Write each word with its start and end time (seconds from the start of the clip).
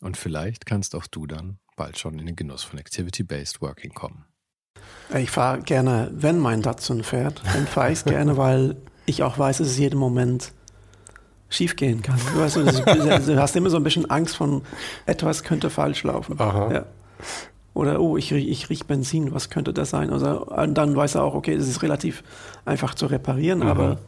Und 0.00 0.16
vielleicht 0.16 0.66
kannst 0.66 0.94
auch 0.94 1.06
du 1.06 1.26
dann 1.26 1.58
bald 1.76 1.98
schon 1.98 2.18
in 2.18 2.26
den 2.26 2.36
Genuss 2.36 2.62
von 2.62 2.78
Activity-Based 2.78 3.60
Working 3.60 3.92
kommen. 3.92 4.24
Ich 5.14 5.30
fahre 5.30 5.60
gerne, 5.60 6.10
wenn 6.12 6.38
mein 6.38 6.62
Datsun 6.62 7.02
fährt, 7.02 7.42
dann 7.52 7.66
fahre 7.66 7.88
ich 7.88 7.98
es 7.98 8.04
gerne, 8.04 8.36
weil 8.36 8.76
ich 9.06 9.22
auch 9.22 9.38
weiß, 9.38 9.58
dass 9.58 9.68
es 9.68 9.78
jeden 9.78 9.98
Moment 9.98 10.52
schief 11.48 11.76
gehen 11.76 12.00
kann. 12.00 12.18
Du, 12.32 12.40
weißt, 12.40 12.56
du 12.56 13.40
hast 13.40 13.56
immer 13.56 13.70
so 13.70 13.76
ein 13.76 13.82
bisschen 13.82 14.08
Angst 14.08 14.36
von, 14.36 14.62
etwas 15.06 15.42
könnte 15.42 15.68
falsch 15.68 16.04
laufen. 16.04 16.36
Ja. 16.38 16.86
Oder, 17.74 18.00
oh, 18.00 18.16
ich, 18.16 18.32
ich 18.32 18.68
rieche 18.68 18.84
Benzin, 18.84 19.32
was 19.32 19.50
könnte 19.50 19.72
das 19.72 19.90
sein? 19.90 20.10
Also, 20.10 20.46
und 20.46 20.74
dann 20.74 20.94
weiß 20.94 21.16
er 21.16 21.24
auch, 21.24 21.34
okay, 21.34 21.54
es 21.54 21.68
ist 21.68 21.82
relativ 21.82 22.22
einfach 22.64 22.94
zu 22.94 23.06
reparieren, 23.06 23.60
mhm. 23.60 23.66
aber 23.66 23.98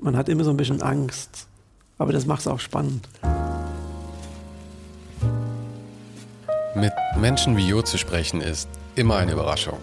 man 0.00 0.16
hat 0.16 0.28
immer 0.28 0.44
so 0.44 0.50
ein 0.50 0.56
bisschen 0.56 0.82
Angst. 0.82 1.48
Aber 1.98 2.12
das 2.12 2.26
macht 2.26 2.40
es 2.40 2.48
auch 2.48 2.60
spannend. 2.60 3.08
Mit 6.74 6.94
Menschen 7.18 7.58
wie 7.58 7.68
Jo 7.68 7.82
zu 7.82 7.98
sprechen 7.98 8.40
ist 8.40 8.66
immer 8.94 9.16
eine 9.16 9.32
Überraschung. 9.32 9.78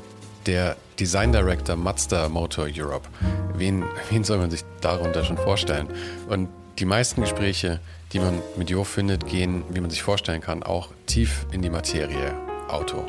Der 0.47 0.75
Design 0.99 1.31
Director 1.31 1.75
Mazda 1.75 2.27
Motor 2.29 2.67
Europe. 2.75 3.07
Wen, 3.53 3.85
wen 4.09 4.23
soll 4.23 4.39
man 4.39 4.49
sich 4.49 4.61
darunter 4.81 5.23
schon 5.23 5.37
vorstellen? 5.37 5.87
Und 6.29 6.49
die 6.79 6.85
meisten 6.85 7.21
Gespräche, 7.21 7.79
die 8.11 8.19
man 8.19 8.41
mit 8.55 8.71
Jo 8.71 8.83
findet, 8.83 9.27
gehen, 9.27 9.63
wie 9.69 9.81
man 9.81 9.91
sich 9.91 10.01
vorstellen 10.01 10.41
kann, 10.41 10.63
auch 10.63 10.89
tief 11.05 11.45
in 11.51 11.61
die 11.61 11.69
Materie 11.69 12.33
Auto. 12.67 13.05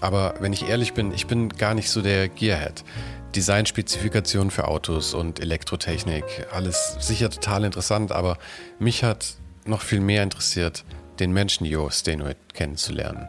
Aber 0.00 0.34
wenn 0.40 0.52
ich 0.52 0.68
ehrlich 0.68 0.92
bin, 0.92 1.12
ich 1.12 1.28
bin 1.28 1.50
gar 1.50 1.74
nicht 1.74 1.88
so 1.88 2.02
der 2.02 2.28
Gearhead. 2.28 2.82
Designspezifikationen 3.36 4.50
für 4.50 4.66
Autos 4.66 5.14
und 5.14 5.38
Elektrotechnik, 5.38 6.24
alles 6.52 6.96
sicher 6.98 7.30
total 7.30 7.62
interessant, 7.62 8.10
aber 8.10 8.38
mich 8.80 9.04
hat 9.04 9.36
noch 9.64 9.82
viel 9.82 10.00
mehr 10.00 10.24
interessiert, 10.24 10.84
den 11.18 11.32
Menschen 11.32 11.66
Jo 11.66 11.90
Stenoid 11.90 12.36
kennenzulernen. 12.54 13.28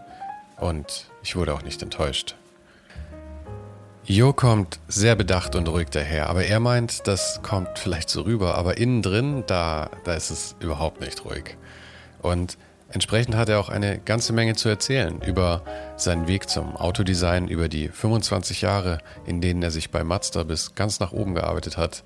Und 0.60 1.08
ich 1.22 1.36
wurde 1.36 1.54
auch 1.54 1.64
nicht 1.64 1.82
enttäuscht. 1.82 2.36
Jo 4.06 4.34
kommt 4.34 4.80
sehr 4.90 5.16
bedacht 5.16 5.56
und 5.56 5.70
ruhig 5.70 5.88
daher, 5.90 6.30
aber 6.30 6.44
er 6.44 6.60
meint, 6.60 7.08
das 7.08 7.40
kommt 7.42 7.80
vielleicht 7.80 8.10
so 8.10 8.24
rüber, 8.24 8.56
aber 8.56 8.78
innen 8.78 9.02
drin, 9.02 9.46
da, 9.48 9.90
da 10.04 10.14
ist 10.14 10.30
es 10.30 10.58
überhaupt 10.60 11.00
nicht 11.00 11.24
ruhig. 11.24 11.56
Und 12.22 12.58
entsprechend 12.90 13.36
hat 13.36 13.48
er 13.48 13.62
auch 13.62 13.70
eine 13.70 14.00
ganze 14.00 14.34
Menge 14.34 14.56
zu 14.56 14.68
erzählen 14.68 15.22
über 15.22 15.64
seinen 15.96 16.28
Weg 16.28 16.50
zum 16.50 16.76
Autodesign, 16.76 17.48
über 17.48 17.70
die 17.70 17.88
25 17.88 18.62
Jahre, 18.62 18.98
in 19.26 19.40
denen 19.40 19.64
er 19.64 19.72
sich 19.72 19.90
bei 19.90 20.04
Mazda 20.04 20.44
bis 20.44 20.76
ganz 20.76 21.00
nach 21.00 21.14
oben 21.14 21.34
gearbeitet 21.34 21.78
hat, 21.78 22.04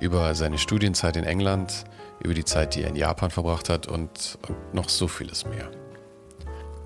über 0.00 0.34
seine 0.34 0.56
Studienzeit 0.56 1.16
in 1.18 1.24
England, 1.24 1.84
über 2.24 2.34
die 2.34 2.44
Zeit, 2.44 2.74
die 2.74 2.82
er 2.82 2.88
in 2.88 2.96
Japan 2.96 3.30
verbracht 3.30 3.68
hat 3.68 3.86
und, 3.86 4.38
noch 4.72 4.88
so 4.88 5.06
vieles 5.06 5.46
mehr. 5.46 5.70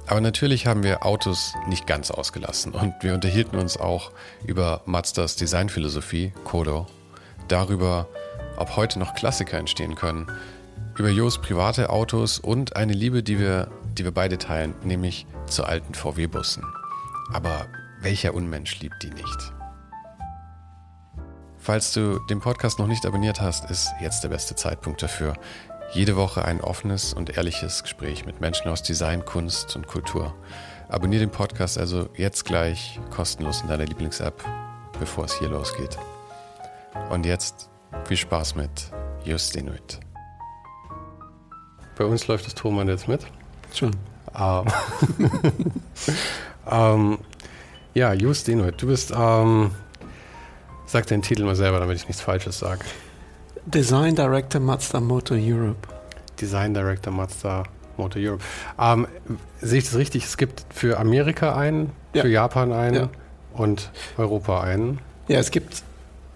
Aber 0.07 0.21
natürlich 0.21 0.67
haben 0.67 0.83
wir 0.83 1.05
Autos 1.05 1.55
nicht 1.69 1.87
ganz 1.87 2.11
ausgelassen 2.11 2.73
und 2.73 2.95
wir 3.03 3.15
unterhielten 3.15 3.59
uns 3.59 3.77
auch 3.77 4.11
über 4.45 4.83
Mazdas 4.85 5.37
Designphilosophie, 5.37 6.33
Kodo, 6.45 6.87
darüber, 7.47 8.09
ob 8.57 8.77
heute 8.77 8.99
noch 8.99 9.15
Klassiker 9.15 9.59
entstehen 9.59 9.95
können, 9.95 10.27
über 10.99 11.11
Jos 11.11 11.39
private 11.41 11.91
Autos 11.91 12.39
und 12.39 12.77
eine 12.77 12.93
Liebe, 12.93 13.23
die 13.23 13.39
wir, 13.39 13.69
die 13.97 14.05
wir 14.05 14.13
beide 14.13 14.39
teilen, 14.39 14.75
nämlich 14.83 15.27
zu 15.47 15.65
alten 15.65 15.95
VW-Bussen. 15.95 16.65
Aber 17.33 17.67
welcher 18.01 18.35
Unmensch 18.35 18.81
liebt 18.81 19.03
die 19.03 19.11
nicht? 19.11 19.58
Falls 21.69 21.93
du 21.93 22.19
den 22.19 22.41
Podcast 22.41 22.79
noch 22.79 22.87
nicht 22.87 23.05
abonniert 23.05 23.43
hast, 23.43 23.71
ist 23.71 23.93
jetzt 24.01 24.25
der 24.25 24.31
beste 24.31 24.55
Zeitpunkt 24.55 25.03
dafür. 25.03 25.35
Jede 25.93 26.17
Woche 26.17 26.43
ein 26.43 26.63
offenes 26.63 27.13
und 27.13 27.37
ehrliches 27.37 27.83
Gespräch 27.83 28.25
mit 28.25 28.41
Menschen 28.41 28.69
aus 28.69 28.83
Design, 28.83 29.23
Kunst 29.27 29.77
und 29.77 29.87
Kultur. 29.87 30.35
Abonnier 30.89 31.19
den 31.19 31.29
Podcast 31.29 31.77
also 31.77 32.09
jetzt 32.17 32.47
gleich 32.47 32.99
kostenlos 33.11 33.61
in 33.61 33.69
deiner 33.69 33.85
Lieblings-App, 33.85 34.43
bevor 34.99 35.27
es 35.27 35.39
hier 35.39 35.51
losgeht. 35.51 35.99
Und 37.11 37.27
jetzt 37.27 37.69
viel 38.07 38.17
Spaß 38.17 38.55
mit 38.55 38.71
Just 39.27 39.55
Inuit. 39.55 40.01
Bei 41.99 42.07
uns 42.07 42.27
läuft 42.29 42.47
das 42.47 42.55
Thomann 42.55 42.89
jetzt 42.89 43.09
mit. 43.09 43.27
Schon. 43.75 43.95
Ähm, 44.35 44.65
ähm, 46.71 47.19
ja, 47.93 48.15
Just 48.15 48.49
Inuit, 48.49 48.81
du 48.81 48.87
bist, 48.87 49.13
ähm, 49.15 49.71
sag 50.89 51.07
den 51.07 51.23
Titel 51.23 51.45
mal 51.45 51.55
selber, 51.55 51.79
damit 51.79 51.97
ich 51.97 52.09
nichts 52.09 52.23
Falsches 52.23 52.59
sage. 52.59 52.81
Design 53.67 54.17
Director 54.17 54.61
Mazda 54.61 55.01
Motor 55.01 55.37
Europe. 55.39 55.87
Design 56.41 56.75
Director 56.75 57.13
Mazda 57.13 57.65
Motor 57.97 58.23
Europe. 58.23 58.43
Ähm, 58.79 59.07
sehe 59.61 59.79
ich 59.79 59.85
das 59.85 59.97
richtig? 59.97 60.25
Es 60.25 60.37
gibt 60.37 60.65
für 60.71 60.99
Amerika 60.99 61.55
einen, 61.55 61.91
ja. 62.15 62.23
für 62.23 62.29
Japan 62.29 62.73
einen 62.73 62.95
ja. 62.95 63.09
und 63.53 63.91
Europa 64.17 64.63
einen. 64.63 65.01
Ja, 65.29 65.39
es 65.39 65.51
gibt 65.51 65.83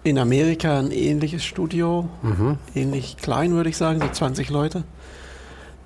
in 0.03 0.19
Amerika 0.19 0.79
ein 0.79 0.91
ähnliches 0.91 1.43
Studio, 1.43 2.07
mhm. 2.21 2.57
ähnlich 2.75 3.17
klein 3.17 3.53
würde 3.53 3.69
ich 3.69 3.77
sagen, 3.77 3.99
so 4.01 4.07
20 4.07 4.49
Leute. 4.49 4.83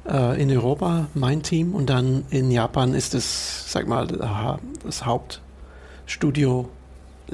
Äh, 0.10 0.42
in 0.42 0.52
Europa 0.52 1.08
mein 1.14 1.44
Team 1.44 1.74
und 1.74 1.90
dann 1.90 2.26
in 2.30 2.52
Japan 2.52 2.94
ist 2.94 3.14
es, 3.14 3.72
sag 3.72 3.88
mal, 3.88 4.08
das 4.84 5.06
Hauptstudio, 5.06 6.68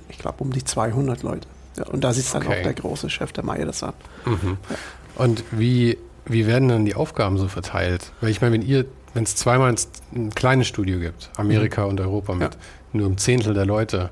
ich 0.09 0.17
glaube 0.17 0.43
um 0.43 0.51
die 0.51 0.63
200 0.63 1.23
Leute. 1.23 1.47
Ja, 1.77 1.87
und 1.87 2.03
da 2.03 2.13
sitzt 2.13 2.33
dann 2.33 2.43
okay. 2.43 2.59
auch 2.59 2.63
der 2.63 2.73
große 2.73 3.09
Chef 3.09 3.31
der 3.31 3.43
Maeda-san. 3.43 3.93
Mhm. 4.25 4.57
Ja. 4.69 4.75
Und 5.15 5.43
wie, 5.51 5.97
wie 6.25 6.47
werden 6.47 6.69
dann 6.69 6.85
die 6.85 6.95
Aufgaben 6.95 7.37
so 7.37 7.47
verteilt? 7.47 8.11
Weil 8.21 8.29
ich 8.29 8.41
meine, 8.41 8.53
wenn 8.53 8.61
ihr, 8.61 8.85
wenn 9.13 9.23
es 9.23 9.35
zweimal 9.35 9.73
ein 10.15 10.29
kleines 10.31 10.67
Studio 10.67 10.99
gibt, 10.99 11.29
Amerika 11.35 11.83
mhm. 11.83 11.89
und 11.89 12.01
Europa 12.01 12.33
mit 12.33 12.53
ja. 12.53 12.59
nur 12.93 13.07
einem 13.07 13.17
Zehntel 13.17 13.53
der 13.53 13.65
Leute, 13.65 14.09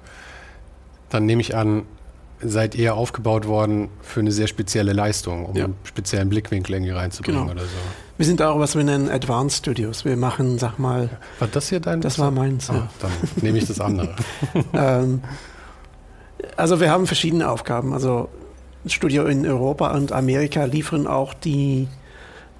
dann 1.09 1.25
nehme 1.25 1.41
ich 1.41 1.55
an, 1.55 1.83
seid 2.43 2.73
ihr 2.73 2.95
aufgebaut 2.95 3.47
worden 3.47 3.89
für 4.01 4.19
eine 4.19 4.31
sehr 4.31 4.47
spezielle 4.47 4.93
Leistung, 4.93 5.45
um 5.45 5.55
einen 5.55 5.75
speziellen 5.83 6.29
Blickwinkel 6.29 6.75
irgendwie 6.75 6.91
reinzubringen 6.91 7.41
genau. 7.41 7.51
oder 7.53 7.61
so. 7.61 7.77
Wir 8.17 8.25
sind 8.25 8.41
auch, 8.41 8.59
was 8.59 8.75
wir 8.75 8.83
nennen, 8.83 9.09
Advanced 9.09 9.59
Studios. 9.59 10.05
Wir 10.05 10.17
machen, 10.17 10.57
sag 10.57 10.77
mal. 10.79 11.09
War 11.39 11.47
das 11.47 11.69
hier 11.69 11.79
dein? 11.79 12.01
Das 12.01 12.19
war 12.19 12.31
meins. 12.31 12.67
Ja. 12.67 12.87
Dann 12.99 13.11
nehme 13.41 13.57
ich 13.57 13.65
das 13.65 13.79
andere. 13.79 14.15
ähm, 14.73 15.21
also 16.61 16.79
wir 16.79 16.91
haben 16.91 17.07
verschiedene 17.07 17.49
Aufgaben. 17.49 17.91
Also 17.93 18.29
Studio 18.85 19.25
in 19.25 19.47
Europa 19.47 19.91
und 19.91 20.11
Amerika 20.11 20.65
liefern 20.65 21.07
auch 21.07 21.33
die 21.33 21.87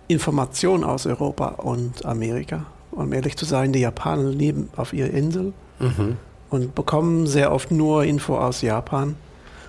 Informationen 0.08 0.84
aus 0.84 1.06
Europa 1.06 1.50
und 1.50 2.04
Amerika. 2.06 2.66
Um 2.92 3.14
ehrlich 3.14 3.38
zu 3.38 3.46
sein, 3.46 3.72
die 3.72 3.80
Japaner 3.80 4.30
leben 4.30 4.70
auf 4.76 4.92
ihrer 4.92 5.12
Insel 5.12 5.54
mhm. 5.80 6.18
und 6.50 6.76
bekommen 6.76 7.28
sehr 7.28 7.52
oft 7.52 7.72
nur 7.72 8.04
Info 8.04 8.38
aus 8.38 8.62
Japan. 8.62 9.16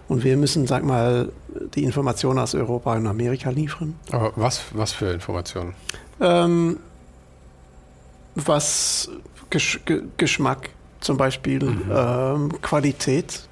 Und 0.08 0.24
wir 0.24 0.36
müssen, 0.36 0.66
sag 0.66 0.82
mal, 0.82 1.30
die 1.74 1.84
Informationen 1.84 2.38
aus 2.38 2.54
Europa 2.54 2.94
und 2.96 3.06
Amerika 3.06 3.50
liefern. 3.50 3.94
Aber 4.10 4.32
was, 4.36 4.62
was 4.72 4.92
für 4.92 5.12
Informationen? 5.12 5.74
Ähm, 6.20 6.78
was 8.34 9.10
Gesch 9.50 9.80
Geschmack 10.16 10.70
zum 11.00 11.16
Beispiel, 11.18 11.62
mhm. 11.62 11.82
ähm, 11.94 12.62
Qualität 12.62 13.46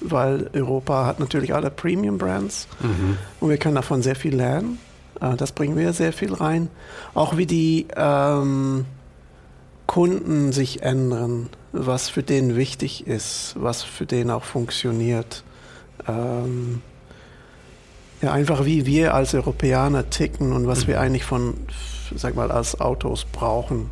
weil 0.00 0.50
Europa 0.52 1.06
hat 1.06 1.20
natürlich 1.20 1.54
alle 1.54 1.70
Premium-Brands 1.70 2.68
mhm. 2.80 3.18
und 3.40 3.50
wir 3.50 3.58
können 3.58 3.74
davon 3.74 4.02
sehr 4.02 4.16
viel 4.16 4.36
lernen. 4.36 4.78
Äh, 5.20 5.36
das 5.36 5.52
bringen 5.52 5.76
wir 5.76 5.92
sehr 5.92 6.12
viel 6.12 6.34
rein. 6.34 6.68
Auch 7.14 7.36
wie 7.36 7.46
die, 7.46 7.86
ähm, 7.96 8.84
Kunden 9.88 10.52
sich 10.52 10.82
ändern, 10.82 11.48
was 11.72 12.10
für 12.10 12.22
den 12.22 12.56
wichtig 12.56 13.06
ist, 13.06 13.54
was 13.58 13.82
für 13.82 14.04
den 14.04 14.30
auch 14.30 14.44
funktioniert. 14.44 15.42
Ähm, 16.06 16.82
ja, 18.20 18.32
einfach 18.32 18.66
wie 18.66 18.84
wir 18.84 19.14
als 19.14 19.34
Europäer 19.34 20.04
ticken 20.10 20.52
und 20.52 20.66
was 20.66 20.82
mhm. 20.82 20.88
wir 20.88 21.00
eigentlich 21.00 21.24
von, 21.24 21.54
sag 22.14 22.36
mal, 22.36 22.52
als 22.52 22.80
Autos 22.80 23.24
brauchen. 23.24 23.88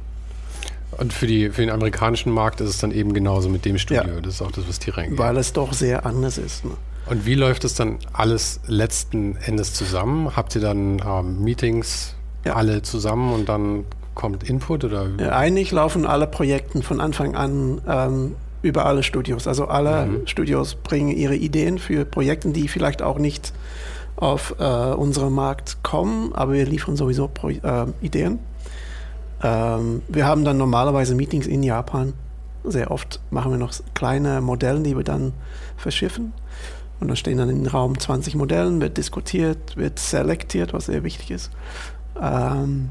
Und 0.99 1.13
für, 1.13 1.27
die, 1.27 1.51
für 1.51 1.61
den 1.61 1.71
amerikanischen 1.71 2.33
Markt 2.33 2.61
ist 2.61 2.71
es 2.71 2.79
dann 2.79 2.91
eben 2.91 3.13
genauso 3.13 3.49
mit 3.49 3.65
dem 3.65 3.79
Studio. 3.79 4.15
Ja. 4.15 4.21
Das 4.21 4.35
ist 4.35 4.43
auch 4.43 4.53
das, 4.53 4.69
was 4.69 4.79
die 4.79 4.91
reingehen. 4.91 5.19
Weil 5.19 5.37
es 5.37 5.53
doch 5.53 5.73
sehr 5.73 6.07
anders 6.07 6.39
ist. 6.39 6.65
Ne? 6.65 6.73
Und 7.07 7.27
wie 7.27 7.35
läuft 7.35 7.65
es 7.65 7.75
dann 7.75 7.99
alles 8.13 8.61
letzten 8.67 9.37
Endes 9.37 9.75
zusammen? 9.75 10.37
Habt 10.37 10.55
ihr 10.55 10.61
dann 10.61 11.03
ähm, 11.07 11.43
Meetings 11.43 12.15
ja. 12.45 12.55
alle 12.55 12.83
zusammen 12.83 13.33
und 13.33 13.49
dann 13.49 13.85
kommt 14.15 14.49
Input? 14.49 14.85
Oder? 14.85 15.09
Ja, 15.19 15.37
eigentlich 15.37 15.71
laufen 15.71 16.07
alle 16.07 16.27
Projekte 16.27 16.83
von 16.83 17.01
Anfang 17.01 17.37
an 17.37 17.81
ähm, 17.87 18.37
über 18.63 18.87
alle 18.87 19.03
Studios. 19.03 19.47
Also 19.47 19.67
alle 19.67 20.07
mhm. 20.07 20.27
Studios 20.27 20.75
bringen 20.75 21.11
ihre 21.11 21.37
Ideen 21.37 21.79
für 21.79 22.05
Projekte, 22.05 22.51
die 22.51 22.69
vielleicht 22.69 23.03
auch 23.03 23.19
nicht 23.19 23.53
auf 24.17 24.55
äh, 24.59 24.65
unseren 24.65 25.33
Markt 25.33 25.83
kommen, 25.83 26.33
aber 26.33 26.55
wir 26.55 26.65
liefern 26.65 26.97
sowieso 26.97 27.29
Pro 27.29 27.51
äh, 27.51 27.87
Ideen. 28.01 28.39
Ähm, 29.43 30.03
wir 30.09 30.27
haben 30.27 30.45
dann 30.45 30.57
normalerweise 30.57 31.15
Meetings 31.15 31.47
in 31.47 31.63
Japan. 31.63 32.15
Sehr 32.65 32.91
oft 32.91 33.21
machen 33.31 33.53
wir 33.53 33.59
noch 33.59 33.73
kleine 33.95 34.41
Modelle, 34.41 34.81
die 34.81 34.97
wir 34.97 35.05
dann 35.05 35.33
verschiffen. 35.77 36.33
Und 36.99 37.09
dann 37.09 37.17
stehen 37.17 37.39
dann 37.39 37.51
im 37.51 37.67
Raum 37.67 37.99
20 37.99 38.35
Modellen, 38.37 38.81
wird 38.81 38.97
diskutiert, 38.97 39.77
wird 39.77 39.99
selektiert, 39.99 40.73
was 40.73 40.87
sehr 40.87 41.05
wichtig 41.05 41.31
ist. 41.31 41.51
Ähm, 42.21 42.89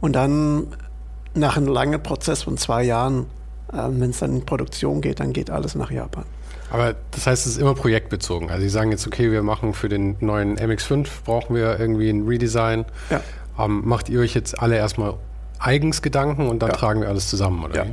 und 0.00 0.14
dann 0.14 0.68
nach 1.34 1.56
einem 1.56 1.66
langen 1.66 2.02
Prozess 2.02 2.42
von 2.44 2.56
zwei 2.56 2.82
Jahren, 2.82 3.26
äh, 3.72 3.82
wenn 3.88 4.10
es 4.10 4.18
dann 4.18 4.34
in 4.36 4.46
Produktion 4.46 5.02
geht, 5.02 5.20
dann 5.20 5.32
geht 5.32 5.50
alles 5.50 5.74
nach 5.74 5.90
Japan. 5.90 6.24
Aber 6.70 6.96
das 7.12 7.26
heißt, 7.26 7.46
es 7.46 7.52
ist 7.52 7.58
immer 7.58 7.74
projektbezogen. 7.74 8.50
Also 8.50 8.62
Sie 8.62 8.68
sagen 8.68 8.90
jetzt, 8.90 9.06
okay, 9.06 9.30
wir 9.30 9.42
machen 9.42 9.72
für 9.72 9.88
den 9.88 10.16
neuen 10.20 10.58
MX5, 10.58 11.06
brauchen 11.24 11.54
wir 11.54 11.78
irgendwie 11.78 12.08
ein 12.08 12.26
Redesign. 12.26 12.86
Ja. 13.10 13.20
Ähm, 13.58 13.82
macht 13.84 14.08
ihr 14.08 14.20
euch 14.20 14.34
jetzt 14.34 14.58
alle 14.58 14.76
erstmal 14.76 15.14
eigens 15.58 16.02
Gedanken 16.02 16.48
und 16.48 16.60
dann 16.60 16.70
ja. 16.70 16.76
tragen 16.76 17.00
wir 17.00 17.08
alles 17.08 17.28
zusammen, 17.28 17.64
oder? 17.64 17.74
Ja. 17.74 17.86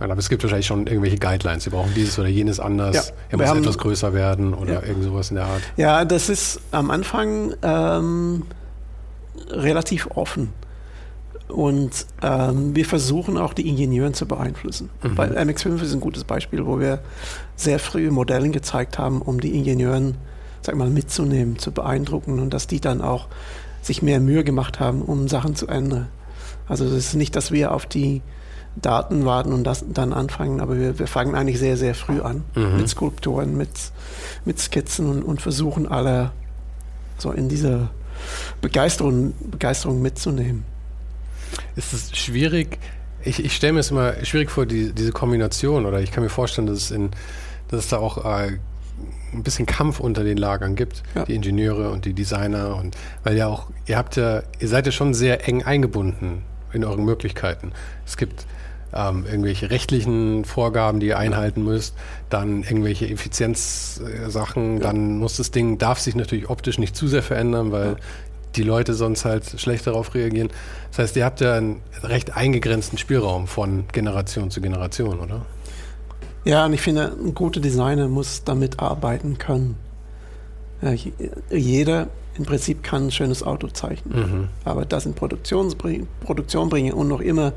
Aber 0.00 0.16
es 0.16 0.30
gibt 0.30 0.42
wahrscheinlich 0.42 0.66
schon 0.66 0.86
irgendwelche 0.86 1.18
Guidelines. 1.18 1.64
Sie 1.64 1.70
brauchen 1.70 1.92
dieses 1.94 2.18
oder 2.18 2.28
jenes 2.28 2.58
anders. 2.58 2.94
Ja, 2.94 3.02
er 3.28 3.38
muss 3.38 3.46
haben, 3.48 3.58
etwas 3.58 3.76
größer 3.76 4.14
werden 4.14 4.54
oder 4.54 4.74
ja. 4.74 4.82
irgend 4.82 5.04
sowas 5.04 5.28
in 5.30 5.36
der 5.36 5.44
Art. 5.44 5.60
Ja, 5.76 6.04
das 6.06 6.30
ist 6.30 6.60
am 6.70 6.90
Anfang 6.90 7.52
ähm, 7.62 8.44
relativ 9.50 10.08
offen. 10.14 10.54
Und 11.48 12.06
ähm, 12.22 12.74
wir 12.74 12.86
versuchen 12.86 13.36
auch 13.36 13.52
die 13.52 13.68
Ingenieure 13.68 14.12
zu 14.12 14.26
beeinflussen. 14.26 14.88
Mhm. 15.02 15.18
Weil 15.18 15.36
MX5 15.36 15.82
ist 15.82 15.92
ein 15.92 16.00
gutes 16.00 16.24
Beispiel, 16.24 16.64
wo 16.64 16.80
wir 16.80 17.00
sehr 17.56 17.78
früh 17.78 18.10
Modelle 18.10 18.48
gezeigt 18.48 18.98
haben, 18.98 19.20
um 19.20 19.40
die 19.40 19.54
Ingenieure 19.54 20.14
sag 20.62 20.76
mal, 20.76 20.90
mitzunehmen, 20.90 21.58
zu 21.58 21.72
beeindrucken 21.72 22.38
und 22.38 22.54
dass 22.54 22.66
die 22.66 22.80
dann 22.80 23.00
auch 23.00 23.28
sich 23.82 24.02
mehr 24.02 24.20
Mühe 24.20 24.44
gemacht 24.44 24.80
haben, 24.80 25.02
um 25.02 25.28
Sachen 25.28 25.54
zu 25.54 25.66
ändern. 25.66 26.08
Also 26.70 26.84
es 26.84 26.92
ist 26.92 27.14
nicht, 27.14 27.34
dass 27.34 27.50
wir 27.50 27.72
auf 27.72 27.84
die 27.84 28.22
Daten 28.76 29.24
warten 29.24 29.52
und 29.52 29.64
das 29.64 29.84
dann 29.92 30.12
anfangen, 30.12 30.60
aber 30.60 30.78
wir, 30.78 31.00
wir 31.00 31.08
fangen 31.08 31.34
eigentlich 31.34 31.58
sehr, 31.58 31.76
sehr 31.76 31.96
früh 31.96 32.20
an 32.20 32.44
mhm. 32.54 32.76
mit 32.76 32.88
Skulpturen, 32.88 33.56
mit, 33.56 33.70
mit 34.44 34.60
Skizzen 34.60 35.10
und, 35.10 35.24
und 35.24 35.42
versuchen 35.42 35.88
alle 35.88 36.30
so 37.18 37.32
in 37.32 37.48
diese 37.48 37.88
Begeisterung, 38.60 39.34
Begeisterung 39.50 40.00
mitzunehmen. 40.00 40.64
Ist 41.74 41.92
es 41.92 42.16
schwierig, 42.16 42.78
ich, 43.24 43.44
ich 43.44 43.56
stelle 43.56 43.72
mir 43.72 43.80
es 43.80 43.90
immer 43.90 44.24
schwierig 44.24 44.52
vor, 44.52 44.64
die, 44.64 44.92
diese 44.92 45.10
Kombination, 45.10 45.86
oder 45.86 46.00
ich 46.00 46.12
kann 46.12 46.22
mir 46.22 46.30
vorstellen, 46.30 46.68
dass 46.68 46.76
es, 46.76 46.90
in, 46.92 47.10
dass 47.66 47.80
es 47.80 47.88
da 47.88 47.98
auch 47.98 48.24
äh, 48.24 48.58
ein 49.32 49.42
bisschen 49.42 49.66
Kampf 49.66 49.98
unter 49.98 50.22
den 50.22 50.36
Lagern 50.36 50.76
gibt, 50.76 51.02
ja. 51.16 51.24
die 51.24 51.34
Ingenieure 51.34 51.90
und 51.90 52.04
die 52.04 52.14
Designer 52.14 52.76
und 52.76 52.96
weil 53.24 53.36
ja 53.36 53.48
auch, 53.48 53.66
ihr 53.86 53.96
habt 53.96 54.14
ja, 54.14 54.44
ihr 54.60 54.68
seid 54.68 54.86
ja 54.86 54.92
schon 54.92 55.12
sehr 55.12 55.48
eng 55.48 55.64
eingebunden 55.64 56.44
in 56.72 56.84
euren 56.84 57.04
Möglichkeiten. 57.04 57.72
Es 58.06 58.16
gibt 58.16 58.46
ähm, 58.92 59.24
irgendwelche 59.26 59.70
rechtlichen 59.70 60.44
Vorgaben, 60.44 61.00
die 61.00 61.08
ihr 61.08 61.18
einhalten 61.18 61.64
müsst, 61.64 61.94
dann 62.28 62.62
irgendwelche 62.62 63.08
Effizienzsachen, 63.08 64.76
ja. 64.76 64.82
dann 64.82 65.18
muss 65.18 65.36
das 65.36 65.50
Ding, 65.50 65.78
darf 65.78 65.98
sich 65.98 66.16
natürlich 66.16 66.50
optisch 66.50 66.78
nicht 66.78 66.96
zu 66.96 67.08
sehr 67.08 67.22
verändern, 67.22 67.72
weil 67.72 67.90
ja. 67.90 67.96
die 68.56 68.62
Leute 68.62 68.94
sonst 68.94 69.24
halt 69.24 69.60
schlecht 69.60 69.86
darauf 69.86 70.14
reagieren. 70.14 70.48
Das 70.90 70.98
heißt, 70.98 71.16
ihr 71.16 71.24
habt 71.24 71.40
ja 71.40 71.54
einen 71.54 71.80
recht 72.02 72.36
eingegrenzten 72.36 72.98
Spielraum 72.98 73.46
von 73.46 73.84
Generation 73.92 74.50
zu 74.50 74.60
Generation, 74.60 75.20
oder? 75.20 75.46
Ja, 76.44 76.64
und 76.64 76.72
ich 76.72 76.80
finde, 76.80 77.12
ein 77.22 77.34
guter 77.34 77.60
Designer 77.60 78.08
muss 78.08 78.44
damit 78.44 78.80
arbeiten 78.80 79.38
können. 79.38 79.76
Ja, 80.82 80.94
jeder 81.50 82.08
im 82.40 82.46
Prinzip 82.46 82.82
kann 82.82 83.08
ein 83.08 83.10
schönes 83.10 83.42
Auto 83.42 83.68
zeichnen, 83.68 84.18
mhm. 84.18 84.48
aber 84.64 84.86
das 84.86 85.04
in 85.04 85.12
Produktion, 85.12 85.74
Produktion 86.24 86.70
bringen 86.70 86.94
und 86.94 87.06
noch 87.06 87.20
immer 87.20 87.52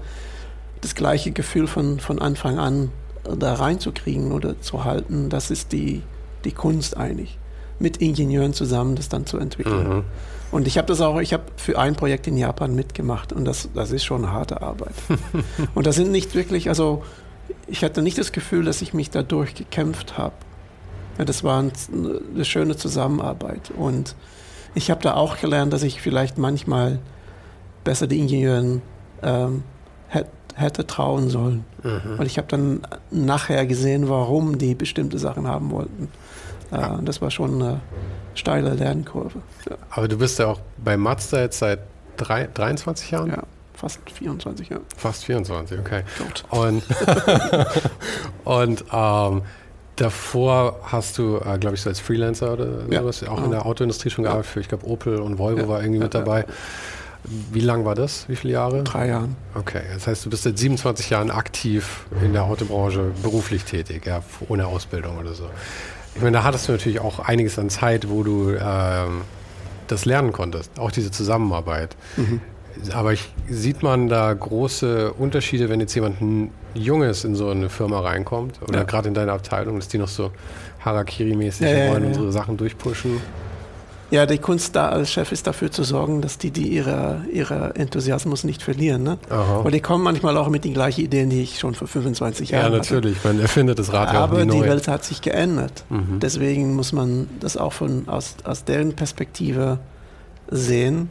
das 0.81 0.93
gleiche 0.93 1.31
Gefühl 1.31 1.67
von, 1.67 2.01
von 2.01 2.19
Anfang 2.19 2.59
an 2.59 2.91
da 3.23 3.53
reinzukriegen 3.53 4.33
oder 4.33 4.59
zu 4.59 4.83
halten, 4.83 5.29
das 5.29 5.51
ist 5.51 5.71
die, 5.71 6.01
die 6.43 6.51
Kunst 6.51 6.97
eigentlich. 6.97 7.37
Mit 7.79 7.97
Ingenieuren 7.97 8.51
zusammen 8.51 8.97
das 8.97 9.07
dann 9.07 9.25
zu 9.25 9.37
entwickeln. 9.37 9.87
Mhm. 9.87 10.03
Und 10.51 10.67
ich 10.67 10.77
habe 10.77 10.87
das 10.87 10.99
auch, 10.99 11.21
ich 11.21 11.31
habe 11.31 11.43
für 11.55 11.79
ein 11.79 11.95
Projekt 11.95 12.27
in 12.27 12.35
Japan 12.35 12.75
mitgemacht 12.75 13.31
und 13.31 13.45
das, 13.45 13.69
das 13.73 13.91
ist 13.91 14.03
schon 14.03 14.31
harte 14.31 14.61
Arbeit. 14.61 14.95
und 15.75 15.87
das 15.87 15.95
sind 15.95 16.11
nicht 16.11 16.35
wirklich, 16.35 16.67
also 16.67 17.03
ich 17.67 17.85
hatte 17.85 18.01
nicht 18.01 18.17
das 18.17 18.33
Gefühl, 18.33 18.65
dass 18.65 18.81
ich 18.81 18.93
mich 18.93 19.09
dadurch 19.11 19.55
gekämpft 19.55 20.17
habe. 20.17 20.35
Ja, 21.17 21.23
das 21.23 21.45
war 21.45 21.59
eine 21.63 22.45
schöne 22.45 22.75
Zusammenarbeit. 22.75 23.71
Und 23.77 24.15
ich 24.75 24.89
habe 24.91 25.01
da 25.01 25.13
auch 25.15 25.37
gelernt, 25.37 25.73
dass 25.73 25.83
ich 25.83 26.01
vielleicht 26.01 26.37
manchmal 26.37 26.99
besser 27.83 28.07
die 28.07 28.19
Ingenieuren 28.19 28.81
ähm, 29.21 29.63
hätte, 30.55 30.85
trauen 30.85 31.29
sollen. 31.29 31.65
Mhm. 31.83 32.17
Weil 32.17 32.27
ich 32.27 32.37
habe 32.37 32.47
dann 32.47 32.81
nachher 33.11 33.65
gesehen, 33.65 34.09
warum 34.09 34.57
die 34.57 34.75
bestimmte 34.75 35.17
Sachen 35.17 35.47
haben 35.47 35.71
wollten. 35.71 36.09
Äh, 36.71 36.81
ja. 36.81 36.99
Das 37.03 37.21
war 37.21 37.31
schon 37.31 37.61
eine 37.61 37.81
steile 38.35 38.73
Lernkurve. 38.73 39.41
Ja. 39.69 39.77
Aber 39.89 40.07
du 40.07 40.17
bist 40.17 40.39
ja 40.39 40.47
auch 40.47 40.59
bei 40.77 40.97
Mazda 40.97 41.41
jetzt 41.41 41.59
seit 41.59 41.79
drei, 42.17 42.47
23 42.53 43.11
Jahren? 43.11 43.29
Ja. 43.29 43.43
Fast 43.73 43.99
24, 44.09 44.69
ja. 44.69 44.77
Fast 44.95 45.25
24, 45.25 45.79
okay. 45.79 46.03
Gut. 46.17 46.45
Und, 46.49 46.83
und 48.45 48.85
ähm, 48.93 49.41
davor 49.95 50.79
hast 50.83 51.17
du, 51.17 51.37
äh, 51.37 51.57
glaube 51.57 51.75
ich, 51.75 51.81
so 51.81 51.89
als 51.89 51.99
Freelancer 51.99 52.53
oder 52.53 52.67
ja. 52.89 53.01
sowas, 53.01 53.23
auch 53.23 53.41
oh. 53.41 53.45
in 53.45 53.51
der 53.51 53.65
Autoindustrie 53.65 54.09
schon 54.09 54.23
gearbeitet 54.23 54.51
für, 54.51 54.59
ich 54.59 54.67
glaube, 54.67 54.87
Opel 54.87 55.19
und 55.19 55.37
Volvo 55.37 55.61
ja. 55.61 55.67
war 55.67 55.81
irgendwie 55.81 55.99
mit 55.99 56.13
dabei. 56.13 56.45
Wie 57.23 57.61
lang 57.61 57.85
war 57.85 57.95
das? 57.95 58.27
Wie 58.27 58.35
viele 58.35 58.53
Jahre? 58.53 58.83
Drei 58.83 59.07
Jahre. 59.07 59.29
Okay, 59.55 59.81
das 59.93 60.07
heißt, 60.07 60.25
du 60.25 60.29
bist 60.29 60.43
seit 60.43 60.57
27 60.57 61.09
Jahren 61.09 61.31
aktiv 61.31 62.05
in 62.21 62.33
der 62.33 62.43
Autobranche 62.43 63.11
beruflich 63.21 63.63
tätig, 63.63 64.05
ja, 64.05 64.21
ohne 64.49 64.67
Ausbildung 64.67 65.17
oder 65.17 65.33
so. 65.33 65.49
Ich 66.15 66.21
meine, 66.21 66.37
da 66.37 66.43
hattest 66.43 66.67
du 66.67 66.73
natürlich 66.73 66.99
auch 66.99 67.19
einiges 67.19 67.57
an 67.57 67.69
Zeit, 67.69 68.09
wo 68.09 68.23
du 68.23 68.51
ähm, 68.51 69.21
das 69.87 70.05
lernen 70.05 70.33
konntest, 70.33 70.77
auch 70.79 70.91
diese 70.91 71.11
Zusammenarbeit. 71.11 71.95
Mhm. 72.17 72.41
Aber 72.91 73.13
ich, 73.13 73.31
sieht 73.49 73.83
man 73.83 74.09
da 74.09 74.33
große 74.33 75.13
Unterschiede, 75.13 75.69
wenn 75.69 75.79
jetzt 75.79 75.93
jemand 75.93 76.21
Junges 76.73 77.23
in 77.23 77.35
so 77.35 77.49
eine 77.49 77.69
Firma 77.69 77.99
reinkommt 77.99 78.61
oder 78.67 78.79
ja. 78.79 78.83
gerade 78.83 79.07
in 79.07 79.13
deine 79.13 79.31
Abteilung, 79.31 79.77
dass 79.77 79.87
die 79.87 79.97
noch 79.97 80.07
so 80.07 80.31
Harakiri-mäßig 80.83 81.67
ja, 81.67 81.91
wollen 81.91 82.03
ja, 82.03 82.09
unsere 82.09 82.31
Sachen 82.31 82.57
durchpushen? 82.57 83.21
Ja, 84.11 84.27
die 84.27 84.37
Kunst 84.37 84.75
da 84.75 84.89
als 84.89 85.11
Chef 85.11 85.31
ist 85.31 85.47
dafür 85.47 85.71
zu 85.71 85.83
sorgen, 85.83 86.21
dass 86.21 86.37
die, 86.37 86.51
die 86.51 86.67
ihre, 86.67 87.21
ihre 87.31 87.75
Enthusiasmus 87.75 88.43
nicht 88.43 88.61
verlieren. 88.61 89.01
Ne? 89.01 89.17
Aha. 89.29 89.67
die 89.71 89.79
kommen 89.79 90.03
manchmal 90.03 90.37
auch 90.37 90.49
mit 90.49 90.65
den 90.65 90.73
gleichen 90.73 91.01
Ideen, 91.01 91.31
die 91.31 91.41
ich 91.41 91.57
schon 91.57 91.73
vor 91.73 91.87
25 91.87 92.51
Jahren 92.51 92.65
hatte. 92.65 92.73
Ja, 92.73 92.77
natürlich. 92.77 93.17
Hatte. 93.19 93.29
Man 93.29 93.39
erfindet 93.39 93.79
das 93.79 93.91
Rad 93.91 94.13
ja 94.13 94.19
auch 94.19 94.23
Aber 94.25 94.45
die 94.45 94.61
Welt 94.61 94.87
hat 94.87 95.03
sich 95.03 95.23
geändert. 95.23 95.85
Mhm. 95.89 96.19
Deswegen 96.21 96.75
muss 96.75 96.91
man 96.91 97.27
das 97.39 97.57
auch 97.57 97.73
von, 97.73 98.07
aus, 98.07 98.35
aus 98.43 98.65
deren 98.65 98.93
Perspektive 98.93 99.79
sehen 100.51 101.09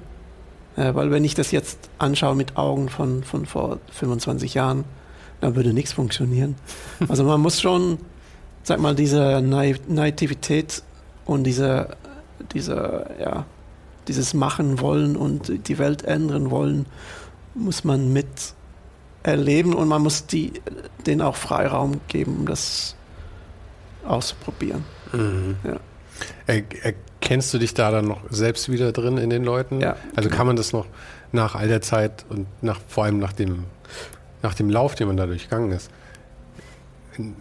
äh, 0.76 0.95
weil 0.95 1.11
wenn 1.11 1.25
ich 1.25 1.35
das 1.35 1.50
jetzt 1.50 1.90
anschaue 1.99 2.35
mit 2.35 2.57
Augen 2.57 2.88
von, 2.88 3.25
von 3.25 3.47
vor 3.47 3.78
25 3.92 4.54
Jahren, 4.54 4.85
dann 5.43 5.57
würde 5.57 5.73
nichts 5.73 5.93
funktionieren. 5.93 6.55
Also 7.09 7.25
man 7.25 7.41
muss 7.41 7.61
schon, 7.61 7.99
sag 8.63 8.81
mal, 8.81 8.95
diese 8.95 9.43
Naivität 9.43 10.83
und 11.25 11.45
diese, 11.45 11.97
diese, 12.55 13.11
ja, 13.21 13.45
dieses 14.07 14.35
Machen 14.35 14.81
wollen 14.81 15.17
und 15.17 15.69
die 15.69 15.79
Welt 15.79 16.05
ändern 16.05 16.51
wollen, 16.51 16.87
muss 17.55 17.83
man 17.83 18.13
mit 18.13 18.55
erleben 19.25 19.75
und 19.75 19.89
man 19.89 20.03
muss 20.03 20.27
die, 20.27 20.53
denen 21.07 21.21
auch 21.21 21.37
Freiraum 21.37 22.01
geben, 22.07 22.37
um 22.39 22.47
das 22.47 22.95
auszuprobieren. 24.07 24.85
Mhm. 25.13 25.57
Ja. 25.65 25.81
Er, 26.47 26.63
erkennst 26.83 27.53
du 27.53 27.59
dich 27.59 27.75
da 27.75 27.91
dann 27.91 28.07
noch 28.07 28.21
selbst 28.31 28.71
wieder 28.71 28.93
drin 28.93 29.19
in 29.19 29.29
den 29.29 29.43
Leuten? 29.43 29.81
Ja. 29.81 29.97
Also 30.15 30.29
kann 30.29 30.47
man 30.47 30.55
das 30.55 30.73
noch 30.73 30.87
nach 31.33 31.57
all 31.57 31.67
der 31.67 31.81
Zeit 31.81 32.25
und 32.29 32.47
nach, 32.63 32.81
vor 32.87 33.05
allem 33.05 33.19
nach 33.19 33.33
dem 33.33 33.65
nach 34.43 34.55
dem 34.55 34.71
Lauf, 34.71 34.95
den 34.95 35.09
man 35.09 35.17
da 35.17 35.27
durchgegangen 35.27 35.73
ist, 35.73 35.91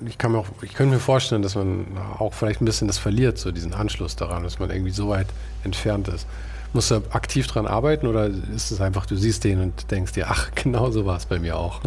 ich 0.05 0.17
kann 0.17 0.33
mir 0.33 0.39
auch, 0.39 0.47
ich 0.61 0.73
könnte 0.73 0.95
mir 0.95 0.99
vorstellen, 0.99 1.41
dass 1.41 1.55
man 1.55 1.85
auch 2.19 2.33
vielleicht 2.33 2.61
ein 2.61 2.65
bisschen 2.65 2.87
das 2.87 2.97
verliert, 2.97 3.37
so 3.37 3.51
diesen 3.51 3.73
Anschluss 3.73 4.15
daran, 4.15 4.43
dass 4.43 4.59
man 4.59 4.69
irgendwie 4.69 4.91
so 4.91 5.09
weit 5.09 5.27
entfernt 5.63 6.07
ist. 6.09 6.27
Musst 6.73 6.91
du 6.91 7.01
aktiv 7.11 7.47
dran 7.47 7.67
arbeiten 7.67 8.07
oder 8.07 8.27
ist 8.27 8.71
es 8.71 8.81
einfach, 8.81 9.05
du 9.05 9.15
siehst 9.15 9.43
den 9.43 9.61
und 9.61 9.91
denkst 9.91 10.13
dir, 10.13 10.27
ach, 10.29 10.51
genau 10.55 10.91
so 10.91 11.05
war 11.05 11.17
es 11.17 11.25
bei 11.25 11.39
mir 11.39 11.57
auch? 11.57 11.81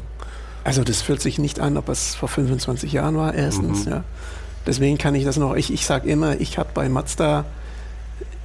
Also 0.63 0.83
das 0.83 1.03
fühlt 1.03 1.21
sich 1.21 1.39
nicht 1.39 1.61
an, 1.61 1.77
ob 1.77 1.89
es 1.91 2.15
vor 2.15 2.29
25 2.29 2.93
Jahren 2.93 3.17
war, 3.17 3.35
erstens, 3.35 3.85
mhm. 3.85 3.93
ja. 3.93 4.05
Deswegen 4.67 4.97
kann 4.97 5.15
ich 5.15 5.25
das 5.25 5.37
noch, 5.37 5.55
ich, 5.55 5.71
ich 5.71 5.85
sage 5.85 6.09
immer, 6.09 6.41
ich 6.41 6.57
habe 6.57 6.71
bei 6.73 6.89
Mazda 6.89 7.45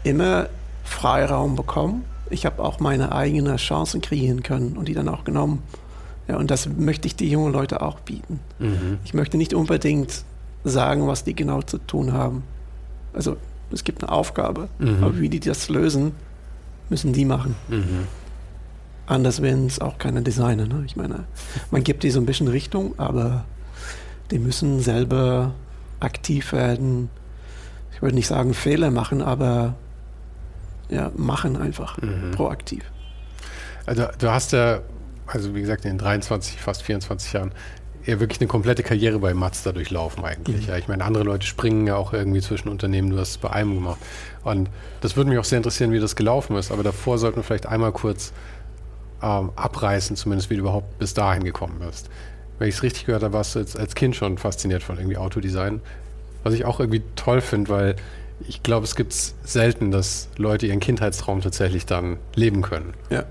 immer 0.04 0.50
Freiraum 0.84 1.56
bekommen. 1.56 2.04
Ich 2.30 2.46
habe 2.46 2.62
auch 2.62 2.82
meine 2.82 3.14
eigenen 3.14 3.56
Chancen 3.56 4.02
kreieren 4.02 4.44
können 4.44 4.76
und 4.76 4.90
die 4.90 4.94
dann 4.94 5.08
auch 5.08 5.24
genommen. 5.24 5.64
Ja, 6.30 6.38
und 6.38 6.52
das 6.52 6.70
möchte 6.70 7.08
ich 7.08 7.16
die 7.16 7.30
jungen 7.30 7.52
Leute 7.52 7.82
auch 7.82 8.00
bieten. 8.02 8.40
Mhm. 8.60 9.00
Ich 9.04 9.16
möchte 9.16 9.36
nicht 9.36 9.56
unbedingt 9.56 10.24
sagen, 10.64 11.08
was 11.08 11.24
die 11.24 11.34
genau 11.34 11.64
zu 11.64 11.80
tun 11.80 12.14
haben. 12.14 12.44
Also 13.14 13.38
es 13.72 13.84
gibt 13.84 14.04
eine 14.04 14.12
Aufgabe, 14.12 14.70
mhm. 14.78 15.04
aber 15.04 15.20
wie 15.20 15.30
die 15.30 15.40
das 15.40 15.70
lösen, 15.70 16.12
müssen 16.90 17.14
die 17.14 17.26
machen. 17.26 17.56
Mhm. 17.68 18.08
Anders 19.08 19.42
wären 19.42 19.66
es 19.66 19.82
auch 19.82 19.98
keine 19.98 20.22
Designer. 20.22 20.68
Ne? 20.68 20.84
Ich 20.86 20.96
meine, 20.96 21.24
man 21.72 21.84
gibt 21.84 22.04
die 22.04 22.12
so 22.12 22.20
ein 22.20 22.28
bisschen 22.28 22.48
Richtung, 22.48 22.94
aber 23.00 23.46
die 24.30 24.38
müssen 24.38 24.82
selber 24.82 25.56
aktiv 26.00 26.54
werden. 26.54 27.10
Ich 27.92 28.04
würde 28.04 28.14
nicht 28.14 28.28
sagen 28.28 28.54
Fehler 28.54 28.92
machen, 28.92 29.24
aber 29.24 29.74
ja, 30.90 31.12
machen 31.16 31.58
einfach, 31.58 32.00
mhm. 32.00 32.32
proaktiv. 32.36 32.84
Also 33.88 34.06
du 34.20 34.30
hast 34.30 34.52
ja, 34.52 34.82
also 35.32 35.56
wie 35.56 35.62
gesagt, 35.62 35.86
in 35.86 35.92
den 35.92 35.98
23, 35.98 36.60
fast 36.60 36.84
24 36.84 37.34
Jahren 37.34 37.52
ja 38.06 38.20
wirklich 38.20 38.40
eine 38.40 38.48
komplette 38.48 38.84
Karriere 38.84 39.20
bei 39.20 39.34
Mazda 39.34 39.72
durchlaufen 39.72 40.24
eigentlich. 40.24 40.64
Mhm. 40.64 40.70
Ja, 40.70 40.78
ich 40.78 40.88
meine, 40.88 41.04
andere 41.04 41.24
Leute 41.24 41.46
springen 41.46 41.86
ja 41.88 41.96
auch 41.96 42.14
irgendwie 42.14 42.42
zwischen 42.42 42.70
Unternehmen, 42.70 43.10
du 43.10 43.18
hast 43.20 43.30
es 43.30 43.38
bei 43.38 43.52
einem 43.52 43.76
gemacht. 43.76 44.00
Und 44.44 44.70
das 45.02 45.16
würde 45.16 45.30
mich 45.30 45.40
auch 45.40 45.44
sehr 45.44 45.58
interessieren, 45.58 45.92
wie 45.92 46.00
das 46.00 46.16
gelaufen 46.16 46.56
ist. 46.56 46.72
Aber 46.72 46.84
davor 46.84 47.18
sollten 47.18 47.38
wir 47.38 47.44
vielleicht 47.44 47.68
einmal 47.68 47.92
kurz 47.92 48.34
ähm, 49.22 49.52
abreißen, 49.56 50.16
zumindest 50.16 50.50
wie 50.50 50.56
du 50.56 50.62
überhaupt 50.62 50.98
bis 50.98 51.14
dahin 51.14 51.44
gekommen 51.44 51.80
bist. 51.86 52.10
Wenn 52.58 52.70
ich 52.70 52.76
es 52.76 52.84
richtig 52.84 53.06
gehört 53.06 53.24
habe, 53.24 53.34
warst 53.34 53.56
du 53.56 53.60
jetzt 53.60 53.78
als 53.78 53.96
Kind 53.96 54.16
schon 54.16 54.38
fasziniert 54.38 54.84
von 54.84 54.98
irgendwie 54.98 55.18
Autodesign. 55.18 55.82
Was 56.44 56.54
ich 56.54 56.66
auch 56.66 56.80
irgendwie 56.80 57.04
toll 57.16 57.42
finde, 57.42 57.70
weil 57.70 57.96
ich 58.48 58.64
glaube, 58.64 58.86
es 58.86 58.96
gibt 58.96 59.14
selten, 59.14 59.92
dass 59.92 60.30
Leute 60.38 60.68
ihren 60.68 60.80
Kindheitstraum 60.80 61.42
tatsächlich 61.42 61.86
dann 61.86 62.18
leben 62.36 62.62
können. 62.62 62.94
Ja. 63.10 63.26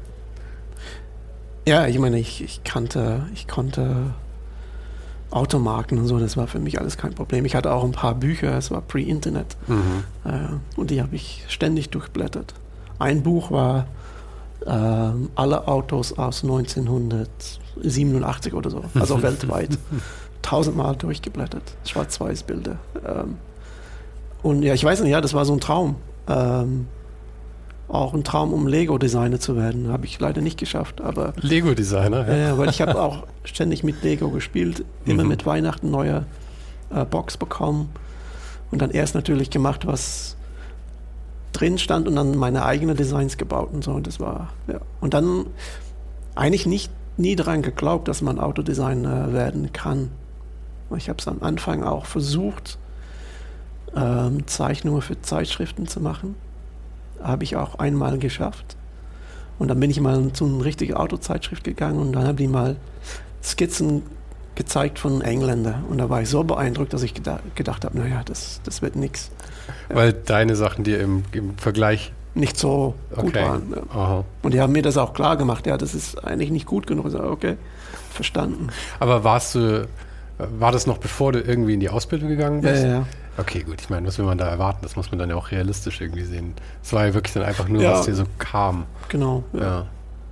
Ja, 1.69 1.87
ich 1.87 1.99
meine, 1.99 2.19
ich, 2.19 2.43
ich 2.43 2.65
kannte, 2.65 3.27
ich 3.35 3.47
konnte 3.47 4.15
Automarken 5.31 5.99
und 5.99 6.07
so, 6.07 6.19
das 6.19 6.39
war 6.39 6.47
für 6.47 6.61
mich 6.61 6.81
alles 6.81 6.97
kein 6.97 7.13
Problem. 7.13 7.45
Ich 7.45 7.55
hatte 7.55 7.71
auch 7.73 7.85
ein 7.85 7.93
paar 7.93 8.15
Bücher, 8.15 8.57
es 8.57 8.71
war 8.71 8.81
Pre-Internet. 8.81 9.59
Mhm. 9.67 10.05
Äh, 10.25 10.81
und 10.81 10.91
die 10.91 11.03
habe 11.03 11.15
ich 11.15 11.45
ständig 11.49 11.91
durchblättert. 11.91 12.55
Ein 12.99 13.23
Buch 13.23 13.51
war 13.51 13.87
äh, 14.65 15.11
alle 15.35 15.69
Autos 15.69 16.17
aus 16.17 16.43
1987 16.43 18.55
oder 18.55 18.71
so, 18.71 18.83
also 18.95 19.23
weltweit. 19.23 19.77
Tausendmal 20.41 20.97
durchgeblättert, 20.97 21.77
Schwarz-Weiß-Bilder. 21.85 22.79
Ähm, 23.07 23.37
und 24.43 24.63
ja, 24.63 24.73
ich 24.73 24.85
weiß 24.85 25.03
nicht, 25.03 25.11
ja, 25.11 25.21
das 25.21 25.35
war 25.35 25.45
so 25.45 25.53
ein 25.53 25.61
Traum. 25.61 25.97
Ähm, 26.29 26.87
auch 27.89 28.13
ein 28.13 28.23
Traum, 28.23 28.53
um 28.53 28.67
Lego-Designer 28.67 29.41
zu 29.41 29.57
werden. 29.57 29.91
Habe 29.91 30.05
ich 30.05 30.21
leider 30.21 30.41
nicht 30.41 30.59
geschafft. 30.59 31.01
Aber 31.01 31.33
Lego-Designer, 31.41 32.29
ja. 32.29 32.53
Äh, 32.53 32.59
weil 32.59 32.69
ich 32.69 32.81
habe 32.81 33.01
auch 33.01 33.27
ständig 33.45 33.83
mit 33.83 34.03
Lego 34.03 34.31
gespielt, 34.31 34.85
immer 35.05 35.23
mhm. 35.23 35.31
mit 35.31 35.47
Weihnachten 35.47 35.91
neue 35.91 36.27
äh, 36.91 37.05
Box 37.05 37.37
bekommen 37.37 37.89
und 38.71 38.83
dann 38.83 38.91
erst 38.91 39.15
natürlich 39.15 39.51
gemacht, 39.51 39.87
was 39.87 40.37
drin 41.53 41.79
stand 41.79 42.07
und 42.07 42.17
dann 42.17 42.37
meine 42.37 42.65
eigenen 42.65 42.97
Designs 42.97 43.39
gebaut 43.39 43.71
und 43.73 43.83
so. 43.83 43.93
Und 43.93 44.07
das 44.07 44.21
war, 44.21 44.53
ja. 44.67 44.81
Und 45.01 45.15
dann 45.15 45.47
eigentlich 46.35 46.67
nicht 46.67 46.93
nie 47.17 47.37
daran 47.37 47.63
geglaubt, 47.63 48.07
dass 48.07 48.23
man 48.23 48.39
Autodesigner 48.39 49.33
werden 49.33 49.73
kann. 49.73 50.11
Ich 50.97 51.09
habe 51.09 51.19
es 51.19 51.27
am 51.27 51.43
Anfang 51.43 51.83
auch 51.83 52.07
versucht, 52.07 52.79
ähm, 53.97 54.47
Zeichnungen 54.47 55.03
für 55.03 55.21
Zeitschriften 55.21 55.87
zu 55.87 56.01
machen. 56.01 56.37
Habe 57.23 57.45
ich 57.45 57.57
auch 57.57 57.79
einmal 57.79 58.19
geschafft. 58.19 58.77
Und 59.59 59.69
dann 59.69 59.81
bin 59.81 59.91
ich 59.91 60.01
mal 60.01 60.33
zu 60.33 60.47
einer 60.47 60.65
richtigen 60.65 60.95
Autozeitschrift 60.95 61.65
gegangen 61.65 61.99
und 61.99 62.13
dann 62.13 62.27
habe 62.27 62.43
ich 62.43 62.49
mal 62.49 62.77
Skizzen 63.43 64.03
gezeigt 64.55 64.99
von 64.99 65.21
Engländern. 65.23 65.85
Und 65.89 65.99
da 65.99 66.09
war 66.11 66.23
ich 66.23 66.29
so 66.29 66.45
beeindruckt, 66.45 66.93
dass 66.93 67.03
ich 67.03 67.15
gedacht, 67.15 67.43
gedacht 67.55 67.85
habe, 67.85 67.99
naja, 67.99 68.23
das, 68.25 68.61
das 68.65 68.83
wird 68.83 68.97
nichts. 68.97 69.31
Weil 69.89 70.13
deine 70.13 70.57
Sachen 70.57 70.85
dir 70.85 71.01
im, 71.01 71.25
im 71.33 71.57
Vergleich 71.59 72.13
nicht 72.35 72.57
so 72.57 72.95
gut 73.15 73.29
okay. 73.29 73.43
waren. 73.43 73.75
Ja. 73.95 74.25
Und 74.43 74.55
die 74.55 74.61
haben 74.61 74.73
mir 74.73 74.83
das 74.83 74.97
auch 74.97 75.13
klar 75.13 75.37
gemacht, 75.37 75.67
ja, 75.67 75.77
das 75.77 75.95
ist 75.95 76.25
eigentlich 76.25 76.51
nicht 76.51 76.67
gut 76.67 76.87
genug. 76.87 77.07
Ich 77.07 77.13
sage, 77.13 77.31
okay, 77.31 77.57
verstanden. 78.11 78.69
Aber 79.01 79.25
warst 79.25 79.55
du, 79.55 79.89
war 80.39 80.73
das 80.73 80.87
noch 80.87 80.99
bevor 80.99 81.33
du 81.33 81.41
irgendwie 81.41 81.75
in 81.75 81.81
die 81.81 81.89
Ausbildung 81.89 82.29
gegangen 82.29 82.61
bist? 82.61 82.85
Ja, 82.85 82.89
ja. 82.89 83.07
Okay, 83.39 83.63
gut. 83.63 83.81
Ich 83.81 83.89
meine, 83.89 84.07
was 84.07 84.19
will 84.19 84.27
man 84.27 84.37
da 84.37 84.49
erwarten? 84.49 84.81
Das 84.83 84.97
muss 84.97 85.11
man 85.11 85.19
dann 85.19 85.31
ja 85.31 85.37
auch 85.37 85.51
realistisch 85.53 86.01
irgendwie 86.01 86.25
sehen. 86.25 86.55
Es 86.83 86.93
war 86.93 87.07
ja 87.07 87.15
wirklich 87.15 87.35
dann 87.35 87.45
einfach 87.45 87.69
nur, 87.69 87.83
ja. 87.83 87.93
was 87.93 88.07
dir 88.07 88.15
so 88.15 88.25
kam. 88.39 88.87
Genau. 89.09 89.45
Ja. 89.53 89.61
ja. 89.61 89.87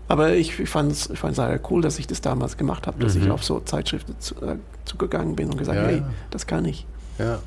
Aber 0.08 0.34
ich, 0.34 0.58
ich 0.58 0.68
fand 0.68 0.92
es 0.92 1.10
ich 1.10 1.20
sehr 1.20 1.60
cool, 1.70 1.82
dass 1.82 1.98
ich 1.98 2.06
das 2.06 2.20
damals 2.20 2.56
gemacht 2.56 2.86
habe, 2.86 2.98
dass 3.02 3.14
mhm. 3.14 3.22
ich 3.22 3.30
auf 3.30 3.44
so 3.44 3.60
Zeitschriften 3.60 4.14
zu, 4.18 4.34
äh, 4.36 4.56
zugegangen 4.84 5.36
bin 5.36 5.50
und 5.50 5.56
gesagt, 5.56 5.78
ja. 5.78 5.86
hey, 5.86 6.02
das 6.30 6.46
kann 6.46 6.64
ich. 6.64 6.86
Ja. 7.18 7.38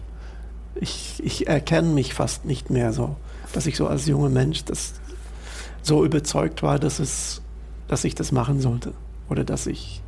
Ich, 0.75 1.21
ich 1.23 1.47
erkenne 1.47 1.89
mich 1.89 2.13
fast 2.13 2.45
nicht 2.45 2.69
mehr 2.69 2.93
so, 2.93 3.15
dass 3.53 3.65
ich 3.65 3.75
so 3.75 3.87
als 3.87 4.05
junger 4.07 4.29
Mensch 4.29 4.65
das 4.65 4.93
so 5.81 6.05
überzeugt 6.05 6.63
war, 6.63 6.79
dass 6.79 6.99
es, 6.99 7.41
dass 7.87 8.03
ich 8.03 8.15
das 8.15 8.31
machen 8.31 8.59
sollte. 8.61 8.93
Oder 9.29 9.43
dass 9.43 9.67
ich, 9.67 10.01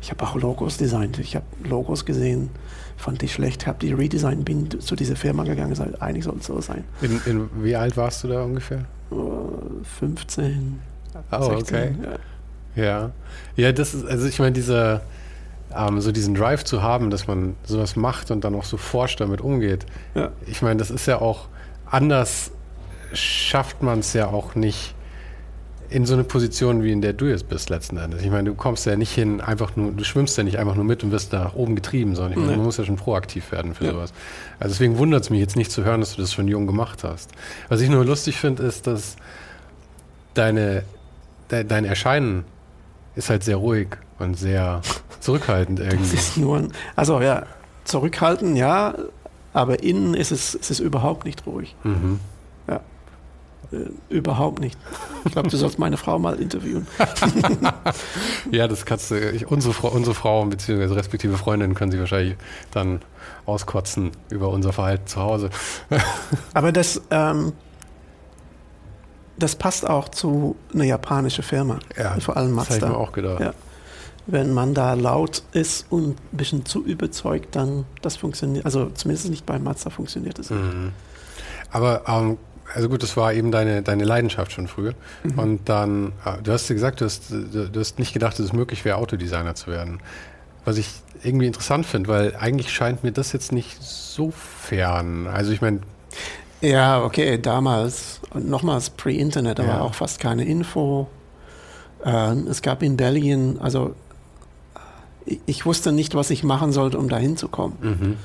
ich 0.00 0.10
habe 0.10 0.24
auch 0.24 0.36
Logos 0.36 0.76
designt. 0.76 1.18
Ich 1.18 1.36
habe 1.36 1.46
Logos 1.64 2.04
gesehen, 2.04 2.50
fand 2.98 3.22
die 3.22 3.28
schlecht, 3.28 3.66
habe 3.66 3.78
die 3.80 3.92
redesigned, 3.92 4.44
bin 4.44 4.80
zu 4.80 4.96
dieser 4.96 5.16
Firma 5.16 5.44
gegangen, 5.44 5.70
gesagt, 5.70 6.02
eigentlich 6.02 6.24
soll 6.24 6.36
es 6.38 6.46
so 6.46 6.60
sein. 6.60 6.84
In, 7.00 7.20
in, 7.24 7.50
wie 7.62 7.76
alt 7.76 7.96
warst 7.96 8.24
du 8.24 8.28
da 8.28 8.42
ungefähr? 8.42 8.84
15. 9.98 10.80
Oh, 11.30 11.56
16, 11.56 11.56
okay. 11.60 11.94
Ja. 12.74 12.82
ja. 12.82 13.10
ja. 13.56 13.72
das 13.72 13.94
ist, 13.94 14.04
also 14.04 14.26
ich 14.26 14.38
meine, 14.38 14.52
dieser, 14.52 15.02
ähm, 15.74 16.00
so 16.00 16.12
diesen 16.12 16.34
Drive 16.34 16.64
zu 16.64 16.82
haben, 16.82 17.10
dass 17.10 17.26
man 17.26 17.56
sowas 17.64 17.96
macht 17.96 18.30
und 18.30 18.44
dann 18.44 18.54
auch 18.54 18.64
so 18.64 18.76
forscht, 18.76 19.20
damit 19.20 19.40
umgeht. 19.40 19.86
Ja. 20.14 20.32
Ich 20.46 20.60
meine, 20.60 20.76
das 20.76 20.90
ist 20.90 21.06
ja 21.06 21.20
auch 21.20 21.48
anders 21.86 22.50
schafft 23.12 23.82
man 23.82 24.00
es 24.00 24.12
ja 24.12 24.26
auch 24.26 24.54
nicht 24.54 24.94
in 25.90 26.04
so 26.04 26.14
eine 26.14 26.24
Position, 26.24 26.82
wie 26.82 26.92
in 26.92 27.00
der 27.00 27.14
du 27.14 27.26
jetzt 27.26 27.48
bist, 27.48 27.70
letzten 27.70 27.96
Endes. 27.96 28.22
Ich 28.22 28.30
meine, 28.30 28.50
du 28.50 28.54
kommst 28.54 28.84
ja 28.84 28.96
nicht 28.96 29.12
hin, 29.12 29.40
einfach 29.40 29.74
nur, 29.74 29.92
du 29.92 30.04
schwimmst 30.04 30.36
ja 30.36 30.44
nicht 30.44 30.58
einfach 30.58 30.74
nur 30.74 30.84
mit 30.84 31.02
und 31.02 31.12
wirst 31.12 31.32
da 31.32 31.44
nach 31.44 31.54
oben 31.54 31.76
getrieben, 31.76 32.14
sondern 32.14 32.32
ich 32.32 32.38
meine, 32.38 32.56
man 32.56 32.66
muss 32.66 32.76
ja 32.76 32.84
schon 32.84 32.96
proaktiv 32.96 33.50
werden 33.52 33.74
für 33.74 33.86
ja. 33.86 33.92
sowas. 33.92 34.12
Also 34.60 34.74
deswegen 34.74 34.98
wundert 34.98 35.22
es 35.22 35.30
mich 35.30 35.40
jetzt 35.40 35.56
nicht 35.56 35.72
zu 35.72 35.84
hören, 35.84 36.00
dass 36.00 36.14
du 36.14 36.20
das 36.20 36.32
schon 36.32 36.46
jung 36.46 36.66
gemacht 36.66 37.04
hast. 37.04 37.30
Was 37.68 37.80
ich 37.80 37.88
nur 37.88 38.04
lustig 38.04 38.36
finde, 38.36 38.64
ist, 38.64 38.86
dass 38.86 39.16
deine, 40.34 40.82
de, 41.50 41.64
dein 41.64 41.86
Erscheinen 41.86 42.44
ist 43.14 43.30
halt 43.30 43.42
sehr 43.42 43.56
ruhig 43.56 43.88
und 44.18 44.38
sehr 44.38 44.82
zurückhaltend 45.20 45.80
irgendwie. 45.80 46.16
Das 46.16 46.28
ist 46.28 46.36
nur 46.36 46.58
ein, 46.58 46.72
also 46.96 47.20
ja, 47.22 47.46
zurückhaltend, 47.84 48.58
ja, 48.58 48.94
aber 49.54 49.82
innen 49.82 50.12
ist 50.12 50.32
es, 50.32 50.54
ist 50.54 50.70
es 50.70 50.80
überhaupt 50.80 51.24
nicht 51.24 51.46
ruhig. 51.46 51.74
Mhm. 51.82 52.20
Äh, 53.70 53.90
überhaupt 54.08 54.60
nicht. 54.60 54.78
Ich 55.24 55.32
glaube, 55.32 55.48
du 55.48 55.56
sollst 55.56 55.78
meine 55.78 55.98
Frau 55.98 56.18
mal 56.18 56.40
interviewen. 56.40 56.86
ja, 58.50 58.66
das 58.66 58.86
kannst 58.86 59.10
du. 59.10 59.30
Ich, 59.30 59.46
unsere, 59.46 59.74
Frau, 59.74 59.88
unsere 59.88 60.14
Frauen 60.14 60.48
bzw. 60.48 60.94
respektive 60.94 61.36
Freundinnen 61.36 61.74
können 61.74 61.92
sie 61.92 61.98
wahrscheinlich 61.98 62.36
dann 62.70 63.02
auskotzen 63.44 64.12
über 64.30 64.48
unser 64.48 64.72
Verhalten 64.72 65.06
zu 65.06 65.20
Hause. 65.20 65.50
Aber 66.54 66.72
das, 66.72 67.02
ähm, 67.10 67.52
das 69.36 69.54
passt 69.54 69.88
auch 69.88 70.08
zu 70.08 70.56
einer 70.72 70.84
japanischen 70.84 71.44
Firma. 71.44 71.78
Ja, 71.96 72.18
vor 72.20 72.36
allem 72.38 72.52
Mazda. 72.52 72.74
Das 72.74 72.82
habe 72.82 72.92
ich 72.92 72.98
mir 72.98 73.04
auch 73.04 73.12
gedacht. 73.12 73.40
Ja. 73.40 73.52
Wenn 74.26 74.52
man 74.52 74.74
da 74.74 74.94
laut 74.94 75.42
ist 75.52 75.86
und 75.90 76.18
ein 76.32 76.36
bisschen 76.36 76.64
zu 76.64 76.84
überzeugt, 76.84 77.54
dann 77.54 77.84
das 78.00 78.16
funktioniert. 78.16 78.64
Also 78.64 78.90
zumindest 78.90 79.28
nicht 79.28 79.44
bei 79.44 79.58
Mazda 79.58 79.90
funktioniert 79.90 80.38
es. 80.38 80.50
Mhm. 80.50 80.92
Aber 81.70 82.02
ähm, 82.06 82.38
also 82.74 82.88
gut, 82.88 83.02
das 83.02 83.16
war 83.16 83.32
eben 83.32 83.50
deine, 83.50 83.82
deine 83.82 84.04
Leidenschaft 84.04 84.52
schon 84.52 84.68
früher. 84.68 84.94
Mhm. 85.24 85.38
Und 85.38 85.68
dann, 85.68 86.12
ah, 86.24 86.36
du 86.42 86.52
hast 86.52 86.68
gesagt, 86.68 87.00
du 87.00 87.04
hast, 87.04 87.30
du 87.30 87.70
hast 87.74 87.98
nicht 87.98 88.12
gedacht, 88.12 88.34
dass 88.34 88.46
es 88.46 88.52
möglich 88.52 88.84
wäre, 88.84 88.96
Autodesigner 88.96 89.54
zu 89.54 89.70
werden. 89.70 90.00
Was 90.64 90.76
ich 90.76 90.88
irgendwie 91.22 91.46
interessant 91.46 91.86
finde, 91.86 92.08
weil 92.08 92.36
eigentlich 92.36 92.70
scheint 92.70 93.02
mir 93.02 93.12
das 93.12 93.32
jetzt 93.32 93.52
nicht 93.52 93.82
so 93.82 94.30
fern. 94.30 95.26
Also 95.26 95.52
ich 95.52 95.60
meine. 95.60 95.80
Ja, 96.60 97.02
okay, 97.02 97.38
damals, 97.40 98.20
und 98.30 98.48
nochmals 98.48 98.90
Pre-Internet, 98.90 99.60
da 99.60 99.64
ja. 99.64 99.80
auch 99.80 99.94
fast 99.94 100.20
keine 100.20 100.44
Info. 100.44 101.08
Ähm, 102.04 102.46
es 102.48 102.62
gab 102.62 102.82
in 102.82 102.96
Belgien, 102.96 103.58
also 103.60 103.94
ich, 105.24 105.40
ich 105.46 105.66
wusste 105.66 105.92
nicht, 105.92 106.14
was 106.14 106.30
ich 106.30 106.42
machen 106.42 106.72
sollte, 106.72 106.98
um 106.98 107.08
dahin 107.08 107.36
zu 107.36 107.48
kommen. 107.48 107.76
Mhm. 107.80 108.16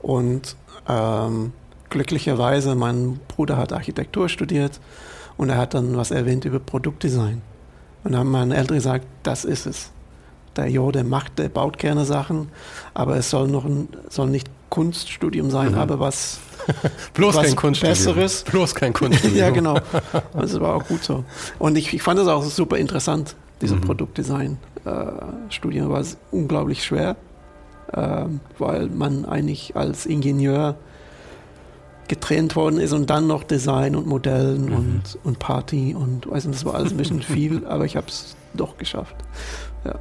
Und 0.00 0.56
ähm, 0.88 1.52
glücklicherweise, 1.90 2.74
mein 2.74 3.20
Bruder 3.28 3.56
hat 3.56 3.72
Architektur 3.72 4.28
studiert 4.28 4.80
und 5.36 5.50
er 5.50 5.56
hat 5.58 5.74
dann 5.74 5.96
was 5.96 6.10
erwähnt 6.10 6.44
über 6.44 6.58
Produktdesign. 6.58 7.42
Und 8.04 8.12
dann 8.12 8.20
haben 8.20 8.30
meine 8.30 8.56
Eltern 8.56 8.76
gesagt, 8.76 9.06
das 9.22 9.44
ist 9.44 9.66
es. 9.66 9.90
Der 10.56 10.68
Jo, 10.68 10.90
der 10.90 11.04
macht, 11.04 11.38
der 11.38 11.48
baut 11.48 11.78
gerne 11.78 12.04
Sachen, 12.04 12.48
aber 12.94 13.16
es 13.16 13.30
soll 13.30 13.48
noch 13.48 13.64
ein, 13.64 13.88
soll 14.08 14.28
nicht 14.28 14.48
Kunststudium 14.70 15.50
sein, 15.50 15.72
Mhm. 15.72 15.78
aber 15.78 16.00
was 16.00 16.40
Bloß 17.14 17.36
Was 17.36 17.46
kein 17.46 17.56
Kunststudium. 17.56 17.96
Besseres. 17.96 18.44
Bloß 18.44 18.74
kein 18.74 18.92
Kunststudium. 18.92 19.38
ja, 19.38 19.48
genau. 19.50 19.78
Das 20.34 20.60
war 20.60 20.74
auch 20.74 20.84
gut 20.86 21.02
so. 21.02 21.24
Und 21.58 21.78
ich, 21.78 21.94
ich 21.94 22.02
fand 22.02 22.18
das 22.18 22.28
auch 22.28 22.42
super 22.44 22.76
interessant, 22.76 23.36
diese 23.62 23.76
Mhm. 23.76 23.80
Produktdesign-Studien. 23.82 25.88
war 25.88 26.00
es 26.00 26.18
unglaublich 26.30 26.84
schwer, 26.84 27.16
ähm, 27.94 28.40
weil 28.58 28.88
man 28.88 29.24
eigentlich 29.24 29.76
als 29.76 30.04
Ingenieur 30.06 30.74
getrennt 32.08 32.56
worden 32.56 32.78
ist 32.80 32.92
und 32.92 33.10
dann 33.10 33.26
noch 33.26 33.44
Design 33.44 33.94
und 33.96 34.06
Modellen 34.06 34.66
Mhm. 34.66 34.72
und, 34.76 35.18
und 35.24 35.38
Party 35.38 35.94
und 35.94 36.28
weiß 36.30 36.46
nicht, 36.46 36.58
das 36.58 36.64
war 36.64 36.74
alles 36.74 36.92
ein 36.92 36.96
bisschen 36.96 37.22
viel, 37.36 37.66
aber 37.66 37.84
ich 37.84 37.96
habe 37.96 38.08
es 38.08 38.36
doch 38.54 38.76
geschafft. 38.78 39.16
Ja. 39.84 39.94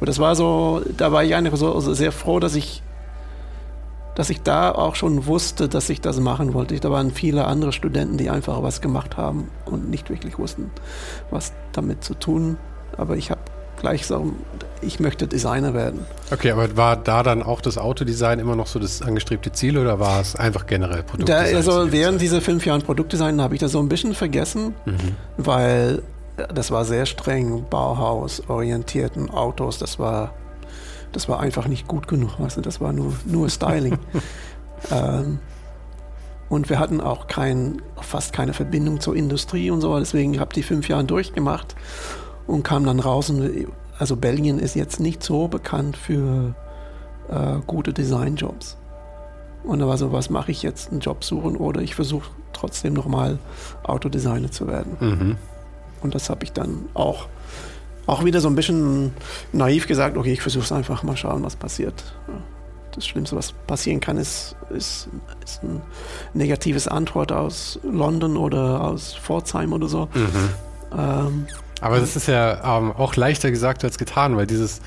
Und 0.00 0.08
das 0.08 0.18
war 0.18 0.34
so, 0.36 0.82
da 0.96 1.12
war 1.12 1.24
ich 1.24 1.34
einfach 1.34 1.56
so 1.56 1.72
also 1.74 1.94
sehr 1.94 2.12
froh, 2.12 2.40
dass 2.40 2.54
ich 2.54 2.82
dass 4.16 4.30
ich 4.30 4.42
da 4.42 4.70
auch 4.70 4.94
schon 4.94 5.26
wusste, 5.26 5.68
dass 5.68 5.90
ich 5.90 6.00
das 6.00 6.20
machen 6.20 6.54
wollte. 6.54 6.78
Da 6.78 6.88
waren 6.88 7.10
viele 7.10 7.46
andere 7.46 7.72
Studenten, 7.72 8.16
die 8.16 8.30
einfach 8.30 8.62
was 8.62 8.80
gemacht 8.80 9.16
haben 9.16 9.48
und 9.66 9.90
nicht 9.90 10.08
wirklich 10.08 10.38
wussten, 10.38 10.70
was 11.30 11.52
damit 11.72 12.04
zu 12.04 12.14
tun. 12.14 12.56
Aber 12.96 13.16
ich 13.16 13.32
habe 13.32 13.40
gleich 13.84 14.00
gesagt, 14.02 14.24
ich 14.80 14.98
möchte 14.98 15.26
Designer 15.26 15.74
werden. 15.74 16.00
Okay, 16.32 16.50
aber 16.50 16.74
war 16.76 16.96
da 16.96 17.22
dann 17.22 17.42
auch 17.42 17.60
das 17.60 17.76
Autodesign 17.78 18.38
immer 18.38 18.56
noch 18.56 18.66
so 18.66 18.78
das 18.78 19.02
angestrebte 19.02 19.52
Ziel 19.52 19.76
oder 19.78 20.00
war 20.00 20.20
es 20.20 20.36
einfach 20.36 20.66
generell 20.66 20.98
Da, 20.98 21.02
Produktdesign? 21.02 21.56
also 21.56 21.92
während 21.92 22.20
dieser 22.20 22.40
fünf 22.40 22.64
Jahren 22.66 22.82
Produktdesign 22.82 23.40
habe 23.40 23.54
ich 23.54 23.60
das 23.60 23.72
so 23.72 23.80
ein 23.80 23.88
bisschen 23.88 24.14
vergessen, 24.14 24.74
Mhm. 24.86 25.16
weil 25.36 26.02
das 26.54 26.70
war 26.70 26.84
sehr 26.84 27.04
streng, 27.06 27.64
Bauhaus, 27.70 28.42
orientierten 28.48 29.30
Autos, 29.30 29.78
das 29.78 29.98
war, 29.98 30.32
das 31.12 31.28
war 31.28 31.40
einfach 31.40 31.68
nicht 31.68 31.86
gut 31.86 32.08
genug, 32.08 32.40
weißt 32.40 32.56
du, 32.56 32.60
das 32.62 32.80
war 32.80 32.92
nur, 32.92 33.12
nur 33.26 33.48
Styling. 33.50 33.98
ähm, 34.90 35.38
und 36.48 36.68
wir 36.68 36.78
hatten 36.78 37.00
auch 37.00 37.26
kein, 37.26 37.80
fast 38.00 38.32
keine 38.32 38.52
Verbindung 38.52 39.00
zur 39.00 39.14
Industrie 39.16 39.70
und 39.70 39.80
so, 39.80 39.98
deswegen 39.98 40.40
habe 40.40 40.50
ich 40.52 40.54
die 40.56 40.62
fünf 40.62 40.88
Jahre 40.88 41.04
durchgemacht 41.04 41.74
und 42.46 42.62
kam 42.62 42.84
dann 42.84 43.00
raus. 43.00 43.30
Und, 43.30 43.66
also 43.98 44.16
Belgien 44.16 44.58
ist 44.58 44.74
jetzt 44.74 45.00
nicht 45.00 45.22
so 45.22 45.48
bekannt 45.48 45.96
für 45.96 46.54
äh, 47.28 47.56
gute 47.66 47.92
Designjobs. 47.92 48.76
Und 49.64 49.78
da 49.78 49.88
war 49.88 49.96
so, 49.96 50.12
was 50.12 50.30
mache 50.30 50.50
ich 50.50 50.62
jetzt, 50.62 50.90
einen 50.90 51.00
Job 51.00 51.24
suchen 51.24 51.56
oder 51.56 51.80
ich 51.80 51.94
versuche 51.94 52.30
trotzdem 52.52 52.92
nochmal 52.92 53.38
Autodesigner 53.82 54.50
zu 54.50 54.66
werden. 54.68 54.96
Mhm. 55.00 55.36
Und 56.02 56.14
das 56.14 56.28
habe 56.28 56.44
ich 56.44 56.52
dann 56.52 56.86
auch, 56.92 57.28
auch 58.06 58.24
wieder 58.24 58.40
so 58.40 58.48
ein 58.48 58.56
bisschen 58.56 59.12
naiv 59.52 59.86
gesagt, 59.86 60.18
okay, 60.18 60.32
ich 60.32 60.42
versuche 60.42 60.64
es 60.64 60.72
einfach 60.72 61.02
mal 61.02 61.16
schauen, 61.16 61.42
was 61.42 61.56
passiert. 61.56 62.14
Das 62.92 63.06
Schlimmste, 63.06 63.36
was 63.36 63.52
passieren 63.52 64.00
kann, 64.00 64.18
ist, 64.18 64.54
ist, 64.68 65.08
ist 65.42 65.62
ein 65.62 65.80
negatives 66.34 66.86
Antwort 66.86 67.32
aus 67.32 67.80
London 67.82 68.36
oder 68.36 68.82
aus 68.82 69.14
Pforzheim 69.14 69.72
oder 69.72 69.88
so. 69.88 70.08
Mhm. 70.14 70.50
Ähm, 70.96 71.46
Aber 71.80 71.98
das 72.00 72.16
ist 72.16 72.28
ja 72.28 72.78
ähm, 72.78 72.92
auch 72.92 73.16
leichter 73.16 73.50
gesagt 73.50 73.84
als 73.84 73.98
getan, 73.98 74.36
weil 74.36 74.46
dieses 74.46 74.80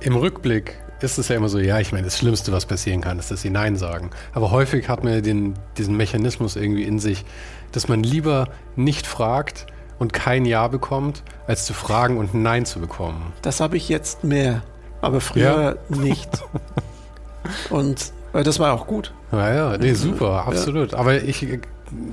im 0.00 0.14
Rückblick 0.16 0.76
ist 1.00 1.18
es 1.18 1.28
ja 1.28 1.36
immer 1.36 1.48
so, 1.48 1.58
ja, 1.58 1.78
ich 1.78 1.92
meine, 1.92 2.04
das 2.04 2.16
Schlimmste, 2.18 2.52
was 2.52 2.64
passieren 2.66 3.00
kann, 3.02 3.18
ist, 3.18 3.30
dass 3.30 3.42
sie 3.42 3.50
Nein 3.50 3.76
sagen. 3.76 4.10
Aber 4.32 4.50
häufig 4.50 4.88
hat 4.88 5.04
man 5.04 5.12
ja 5.14 5.20
den, 5.20 5.54
diesen 5.76 5.96
Mechanismus 5.96 6.56
irgendwie 6.56 6.84
in 6.84 6.98
sich, 6.98 7.24
dass 7.72 7.88
man 7.88 8.02
lieber 8.02 8.48
nicht 8.76 9.06
fragt 9.06 9.66
und 9.98 10.12
kein 10.12 10.44
Ja 10.46 10.68
bekommt, 10.68 11.22
als 11.46 11.66
zu 11.66 11.74
fragen 11.74 12.16
und 12.18 12.32
ein 12.34 12.42
Nein 12.42 12.64
zu 12.66 12.80
bekommen. 12.80 13.32
das 13.42 13.60
habe 13.60 13.76
ich 13.76 13.88
jetzt 13.88 14.24
mehr, 14.24 14.62
aber 15.02 15.20
früher 15.20 15.78
nicht. 15.88 16.28
Und 17.70 18.12
äh, 18.32 18.42
das 18.42 18.58
war 18.58 18.72
auch 18.72 18.86
gut. 18.86 19.12
Naja, 19.32 19.76
nee, 19.78 19.88
Ja. 19.88 19.94
super, 19.94 20.46
absolut. 20.46 20.94
Aber 20.94 21.22
ich, 21.22 21.46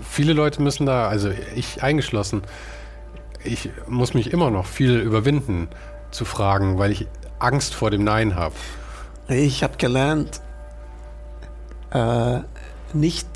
viele 0.09 0.33
Leute 0.33 0.61
müssen 0.61 0.85
da, 0.85 1.07
also 1.07 1.29
ich 1.55 1.83
eingeschlossen, 1.83 2.41
ich 3.43 3.69
muss 3.87 4.13
mich 4.13 4.31
immer 4.31 4.51
noch 4.51 4.65
viel 4.65 4.99
überwinden 4.99 5.67
zu 6.11 6.25
fragen, 6.25 6.77
weil 6.77 6.91
ich 6.91 7.07
Angst 7.39 7.73
vor 7.73 7.91
dem 7.91 8.03
Nein 8.03 8.35
habe. 8.35 8.55
Ich 9.27 9.63
habe 9.63 9.77
gelernt, 9.77 10.41
äh, 11.91 12.39
nicht 12.93 13.27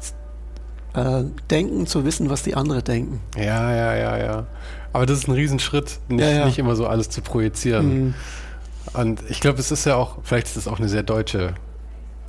äh, 0.94 1.24
denken 1.50 1.88
zu 1.88 2.06
wissen, 2.06 2.30
was 2.30 2.44
die 2.44 2.56
anderen 2.56 2.84
denken. 2.84 3.22
Ja, 3.36 3.74
ja, 3.74 3.96
ja, 3.96 4.18
ja. 4.18 4.46
Aber 4.94 5.06
das 5.06 5.20
ist 5.20 5.28
ein 5.28 5.34
Riesenschritt, 5.34 6.00
nicht, 6.08 6.22
Ja, 6.22 6.30
ja. 6.30 6.46
nicht 6.46 6.60
immer 6.60 6.76
so 6.76 6.88
alles 6.88 7.10
zu 7.10 7.22
projizieren. 7.22 8.06
Mhm. 8.08 8.14
Und 8.94 9.22
ich 9.30 9.40
glaube, 9.42 9.60
es 9.60 9.72
ist 9.72 9.86
ja 9.86 9.96
auch, 9.96 10.20
vielleicht 10.24 10.48
ist 10.48 10.56
es 10.56 10.68
auch 10.68 10.80
eine 10.80 10.90
sehr 10.90 11.04
deutsche 11.04 11.54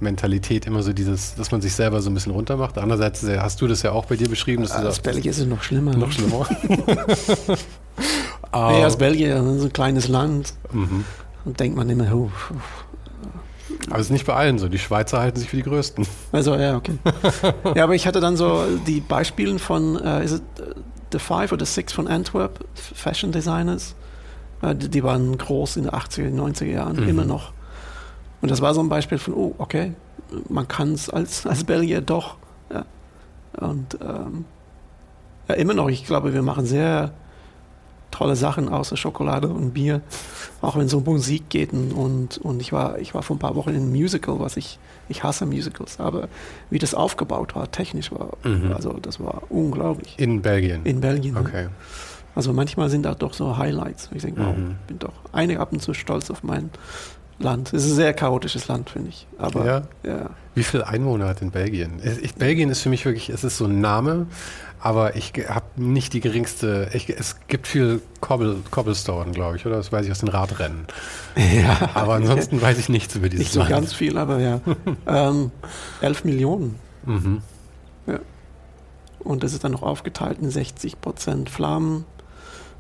Mentalität, 0.01 0.67
immer 0.67 0.83
so 0.83 0.93
dieses, 0.93 1.35
dass 1.35 1.51
man 1.51 1.61
sich 1.61 1.75
selber 1.75 2.01
so 2.01 2.11
ein 2.11 2.15
bisschen 2.15 2.33
runtermacht. 2.33 2.79
Andererseits 2.79 3.25
äh, 3.25 3.39
hast 3.39 3.61
du 3.61 3.67
das 3.67 3.83
ja 3.83 3.93
auch 3.93 4.05
bei 4.07 4.17
dir 4.17 4.29
beschrieben, 4.29 4.63
dass 4.63 4.73
du 4.73 4.79
Als 4.79 4.85
sagst, 4.97 5.03
Belgier 5.03 5.31
ist 5.31 5.39
es 5.39 5.47
noch 5.47 5.63
schlimmer. 5.63 5.97
noch 5.97 6.13
schlimmer. 6.13 6.47
Nee, 8.53 8.83
als 8.83 8.97
Belgier, 8.97 9.43
so 9.59 9.67
ein 9.67 9.73
kleines 9.73 10.09
Land, 10.09 10.55
mhm. 10.73 11.05
und 11.45 11.61
denkt 11.61 11.77
man 11.77 11.89
immer, 11.91 12.13
oh, 12.15 12.31
Aber 13.91 13.97
es 13.99 14.07
ist 14.07 14.11
nicht 14.11 14.27
bei 14.27 14.35
allen 14.35 14.59
so. 14.59 14.69
Die 14.69 14.79
Schweizer 14.79 15.21
halten 15.21 15.39
sich 15.39 15.51
für 15.51 15.57
die 15.57 15.63
Größten. 15.63 16.07
Also, 16.33 16.55
ja, 16.57 16.77
okay. 16.77 16.95
ja, 17.75 17.85
aber 17.85 17.95
ich 17.95 18.07
hatte 18.07 18.21
dann 18.21 18.37
so 18.37 18.65
die 18.87 19.01
Beispiele 19.01 19.59
von, 19.59 19.97
äh, 20.03 20.25
ist 20.25 20.33
es 20.33 20.41
äh, 20.41 20.75
The 21.13 21.19
Five 21.19 21.53
oder 21.53 21.67
Six 21.67 21.93
von 21.93 22.09
Antwerp, 22.09 22.65
Fashion 22.75 23.33
Designers. 23.33 23.95
Äh, 24.63 24.75
die, 24.75 24.89
die 24.89 25.03
waren 25.03 25.37
groß 25.37 25.77
in 25.77 25.83
den 25.85 25.93
80er, 25.93 26.35
90er 26.35 26.65
Jahren, 26.67 26.97
Mhm. 27.03 27.09
immer 27.09 27.25
noch. 27.25 27.53
Und 28.41 28.51
das 28.51 28.61
war 28.61 28.75
so 28.75 28.81
ein 28.81 28.89
Beispiel 28.89 29.19
von, 29.19 29.35
oh, 29.35 29.55
okay, 29.59 29.93
man 30.49 30.69
kann 30.69 30.93
es 30.93 31.11
als, 31.11 31.47
als 31.47 31.65
Belgier 31.65 32.01
doch. 32.01 32.37
Ja. 32.73 32.85
Und 33.67 33.99
ähm, 34.03 34.45
ja, 35.49 35.55
immer 35.57 35.75
noch, 35.75 35.89
ich 35.89 36.05
glaube, 36.05 36.33
wir 36.35 36.43
machen 36.43 36.67
sehr 36.67 37.13
tolle 38.11 38.37
Sachen 38.37 38.69
außer 38.69 38.97
Schokolade 38.97 39.49
und 39.49 39.73
Bier, 39.75 40.01
auch 40.63 40.77
wenn 40.77 40.87
es 40.87 40.95
um 40.95 41.05
Musik 41.05 41.49
geht. 41.51 41.73
Und, 41.73 42.39
und, 42.39 42.61
ich, 42.61 42.73
war, 42.73 42.99
ich 42.99 43.15
war 43.15 43.23
vor 43.23 43.37
ein 43.37 43.39
paar 43.39 43.55
Wochen 43.55 43.71
in 43.71 43.77
einem 43.77 43.91
Musical, 43.91 44.39
was 44.41 44.57
ich, 44.57 44.79
ich 45.09 45.23
hasse 45.23 45.45
Musicals, 45.47 46.01
aber 46.01 46.29
wie 46.71 46.79
das 46.79 46.95
aufgebaut 46.95 47.55
war, 47.55 47.71
technisch 47.71 48.11
war, 48.13 48.31
Mhm. 48.45 48.73
also 48.75 48.95
das 49.01 49.21
war 49.21 49.43
unglaublich. 49.51 50.15
In 50.19 50.41
Belgien. 50.43 50.85
In 50.85 51.01
Belgien. 51.01 51.37
okay. 51.37 51.69
Also 52.35 52.53
manchmal 52.53 52.89
sind 52.89 53.03
da 53.03 53.15
doch 53.15 53.35
so 53.35 53.57
Highlights. 53.59 54.11
Ich 54.15 54.23
denke, 54.23 54.41
wow, 54.45 54.57
Mhm. 54.57 54.77
bin 54.87 54.99
doch 55.01 55.13
einige 55.33 55.61
ab 55.61 55.73
und 55.73 55.83
zu 55.83 55.93
stolz 55.93 56.31
auf 56.31 56.43
mein 56.43 56.71
Land. 57.39 57.73
Es 57.73 57.85
ist 57.85 57.93
ein 57.93 57.97
sehr 57.97 58.15
chaotisches 58.15 58.67
Land, 58.69 58.91
finde 58.91 59.11
ich. 59.11 59.27
Aber 59.39 59.65
Ja? 59.65 59.83
ja. 60.05 60.31
Wie 60.55 60.65
viele 60.65 60.89
Einwohner 60.89 61.29
hat 61.29 61.41
in 61.41 61.53
Belgien? 61.53 62.01
Ich, 62.23 62.35
Belgien 62.35 62.69
ist 62.69 62.81
für 62.81 62.89
mich 62.89 63.05
wirklich, 63.05 63.29
es 63.31 63.45
ist 63.45 63.59
so 63.59 63.67
ein 63.67 63.81
Name, 63.81 64.27
aber 64.81 65.15
ich 65.15 65.33
habe 65.49 65.67
nicht 65.77 66.13
die 66.15 66.21
geringste. 66.21 66.91
Ich, 66.95 67.09
es 67.11 67.37
gibt 67.47 67.69
viel 67.69 68.01
Cobble, 68.21 68.57
Cobblestone, 68.73 69.31
glaube 69.31 69.57
ich, 69.57 69.67
oder? 69.67 69.77
Das 69.77 69.93
weiß 69.93 70.05
ich 70.07 70.11
aus 70.11 70.19
den 70.19 70.29
Radrennen. 70.31 70.87
ja. 71.37 71.91
Aber 71.95 72.15
ansonsten 72.15 72.61
weiß 72.61 72.77
ich 72.79 72.89
nichts 72.89 73.15
über 73.15 73.29
dieses 73.29 73.47
Nicht 73.47 73.53
so 73.53 73.61
Land. 73.61 73.71
ganz 73.71 73.93
viel, 73.93 74.19
aber 74.19 74.41
ja. 74.41 74.61
ähm, 75.07 75.53
11 76.01 76.25
Millionen. 76.25 76.75
Mhm. 77.05 77.43
Und 79.21 79.43
das 79.43 79.53
ist 79.53 79.63
dann 79.65 79.73
noch 79.73 79.83
aufgeteilt 79.83 80.39
in 80.41 80.51
60 80.51 81.01
Prozent 81.01 81.51
Flammen 81.51 82.05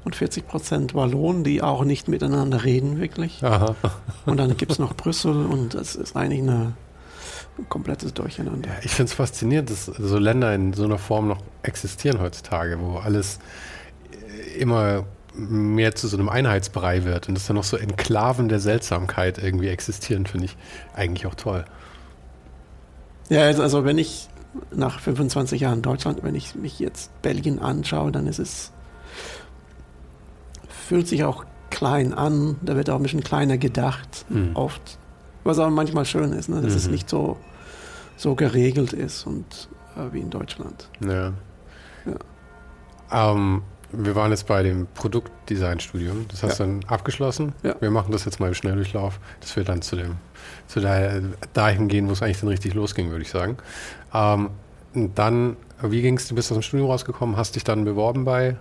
und 0.08 0.16
40 0.16 0.46
Prozent 0.46 0.94
Wallonen, 0.94 1.44
die 1.44 1.62
auch 1.62 1.84
nicht 1.84 2.08
miteinander 2.08 2.64
reden, 2.64 2.98
wirklich. 2.98 3.44
Aha. 3.44 3.76
Und 4.24 4.38
dann 4.38 4.56
gibt 4.56 4.72
es 4.72 4.78
noch 4.78 4.94
Brüssel 4.94 5.44
und 5.44 5.74
es 5.74 5.96
ist 5.96 6.16
eigentlich 6.16 6.40
eine, 6.40 6.72
ein 7.58 7.68
komplettes 7.68 8.14
Durcheinander. 8.14 8.70
Ja, 8.70 8.76
ich 8.82 8.92
finde 8.92 9.10
es 9.10 9.14
faszinierend, 9.14 9.68
dass 9.68 9.84
so 9.84 10.18
Länder 10.18 10.54
in 10.54 10.72
so 10.72 10.84
einer 10.84 10.96
Form 10.96 11.28
noch 11.28 11.42
existieren 11.62 12.20
heutzutage, 12.20 12.80
wo 12.80 12.96
alles 12.96 13.38
äh, 14.10 14.58
immer 14.58 15.04
mehr 15.34 15.94
zu 15.94 16.08
so 16.08 16.16
einem 16.16 16.30
Einheitsbrei 16.30 17.04
wird 17.04 17.28
und 17.28 17.34
dass 17.34 17.46
da 17.46 17.52
noch 17.52 17.64
so 17.64 17.76
Enklaven 17.76 18.48
der 18.48 18.60
Seltsamkeit 18.60 19.36
irgendwie 19.36 19.68
existieren, 19.68 20.24
finde 20.24 20.46
ich 20.46 20.56
eigentlich 20.94 21.26
auch 21.26 21.34
toll. 21.34 21.66
Ja, 23.28 23.42
also, 23.42 23.62
also 23.62 23.84
wenn 23.84 23.98
ich 23.98 24.30
nach 24.70 25.00
25 25.00 25.60
Jahren 25.60 25.82
Deutschland, 25.82 26.22
wenn 26.22 26.34
ich 26.34 26.54
mich 26.54 26.78
jetzt 26.78 27.10
Belgien 27.20 27.58
anschaue, 27.58 28.10
dann 28.10 28.26
ist 28.26 28.38
es, 28.38 28.72
fühlt 30.88 31.06
sich 31.06 31.22
auch 31.24 31.44
klein 31.70 32.14
an, 32.14 32.56
da 32.62 32.74
wird 32.76 32.88
auch 32.90 32.96
ein 32.96 33.02
bisschen 33.02 33.22
kleiner 33.22 33.58
gedacht, 33.58 34.24
Mhm. 34.30 34.50
oft. 34.54 34.98
Was 35.44 35.58
aber 35.58 35.70
manchmal 35.70 36.04
schön 36.06 36.32
ist, 36.32 36.48
ne? 36.48 36.60
dass 36.62 36.74
es 36.74 36.86
Mhm. 36.86 36.92
nicht 36.92 37.08
so, 37.10 37.36
so 38.16 38.34
geregelt 38.34 38.92
ist 38.94 39.26
und 39.26 39.68
äh, 39.96 40.12
wie 40.12 40.20
in 40.20 40.30
Deutschland. 40.30 40.88
Ja. 41.00 41.32
Ähm, 43.10 43.62
wir 43.92 44.14
waren 44.14 44.30
jetzt 44.30 44.46
bei 44.46 44.62
dem 44.62 44.86
Produktdesign-Studium. 44.94 46.26
Das 46.28 46.42
hast 46.42 46.58
du 46.60 46.64
dann 46.64 46.80
abgeschlossen. 46.88 47.52
Ja. 47.62 47.74
Wir 47.80 47.90
machen 47.90 48.12
das 48.12 48.24
jetzt 48.26 48.38
mal 48.40 48.48
im 48.48 48.54
Schnelldurchlauf, 48.54 49.18
dass 49.40 49.56
wir 49.56 49.64
dann 49.64 49.80
zu 49.80 49.96
dem, 49.96 50.16
zu 50.66 50.80
der, 50.80 51.22
dahin 51.54 51.88
gehen, 51.88 52.08
wo 52.08 52.12
es 52.12 52.22
eigentlich 52.22 52.40
dann 52.40 52.48
richtig 52.50 52.74
losging, 52.74 53.10
würde 53.10 53.22
ich 53.22 53.30
sagen. 53.30 53.56
Ähm, 54.12 54.50
dann, 55.14 55.56
wie 55.82 56.02
ging 56.02 56.16
es? 56.18 56.28
Du 56.28 56.34
bist 56.34 56.50
aus 56.50 56.58
dem 56.58 56.62
Studium 56.62 56.90
rausgekommen, 56.90 57.36
hast 57.36 57.54
dich 57.56 57.64
dann 57.64 57.84
beworben 57.84 58.24
bei 58.24 58.56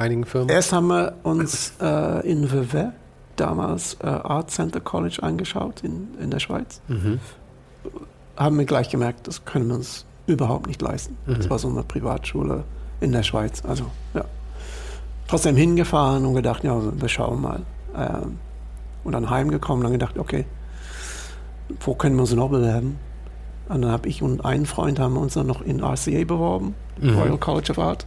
einigen 0.00 0.24
Firmen? 0.24 0.48
Erst 0.48 0.72
haben 0.72 0.88
wir 0.88 1.14
uns 1.22 1.74
äh, 1.80 2.28
in 2.28 2.50
Vevey, 2.50 2.88
damals 3.36 3.94
äh, 4.02 4.06
Art 4.06 4.50
Center 4.50 4.80
College, 4.80 5.18
angeschaut 5.22 5.82
in, 5.82 6.08
in 6.20 6.30
der 6.30 6.40
Schweiz. 6.40 6.80
Mhm. 6.88 7.20
Haben 8.36 8.58
wir 8.58 8.64
gleich 8.64 8.88
gemerkt, 8.90 9.26
das 9.28 9.44
können 9.44 9.68
wir 9.68 9.74
uns 9.76 10.04
überhaupt 10.26 10.66
nicht 10.66 10.80
leisten. 10.82 11.16
Das 11.26 11.46
Mhm. 11.46 11.50
war 11.50 11.58
so 11.58 11.68
eine 11.68 11.82
Privatschule 11.82 12.64
in 13.00 13.12
der 13.12 13.22
Schweiz. 13.22 13.62
Also, 13.66 13.84
ja. 14.14 14.24
Trotzdem 15.28 15.56
hingefahren 15.56 16.24
und 16.26 16.34
gedacht, 16.34 16.64
ja, 16.64 16.76
wir 17.00 17.08
schauen 17.08 17.40
mal. 17.40 17.62
Ähm, 17.96 18.38
und 19.04 19.12
dann 19.12 19.30
heimgekommen 19.30 19.78
und 19.80 19.84
dann 19.84 19.98
gedacht, 19.98 20.18
okay, 20.18 20.44
wo 21.80 21.94
können 21.94 22.16
wir 22.16 22.22
uns 22.22 22.32
noch 22.34 22.50
bewerben? 22.50 22.98
Und 23.68 23.82
dann 23.82 23.92
habe 23.92 24.08
ich 24.08 24.22
und 24.22 24.44
ein 24.44 24.66
Freund 24.66 24.98
haben 24.98 25.16
uns 25.16 25.34
dann 25.34 25.46
noch 25.46 25.62
in 25.62 25.80
RCA 25.82 26.24
beworben, 26.24 26.74
Mhm. 27.00 27.16
Royal 27.18 27.38
College 27.38 27.70
of 27.72 27.78
Art. 27.78 28.06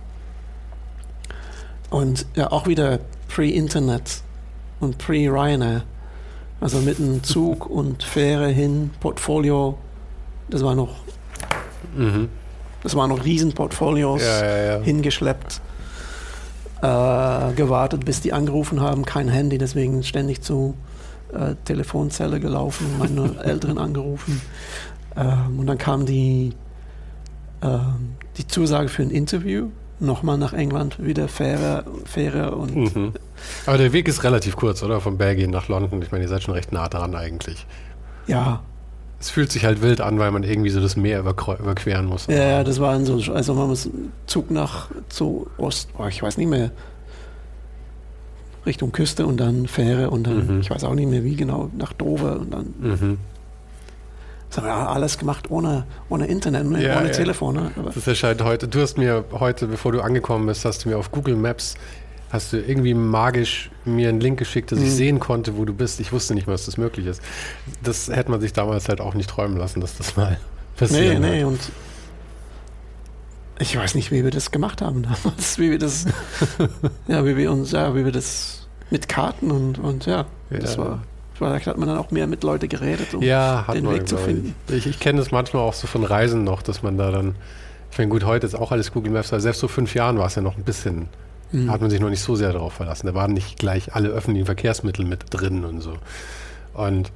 Und 1.93 2.25
ja, 2.35 2.51
auch 2.51 2.65
wieder 2.67 2.99
pre-Internet 3.27 4.21
und 4.79 4.97
pre-Ryanair. 4.97 5.83
Also 6.59 6.79
mit 6.79 6.99
einem 6.99 7.23
Zug 7.23 7.65
und 7.69 8.01
Fähre 8.03 8.49
hin, 8.49 8.89
Portfolio. 8.99 9.77
Das 10.49 10.63
war 10.63 10.73
noch, 10.75 10.95
Mhm. 11.95 12.29
das 12.81 12.95
waren 12.95 13.09
noch 13.09 13.23
Riesenportfolios 13.23 14.21
Ja, 14.23 14.45
ja, 14.45 14.63
ja. 14.77 14.81
hingeschleppt, 14.81 15.61
äh, 16.81 17.53
gewartet, 17.53 18.05
bis 18.05 18.21
die 18.21 18.33
angerufen 18.33 18.81
haben. 18.81 19.05
Kein 19.05 19.27
Handy, 19.29 19.57
deswegen 19.59 20.01
ständig 20.03 20.41
zu 20.41 20.73
äh, 21.33 21.53
Telefonzelle 21.65 22.39
gelaufen, 22.39 22.87
meine 22.97 23.35
Eltern 23.43 23.77
angerufen. 23.77 24.41
Ähm, 25.15 25.59
und 25.59 25.67
dann 25.67 25.77
kam 25.77 26.05
die, 26.07 26.53
ähm, 27.61 28.15
die 28.37 28.47
Zusage 28.47 28.89
für 28.89 29.03
ein 29.03 29.11
Interview. 29.11 29.69
Nochmal 30.03 30.37
nach 30.37 30.53
England, 30.53 30.97
wieder 31.03 31.27
Fähre, 31.27 31.85
Fähre 32.05 32.55
und 32.55 32.75
Mhm. 32.75 33.13
Aber 33.65 33.77
der 33.77 33.93
Weg 33.93 34.07
ist 34.07 34.23
relativ 34.23 34.55
kurz, 34.55 34.83
oder? 34.83 34.99
Von 35.01 35.17
Belgien 35.17 35.49
nach 35.49 35.67
London. 35.69 36.01
Ich 36.01 36.11
meine, 36.11 36.23
ihr 36.25 36.29
seid 36.29 36.43
schon 36.43 36.53
recht 36.53 36.71
nah 36.71 36.87
dran 36.89 37.15
eigentlich. 37.15 37.65
ja, 38.27 38.61
Es 39.19 39.29
fühlt 39.29 39.51
sich 39.53 39.63
halt 39.63 39.81
wild 39.81 40.01
an, 40.01 40.19
weil 40.19 40.31
man 40.31 40.43
irgendwie 40.43 40.69
so 40.69 40.81
das 40.81 40.97
Meer 40.97 41.19
überqueren 41.21 42.05
muss. 42.05 42.27
Ja, 42.27 42.35
ja, 42.45 42.63
das 42.65 42.81
war 42.81 42.99
so, 43.05 43.15
also 43.33 43.53
man 43.53 43.67
muss 43.69 43.89
Zug 44.27 44.51
nach 44.51 44.89
zu 45.07 45.47
Ost, 45.57 45.89
oh, 45.97 46.05
ich 46.07 46.21
weiß 46.21 46.35
nicht 46.37 46.49
mehr, 46.49 46.71
Richtung 48.65 48.91
Küste 48.91 49.25
und 49.25 49.37
dann 49.37 49.67
Fähre 49.67 50.09
und 50.09 50.27
dann, 50.27 50.55
Mhm. 50.55 50.61
ich 50.61 50.69
weiß 50.69 50.83
auch 50.83 50.95
nicht 50.95 51.09
mehr 51.09 51.23
wie 51.23 51.35
genau, 51.37 51.69
nach 51.77 51.93
Dover 51.93 52.39
und 52.41 52.53
dann, 52.53 52.73
Mhm. 52.79 53.17
Das 54.55 54.57
haben 54.57 54.65
wir 54.67 54.89
alles 54.89 55.17
gemacht 55.17 55.49
ohne, 55.49 55.85
ohne 56.09 56.27
Internet, 56.27 56.65
ohne, 56.65 56.83
Ja, 56.83 56.97
ohne 56.99 57.07
ja. 57.07 57.13
Telefon. 57.13 57.55
Ne? 57.55 57.71
Das 57.93 58.05
erscheint 58.07 58.41
heute. 58.43 58.67
Du 58.67 58.81
hast 58.81 58.97
mir 58.97 59.25
heute, 59.31 59.67
bevor 59.67 59.91
du 59.91 60.01
angekommen 60.01 60.45
bist, 60.45 60.63
hast 60.65 60.85
du 60.85 60.89
mir 60.89 60.97
auf 60.97 61.11
Google 61.11 61.35
Maps 61.35 61.75
hast 62.31 62.51
du 62.51 62.57
irgendwie 62.59 62.95
magisch 62.95 63.69
mir 63.85 64.09
einen 64.09 64.19
Link 64.19 64.39
geschickt, 64.39 64.71
dass 64.71 64.79
ich 64.79 64.85
Mhm. 64.85 64.89
sehen 64.89 65.19
konnte, 65.19 65.55
wo 65.55 65.65
du 65.65 65.73
bist. 65.73 65.99
Ich 65.99 66.11
wusste 66.11 66.33
nicht, 66.33 66.47
was 66.47 66.65
das 66.65 66.77
möglich 66.77 67.05
ist. 67.05 67.21
Das 67.83 68.07
hätte 68.07 68.31
man 68.31 68.41
sich 68.41 68.53
damals 68.53 68.89
halt 68.89 69.01
auch 69.01 69.13
nicht 69.13 69.29
träumen 69.29 69.55
lassen, 69.55 69.81
dass 69.81 69.97
das 69.97 70.15
mal 70.15 70.31
nee, 70.31 70.37
passiert. 70.79 71.19
nee, 71.19 71.43
und 71.43 71.59
ich 73.59 73.77
weiß 73.77 73.93
nicht, 73.95 74.11
wie 74.11 74.23
wir 74.23 74.31
das 74.31 74.49
gemacht 74.49 74.81
haben 74.81 75.03
damals, 75.03 75.59
wie 75.59 75.69
wir 75.69 75.77
das, 75.77 76.05
ja, 77.07 77.23
wie 77.23 77.37
wir 77.37 77.51
uns, 77.51 77.71
ja, 77.71 77.93
wie 77.95 78.03
wir 78.03 78.11
das 78.11 78.67
mit 78.89 79.07
Karten 79.07 79.51
und, 79.51 79.77
und 79.77 80.07
ja, 80.07 80.25
das 80.49 80.75
Ja. 80.75 80.77
war, 80.79 81.03
vielleicht 81.35 81.67
hat 81.67 81.77
man 81.77 81.87
dann 81.87 81.97
auch 81.97 82.11
mehr 82.11 82.27
mit 82.27 82.43
Leuten 82.43 82.69
geredet. 82.69 83.13
Um, 83.13 83.21
Ja, 83.21 83.65
den 83.73 83.85
man, 83.85 83.95
Weg 83.95 84.07
zu 84.07 84.17
finden. 84.17 84.55
Ich, 84.67 84.87
ich, 84.87 84.99
kenne 84.99 85.19
das 85.19 85.31
manchmal 85.31 85.63
auch 85.63 85.73
so 85.73 85.87
von 85.87 86.03
Reisen 86.03 86.43
noch, 86.43 86.61
dass 86.61 86.83
man 86.83 86.97
da 86.97 87.11
dann, 87.11 87.35
ich 87.91 87.97
meine, 87.97 88.09
gut, 88.09 88.25
heute 88.25 88.45
ist 88.45 88.55
auch 88.55 88.71
alles 88.71 88.91
Google 88.91 89.11
Maps, 89.11 89.31
aber 89.33 89.39
selbst 89.41 89.59
vor 89.59 89.69
fünf 89.69 89.93
Jahren 89.95 90.17
war 90.17 90.27
es 90.27 90.35
ja 90.35 90.41
noch 90.41 90.57
ein 90.57 90.63
bisschen, 90.63 91.09
Mhm. 91.53 91.71
hat 91.71 91.81
man 91.81 91.89
sich 91.89 91.99
noch 91.99 92.09
nicht 92.09 92.21
so 92.21 92.35
sehr 92.35 92.51
darauf 92.51 92.73
verlassen. 92.73 93.05
Da 93.05 93.13
waren 93.13 93.31
nicht 93.31 93.59
gleich 93.59 93.93
alle 93.95 94.09
öffentlichen 94.09 94.45
Verkehrsmittel 94.47 95.05
mit 95.05 95.25
drin 95.29 95.63
und 95.63 95.81
so. 95.81 95.93
Und 96.73 97.11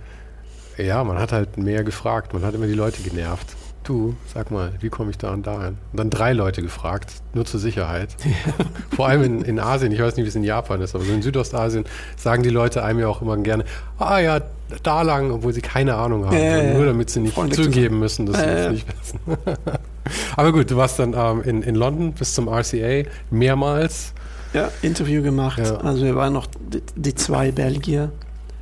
ja, 0.78 1.04
man 1.04 1.18
hat 1.18 1.32
halt 1.32 1.58
mehr 1.58 1.84
gefragt, 1.84 2.34
man 2.34 2.44
hat 2.46 2.54
immer 2.54 2.68
die 2.68 2.74
Leute 2.74 3.02
genervt. 3.02 3.56
Du, 3.88 4.16
sag 4.34 4.52
mal, 4.52 4.74
wie 4.82 4.90
komme 4.90 5.12
ich 5.12 5.18
da 5.18 5.32
und 5.32 5.48
da 5.48 5.64
hin? 5.64 5.78
Und 5.94 5.98
dann 5.98 6.10
drei 6.10 6.34
Leute 6.34 6.62
gefragt, 6.62 7.10
nur 7.34 7.46
zur 7.46 7.62
Sicherheit. 7.62 8.10
Vor 8.94 9.08
allem 9.08 9.24
in, 9.24 9.42
in 9.44 9.60
Asien, 9.62 9.94
ich 9.94 10.02
weiß 10.02 10.18
nicht, 10.18 10.26
wie 10.26 10.28
es 10.28 10.36
in 10.36 10.44
Japan 10.44 10.82
ist, 10.82 10.94
aber 10.94 11.06
so 11.06 11.14
in 11.14 11.22
Südostasien 11.22 11.86
sagen 12.18 12.44
die 12.44 12.50
Leute 12.50 12.84
einem 12.84 13.00
ja 13.00 13.08
auch 13.08 13.22
immer 13.22 13.38
gerne, 13.38 13.64
ah 13.98 14.20
ja, 14.20 14.42
da 14.84 15.04
lang, 15.04 15.32
obwohl 15.32 15.54
sie 15.54 15.62
keine 15.62 15.96
Ahnung 15.96 16.26
haben. 16.26 16.38
Ja. 16.38 16.74
Nur 16.74 16.86
damit 16.86 17.10
sie 17.10 17.22
nicht 17.22 17.36
Freundlich 17.36 17.56
zu 17.56 17.64
zugeben 17.64 17.98
müssen, 18.00 18.26
dass 18.26 18.36
sie 18.36 18.44
Ja, 18.46 18.54
das 18.54 18.64
ja. 18.66 18.72
nicht 18.72 18.88
wissen. 18.90 19.20
aber 20.36 20.52
gut, 20.52 20.70
du 20.70 20.76
warst 20.76 21.00
dann 21.00 21.14
ähm, 21.14 21.42
in, 21.44 21.62
in 21.62 21.76
London 21.76 22.12
bis 22.12 22.34
zum 22.34 22.50
RCA 22.50 23.10
mehrmals. 23.32 24.12
Ja, 24.52 24.70
Interview 24.82 25.24
gemacht. 25.24 25.60
Ja. 25.60 25.78
Also 25.78 26.04
wir 26.04 26.18
waren 26.18 26.34
noch 26.34 26.48
die, 26.48 26.82
die 26.98 27.16
zwei 27.16 27.54
Belgier. 27.54 28.12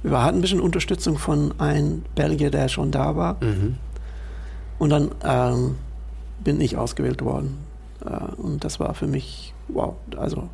Wir 0.04 0.22
hatten 0.22 0.38
ein 0.38 0.42
bisschen 0.42 0.62
Unterstützung 0.62 1.18
von 1.18 1.60
einem 1.60 2.04
Belgier, 2.14 2.52
der 2.52 2.68
schon 2.68 2.92
da 2.92 3.16
war. 3.16 3.44
Mhm. 3.44 3.78
Und 4.78 4.90
dann 4.90 5.12
ähm, 5.24 5.76
bin 6.44 6.60
ich 6.62 6.78
ausgewählt 6.78 7.22
worden. 7.24 7.58
Äh, 8.06 8.10
und 8.42 8.64
das 8.64 8.80
war 8.80 8.94
für 8.94 9.08
mich, 9.08 9.54
wow, 9.70 9.96
also 10.18 10.50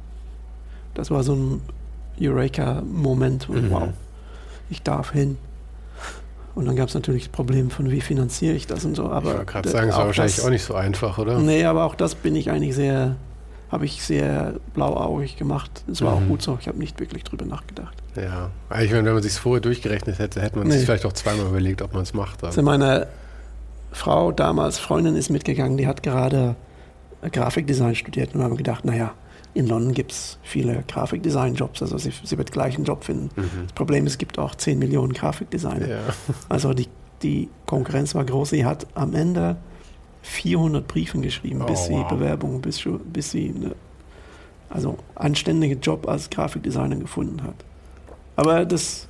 das 0.93 1.09
war 1.11 1.23
so 1.23 1.33
ein 1.35 1.61
Eureka-Moment. 2.19 3.49
Mhm. 3.49 3.71
Wow, 3.71 3.89
ich 4.69 4.81
darf 4.83 5.11
hin. 5.11 5.37
Und 6.53 6.65
dann 6.65 6.75
gab 6.75 6.89
es 6.89 6.93
natürlich 6.93 7.23
das 7.25 7.31
Problem 7.31 7.69
von, 7.69 7.89
wie 7.91 8.01
finanziere 8.01 8.53
ich 8.55 8.67
das 8.67 8.83
und 8.83 8.95
so. 8.95 9.05
Ich 9.05 9.11
Aber 9.11 9.25
wollte 9.25 9.45
gerade 9.45 9.63
das- 9.63 9.71
sagen, 9.71 9.89
es 9.89 9.95
war 9.95 10.05
wahrscheinlich 10.07 10.35
das- 10.35 10.45
auch 10.45 10.49
nicht 10.49 10.63
so 10.65 10.75
einfach, 10.75 11.17
oder? 11.17 11.39
Nee, 11.39 11.63
aber 11.63 11.85
auch 11.85 11.95
das 11.95 12.13
bin 12.15 12.35
ich 12.35 12.49
eigentlich 12.51 12.75
sehr, 12.75 13.15
habe 13.71 13.85
ich 13.85 14.03
sehr 14.03 14.55
blauäugig 14.73 15.37
gemacht. 15.37 15.83
Es 15.89 16.01
war 16.01 16.17
Mhm. 16.19 16.23
auch 16.23 16.27
gut 16.27 16.41
so. 16.41 16.57
Ich 16.59 16.67
habe 16.67 16.77
nicht 16.77 16.99
wirklich 16.99 17.23
drüber 17.23 17.45
nachgedacht. 17.45 17.95
Ja. 18.17 18.49
Ich 18.81 18.91
meine, 18.91 19.05
wenn 19.05 19.13
man 19.13 19.23
sich 19.23 19.31
vorher 19.33 19.61
durchgerechnet 19.61 20.19
hätte, 20.19 20.41
hätte 20.41 20.59
man 20.59 20.67
Nee. 20.67 20.73
sich 20.75 20.85
vielleicht 20.85 21.05
auch 21.05 21.13
zweimal 21.13 21.45
überlegt, 21.47 21.81
ob 21.81 21.93
man 21.93 22.03
es 22.03 22.13
macht. 22.13 22.43
Also 22.43 22.61
meine 22.61 23.07
Frau, 23.91 24.31
damals 24.31 24.79
Freundin, 24.79 25.15
ist 25.15 25.29
mitgegangen, 25.29 25.77
die 25.77 25.87
hat 25.87 26.03
gerade 26.03 26.55
Grafikdesign 27.29 27.95
studiert 27.95 28.33
und 28.33 28.39
wir 28.39 28.45
haben 28.45 28.57
gedacht, 28.57 28.85
naja, 28.85 29.13
in 29.53 29.67
London 29.67 29.93
gibt 29.93 30.13
es 30.13 30.39
viele 30.43 30.83
Grafikdesign-Jobs, 30.87 31.81
also 31.81 31.97
sie, 31.97 32.11
sie 32.23 32.37
wird 32.37 32.51
gleich 32.51 32.75
einen 32.75 32.85
Job 32.85 33.03
finden. 33.03 33.29
Mhm. 33.35 33.63
Das 33.63 33.73
Problem 33.73 34.05
ist, 34.05 34.13
es 34.13 34.17
gibt 34.17 34.39
auch 34.39 34.55
10 34.55 34.79
Millionen 34.79 35.13
Grafikdesigner. 35.13 35.87
Ja. 35.87 35.99
Also 36.49 36.73
die, 36.73 36.87
die 37.21 37.49
Konkurrenz 37.65 38.15
war 38.15 38.23
groß. 38.23 38.51
Sie 38.51 38.65
hat 38.65 38.87
am 38.95 39.13
Ende 39.13 39.57
400 40.23 40.87
Briefen 40.87 41.21
geschrieben, 41.21 41.65
bis 41.65 41.81
Oh, 41.81 41.87
sie 41.87 41.93
wow. 41.93 42.07
Bewerbungen, 42.07 42.61
bis, 42.61 42.81
bis 43.11 43.31
sie 43.31 43.53
eine, 43.55 43.75
also 44.69 44.97
anständigen 45.15 45.81
Job 45.81 46.07
als 46.07 46.29
Grafikdesigner 46.29 46.95
gefunden 46.95 47.43
hat. 47.43 47.55
Aber 48.37 48.65
das, 48.65 49.07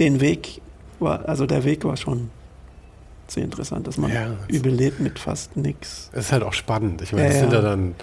den 0.00 0.20
Weg 0.20 0.60
war, 0.98 1.28
also 1.28 1.46
der 1.46 1.62
Weg 1.64 1.84
war 1.84 1.96
schon 1.96 2.30
sehr 3.34 3.44
interessant, 3.44 3.86
dass 3.86 3.98
man 3.98 4.12
Ja, 4.12 4.36
überlebt 4.48 5.00
mit 5.00 5.18
fast 5.18 5.56
nichts. 5.56 6.08
Es 6.12 6.26
ist 6.26 6.32
halt 6.32 6.42
auch 6.42 6.52
spannend. 6.52 7.02
Ich 7.02 7.12
meine, 7.12 7.24
Ja, 7.26 7.30
das 7.30 7.40
sind 7.40 7.52
ja 7.52 7.60
dann, 7.60 7.94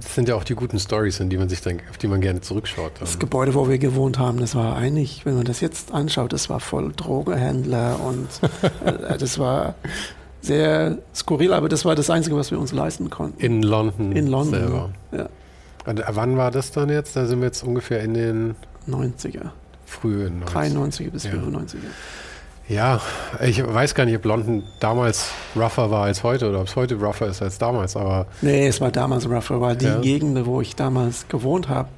das 0.00 0.14
sind 0.14 0.28
ja 0.28 0.34
auch 0.34 0.44
die 0.44 0.54
guten 0.54 0.78
Stories, 0.78 1.20
in 1.20 1.28
die 1.30 1.36
man 1.38 1.48
sich 1.48 1.60
dann, 1.60 1.80
auf 1.90 1.98
die 1.98 2.08
man 2.08 2.20
gerne 2.20 2.40
zurückschaut. 2.40 2.92
Das. 3.00 3.18
Gebäude, 3.18 3.54
wo 3.54 3.68
wir 3.68 3.78
gewohnt 3.78 4.18
haben, 4.18 4.38
das 4.40 4.54
war 4.54 4.76
eigentlich, 4.76 5.24
wenn 5.26 5.34
man 5.36 5.44
das 5.44 5.60
jetzt 5.60 5.92
anschaut, 5.92 6.32
das 6.32 6.48
war 6.50 6.60
voll 6.60 6.92
Drogenhändler 6.96 8.00
und 8.00 8.28
äh, 8.84 9.18
das 9.18 9.38
war 9.38 9.74
sehr 10.40 10.98
skurril, 11.14 11.52
aber 11.52 11.68
das 11.68 11.84
war 11.84 11.94
das 11.94 12.08
Einzige, 12.10 12.36
was 12.36 12.50
wir 12.50 12.58
uns 12.58 12.72
leisten 12.72 13.10
konnten. 13.10 13.40
In 13.40 13.62
London, 13.62 14.12
In 14.12 14.26
London, 14.28 14.60
selber. 14.60 14.90
ja. 15.12 15.28
Und 15.86 16.00
äh, 16.00 16.04
wann 16.10 16.36
war 16.36 16.50
das 16.50 16.70
dann 16.72 16.88
jetzt? 16.88 17.16
Da 17.16 17.26
sind 17.26 17.40
wir 17.40 17.46
jetzt 17.46 17.62
ungefähr 17.64 18.00
in 18.02 18.14
den 18.14 18.54
90er, 18.88 19.50
frühen 19.84 20.42
90ern. 20.44 20.76
93er 20.76 21.10
bis 21.10 21.24
Ja. 21.24 21.32
95er. 21.32 21.76
Ja, 22.68 23.00
ich 23.40 23.64
weiß 23.64 23.94
gar 23.94 24.06
nicht, 24.06 24.16
ob 24.16 24.24
London 24.24 24.64
damals 24.80 25.30
rougher 25.54 25.90
war 25.90 26.04
als 26.04 26.24
heute 26.24 26.48
oder 26.48 26.60
ob 26.60 26.66
es 26.66 26.74
heute 26.74 26.96
rougher 26.96 27.28
ist 27.28 27.40
als 27.40 27.58
damals, 27.58 27.94
aber 27.96 28.26
Nee, 28.42 28.66
es 28.66 28.80
war 28.80 28.90
damals 28.90 29.28
rougher, 29.28 29.60
weil 29.60 29.76
die 29.76 29.86
Ja. 29.86 30.00
Gegend, 30.00 30.44
wo 30.46 30.60
ich 30.60 30.74
damals 30.74 31.28
gewohnt 31.28 31.68
habe, 31.68 31.88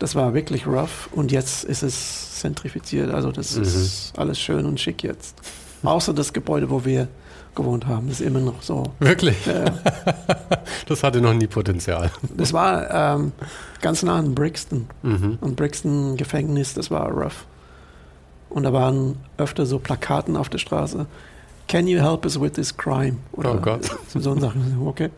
das 0.00 0.16
war 0.16 0.34
wirklich 0.34 0.66
rough 0.66 1.08
und 1.12 1.30
jetzt 1.30 1.62
ist 1.64 1.82
es 1.84 2.40
zentrifiziert, 2.40 3.10
also 3.12 3.30
das 3.30 3.56
Mhm. 3.56 3.62
ist 3.62 4.12
alles 4.16 4.40
schön 4.40 4.66
und 4.66 4.80
schick 4.80 5.02
jetzt. 5.04 5.36
Außer 5.84 6.12
das 6.12 6.32
Gebäude, 6.32 6.70
wo 6.70 6.84
wir 6.84 7.06
gewohnt 7.54 7.86
haben, 7.86 8.08
ist 8.08 8.20
immer 8.20 8.40
noch 8.40 8.62
so. 8.62 8.82
wirklich, 8.98 9.46
Äh, 9.46 9.70
das 10.88 11.04
hatte 11.04 11.20
noch 11.20 11.34
nie 11.34 11.46
Potenzial. 11.46 12.10
das 12.36 12.52
war 12.52 12.90
ähm, 13.16 13.30
ganz 13.80 14.02
nah 14.02 14.16
an 14.18 14.34
Brixton. 14.34 14.88
Mhm. 15.02 15.38
Und 15.40 15.54
Brixton 15.54 16.16
Gefängnis, 16.16 16.74
das 16.74 16.90
war 16.90 17.08
rough. 17.10 17.46
Und 18.50 18.62
da 18.62 18.72
waren 18.72 19.16
öfter 19.36 19.66
so 19.66 19.78
Plakaten 19.78 20.36
auf 20.36 20.48
der 20.48 20.58
Straße. 20.58 21.06
Can 21.66 21.86
you 21.86 22.00
help 22.00 22.24
us 22.24 22.40
with 22.40 22.52
this 22.52 22.76
crime? 22.76 23.18
Oder 23.32 23.54
Oh 23.54 23.58
Gott. 23.58 23.90
So 24.08 24.38
Sachen. 24.38 24.80
Okay. 24.86 25.10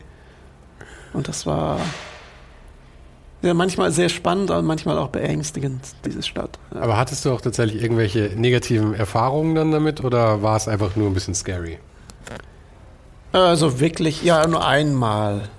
Und 1.13 1.27
das 1.27 1.45
war 1.45 1.79
ja, 3.41 3.55
manchmal 3.55 3.91
sehr 3.91 4.09
spannend, 4.09 4.51
aber 4.51 4.61
manchmal 4.61 4.97
auch 4.99 5.07
beängstigend, 5.09 5.81
diese 6.05 6.21
Stadt. 6.21 6.59
Ja. 6.73 6.81
Aber 6.81 6.97
hattest 6.97 7.25
du 7.25 7.31
auch 7.31 7.41
tatsächlich 7.41 7.81
irgendwelche 7.81 8.31
negativen 8.35 8.93
Erfahrungen 8.93 9.55
dann 9.55 9.71
damit 9.71 10.03
oder 10.03 10.43
war 10.43 10.55
es 10.57 10.67
einfach 10.67 10.95
nur 10.95 11.07
ein 11.07 11.13
bisschen 11.13 11.33
scary? 11.33 11.79
Also 13.31 13.79
wirklich, 13.79 14.23
ja, 14.23 14.45
nur 14.45 14.65
einmal. 14.65 15.49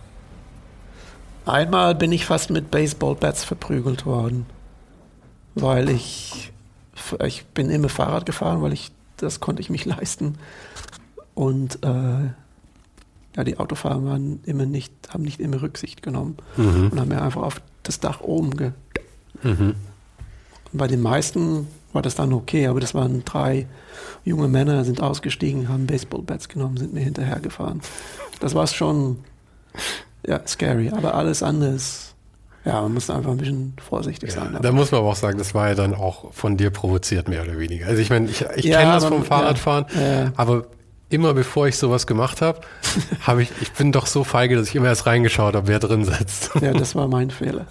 Einmal 1.44 1.94
bin 1.96 2.12
ich 2.12 2.24
fast 2.26 2.50
mit 2.50 2.70
Baseballbats 2.70 3.42
verprügelt 3.42 4.06
worden, 4.06 4.46
weil 5.54 5.88
ich, 5.88 6.51
ich 7.24 7.44
bin 7.46 7.70
immer 7.70 7.88
Fahrrad 7.88 8.26
gefahren, 8.26 8.62
weil 8.62 8.72
ich, 8.72 8.90
das 9.16 9.40
konnte 9.40 9.62
ich 9.62 9.70
mich 9.70 9.84
leisten. 9.86 10.38
Und 11.34 11.82
äh, 11.82 12.30
ja, 13.36 13.44
die 13.44 13.58
Autofahrer 13.58 14.04
waren 14.04 14.40
immer 14.44 14.66
nicht, 14.66 14.92
haben 15.12 15.22
nicht 15.22 15.40
immer 15.40 15.62
Rücksicht 15.62 16.02
genommen 16.02 16.36
mhm. 16.56 16.90
und 16.92 17.00
haben 17.00 17.08
mir 17.08 17.22
einfach 17.22 17.42
auf 17.42 17.62
das 17.82 18.00
Dach 18.00 18.20
oben 18.20 18.56
ge. 18.56 18.72
Mhm. 19.42 19.74
bei 20.72 20.86
den 20.86 21.00
meisten 21.00 21.66
war 21.92 22.00
das 22.02 22.14
dann 22.14 22.32
okay, 22.32 22.68
aber 22.68 22.78
das 22.78 22.94
waren 22.94 23.24
drei 23.24 23.66
junge 24.24 24.46
Männer, 24.46 24.84
sind 24.84 25.02
ausgestiegen, 25.02 25.68
haben 25.68 25.86
Baseballbats 25.86 26.48
genommen, 26.48 26.76
sind 26.76 26.94
mir 26.94 27.00
hinterhergefahren. 27.00 27.80
Das 28.38 28.54
war 28.54 28.66
schon 28.68 29.18
ja, 30.26 30.40
scary, 30.46 30.90
aber 30.90 31.14
alles 31.14 31.42
anders. 31.42 32.11
Ja, 32.64 32.80
man 32.82 32.94
muss 32.94 33.10
einfach 33.10 33.30
ein 33.30 33.38
bisschen 33.38 33.74
vorsichtig 33.82 34.30
ja, 34.30 34.36
sein. 34.36 34.58
Da 34.60 34.72
muss 34.72 34.92
man 34.92 35.00
aber 35.00 35.10
auch 35.10 35.16
sagen, 35.16 35.38
das 35.38 35.54
war 35.54 35.68
ja 35.68 35.74
dann 35.74 35.94
auch 35.94 36.32
von 36.32 36.56
dir 36.56 36.70
provoziert, 36.70 37.28
mehr 37.28 37.42
oder 37.42 37.58
weniger. 37.58 37.86
Also 37.86 38.00
ich 38.00 38.10
meine, 38.10 38.28
ich, 38.28 38.44
ich 38.56 38.66
ja, 38.66 38.78
kenne 38.78 38.92
das 38.92 39.04
vom 39.04 39.24
Fahrradfahren, 39.24 39.86
ja, 39.94 40.32
aber 40.36 40.66
immer 41.12 41.34
bevor 41.34 41.66
ich 41.66 41.76
sowas 41.76 42.06
gemacht 42.06 42.40
habe, 42.40 42.60
habe 43.20 43.42
ich, 43.42 43.50
ich 43.60 43.72
bin 43.72 43.92
doch 43.92 44.06
so 44.06 44.24
feige, 44.24 44.56
dass 44.56 44.68
ich 44.68 44.76
immer 44.76 44.86
erst 44.86 45.06
reingeschaut 45.06 45.54
habe, 45.54 45.66
wer 45.66 45.78
drin 45.78 46.04
sitzt. 46.04 46.50
Ja, 46.60 46.72
das 46.72 46.94
war 46.94 47.08
mein 47.08 47.30
Fehler. 47.32 47.66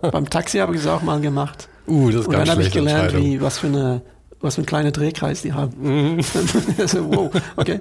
Beim 0.00 0.28
Taxi 0.28 0.58
habe 0.58 0.74
ich 0.74 0.82
es 0.82 0.86
auch 0.86 1.02
mal 1.02 1.20
gemacht. 1.20 1.68
Uh, 1.86 2.10
das 2.10 2.20
ist 2.20 2.26
Und 2.26 2.32
ganz 2.32 2.48
dann 2.48 2.56
habe 2.56 2.62
ich 2.62 2.72
gelernt, 2.72 3.16
wie, 3.16 3.40
was 3.40 3.58
für 3.58 3.68
eine, 3.68 4.02
was 4.40 4.56
für 4.56 4.62
ein 4.62 4.66
kleiner 4.66 4.92
Drehkreis 4.92 5.42
die 5.42 5.52
haben. 5.54 6.16
Mhm. 6.16 6.20
also, 6.78 7.10
wow, 7.10 7.30
okay. 7.56 7.80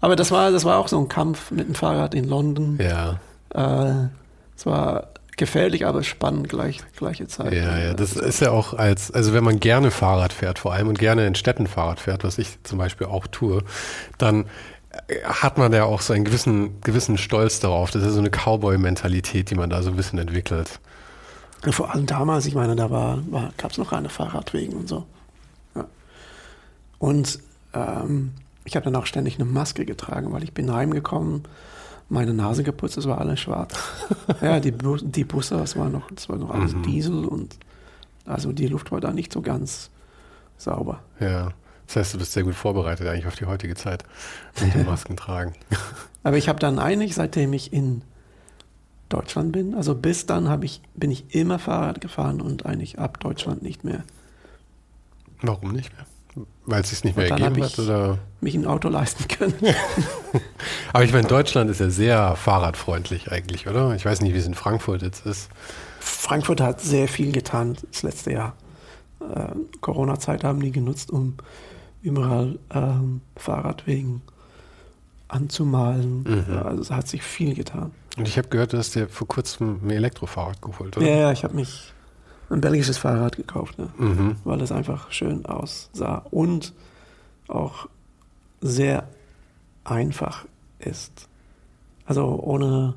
Aber 0.00 0.16
das 0.16 0.30
war, 0.30 0.50
das 0.50 0.64
war 0.64 0.78
auch 0.78 0.88
so 0.88 0.98
ein 0.98 1.08
Kampf 1.08 1.50
mit 1.50 1.66
dem 1.66 1.74
Fahrrad 1.74 2.14
in 2.14 2.24
London. 2.24 2.78
Ja. 2.78 3.20
Äh, 3.54 4.08
es 4.56 4.66
war 4.66 5.13
gefährlich, 5.36 5.86
aber 5.86 6.02
spannend 6.02 6.48
gleich, 6.48 6.80
gleiche 6.96 7.26
Zeit. 7.26 7.52
Ja, 7.52 7.78
ja, 7.78 7.94
das 7.94 8.16
ist 8.16 8.40
ja 8.40 8.50
auch 8.50 8.74
als, 8.74 9.10
also 9.10 9.32
wenn 9.32 9.44
man 9.44 9.60
gerne 9.60 9.90
Fahrrad 9.90 10.32
fährt, 10.32 10.58
vor 10.58 10.72
allem 10.72 10.88
und 10.88 10.98
gerne 10.98 11.26
in 11.26 11.34
Städten 11.34 11.66
Fahrrad 11.66 12.00
fährt, 12.00 12.24
was 12.24 12.38
ich 12.38 12.62
zum 12.62 12.78
Beispiel 12.78 13.06
auch 13.06 13.26
tue, 13.26 13.62
dann 14.18 14.46
hat 15.24 15.58
man 15.58 15.72
ja 15.72 15.84
auch 15.84 16.00
so 16.00 16.12
einen 16.12 16.24
gewissen, 16.24 16.80
gewissen 16.80 17.18
Stolz 17.18 17.60
darauf. 17.60 17.90
Das 17.90 18.02
ist 18.02 18.14
so 18.14 18.20
eine 18.20 18.30
Cowboy-Mentalität, 18.30 19.50
die 19.50 19.54
man 19.54 19.70
da 19.70 19.82
so 19.82 19.90
ein 19.90 19.96
bisschen 19.96 20.18
entwickelt. 20.18 20.80
Ja, 21.64 21.72
vor 21.72 21.92
allem 21.92 22.06
damals, 22.06 22.46
ich 22.46 22.54
meine, 22.54 22.76
da 22.76 22.90
war, 22.90 23.18
war, 23.30 23.52
gab 23.56 23.72
es 23.72 23.78
noch 23.78 23.90
keine 23.90 24.08
Fahrradwegen 24.08 24.74
und 24.74 24.88
so. 24.88 25.06
Ja. 25.74 25.86
Und 26.98 27.38
ähm, 27.72 28.32
ich 28.64 28.76
habe 28.76 28.84
dann 28.84 28.96
auch 28.96 29.06
ständig 29.06 29.36
eine 29.36 29.46
Maske 29.46 29.84
getragen, 29.84 30.32
weil 30.32 30.44
ich 30.44 30.52
bin 30.52 30.72
heimgekommen 30.72 31.44
meine 32.14 32.32
Nase 32.32 32.62
geputzt, 32.62 32.96
es 32.96 33.06
war 33.06 33.18
alles 33.18 33.40
schwarz. 33.40 33.74
ja, 34.40 34.60
die, 34.60 34.72
die 34.72 35.24
Busse, 35.24 35.56
das 35.56 35.76
war 35.76 35.90
noch, 35.90 36.10
das 36.10 36.28
war 36.28 36.36
noch 36.36 36.50
alles 36.50 36.74
mhm. 36.74 36.82
Diesel 36.84 37.24
und 37.26 37.58
also 38.24 38.52
die 38.52 38.68
Luft 38.68 38.90
war 38.90 39.00
da 39.00 39.12
nicht 39.12 39.32
so 39.32 39.42
ganz 39.42 39.90
sauber. 40.56 41.00
Ja, 41.20 41.52
das 41.86 41.96
heißt, 41.96 42.14
du 42.14 42.18
bist 42.18 42.32
sehr 42.32 42.44
gut 42.44 42.54
vorbereitet 42.54 43.06
eigentlich 43.06 43.26
auf 43.26 43.36
die 43.36 43.44
heutige 43.44 43.74
Zeit 43.74 44.04
mit 44.62 44.74
dem 44.74 44.86
Masken 44.86 45.16
tragen. 45.16 45.54
Aber 46.22 46.38
ich 46.38 46.48
habe 46.48 46.58
dann 46.58 46.78
eigentlich, 46.78 47.14
seitdem 47.14 47.52
ich 47.52 47.72
in 47.72 48.02
Deutschland 49.10 49.52
bin, 49.52 49.74
also 49.74 49.94
bis 49.94 50.24
dann 50.24 50.62
ich, 50.62 50.80
bin 50.94 51.10
ich 51.10 51.34
immer 51.34 51.58
Fahrrad 51.58 52.00
gefahren 52.00 52.40
und 52.40 52.64
eigentlich 52.64 52.98
ab 52.98 53.20
Deutschland 53.20 53.62
nicht 53.62 53.84
mehr. 53.84 54.02
Warum 55.42 55.72
nicht 55.72 55.94
mehr? 55.94 56.06
Weil 56.66 56.80
es 56.80 56.90
sich 56.90 57.04
nicht 57.04 57.16
mehr 57.16 57.30
ergeben 57.30 57.62
hat? 57.62 57.78
Oder? 57.78 58.18
mich 58.44 58.54
ein 58.54 58.66
Auto 58.66 58.88
leisten 58.88 59.26
können. 59.26 59.54
Aber 60.92 61.04
ich 61.04 61.12
meine, 61.12 61.26
Deutschland 61.26 61.70
ist 61.70 61.80
ja 61.80 61.90
sehr 61.90 62.36
fahrradfreundlich 62.36 63.32
eigentlich, 63.32 63.66
oder? 63.66 63.94
Ich 63.94 64.04
weiß 64.04 64.20
nicht, 64.20 64.34
wie 64.34 64.38
es 64.38 64.46
in 64.46 64.54
Frankfurt 64.54 65.02
jetzt 65.02 65.26
ist. 65.26 65.48
Frankfurt 65.98 66.60
hat 66.60 66.80
sehr 66.80 67.08
viel 67.08 67.32
getan 67.32 67.76
das 67.90 68.02
letzte 68.02 68.32
Jahr. 68.32 68.54
Äh, 69.20 69.54
Corona-Zeit 69.80 70.44
haben 70.44 70.60
die 70.60 70.70
genutzt, 70.70 71.10
um 71.10 71.34
überall 72.02 72.58
ähm, 72.72 73.22
Fahrradwegen 73.36 74.22
anzumalen. 75.28 76.22
Mhm. 76.22 76.58
Also 76.58 76.82
es 76.82 76.90
hat 76.90 77.08
sich 77.08 77.22
viel 77.22 77.54
getan. 77.54 77.92
Und 78.16 78.28
ich 78.28 78.36
habe 78.36 78.48
gehört, 78.48 78.72
du 78.72 78.78
hast 78.78 78.94
dir 78.94 79.08
vor 79.08 79.26
kurzem 79.26 79.80
ein 79.82 79.90
Elektrofahrrad 79.90 80.60
geholt, 80.62 80.96
oder? 80.96 81.06
Ja, 81.06 81.16
ja 81.16 81.32
ich 81.32 81.42
habe 81.42 81.54
mich 81.54 81.93
ein 82.54 82.60
belgisches 82.60 82.98
Fahrrad 82.98 83.36
gekauft, 83.36 83.78
ne? 83.78 83.88
mhm. 83.98 84.36
weil 84.44 84.60
es 84.60 84.72
einfach 84.72 85.10
schön 85.12 85.46
aussah 85.46 86.24
und 86.30 86.72
auch 87.48 87.88
sehr 88.60 89.08
einfach 89.84 90.46
ist. 90.78 91.28
Also 92.06 92.40
ohne, 92.42 92.94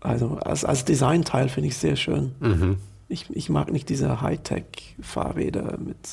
also 0.00 0.36
als, 0.36 0.64
als 0.64 0.84
Designteil 0.84 1.48
finde 1.48 1.68
ich 1.68 1.76
sehr 1.76 1.96
schön. 1.96 2.34
Mhm. 2.40 2.76
Ich, 3.08 3.28
ich 3.30 3.50
mag 3.50 3.70
nicht 3.70 3.88
diese 3.88 4.22
Hightech-Fahrräder 4.22 5.78
mit, 5.78 6.08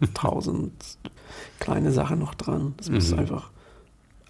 mit 0.00 0.14
tausend 0.14 0.72
kleine 1.58 1.92
Sachen 1.92 2.18
noch 2.18 2.34
dran. 2.34 2.74
Das 2.76 2.90
muss 2.90 3.10
mhm. 3.12 3.20
einfach 3.20 3.50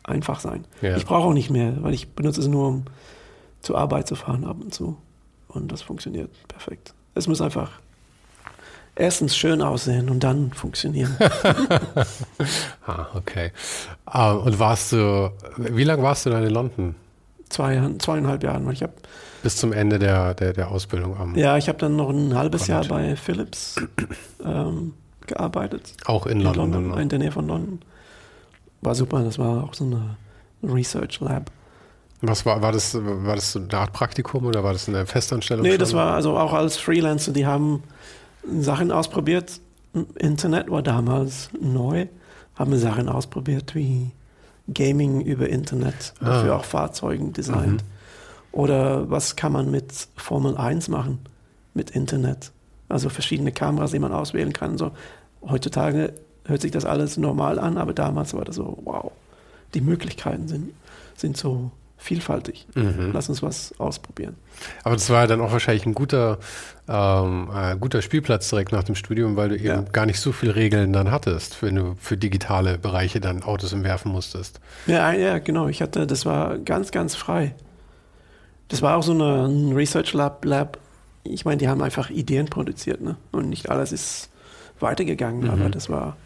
einfach 0.04 0.38
sein. 0.38 0.66
Ja. 0.82 0.96
Ich 0.96 1.06
brauche 1.06 1.28
auch 1.28 1.32
nicht 1.32 1.50
mehr, 1.50 1.82
weil 1.82 1.94
ich 1.94 2.10
benutze 2.10 2.40
es 2.40 2.46
nur, 2.46 2.68
um 2.68 2.84
zur 3.60 3.78
Arbeit 3.78 4.06
zu 4.06 4.14
fahren 4.14 4.44
ab 4.44 4.58
und 4.60 4.72
zu. 4.72 4.96
Und 5.54 5.70
das 5.70 5.82
funktioniert 5.82 6.30
perfekt. 6.48 6.94
Es 7.14 7.28
muss 7.28 7.40
einfach 7.40 7.70
erstens 8.96 9.36
schön 9.36 9.62
aussehen 9.62 10.08
und 10.10 10.22
dann 10.22 10.52
funktionieren. 10.52 11.16
ah, 12.86 13.06
okay. 13.14 13.52
Uh, 14.12 14.42
und 14.44 14.58
warst 14.58 14.92
du, 14.92 15.30
wie 15.56 15.84
lange 15.84 16.02
warst 16.02 16.26
du 16.26 16.30
dann 16.30 16.44
in 16.44 16.50
London? 16.50 16.94
Zwei, 17.48 17.80
zweieinhalb 17.98 18.42
Jahren. 18.42 18.68
Ich 18.70 18.82
hab, 18.82 18.92
Bis 19.42 19.56
zum 19.56 19.72
Ende 19.72 19.98
der, 19.98 20.34
der, 20.34 20.52
der 20.52 20.70
Ausbildung 20.70 21.16
am. 21.16 21.36
Ja, 21.36 21.56
ich 21.56 21.68
habe 21.68 21.78
dann 21.78 21.96
noch 21.96 22.10
ein 22.10 22.34
halbes 22.34 22.66
College. 22.66 22.88
Jahr 22.88 22.98
bei 22.98 23.16
Philips 23.16 23.76
ähm, 24.44 24.94
gearbeitet. 25.26 25.94
Auch 26.06 26.26
in, 26.26 26.38
in 26.38 26.44
London? 26.44 26.72
London 26.72 26.98
in 26.98 27.08
der 27.08 27.18
Nähe 27.18 27.32
von 27.32 27.46
London. 27.46 27.80
War 28.80 28.94
super, 28.94 29.22
das 29.22 29.38
war 29.38 29.64
auch 29.64 29.74
so 29.74 29.84
eine 29.84 30.16
Research 30.62 31.20
Lab. 31.20 31.50
Was 32.26 32.46
war, 32.46 32.62
war 32.62 32.72
das, 32.72 32.96
war 33.00 33.34
das 33.34 33.52
so 33.52 33.60
eine 33.60 33.72
Art 33.74 33.92
Praktikum 33.92 34.46
oder 34.46 34.64
war 34.64 34.72
das 34.72 34.88
eine 34.88 35.06
Festanstellung? 35.06 35.62
Nee, 35.62 35.70
schon? 35.70 35.78
das 35.78 35.92
war 35.92 36.14
also 36.14 36.36
auch 36.36 36.52
als 36.52 36.76
Freelancer, 36.76 37.32
die 37.32 37.46
haben 37.46 37.82
Sachen 38.60 38.90
ausprobiert. 38.90 39.60
Internet 40.16 40.70
war 40.70 40.82
damals 40.82 41.50
neu, 41.60 42.06
haben 42.56 42.76
Sachen 42.78 43.08
ausprobiert 43.08 43.74
wie 43.74 44.10
Gaming 44.72 45.20
über 45.20 45.48
Internet, 45.48 46.14
ah. 46.20 46.26
dafür 46.26 46.56
auch 46.56 46.64
Fahrzeugen 46.64 47.32
designt. 47.32 47.82
Mhm. 47.82 47.88
Oder 48.52 49.10
was 49.10 49.36
kann 49.36 49.52
man 49.52 49.70
mit 49.70 50.08
Formel 50.16 50.56
1 50.56 50.88
machen, 50.88 51.18
mit 51.74 51.90
Internet? 51.90 52.52
Also 52.88 53.08
verschiedene 53.08 53.52
Kameras, 53.52 53.90
die 53.90 53.98
man 53.98 54.12
auswählen 54.12 54.52
kann. 54.52 54.78
So, 54.78 54.92
heutzutage 55.42 56.14
hört 56.44 56.60
sich 56.60 56.70
das 56.70 56.84
alles 56.84 57.16
normal 57.16 57.58
an, 57.58 57.78
aber 57.78 57.92
damals 57.92 58.34
war 58.34 58.44
das 58.44 58.56
so, 58.56 58.78
wow, 58.84 59.10
die 59.74 59.80
Möglichkeiten 59.80 60.46
sind, 60.48 60.72
sind 61.16 61.36
so 61.36 61.70
vielfältig. 62.04 62.66
Mhm. 62.74 63.10
Lass 63.14 63.30
uns 63.30 63.42
was 63.42 63.74
ausprobieren. 63.78 64.36
Aber 64.82 64.94
das 64.94 65.08
war 65.08 65.26
dann 65.26 65.40
auch 65.40 65.52
wahrscheinlich 65.52 65.86
ein 65.86 65.94
guter, 65.94 66.38
ähm, 66.86 67.50
äh, 67.54 67.76
guter 67.76 68.02
Spielplatz 68.02 68.50
direkt 68.50 68.72
nach 68.72 68.84
dem 68.84 68.94
Studium, 68.94 69.36
weil 69.36 69.48
du 69.48 69.56
eben 69.56 69.66
ja. 69.66 69.80
gar 69.80 70.04
nicht 70.04 70.20
so 70.20 70.30
viele 70.30 70.54
Regeln 70.54 70.92
dann 70.92 71.10
hattest, 71.10 71.62
wenn 71.62 71.76
du 71.76 71.96
für 71.98 72.18
digitale 72.18 72.76
Bereiche 72.76 73.20
dann 73.20 73.42
Autos 73.42 73.72
entwerfen 73.72 74.12
musstest. 74.12 74.60
Ja, 74.86 75.12
ja, 75.12 75.38
genau. 75.38 75.68
Ich 75.68 75.80
hatte, 75.80 76.06
das 76.06 76.26
war 76.26 76.58
ganz, 76.58 76.90
ganz 76.90 77.14
frei. 77.14 77.54
Das 78.68 78.82
war 78.82 78.98
auch 78.98 79.02
so 79.02 79.12
eine, 79.12 79.46
ein 79.46 79.72
Research 79.72 80.12
Lab, 80.12 80.44
Lab. 80.44 80.78
Ich 81.22 81.46
meine, 81.46 81.56
die 81.56 81.68
haben 81.68 81.80
einfach 81.80 82.10
Ideen 82.10 82.46
produziert, 82.46 83.00
ne? 83.00 83.16
Und 83.32 83.48
nicht 83.48 83.70
alles 83.70 83.92
ist 83.92 84.28
weitergegangen, 84.78 85.44
mhm. 85.44 85.50
aber 85.50 85.70
das 85.70 85.88
war 85.88 86.18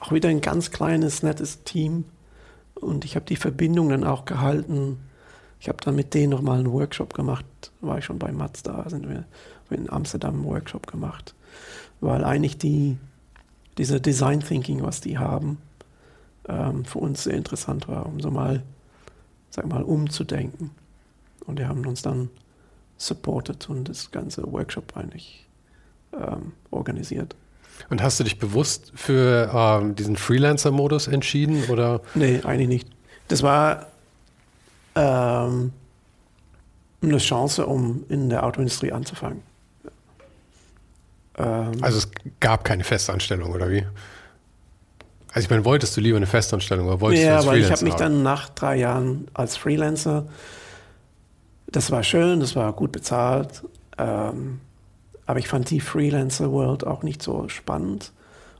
auch 0.00 0.12
wieder 0.12 0.28
ein 0.28 0.42
ganz 0.42 0.70
kleines, 0.70 1.22
nettes 1.22 1.64
Team 1.64 2.04
und 2.80 3.04
ich 3.04 3.16
habe 3.16 3.26
die 3.26 3.36
Verbindung 3.36 3.88
dann 3.88 4.04
auch 4.04 4.24
gehalten. 4.24 4.98
Ich 5.60 5.68
habe 5.68 5.78
dann 5.82 5.96
mit 5.96 6.14
denen 6.14 6.30
nochmal 6.30 6.58
einen 6.58 6.72
Workshop 6.72 7.14
gemacht. 7.14 7.44
War 7.80 7.98
ich 7.98 8.04
schon 8.04 8.18
bei 8.18 8.32
Mazda, 8.32 8.88
sind 8.88 9.08
wir 9.08 9.24
in 9.70 9.90
Amsterdam 9.90 10.34
einen 10.34 10.44
Workshop 10.44 10.86
gemacht. 10.86 11.34
Weil 12.00 12.24
eigentlich 12.24 12.58
die, 12.58 12.96
diese 13.76 14.00
Design 14.00 14.40
Thinking, 14.40 14.82
was 14.82 15.00
die 15.00 15.18
haben, 15.18 15.58
ähm, 16.48 16.84
für 16.84 16.98
uns 16.98 17.24
sehr 17.24 17.34
interessant 17.34 17.88
war, 17.88 18.06
um 18.06 18.20
so 18.20 18.30
mal, 18.30 18.62
sag 19.50 19.66
mal, 19.66 19.82
umzudenken. 19.82 20.70
Und 21.46 21.58
die 21.58 21.66
haben 21.66 21.84
uns 21.86 22.02
dann 22.02 22.30
supported 22.96 23.68
und 23.68 23.88
das 23.88 24.10
ganze 24.10 24.50
Workshop 24.52 24.96
eigentlich 24.96 25.46
ähm, 26.12 26.52
organisiert. 26.70 27.34
Und 27.90 28.02
hast 28.02 28.20
du 28.20 28.24
dich 28.24 28.38
bewusst 28.38 28.92
für 28.94 29.50
ähm, 29.54 29.94
diesen 29.94 30.16
Freelancer-Modus 30.16 31.08
entschieden? 31.08 31.64
Oder? 31.68 32.00
Nee, 32.14 32.40
eigentlich 32.44 32.68
nicht. 32.68 32.88
Das 33.28 33.42
war, 33.42 33.86
ähm, 34.94 35.72
eine 37.02 37.18
Chance, 37.18 37.66
um 37.66 38.04
in 38.08 38.28
der 38.28 38.44
Autoindustrie 38.44 38.92
anzufangen. 38.92 39.42
Ähm, 41.36 41.72
also 41.80 41.98
es 41.98 42.10
gab 42.40 42.64
keine 42.64 42.84
Festanstellung, 42.84 43.52
oder 43.52 43.70
wie? 43.70 43.86
Also 45.28 45.40
ich 45.44 45.50
meine, 45.50 45.64
wolltest 45.64 45.96
du 45.96 46.00
lieber 46.00 46.16
eine 46.16 46.26
Festanstellung 46.26 46.88
oder 46.88 47.00
wolltest 47.00 47.22
ja, 47.22 47.32
du 47.32 47.36
als 47.36 47.46
weil 47.46 47.60
ich 47.60 47.70
habe 47.70 47.84
mich 47.84 47.94
dann 47.94 48.22
nach 48.22 48.48
drei 48.48 48.76
Jahren 48.76 49.28
als 49.34 49.56
Freelancer, 49.56 50.26
das 51.70 51.90
war 51.90 52.02
schön, 52.02 52.40
das 52.40 52.56
war 52.56 52.72
gut 52.72 52.92
bezahlt, 52.92 53.62
ähm, 53.98 54.60
aber 55.28 55.40
ich 55.40 55.46
fand 55.46 55.68
die 55.68 55.80
Freelancer-World 55.80 56.86
auch 56.86 57.02
nicht 57.02 57.22
so 57.22 57.50
spannend. 57.50 58.12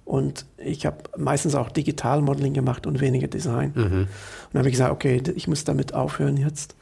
Und 0.04 0.44
ich 0.58 0.84
habe 0.84 0.98
meistens 1.16 1.54
auch 1.54 1.70
Digital-Modeling 1.70 2.52
gemacht 2.52 2.86
und 2.86 3.00
weniger 3.00 3.26
Design. 3.26 3.72
Mhm. 3.74 3.82
Und 3.82 4.08
dann 4.52 4.58
habe 4.58 4.68
ich 4.68 4.74
gesagt, 4.74 4.92
okay, 4.92 5.22
ich 5.34 5.48
muss 5.48 5.64
damit 5.64 5.94
aufhören 5.94 6.36
jetzt. 6.36 6.76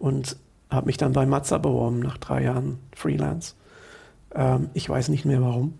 Und 0.00 0.36
habe 0.68 0.86
mich 0.86 0.96
dann 0.96 1.12
bei 1.12 1.26
Mazda 1.26 1.58
beworben 1.58 2.00
nach 2.00 2.18
drei 2.18 2.42
Jahren 2.42 2.80
Freelance. 2.96 3.54
Ähm, 4.34 4.70
ich 4.74 4.88
weiß 4.88 5.10
nicht 5.10 5.24
mehr 5.24 5.40
warum. 5.40 5.74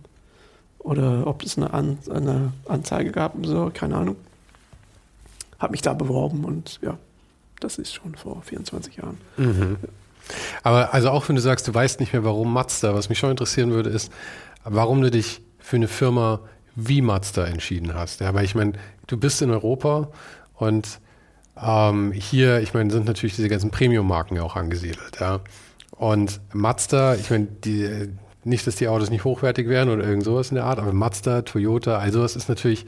Oder 0.79 1.27
ob 1.27 1.43
es 1.43 1.59
eine, 1.59 1.75
An 1.75 1.99
eine 2.09 2.53
Anzeige 2.67 3.11
gab 3.11 3.35
und 3.35 3.47
so, 3.47 3.69
keine 3.75 3.97
Ahnung. 3.97 4.17
Habe 5.59 5.73
mich 5.73 5.83
da 5.83 5.93
beworben 5.93 6.45
und 6.45 6.79
ja, 6.83 6.99
das 7.59 7.79
ist 7.79 7.95
schon 7.95 8.15
vor 8.15 8.43
24 8.43 8.99
Jahren. 8.99 9.19
Mhm. 9.37 9.79
Aber 10.63 10.95
also 10.95 11.11
auch 11.11 11.29
wenn 11.29 11.37
du 11.37 11.43
sagst, 11.43 11.69
du 11.69 11.75
weißt 11.75 12.01
nicht 12.01 12.13
mehr, 12.13 12.25
warum 12.25 12.53
Mazda, 12.53 12.95
was 12.95 13.09
mich 13.09 13.19
schon 13.19 13.31
interessieren 13.31 13.71
würde, 13.71 13.91
ist, 13.91 14.13
warum 14.65 15.03
du 15.03 15.11
dich 15.11 15.43
für 15.59 15.77
eine 15.77 15.89
Firma 15.89 16.41
wie 16.77 17.03
Mazda 17.03 17.45
entschieden 17.45 17.95
hast. 17.95 18.21
Ja, 18.21 18.35
weil 18.35 18.45
ich 18.45 18.55
meine, 18.55 18.73
du 19.07 19.17
bist 19.17 19.43
in 19.43 19.51
Europa 19.51 20.09
und 20.55 21.01
ähm, 21.61 22.13
hier, 22.13 22.61
ich 22.61 22.75
meine, 22.75 22.91
sind 22.91 23.07
natürlich 23.07 23.37
diese 23.37 23.49
ganzen 23.49 23.71
Premium-Marken 23.71 24.37
ja 24.37 24.43
auch 24.43 24.57
angesiedelt. 24.57 25.21
Ja. 25.21 25.41
Und 25.91 26.41
Mazda, 26.53 27.15
ich 27.15 27.31
meine, 27.31 27.47
die, 27.47 28.09
nicht, 28.43 28.67
dass 28.67 28.77
die 28.77 28.89
Autos 28.89 29.11
nicht 29.11 29.25
hochwertig 29.25 29.69
wären 29.69 29.89
oder 29.89 30.05
irgend 30.05 30.25
sowas 30.25 30.51
in 30.51 30.57
der 30.57 30.65
Art, 30.65 30.79
aber 30.79 30.93
Mazda, 30.93 31.43
Toyota, 31.43 31.99
also 31.99 32.23
das 32.23 32.37
ist 32.37 32.49
natürlich, 32.49 32.87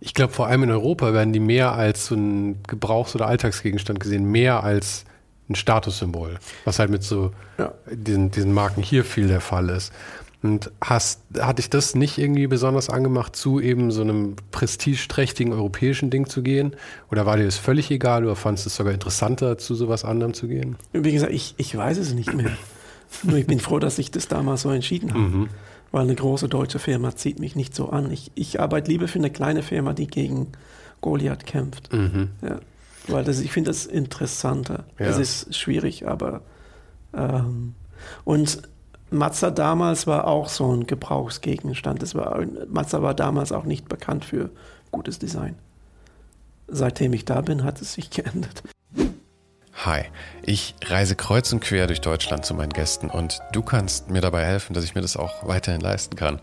ich 0.00 0.14
glaube, 0.14 0.32
vor 0.32 0.46
allem 0.46 0.64
in 0.64 0.70
Europa 0.70 1.12
werden 1.14 1.32
die 1.32 1.40
mehr 1.40 1.72
als 1.72 2.06
so 2.06 2.14
ein 2.14 2.62
Gebrauchs- 2.66 3.14
oder 3.14 3.26
Alltagsgegenstand 3.26 4.00
gesehen, 4.00 4.24
mehr 4.30 4.62
als 4.62 5.04
ein 5.48 5.54
Statussymbol, 5.54 6.38
was 6.64 6.78
halt 6.78 6.90
mit 6.90 7.02
so 7.02 7.32
ja. 7.58 7.72
diesen, 7.90 8.30
diesen 8.30 8.52
Marken 8.52 8.82
hier 8.82 9.04
viel 9.04 9.28
der 9.28 9.40
Fall 9.40 9.68
ist. 9.68 9.92
Und 10.42 10.70
hast, 10.82 11.20
hat 11.38 11.56
dich 11.56 11.70
das 11.70 11.94
nicht 11.94 12.18
irgendwie 12.18 12.46
besonders 12.46 12.90
angemacht, 12.90 13.34
zu 13.34 13.60
eben 13.60 13.90
so 13.90 14.02
einem 14.02 14.36
prestigeträchtigen 14.50 15.54
europäischen 15.54 16.10
Ding 16.10 16.26
zu 16.28 16.42
gehen? 16.42 16.76
Oder 17.10 17.24
war 17.24 17.38
dir 17.38 17.46
das 17.46 17.56
völlig 17.56 17.90
egal 17.90 18.24
oder 18.24 18.36
fandest 18.36 18.66
du 18.66 18.68
es 18.68 18.76
sogar 18.76 18.92
interessanter, 18.92 19.56
zu 19.56 19.74
sowas 19.74 20.04
anderem 20.04 20.34
zu 20.34 20.46
gehen? 20.46 20.76
Wie 20.92 21.12
gesagt, 21.12 21.32
ich, 21.32 21.54
ich 21.56 21.74
weiß 21.74 21.96
es 21.96 22.12
nicht 22.12 22.34
mehr. 22.34 22.50
Nur 23.22 23.38
ich 23.38 23.46
bin 23.46 23.58
froh, 23.58 23.78
dass 23.78 23.98
ich 23.98 24.10
das 24.10 24.28
damals 24.28 24.62
so 24.62 24.70
entschieden 24.70 25.14
habe. 25.14 25.20
Mhm. 25.20 25.48
Weil 25.92 26.02
eine 26.02 26.14
große 26.14 26.48
deutsche 26.48 26.78
Firma 26.78 27.16
zieht 27.16 27.38
mich 27.38 27.56
nicht 27.56 27.74
so 27.74 27.88
an. 27.88 28.10
Ich, 28.10 28.30
ich 28.34 28.60
arbeite 28.60 28.90
lieber 28.90 29.08
für 29.08 29.20
eine 29.20 29.30
kleine 29.30 29.62
Firma, 29.62 29.94
die 29.94 30.08
gegen 30.08 30.48
Goliath 31.00 31.46
kämpft. 31.46 31.90
Mhm. 31.90 32.30
Ja. 32.42 32.60
Weil 33.08 33.24
das, 33.24 33.40
ich 33.40 33.52
finde 33.52 33.70
das 33.70 33.86
interessanter. 33.86 34.84
Ja. 34.98 35.06
Es 35.06 35.18
ist 35.18 35.54
schwierig, 35.54 36.08
aber 36.08 36.42
ähm, 37.14 37.74
und 38.24 38.62
Mazda 39.10 39.50
damals 39.50 40.06
war 40.06 40.26
auch 40.26 40.48
so 40.48 40.74
ein 40.74 40.86
Gebrauchsgegenstand. 40.86 42.02
Das 42.02 42.14
war, 42.14 42.44
Mazda 42.68 43.02
war 43.02 43.14
damals 43.14 43.52
auch 43.52 43.64
nicht 43.64 43.88
bekannt 43.88 44.24
für 44.24 44.50
gutes 44.90 45.18
Design. 45.18 45.56
Seitdem 46.66 47.12
ich 47.12 47.24
da 47.24 47.40
bin, 47.40 47.62
hat 47.64 47.80
es 47.80 47.94
sich 47.94 48.10
geändert. 48.10 48.62
Hi, 49.84 50.04
ich 50.42 50.74
reise 50.84 51.16
kreuz 51.16 51.52
und 51.52 51.60
quer 51.60 51.86
durch 51.86 52.00
Deutschland 52.00 52.46
zu 52.46 52.54
meinen 52.54 52.72
Gästen 52.72 53.10
und 53.10 53.40
du 53.52 53.60
kannst 53.60 54.08
mir 54.08 54.20
dabei 54.20 54.44
helfen, 54.44 54.72
dass 54.72 54.84
ich 54.84 54.94
mir 54.94 55.02
das 55.02 55.16
auch 55.16 55.46
weiterhin 55.46 55.80
leisten 55.80 56.16
kann. 56.16 56.40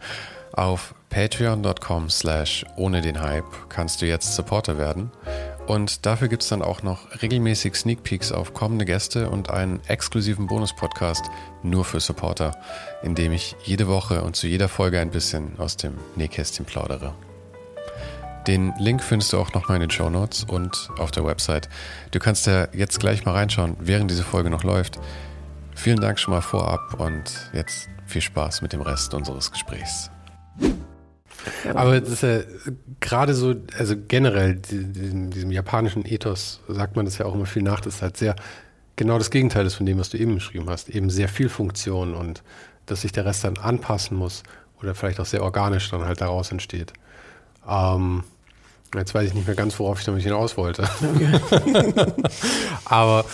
Auf 0.54 0.94
patreon.com 1.10 2.10
slash 2.10 2.66
ohne 2.76 3.02
den 3.02 3.22
Hype 3.22 3.70
kannst 3.70 4.02
du 4.02 4.06
jetzt 4.06 4.36
Supporter 4.36 4.78
werden 4.78 5.12
und 5.68 6.06
dafür 6.06 6.28
gibt 6.28 6.44
es 6.44 6.50
dann 6.50 6.62
auch 6.62 6.84
noch 6.84 7.22
regelmäßig 7.22 7.76
Sneak 7.76 8.04
Peeks 8.04 8.32
auf 8.32 8.54
kommende 8.54 8.86
Gäste 8.86 9.30
und 9.30 9.50
einen 9.50 9.80
exklusiven 9.88 10.48
Bonus-Podcast 10.48 11.24
nur 11.64 11.86
für 11.86 12.00
Supporter, 12.00 12.56
in 13.04 13.16
dem 13.16 13.32
ich 13.32 13.56
jede 13.64 13.88
Woche 13.88 14.24
und 14.24 14.36
zu 14.36 14.48
jeder 14.48 14.68
Folge 14.68 15.00
ein 15.00 15.12
bisschen 15.12 15.60
aus 15.60 15.78
dem 15.78 15.96
Nähkästchen 16.16 16.66
plaudere. 16.66 17.14
Den 18.48 18.74
Link 18.80 19.04
findest 19.04 19.34
du 19.34 19.38
auch 19.38 19.54
nochmal 19.54 19.76
in 19.76 19.82
den 19.82 19.92
Show 19.92 20.10
Notes 20.10 20.46
und 20.46 20.90
auf 20.98 21.12
der 21.12 21.24
Website. 21.26 21.70
Du 22.10 22.20
kannst 22.20 22.48
ja 22.48 22.68
jetzt 22.74 23.00
gleich 23.00 23.24
mal 23.24 23.34
reinschauen, 23.34 23.78
während 23.80 24.10
diese 24.10 24.24
Folge 24.24 24.50
noch 24.50 24.64
läuft. 24.64 25.00
Vielen 25.76 26.00
Dank 26.02 26.20
schon 26.20 26.34
mal 26.34 26.42
vorab 26.42 27.00
und 27.00 27.24
jetzt 27.54 27.88
viel 28.08 28.22
Spaß 28.22 28.62
mit 28.62 28.74
dem 28.74 28.82
Rest 28.82 29.14
unseres 29.14 29.52
Gesprächs. 29.52 30.10
Aber 31.74 32.00
das 32.00 32.10
ist 32.10 32.24
ja 32.24 32.40
gerade 33.00 33.34
so, 33.34 33.56
also 33.78 33.96
generell 34.08 34.56
diesem, 34.56 35.32
diesem, 35.32 35.52
japanischen 35.52 36.06
Ethos 36.06 36.62
sagt 36.68 36.96
man 36.96 37.06
das 37.06 37.18
ja 37.18 37.26
auch 37.26 37.34
immer 37.34 37.46
viel 37.46 37.64
nach, 37.64 37.80
das 37.80 37.96
ist 37.96 38.02
halt 38.02 38.18
sehr 38.18 38.36
genau 38.96 39.18
das 39.18 39.32
Gegenteil 39.32 39.66
ist 39.66 39.76
von 39.76 39.86
dem, 39.86 39.98
was 39.98 40.10
du 40.10 40.18
eben 40.18 40.36
beschrieben 40.36 40.70
hast. 40.70 40.90
Eben 40.90 41.10
sehr 41.10 41.28
viel 41.28 41.50
Funktion 41.50 42.14
und 42.14 42.44
dass 42.86 43.02
sich 43.02 43.12
der 43.12 43.26
Rest 43.26 43.44
dann 43.44 43.58
anpassen 43.58 44.18
muss 44.18 44.44
oder 44.82 44.96
vielleicht 44.96 45.20
auch 45.20 45.26
sehr 45.26 45.44
organisch 45.44 45.90
dann 45.90 46.06
halt 46.06 46.22
daraus 46.22 46.52
entsteht. 46.52 46.94
Ähm, 47.68 48.24
jetzt 48.96 49.14
weiß 49.14 49.30
ich 49.30 49.34
nicht 49.34 49.48
mehr 49.48 49.56
ganz, 49.56 49.78
worauf 49.80 50.00
ich 50.00 50.06
damit 50.06 50.24
hinaus 50.24 50.58
wollte. 50.58 50.84
Okay. 51.16 52.14
Aber 52.86 53.26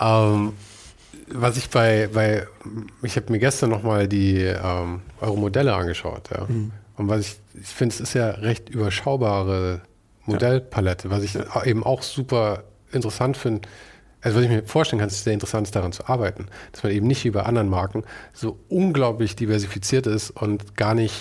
ähm, 0.00 0.52
was 1.28 1.56
ich 1.56 1.70
bei, 1.70 2.08
bei 2.12 2.46
ich 3.02 3.16
habe 3.16 3.32
mir 3.32 3.38
gestern 3.38 3.70
nochmal 3.70 4.08
die 4.08 4.38
ähm, 4.38 5.02
eure 5.20 5.36
Modelle 5.38 5.74
angeschaut, 5.74 6.30
ja. 6.30 6.46
Mhm. 6.46 6.72
Und 6.96 7.08
was 7.08 7.20
ich, 7.20 7.36
ich 7.60 7.68
finde, 7.68 7.94
es 7.94 8.00
ist 8.00 8.14
ja 8.14 8.30
recht 8.30 8.68
überschaubare 8.68 9.82
Modellpalette, 10.26 11.10
was 11.10 11.22
ich 11.22 11.36
eben 11.64 11.82
auch 11.82 12.02
super 12.02 12.64
interessant 12.92 13.36
finde. 13.36 13.68
Also 14.20 14.38
was 14.38 14.44
ich 14.44 14.50
mir 14.50 14.62
vorstellen 14.62 15.00
kann, 15.00 15.08
ist 15.08 15.24
sehr 15.24 15.32
interessant 15.32 15.74
daran 15.74 15.92
zu 15.92 16.06
arbeiten, 16.06 16.46
dass 16.70 16.84
man 16.84 16.92
eben 16.92 17.06
nicht 17.06 17.24
wie 17.24 17.30
bei 17.30 17.42
anderen 17.42 17.68
Marken 17.68 18.04
so 18.32 18.58
unglaublich 18.68 19.34
diversifiziert 19.34 20.06
ist 20.06 20.30
und 20.30 20.76
gar 20.76 20.94
nicht, 20.94 21.14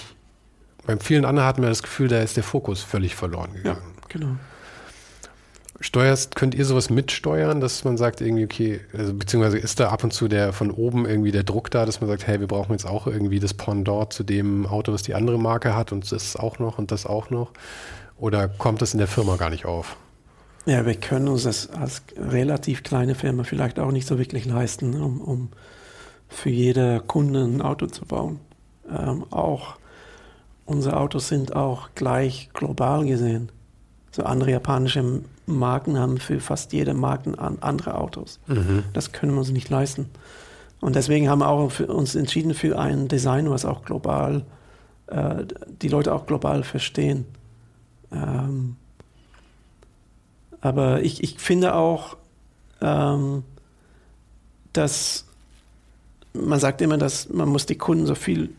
beim 0.85 0.99
vielen 0.99 1.25
anderen 1.25 1.47
hat 1.47 1.57
man 1.57 1.69
das 1.69 1.81
Gefühl, 1.81 2.09
da 2.09 2.19
ist 2.19 2.37
der 2.37 2.43
Fokus 2.43 2.83
völlig 2.83 3.15
verloren 3.15 3.53
gegangen. 3.53 3.95
Ja, 3.97 4.07
genau 4.07 4.35
steuerst, 5.81 6.35
könnt 6.35 6.55
ihr 6.55 6.65
sowas 6.65 6.89
mitsteuern, 6.89 7.59
dass 7.59 7.83
man 7.83 7.97
sagt 7.97 8.21
irgendwie, 8.21 8.45
okay, 8.45 8.79
also, 8.97 9.13
beziehungsweise 9.13 9.57
ist 9.57 9.79
da 9.79 9.89
ab 9.89 10.03
und 10.03 10.13
zu 10.13 10.27
der 10.27 10.53
von 10.53 10.71
oben 10.71 11.05
irgendwie 11.05 11.31
der 11.31 11.43
Druck 11.43 11.69
da, 11.71 11.85
dass 11.85 11.99
man 12.01 12.09
sagt, 12.09 12.27
hey, 12.27 12.39
wir 12.39 12.47
brauchen 12.47 12.71
jetzt 12.71 12.85
auch 12.85 13.07
irgendwie 13.07 13.39
das 13.39 13.53
Pendant 13.53 14.13
zu 14.13 14.23
dem 14.23 14.65
Auto, 14.65 14.93
was 14.93 15.03
die 15.03 15.15
andere 15.15 15.37
Marke 15.37 15.75
hat 15.75 15.91
und 15.91 16.09
das 16.11 16.35
auch 16.35 16.59
noch 16.59 16.77
und 16.77 16.91
das 16.91 17.05
auch 17.05 17.29
noch? 17.29 17.51
Oder 18.17 18.47
kommt 18.47 18.81
das 18.81 18.93
in 18.93 18.99
der 18.99 19.07
Firma 19.07 19.35
gar 19.35 19.49
nicht 19.49 19.65
auf? 19.65 19.97
Ja, 20.65 20.85
wir 20.85 20.93
können 20.93 21.27
uns 21.27 21.43
das 21.43 21.71
als 21.71 22.03
relativ 22.15 22.83
kleine 22.83 23.15
Firma 23.15 23.43
vielleicht 23.43 23.79
auch 23.79 23.91
nicht 23.91 24.07
so 24.07 24.19
wirklich 24.19 24.45
leisten, 24.45 24.93
um, 25.01 25.19
um 25.19 25.49
für 26.29 26.51
jede 26.51 27.01
Kunde 27.05 27.43
ein 27.43 27.61
Auto 27.61 27.87
zu 27.87 28.05
bauen. 28.05 28.39
Ähm, 28.87 29.25
auch 29.31 29.77
unsere 30.65 30.97
Autos 30.97 31.29
sind 31.29 31.55
auch 31.55 31.89
gleich 31.95 32.49
global 32.53 33.05
gesehen. 33.05 33.51
So 34.11 34.23
andere 34.23 34.51
japanische 34.51 35.21
Marken 35.45 35.97
haben 35.97 36.17
für 36.17 36.39
fast 36.39 36.73
jede 36.73 36.93
Marke 36.93 37.37
andere 37.39 37.95
Autos. 37.95 38.39
Mhm. 38.47 38.83
Das 38.93 39.11
können 39.11 39.33
wir 39.33 39.39
uns 39.39 39.51
nicht 39.51 39.69
leisten. 39.69 40.09
Und 40.81 40.95
deswegen 40.95 41.29
haben 41.29 41.39
wir 41.39 41.47
auch 41.47 41.79
uns 41.79 42.15
entschieden 42.15 42.53
für 42.53 42.77
ein 42.77 43.07
Design, 43.07 43.49
was 43.49 43.65
auch 43.65 43.85
global, 43.85 44.43
äh, 45.07 45.45
die 45.81 45.87
Leute 45.87 46.13
auch 46.13 46.25
global 46.25 46.63
verstehen. 46.63 47.25
Ähm, 48.11 48.75
aber 50.59 51.01
ich, 51.01 51.23
ich 51.23 51.39
finde 51.39 51.75
auch, 51.75 52.17
ähm, 52.81 53.43
dass 54.73 55.25
man 56.33 56.59
sagt 56.59 56.81
immer, 56.81 56.97
dass 56.97 57.29
man 57.29 57.49
muss 57.49 57.65
die 57.65 57.77
Kunden 57.77 58.05
so 58.05 58.15
viel 58.15 58.49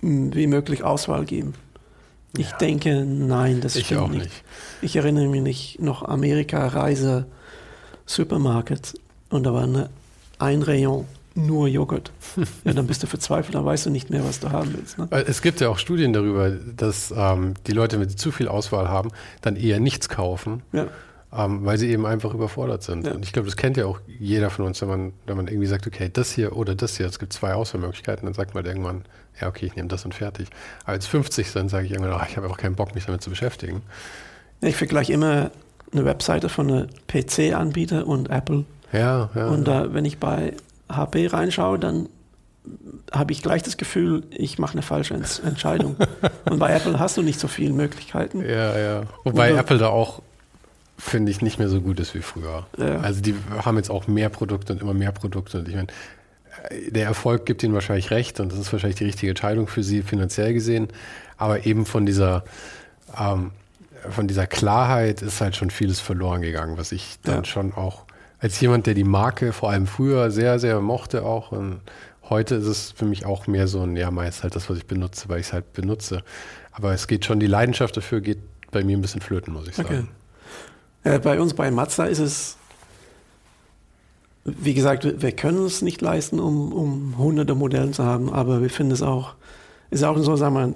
wie 0.00 0.46
möglich 0.46 0.82
Auswahl 0.82 1.24
geben. 1.24 1.54
Ich 2.36 2.50
ja. 2.50 2.56
denke, 2.58 3.04
nein, 3.04 3.60
das 3.60 3.76
ich 3.76 3.86
stimmt 3.86 4.00
auch 4.00 4.08
nicht. 4.08 4.24
nicht. 4.24 4.44
Ich 4.82 4.96
erinnere 4.96 5.26
mich 5.26 5.42
nicht 5.42 5.80
noch 5.80 6.02
Amerika-Reise 6.02 7.26
Supermarket 8.06 8.94
und 9.30 9.44
da 9.44 9.52
war 9.52 9.64
eine, 9.64 9.90
ein 10.38 10.62
Rayon 10.62 11.06
nur 11.34 11.68
Joghurt. 11.68 12.12
ja, 12.64 12.72
dann 12.72 12.86
bist 12.86 13.02
du 13.02 13.06
verzweifelt, 13.06 13.54
dann 13.54 13.64
weißt 13.64 13.86
du 13.86 13.90
nicht 13.90 14.10
mehr, 14.10 14.24
was 14.24 14.40
du 14.40 14.50
haben 14.50 14.74
willst. 14.74 14.98
Ne? 14.98 15.08
Es 15.10 15.42
gibt 15.42 15.60
ja 15.60 15.68
auch 15.68 15.78
Studien 15.78 16.12
darüber, 16.12 16.50
dass 16.50 17.12
ähm, 17.16 17.54
die 17.66 17.72
Leute, 17.72 18.00
wenn 18.00 18.08
sie 18.08 18.16
zu 18.16 18.32
viel 18.32 18.48
Auswahl 18.48 18.88
haben, 18.88 19.10
dann 19.40 19.56
eher 19.56 19.80
nichts 19.80 20.08
kaufen. 20.08 20.62
Ja. 20.72 20.88
Ähm, 21.32 21.64
weil 21.64 21.78
sie 21.78 21.90
eben 21.90 22.06
einfach 22.06 22.34
überfordert 22.34 22.82
sind. 22.82 23.06
Ja. 23.06 23.12
Und 23.12 23.24
ich 23.24 23.32
glaube, 23.32 23.46
das 23.46 23.56
kennt 23.56 23.76
ja 23.76 23.86
auch 23.86 24.00
jeder 24.06 24.50
von 24.50 24.64
uns, 24.64 24.80
wenn 24.80 24.88
man, 24.88 25.12
wenn 25.26 25.36
man 25.36 25.46
irgendwie 25.46 25.68
sagt, 25.68 25.86
okay, 25.86 26.10
das 26.12 26.32
hier 26.32 26.56
oder 26.56 26.74
das 26.74 26.96
hier, 26.96 27.06
es 27.06 27.20
gibt 27.20 27.32
zwei 27.32 27.54
Auswahlmöglichkeiten, 27.54 28.24
dann 28.24 28.34
sagt 28.34 28.54
man 28.54 28.66
irgendwann, 28.66 29.04
ja, 29.40 29.46
okay, 29.46 29.66
ich 29.66 29.76
nehme 29.76 29.88
das 29.88 30.04
und 30.04 30.12
fertig. 30.12 30.48
Aber 30.82 30.92
als 30.92 31.06
50 31.06 31.50
sind, 31.50 31.68
sage 31.68 31.86
ich 31.86 31.92
irgendwann, 31.92 32.14
ach, 32.14 32.28
ich 32.28 32.36
habe 32.36 32.46
einfach 32.46 32.58
keinen 32.58 32.74
Bock, 32.74 32.96
mich 32.96 33.06
damit 33.06 33.22
zu 33.22 33.30
beschäftigen. 33.30 33.82
Ich 34.60 34.76
vergleiche 34.76 35.12
immer 35.12 35.52
eine 35.92 36.04
Webseite 36.04 36.48
von 36.48 36.70
einem 36.70 36.88
PC-Anbieter 37.06 38.06
und 38.06 38.28
Apple. 38.30 38.64
Ja, 38.92 39.30
ja. 39.34 39.48
Und 39.48 39.66
da, 39.66 39.94
wenn 39.94 40.04
ich 40.04 40.18
bei 40.18 40.54
HP 40.88 41.28
reinschaue, 41.28 41.78
dann 41.78 42.08
habe 43.12 43.32
ich 43.32 43.42
gleich 43.42 43.62
das 43.62 43.76
Gefühl, 43.76 44.24
ich 44.30 44.58
mache 44.58 44.72
eine 44.72 44.82
falsche 44.82 45.14
Entscheidung. 45.14 45.96
Und 46.44 46.58
bei 46.58 46.72
Apple 46.72 46.98
hast 46.98 47.16
du 47.16 47.22
nicht 47.22 47.40
so 47.40 47.48
viele 47.48 47.72
Möglichkeiten. 47.72 48.42
Ja, 48.42 48.78
ja. 48.78 49.02
Wobei 49.24 49.52
Apple 49.52 49.78
da 49.78 49.88
auch, 49.88 50.22
finde 51.00 51.30
ich, 51.32 51.42
nicht 51.42 51.58
mehr 51.58 51.68
so 51.68 51.80
gut 51.80 51.98
ist 52.00 52.14
wie 52.14 52.20
früher. 52.20 52.66
Ja. 52.76 53.00
Also 53.00 53.20
die 53.20 53.34
haben 53.64 53.76
jetzt 53.76 53.90
auch 53.90 54.06
mehr 54.06 54.28
Produkte 54.28 54.72
und 54.72 54.82
immer 54.82 54.94
mehr 54.94 55.12
Produkte. 55.12 55.58
Und 55.58 55.68
ich 55.68 55.74
meine, 55.74 55.88
der 56.88 57.06
Erfolg 57.06 57.46
gibt 57.46 57.62
ihnen 57.62 57.74
wahrscheinlich 57.74 58.10
recht 58.10 58.38
und 58.40 58.52
das 58.52 58.58
ist 58.58 58.72
wahrscheinlich 58.72 58.98
die 58.98 59.04
richtige 59.04 59.30
Entscheidung 59.30 59.66
für 59.66 59.82
sie 59.82 60.02
finanziell 60.02 60.52
gesehen. 60.52 60.88
Aber 61.36 61.64
eben 61.64 61.86
von 61.86 62.06
dieser, 62.06 62.44
ähm, 63.18 63.52
von 64.10 64.28
dieser 64.28 64.46
Klarheit 64.46 65.22
ist 65.22 65.40
halt 65.40 65.56
schon 65.56 65.70
vieles 65.70 66.00
verloren 66.00 66.42
gegangen, 66.42 66.76
was 66.76 66.92
ich 66.92 67.16
dann 67.22 67.36
ja. 67.36 67.44
schon 67.44 67.72
auch 67.72 68.04
als 68.38 68.58
jemand, 68.60 68.86
der 68.86 68.94
die 68.94 69.04
Marke 69.04 69.52
vor 69.52 69.70
allem 69.70 69.86
früher 69.86 70.30
sehr, 70.30 70.58
sehr 70.58 70.80
mochte 70.80 71.24
auch 71.24 71.52
und 71.52 71.80
Heute 72.30 72.54
ist 72.54 72.66
es 72.66 72.92
für 72.92 73.06
mich 73.06 73.26
auch 73.26 73.48
mehr 73.48 73.66
so 73.66 73.82
ein, 73.82 73.96
ja, 73.96 74.12
meist 74.12 74.44
halt 74.44 74.54
das, 74.54 74.70
was 74.70 74.78
ich 74.78 74.86
benutze, 74.86 75.28
weil 75.28 75.40
ich 75.40 75.46
es 75.46 75.52
halt 75.52 75.72
benutze. 75.72 76.22
Aber 76.70 76.92
es 76.92 77.08
geht 77.08 77.24
schon, 77.24 77.40
die 77.40 77.48
Leidenschaft 77.48 77.96
dafür 77.96 78.20
geht 78.20 78.38
bei 78.70 78.84
mir 78.84 78.96
ein 78.96 79.02
bisschen 79.02 79.20
flöten, 79.20 79.52
muss 79.52 79.66
ich 79.66 79.74
sagen. 79.74 80.08
Äh, 81.04 81.18
bei 81.18 81.40
uns 81.40 81.54
bei 81.54 81.70
Mazda 81.70 82.04
ist 82.04 82.18
es, 82.18 82.56
wie 84.44 84.74
gesagt, 84.74 85.22
wir 85.22 85.32
können 85.32 85.64
es 85.64 85.82
nicht 85.82 86.00
leisten, 86.00 86.40
um, 86.40 86.72
um 86.72 87.18
hunderte 87.18 87.54
Modelle 87.54 87.90
zu 87.90 88.04
haben, 88.04 88.32
aber 88.32 88.62
wir 88.62 88.70
finden 88.70 88.92
es 88.92 89.02
auch, 89.02 89.34
ist 89.90 90.04
auch 90.04 90.18
so, 90.18 90.36
sagen 90.36 90.54
wir, 90.54 90.74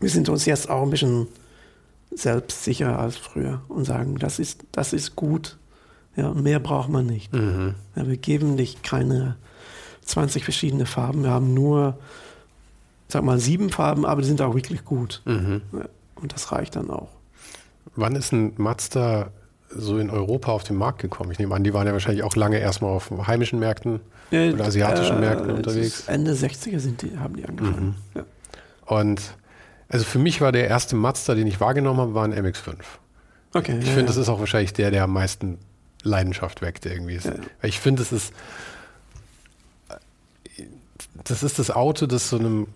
wir 0.00 0.10
sind 0.10 0.28
uns 0.28 0.44
jetzt 0.44 0.70
auch 0.70 0.82
ein 0.82 0.90
bisschen 0.90 1.28
selbstsicherer 2.10 2.98
als 2.98 3.16
früher 3.16 3.62
und 3.68 3.84
sagen, 3.84 4.16
das 4.18 4.38
ist, 4.38 4.64
das 4.72 4.92
ist 4.92 5.16
gut. 5.16 5.58
Ja, 6.16 6.32
mehr 6.32 6.58
braucht 6.58 6.88
man 6.88 7.06
nicht. 7.06 7.32
Mhm. 7.32 7.74
Ja, 7.94 8.06
wir 8.08 8.16
geben 8.16 8.56
dich 8.56 8.82
keine 8.82 9.36
20 10.02 10.42
verschiedene 10.42 10.86
Farben. 10.86 11.22
Wir 11.22 11.30
haben 11.30 11.54
nur, 11.54 11.98
sag 13.08 13.22
mal, 13.24 13.38
sieben 13.38 13.70
Farben, 13.70 14.04
aber 14.04 14.22
die 14.22 14.28
sind 14.28 14.40
auch 14.40 14.54
wirklich 14.54 14.84
gut. 14.84 15.22
Mhm. 15.26 15.62
Und 16.16 16.32
das 16.32 16.50
reicht 16.50 16.76
dann 16.76 16.90
auch. 16.90 17.10
Wann 17.96 18.16
ist 18.16 18.32
ein 18.32 18.52
Mazda 18.56 19.30
so 19.70 19.98
in 19.98 20.10
Europa 20.10 20.52
auf 20.52 20.64
den 20.64 20.76
Markt 20.76 21.00
gekommen? 21.00 21.30
Ich 21.30 21.38
nehme 21.38 21.54
an, 21.54 21.64
die 21.64 21.74
waren 21.74 21.86
ja 21.86 21.92
wahrscheinlich 21.92 22.22
auch 22.22 22.36
lange 22.36 22.58
erstmal 22.58 22.90
auf 22.90 23.10
heimischen 23.26 23.58
Märkten 23.58 24.00
äh, 24.30 24.52
oder 24.52 24.66
asiatischen 24.66 25.18
äh, 25.18 25.20
Märkten 25.20 25.50
unterwegs. 25.50 26.04
Ende 26.06 26.32
60er 26.32 26.78
sind 26.78 27.02
die, 27.02 27.18
haben 27.18 27.36
die 27.36 27.44
angefangen. 27.44 27.96
Mhm. 28.14 28.20
Ja. 28.20 28.24
Und 28.86 29.20
also 29.88 30.04
für 30.04 30.18
mich 30.18 30.40
war 30.40 30.52
der 30.52 30.68
erste 30.68 30.96
Mazda, 30.96 31.34
den 31.34 31.46
ich 31.46 31.60
wahrgenommen 31.60 32.00
habe, 32.00 32.14
war 32.14 32.24
ein 32.24 32.34
MX5. 32.34 32.76
Okay. 33.54 33.78
Ich 33.78 33.86
ja, 33.86 33.92
finde, 33.92 34.00
ja. 34.00 34.06
das 34.06 34.16
ist 34.16 34.28
auch 34.28 34.40
wahrscheinlich 34.40 34.72
der, 34.72 34.90
der 34.90 35.04
am 35.04 35.12
meisten 35.12 35.58
Leidenschaft 36.02 36.62
weckt 36.62 36.86
irgendwie. 36.86 37.16
Ja. 37.16 37.32
Ich 37.62 37.80
finde, 37.80 38.02
es 38.02 38.12
ist 38.12 38.32
das 41.24 41.42
ist 41.42 41.58
das 41.58 41.70
Auto, 41.70 42.06
das 42.06 42.28
so 42.28 42.38
einem 42.38 42.68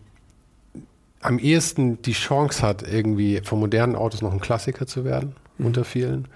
am 1.22 1.38
ehesten 1.38 2.02
die 2.02 2.12
Chance 2.12 2.62
hat, 2.62 2.82
irgendwie 2.82 3.40
von 3.42 3.60
modernen 3.60 3.96
Autos 3.96 4.22
noch 4.22 4.32
ein 4.32 4.40
Klassiker 4.40 4.86
zu 4.86 5.04
werden, 5.04 5.34
mhm. 5.56 5.66
unter 5.66 5.84
vielen. 5.84 6.28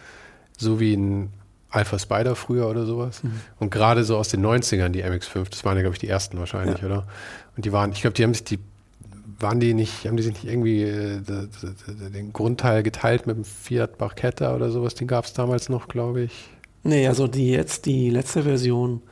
So 0.56 0.80
wie 0.80 0.94
ein 0.94 1.32
Alpha 1.70 1.98
Spider 1.98 2.36
früher 2.36 2.68
oder 2.68 2.86
sowas. 2.86 3.22
Mhm. 3.22 3.40
Und 3.58 3.70
gerade 3.70 4.04
so 4.04 4.16
aus 4.16 4.28
den 4.28 4.44
90ern, 4.44 4.88
die 4.90 5.04
MX5, 5.04 5.50
das 5.50 5.64
waren 5.64 5.76
ja, 5.76 5.82
glaube 5.82 5.94
ich, 5.94 6.00
die 6.00 6.08
ersten 6.08 6.38
wahrscheinlich, 6.38 6.80
ja. 6.80 6.86
oder? 6.86 7.06
Und 7.56 7.64
die 7.64 7.72
waren, 7.72 7.92
ich 7.92 8.00
glaube, 8.00 8.14
die 8.14 8.22
haben 8.22 8.32
sich 8.32 8.44
die, 8.44 8.58
waren 9.38 9.60
die 9.60 9.74
nicht, 9.74 10.06
haben 10.06 10.16
die 10.16 10.22
sich 10.22 10.34
nicht 10.34 10.50
irgendwie 10.50 10.84
äh, 10.84 11.20
den 12.14 12.32
Grundteil 12.32 12.82
geteilt 12.82 13.26
mit 13.26 13.36
dem 13.36 13.44
Fiat 13.44 13.98
Barchetta 13.98 14.54
oder 14.54 14.70
sowas? 14.70 14.94
Den 14.94 15.08
gab 15.08 15.24
es 15.24 15.32
damals 15.32 15.68
noch, 15.68 15.88
glaube 15.88 16.22
ich. 16.22 16.48
Nee, 16.84 17.08
also 17.08 17.26
die 17.26 17.50
jetzt, 17.50 17.86
die 17.86 18.08
letzte 18.10 18.44
Version 18.44 19.02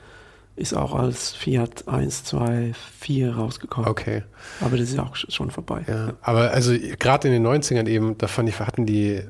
ist 0.57 0.73
auch 0.73 0.95
als 0.95 1.33
Fiat 1.33 1.89
1, 1.89 2.25
2, 2.25 2.73
4 3.01 3.35
rausgekommen. 3.35 3.91
Okay. 3.91 4.23
Aber 4.61 4.77
das 4.77 4.91
ist 4.91 4.99
auch 5.01 5.17
schon 5.17 5.51
vorbei. 5.51 5.85
Ja, 5.89 6.13
aber 6.23 6.53
also 6.53 6.73
gerade 6.99 7.29
in 7.29 7.35
den 7.35 7.47
90ern 7.47 7.89
eben, 7.89 8.17
da 8.19 8.29
fand 8.29 8.49
ich, 8.49 8.61
hatten 8.61 8.87
die, 8.87 9.21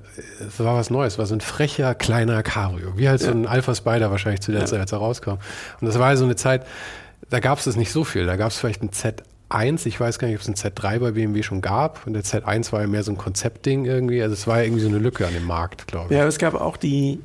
es 0.46 0.60
war 0.60 0.76
was 0.76 0.90
Neues, 0.90 1.18
war 1.18 1.24
so 1.24 1.34
ein 1.34 1.40
frecher, 1.40 1.94
kleiner 1.94 2.42
Cabrio. 2.42 2.98
Wie 2.98 3.08
halt 3.08 3.22
ja. 3.22 3.28
so 3.28 3.32
ein 3.32 3.46
Alpha 3.46 3.74
Spider 3.74 4.10
wahrscheinlich 4.10 4.42
zu 4.42 4.52
der 4.52 4.62
ja. 4.62 4.66
Zeit, 4.66 4.80
als 4.80 4.92
er 4.92 4.98
rauskam. 4.98 5.38
Und 5.80 5.86
das 5.86 5.98
war 5.98 6.14
so 6.16 6.24
eine 6.24 6.36
Zeit, 6.36 6.66
da 7.30 7.40
gab 7.40 7.58
es 7.58 7.64
das 7.64 7.76
nicht 7.76 7.90
so 7.90 8.04
viel. 8.04 8.26
Da 8.26 8.36
gab 8.36 8.50
es 8.50 8.58
vielleicht 8.58 8.82
ein 8.82 8.90
Z1, 8.90 9.86
ich 9.86 9.98
weiß 9.98 10.18
gar 10.18 10.28
nicht, 10.28 10.36
ob 10.36 10.42
es 10.42 10.48
ein 10.48 10.56
Z3 10.56 10.98
bei 10.98 11.12
BMW 11.12 11.42
schon 11.42 11.62
gab. 11.62 12.06
Und 12.06 12.12
der 12.12 12.22
Z1 12.22 12.70
war 12.70 12.82
ja 12.82 12.86
mehr 12.86 13.02
so 13.02 13.12
ein 13.12 13.18
Konzeptding 13.18 13.86
irgendwie. 13.86 14.22
Also 14.22 14.34
es 14.34 14.46
war 14.46 14.58
ja 14.58 14.64
irgendwie 14.64 14.82
so 14.82 14.88
eine 14.88 14.98
Lücke 14.98 15.26
an 15.26 15.32
dem 15.32 15.46
Markt, 15.46 15.86
glaube 15.86 16.12
ich. 16.12 16.18
Ja, 16.18 16.26
es 16.26 16.38
gab 16.38 16.54
auch 16.54 16.76
die 16.76 17.20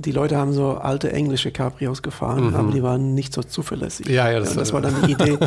die 0.00 0.12
Leute 0.12 0.36
haben 0.36 0.52
so 0.52 0.72
alte 0.72 1.12
englische 1.12 1.50
Cabrios 1.50 2.02
gefahren, 2.02 2.48
mhm. 2.48 2.54
aber 2.54 2.72
die 2.72 2.82
waren 2.82 3.14
nicht 3.14 3.32
so 3.32 3.42
zuverlässig. 3.42 4.08
Ja, 4.08 4.30
ja, 4.30 4.40
das, 4.40 4.54
das 4.54 4.72
war 4.72 4.80
dann 4.80 4.94
die 5.06 5.12
Idee. 5.12 5.38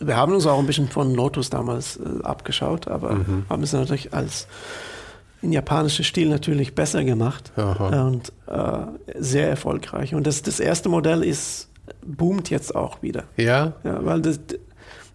Wir 0.00 0.16
haben 0.16 0.32
uns 0.32 0.46
auch 0.46 0.58
ein 0.58 0.66
bisschen 0.66 0.88
von 0.88 1.14
Lotus 1.14 1.50
damals 1.50 1.98
äh, 1.98 2.22
abgeschaut, 2.22 2.88
aber 2.88 3.14
mhm. 3.14 3.44
haben 3.48 3.62
es 3.62 3.72
natürlich 3.72 4.14
als 4.14 4.46
in 5.42 5.52
japanischer 5.52 6.04
Stil 6.04 6.28
natürlich 6.28 6.74
besser 6.74 7.04
gemacht 7.04 7.52
Aha. 7.56 8.06
und 8.06 8.32
äh, 8.46 9.18
sehr 9.18 9.48
erfolgreich. 9.48 10.14
Und 10.14 10.26
das, 10.26 10.42
das 10.42 10.60
erste 10.60 10.88
Modell 10.88 11.24
ist 11.24 11.68
boomt 12.04 12.48
jetzt 12.50 12.74
auch 12.74 13.02
wieder. 13.02 13.24
Ja. 13.36 13.72
ja 13.82 14.04
weil 14.04 14.22
das, 14.22 14.38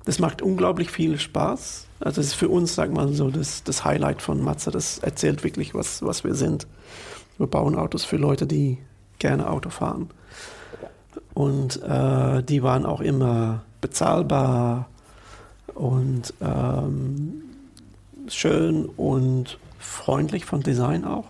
das 0.06 0.20
macht 0.20 0.42
unglaublich 0.42 0.92
viel 0.92 1.18
Spaß. 1.18 1.86
Also 2.00 2.22
das 2.22 2.28
ist 2.28 2.34
für 2.34 2.50
uns, 2.50 2.76
sag 2.76 2.92
mal 2.92 3.08
so, 3.14 3.30
das, 3.30 3.64
das 3.64 3.86
Highlight 3.86 4.22
von 4.22 4.42
Mazda. 4.42 4.72
Das 4.72 5.00
erzählt 5.00 5.44
wirklich, 5.44 5.74
was, 5.74 6.04
was 6.04 6.24
wir 6.24 6.36
sind. 6.36 6.68
Wir 7.38 7.48
bauen 7.48 7.76
Autos 7.76 8.04
für 8.04 8.18
Leute, 8.18 8.48
die 8.48 8.78
gerne 9.20 9.50
Auto 9.50 9.70
fahren. 9.70 10.10
Und 11.34 11.82
äh, 11.84 12.44
die 12.44 12.64
waren 12.64 12.86
auch 12.86 13.02
immer 13.02 13.64
bezahlbar 13.80 14.90
und 15.76 16.34
ähm, 16.42 17.44
schön 18.28 18.86
und 18.86 19.60
freundlich 19.78 20.46
von 20.46 20.62
Design 20.62 21.06
auch 21.06 21.26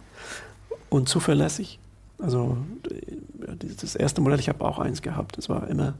und 0.89 1.09
zuverlässig. 1.09 1.79
Also 2.19 2.57
das 3.81 3.95
erste 3.95 4.21
Modell, 4.21 4.39
ich 4.39 4.49
habe 4.49 4.63
auch 4.63 4.79
eins 4.79 5.01
gehabt. 5.01 5.37
Das 5.37 5.49
war 5.49 5.67
immer, 5.67 5.93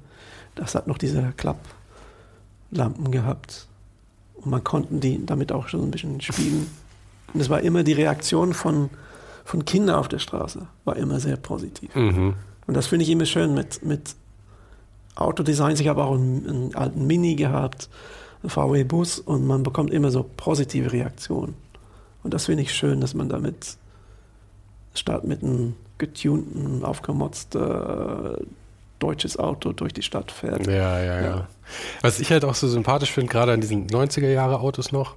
das 0.56 0.74
hat 0.74 0.88
noch 0.88 0.98
diese 0.98 1.34
Klapplampen 1.38 3.12
gehabt 3.12 3.68
und 4.36 4.52
man 4.52 4.64
konnte 4.64 4.96
die 4.96 5.26
damit 5.26 5.52
auch 5.52 5.68
schon 5.68 5.84
ein 5.84 5.92
bisschen 5.92 6.22
spielen. 6.22 6.68
Und 7.34 7.42
es 7.42 7.50
war 7.50 7.62
immer 7.62 7.84
die 7.84 7.94
Reaktion 7.94 8.54
von 8.54 8.90
von 9.48 9.64
Kindern 9.64 9.96
auf 9.96 10.10
der 10.10 10.20
Straße 10.20 10.68
war 10.84 10.98
immer 10.98 11.22
sehr 11.22 11.38
positiv. 11.38 11.96
Mhm. 11.96 12.34
Und 12.68 12.74
das 12.74 12.88
finde 12.88 13.04
ich 13.04 13.10
immer 13.10 13.26
schön 13.26 13.54
mit, 13.54 13.82
mit 13.82 14.14
Autodesigns. 15.16 15.80
Ich 15.80 15.88
habe 15.88 16.04
auch 16.04 16.16
einen, 16.16 16.50
einen 16.50 16.76
alten 16.76 17.08
Mini 17.08 17.36
gehabt, 17.36 17.88
einen 18.44 18.50
VW-Bus 18.50 19.20
und 19.20 19.48
man 19.48 19.64
bekommt 19.64 19.92
immer 19.92 20.12
so 20.12 20.30
positive 20.36 20.92
Reaktionen. 20.92 21.56
Und 22.24 22.34
das 22.34 22.48
finde 22.48 22.64
ich 22.64 22.74
schön, 22.74 23.00
dass 23.00 23.14
man 23.14 23.30
damit 23.30 23.78
statt 24.94 25.24
mit 25.24 25.42
einem 25.42 25.76
getunten, 25.98 26.84
aufgemotzten 26.84 27.62
äh, 27.62 28.44
deutsches 29.00 29.40
Auto 29.40 29.72
durch 29.72 29.94
die 29.94 30.04
Stadt 30.04 30.30
fährt. 30.30 30.68
Ja, 30.68 30.74
ja, 30.74 31.04
ja, 31.04 31.22
ja. 31.22 31.48
Was 32.02 32.20
ich 32.20 32.32
halt 32.32 32.44
auch 32.44 32.56
so 32.56 32.68
sympathisch 32.68 33.14
finde, 33.14 33.32
gerade 33.32 33.54
an 33.54 33.62
diesen 33.62 33.88
90er-Jahre-Autos 33.88 34.92
noch, 34.92 35.16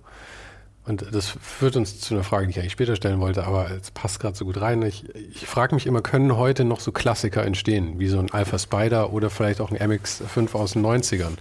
und 0.90 1.06
das 1.12 1.28
führt 1.28 1.76
uns 1.76 2.00
zu 2.00 2.14
einer 2.14 2.24
Frage, 2.24 2.46
die 2.46 2.50
ich 2.50 2.58
eigentlich 2.58 2.72
später 2.72 2.96
stellen 2.96 3.20
wollte, 3.20 3.44
aber 3.44 3.70
es 3.70 3.90
passt 3.92 4.20
gerade 4.20 4.36
so 4.36 4.44
gut 4.44 4.60
rein. 4.60 4.82
Ich, 4.82 5.04
ich 5.14 5.46
frage 5.46 5.74
mich 5.74 5.86
immer, 5.86 6.02
können 6.02 6.36
heute 6.36 6.64
noch 6.64 6.80
so 6.80 6.92
Klassiker 6.92 7.44
entstehen, 7.44 7.98
wie 7.98 8.08
so 8.08 8.18
ein 8.18 8.30
Alpha 8.32 8.58
Spider 8.58 9.12
oder 9.12 9.30
vielleicht 9.30 9.60
auch 9.60 9.70
ein 9.70 9.78
MX5 9.78 10.54
aus 10.54 10.72
den 10.72 10.84
90ern? 10.84 11.36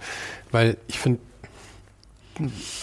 Weil 0.52 0.76
ich 0.86 0.98
finde, 0.98 1.20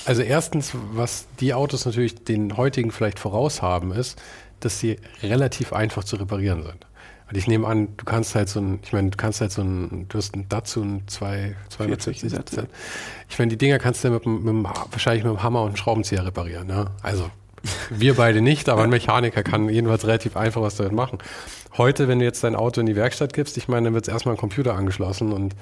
also 0.05 0.22
erstens, 0.22 0.74
was 0.91 1.26
die 1.39 1.53
Autos 1.53 1.86
natürlich 1.86 2.24
den 2.24 2.57
heutigen 2.57 2.91
vielleicht 2.91 3.20
voraus 3.20 3.61
haben, 3.61 3.91
ist, 3.91 4.22
dass 4.59 4.80
sie 4.80 4.97
relativ 5.24 5.74
einfach 5.74 6.03
zu 6.03 6.18
reparieren 6.18 6.63
sind. 6.63 6.86
Und 7.30 7.36
ich 7.36 7.47
nehme 7.47 7.67
an, 7.67 7.89
du 7.97 8.05
kannst 8.05 8.36
halt 8.36 8.47
so 8.47 8.61
ein, 8.61 8.80
ich 8.84 8.93
meine, 8.93 9.09
du 9.09 9.17
kannst 9.17 9.41
halt 9.41 9.51
so 9.51 9.61
ein, 9.61 10.07
du 10.07 10.17
hast 10.17 10.34
Datsun 10.47 10.97
ein 10.97 11.07
260 11.07 12.30
Sätze. 12.30 12.67
Ich 13.30 13.38
meine, 13.38 13.49
die 13.49 13.57
Dinger 13.57 13.80
kannst 13.80 14.03
du 14.03 14.09
mit, 14.09 14.25
mit, 14.25 14.43
mit, 14.43 14.65
wahrscheinlich 14.65 15.23
mit 15.23 15.32
einem 15.32 15.43
Hammer 15.43 15.61
und 15.61 15.67
einem 15.67 15.78
Schraubenzieher 15.78 16.25
reparieren. 16.25 16.67
Ne? 16.67 16.86
Also 17.01 17.30
wir 17.89 18.15
beide 18.15 18.41
nicht, 18.41 18.69
aber 18.69 18.84
ein 18.84 18.89
Mechaniker 18.89 19.43
kann 19.43 19.67
jedenfalls 19.67 20.05
relativ 20.05 20.38
einfach 20.38 20.61
was 20.61 20.75
damit 20.75 20.93
machen. 20.93 21.17
Heute, 21.78 22.07
wenn 22.07 22.19
du 22.19 22.25
jetzt 22.25 22.43
dein 22.43 22.55
Auto 22.55 22.80
in 22.80 22.88
die 22.88 22.95
Werkstatt 22.95 23.34
gibst, 23.34 23.57
ich 23.57 23.67
meine, 23.67 23.86
dann 23.86 23.93
wird 23.93 24.07
es 24.07 24.13
erstmal 24.13 24.36
ein 24.36 24.39
Computer 24.39 24.75
angeschlossen 24.75 25.34
und 25.34 25.55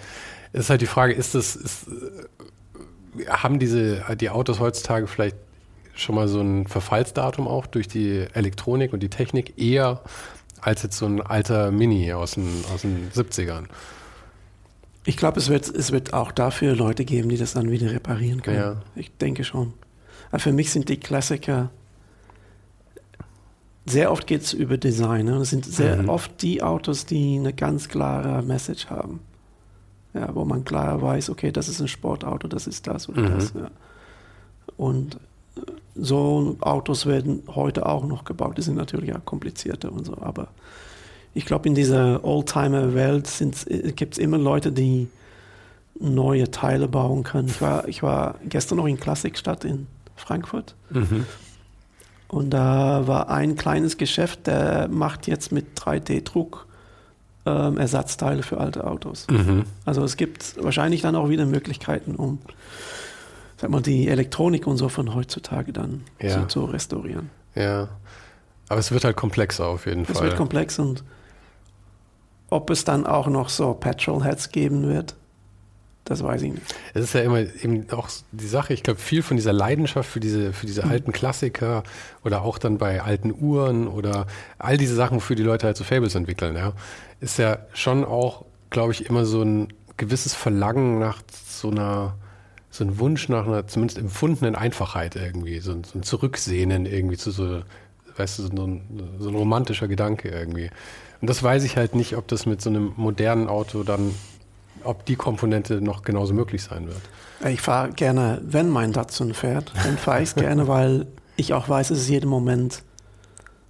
ist 0.54 0.70
halt 0.70 0.82
die 0.82 0.86
Frage, 0.86 1.14
ist 1.14 1.36
das, 1.36 1.56
ist, 1.56 1.88
haben 3.28 3.60
diese, 3.60 4.04
die 4.20 4.30
Autos 4.30 4.60
heutzutage 4.60 5.08
vielleicht 5.08 5.38
schon 5.96 6.16
mal 6.16 6.28
so 6.28 6.42
ein 6.42 6.68
Verfallsdatum 6.68 7.48
auch 7.48 7.66
durch 7.66 7.88
die 7.88 8.26
Elektronik 8.34 8.94
und 8.94 9.02
die 9.02 9.10
Technik 9.10 9.58
eher 9.58 10.02
als 10.66 10.82
jetzt 10.84 10.98
so 10.98 11.06
ein 11.06 11.22
alter 11.22 11.72
Mini 11.72 12.12
aus 12.12 12.32
den, 12.32 12.64
aus 12.74 12.82
den 12.82 13.12
70ern. 13.12 13.66
Ich 15.06 15.18
glaube, 15.18 15.40
es 15.40 15.50
wird, 15.50 15.68
es 15.68 15.92
wird 15.92 16.14
auch 16.14 16.32
dafür 16.32 16.76
Leute 16.76 17.06
geben, 17.06 17.30
die 17.30 17.38
das 17.38 17.54
dann 17.54 17.70
wieder 17.70 17.92
reparieren 17.92 18.42
können. 18.42 18.58
Ja. 18.58 18.82
Ich 18.96 19.16
denke 19.18 19.44
schon. 19.44 19.74
Aber 20.32 20.40
für 20.40 20.52
mich 20.52 20.72
sind 20.72 20.90
die 20.90 20.98
Klassiker, 20.98 21.70
sehr 23.86 24.12
oft 24.12 24.26
geht 24.26 24.42
es 24.42 24.54
über 24.54 24.78
Design. 24.78 25.26
Ne? 25.26 25.38
Das 25.38 25.52
sind 25.52 25.66
sehr 25.66 26.02
mhm. 26.02 26.10
oft 26.10 26.42
die 26.42 26.64
Autos, 26.64 27.06
die 27.06 27.38
eine 27.38 27.54
ganz 27.54 27.88
klare 27.88 28.42
Message 28.42 28.88
haben. 28.88 29.20
ja, 30.16 30.34
wo 30.34 30.46
man 30.46 30.64
klar 30.64 31.02
weiß, 31.02 31.30
okay, 31.30 31.52
das 31.52 31.68
ist 31.68 31.82
ein 31.82 31.90
Sportauto, 31.90 32.48
das 32.48 32.68
ist 32.68 32.88
das 32.88 33.08
oder 33.10 33.22
Mhm. 33.22 33.34
das. 33.34 33.54
Ja. 33.54 33.70
Und 34.78 35.20
so 35.96 36.58
Autos 36.62 37.06
werden 37.06 37.44
heute 37.48 37.86
auch 37.86 38.06
noch 38.06 38.26
gebaut. 38.26 38.58
Die 38.58 38.62
sind 38.62 38.76
natürlich 38.76 39.16
auch 39.16 39.24
komplizierter 39.26 39.92
und 39.92 40.06
so, 40.06 40.18
aber 40.20 40.50
ich 41.34 41.46
glaube, 41.46 41.68
in 41.68 41.76
dieser 41.76 42.24
Oldtimer-Welt 42.24 43.30
gibt 43.96 44.14
es 44.14 44.18
immer 44.20 44.38
Leute, 44.38 44.72
die 44.72 45.08
neue 46.00 46.52
Teile 46.52 46.88
bauen 46.88 47.24
können. 47.24 47.48
Ich 47.48 47.62
war, 47.62 47.88
ich 47.88 48.04
war 48.04 48.36
gestern 48.48 48.78
noch 48.78 48.86
in 48.88 49.00
Klassikstadt 49.00 49.64
in 49.66 49.88
Frankfurt 50.18 50.76
Mhm. 50.90 51.26
und 52.28 52.50
da 52.52 53.08
war 53.08 53.30
ein 53.30 53.56
kleines 53.56 53.98
Geschäft, 53.98 54.48
der 54.48 54.88
macht 54.90 55.28
jetzt 55.28 55.52
mit 55.52 55.78
3D-Druck 55.80 56.68
ähm, 57.46 57.78
Ersatzteile 57.78 58.44
für 58.44 58.58
alte 58.60 58.86
Autos. 58.88 59.28
Mhm. 59.30 59.64
Also 59.86 60.04
es 60.04 60.18
gibt 60.18 60.56
wahrscheinlich 60.64 61.02
dann 61.02 61.16
auch 61.16 61.30
wieder 61.30 61.46
Möglichkeiten, 61.46 62.16
um 62.16 62.40
sag 63.58 63.70
mal, 63.70 63.82
die 63.82 64.08
Elektronik 64.08 64.68
und 64.68 64.78
so 64.78 64.90
von 64.90 65.14
heutzutage 65.16 65.72
dann 65.74 66.04
Ja. 66.22 66.42
zu, 66.42 66.48
zu 66.48 66.66
restaurieren. 66.66 67.30
Ja. 67.56 67.90
Aber 68.68 68.80
es 68.80 68.92
wird 68.92 69.04
halt 69.04 69.16
komplexer 69.16 69.68
auf 69.68 69.86
jeden 69.86 70.04
Es 70.04 70.12
Fall. 70.18 70.24
wird 70.28 70.36
komplex 70.36 70.80
und 70.80 71.04
ob 72.50 72.70
es 72.70 72.84
dann 72.84 73.06
auch 73.06 73.28
noch 73.28 73.50
so 73.50 73.74
Petrolheads 73.74 74.50
geben 74.52 74.88
wird, 74.88 75.16
das 76.04 76.24
weiß 76.24 76.44
ich 76.44 76.54
nicht. 76.54 76.76
Es 76.94 77.04
ist 77.04 77.14
ja 77.14 77.22
immer 77.22 77.40
eben 77.40 77.88
auch 77.92 78.10
die 78.32 78.46
Sache, 78.48 78.74
ich 78.74 78.84
glaube, 78.84 79.00
viel 79.00 79.24
von 79.24 79.38
dieser 79.38 79.54
Leidenschaft 79.54 80.08
für 80.10 80.20
diese, 80.20 80.54
für 80.54 80.66
Mhm. 80.66 80.68
diese 80.68 80.84
alten 80.84 81.12
Klassiker 81.12 81.84
oder 82.24 82.44
auch 82.44 82.60
dann 82.60 82.78
bei 82.78 83.02
alten 83.02 83.34
Uhren 83.34 83.88
oder 83.88 84.28
all 84.60 84.78
diese 84.78 84.94
Sachen, 84.96 85.16
wofür 85.18 85.36
die 85.36 85.44
Leute 85.44 85.66
halt 85.66 85.78
so 85.78 85.84
Fables 85.84 86.14
entwickeln, 86.14 86.56
ja, 86.56 86.74
ist 87.22 87.40
ja 87.40 87.58
schon 87.74 88.06
auch, 88.06 88.46
glaube 88.70 88.92
ich, 88.94 89.10
immer 89.10 89.26
so 89.26 89.42
ein 89.42 89.74
gewisses 89.98 90.36
Verlangen 90.36 91.00
nach 91.00 91.22
so 91.34 91.72
einer, 91.72 92.16
so 92.76 92.84
ein 92.84 93.00
Wunsch 93.00 93.30
nach 93.30 93.48
einer 93.48 93.68
zumindest 93.68 93.98
empfundenen 93.98 94.56
Einfachheit 94.56 95.16
irgendwie, 95.16 95.60
so 95.60 95.72
ein, 95.72 95.84
so 95.86 95.98
ein 95.98 96.04
Zurücksehnen 96.04 96.86
irgendwie 96.86 97.16
zu 97.16 97.32
so, 97.32 97.62
weißt 98.18 98.40
du, 98.40 98.44
so 98.44 98.50
ein, 98.50 98.82
so 99.18 99.30
ein 99.30 99.36
romantischer 99.36 99.88
Gedanke 99.88 100.28
irgendwie. 100.30 100.70
Und 101.22 101.30
das 101.30 101.42
weiß 101.42 101.64
ich 101.64 101.78
halt 101.78 101.96
nicht, 101.96 102.18
ob 102.18 102.28
das 102.28 102.46
mit 102.46 102.62
so 102.62 102.70
einem 102.70 102.92
modernen 102.98 103.48
Auto 103.48 103.84
dann, 103.84 104.14
ob 104.84 105.06
die 105.06 105.16
Komponente 105.16 105.80
noch 105.82 106.04
genauso 106.04 106.34
möglich 106.34 106.64
sein 106.64 106.88
wird. 106.88 107.02
Ich 107.50 107.62
fahre 107.62 107.92
gerne, 107.92 108.42
wenn 108.44 108.70
mein 108.70 108.92
Datsun 108.92 109.34
fährt, 109.34 109.72
dann 109.84 109.98
fahre 109.98 110.22
ich 110.22 110.30
es 110.30 110.36
gerne, 110.36 110.68
weil 110.68 111.08
ich 111.38 111.54
auch 111.54 111.70
weiß, 111.70 111.88
dass 111.90 112.00
es 112.00 112.10
jeden 112.10 112.30
Moment 112.30 112.84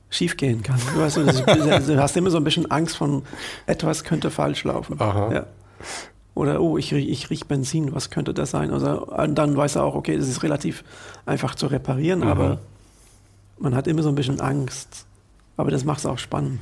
schief 0.09 0.35
gehen 0.35 0.63
kann. 0.63 0.79
Du, 0.95 0.99
weißt, 0.99 1.17
du, 1.17 1.23
du 1.23 2.01
hast 2.01 2.17
immer 2.17 2.31
so 2.31 2.37
ein 2.37 2.43
bisschen 2.43 2.71
Angst 2.71 2.97
von, 2.97 3.23
etwas 3.67 4.03
könnte 4.03 4.31
falsch 4.31 4.63
laufen. 4.63 4.99
Aha. 4.99 5.31
Ja. 5.31 5.45
Oder, 6.35 6.61
oh, 6.61 6.77
ich, 6.77 6.91
riech- 6.93 7.07
ich 7.09 7.29
rieche 7.31 7.45
Benzin, 7.45 7.95
was 7.95 8.09
könnte 8.11 8.33
das 8.33 8.51
sein? 8.51 8.71
Also, 8.71 9.07
und 9.07 9.35
dann 9.35 9.55
weiß 9.57 9.77
er 9.77 9.83
auch, 9.85 9.95
okay, 9.95 10.17
das 10.17 10.27
ist 10.27 10.43
relativ 10.43 10.83
einfach 11.25 11.55
zu 11.55 11.67
reparieren, 11.67 12.19
Mhm. 12.19 12.27
aber 12.27 12.59
man 13.57 13.73
hat 13.73 13.87
immer 13.87 14.03
so 14.03 14.09
ein 14.09 14.15
bisschen 14.15 14.39
Angst. 14.41 15.05
Aber 15.57 15.71
das 15.71 15.85
macht 15.85 15.99
es 15.99 16.05
auch 16.05 16.17
spannend. 16.19 16.59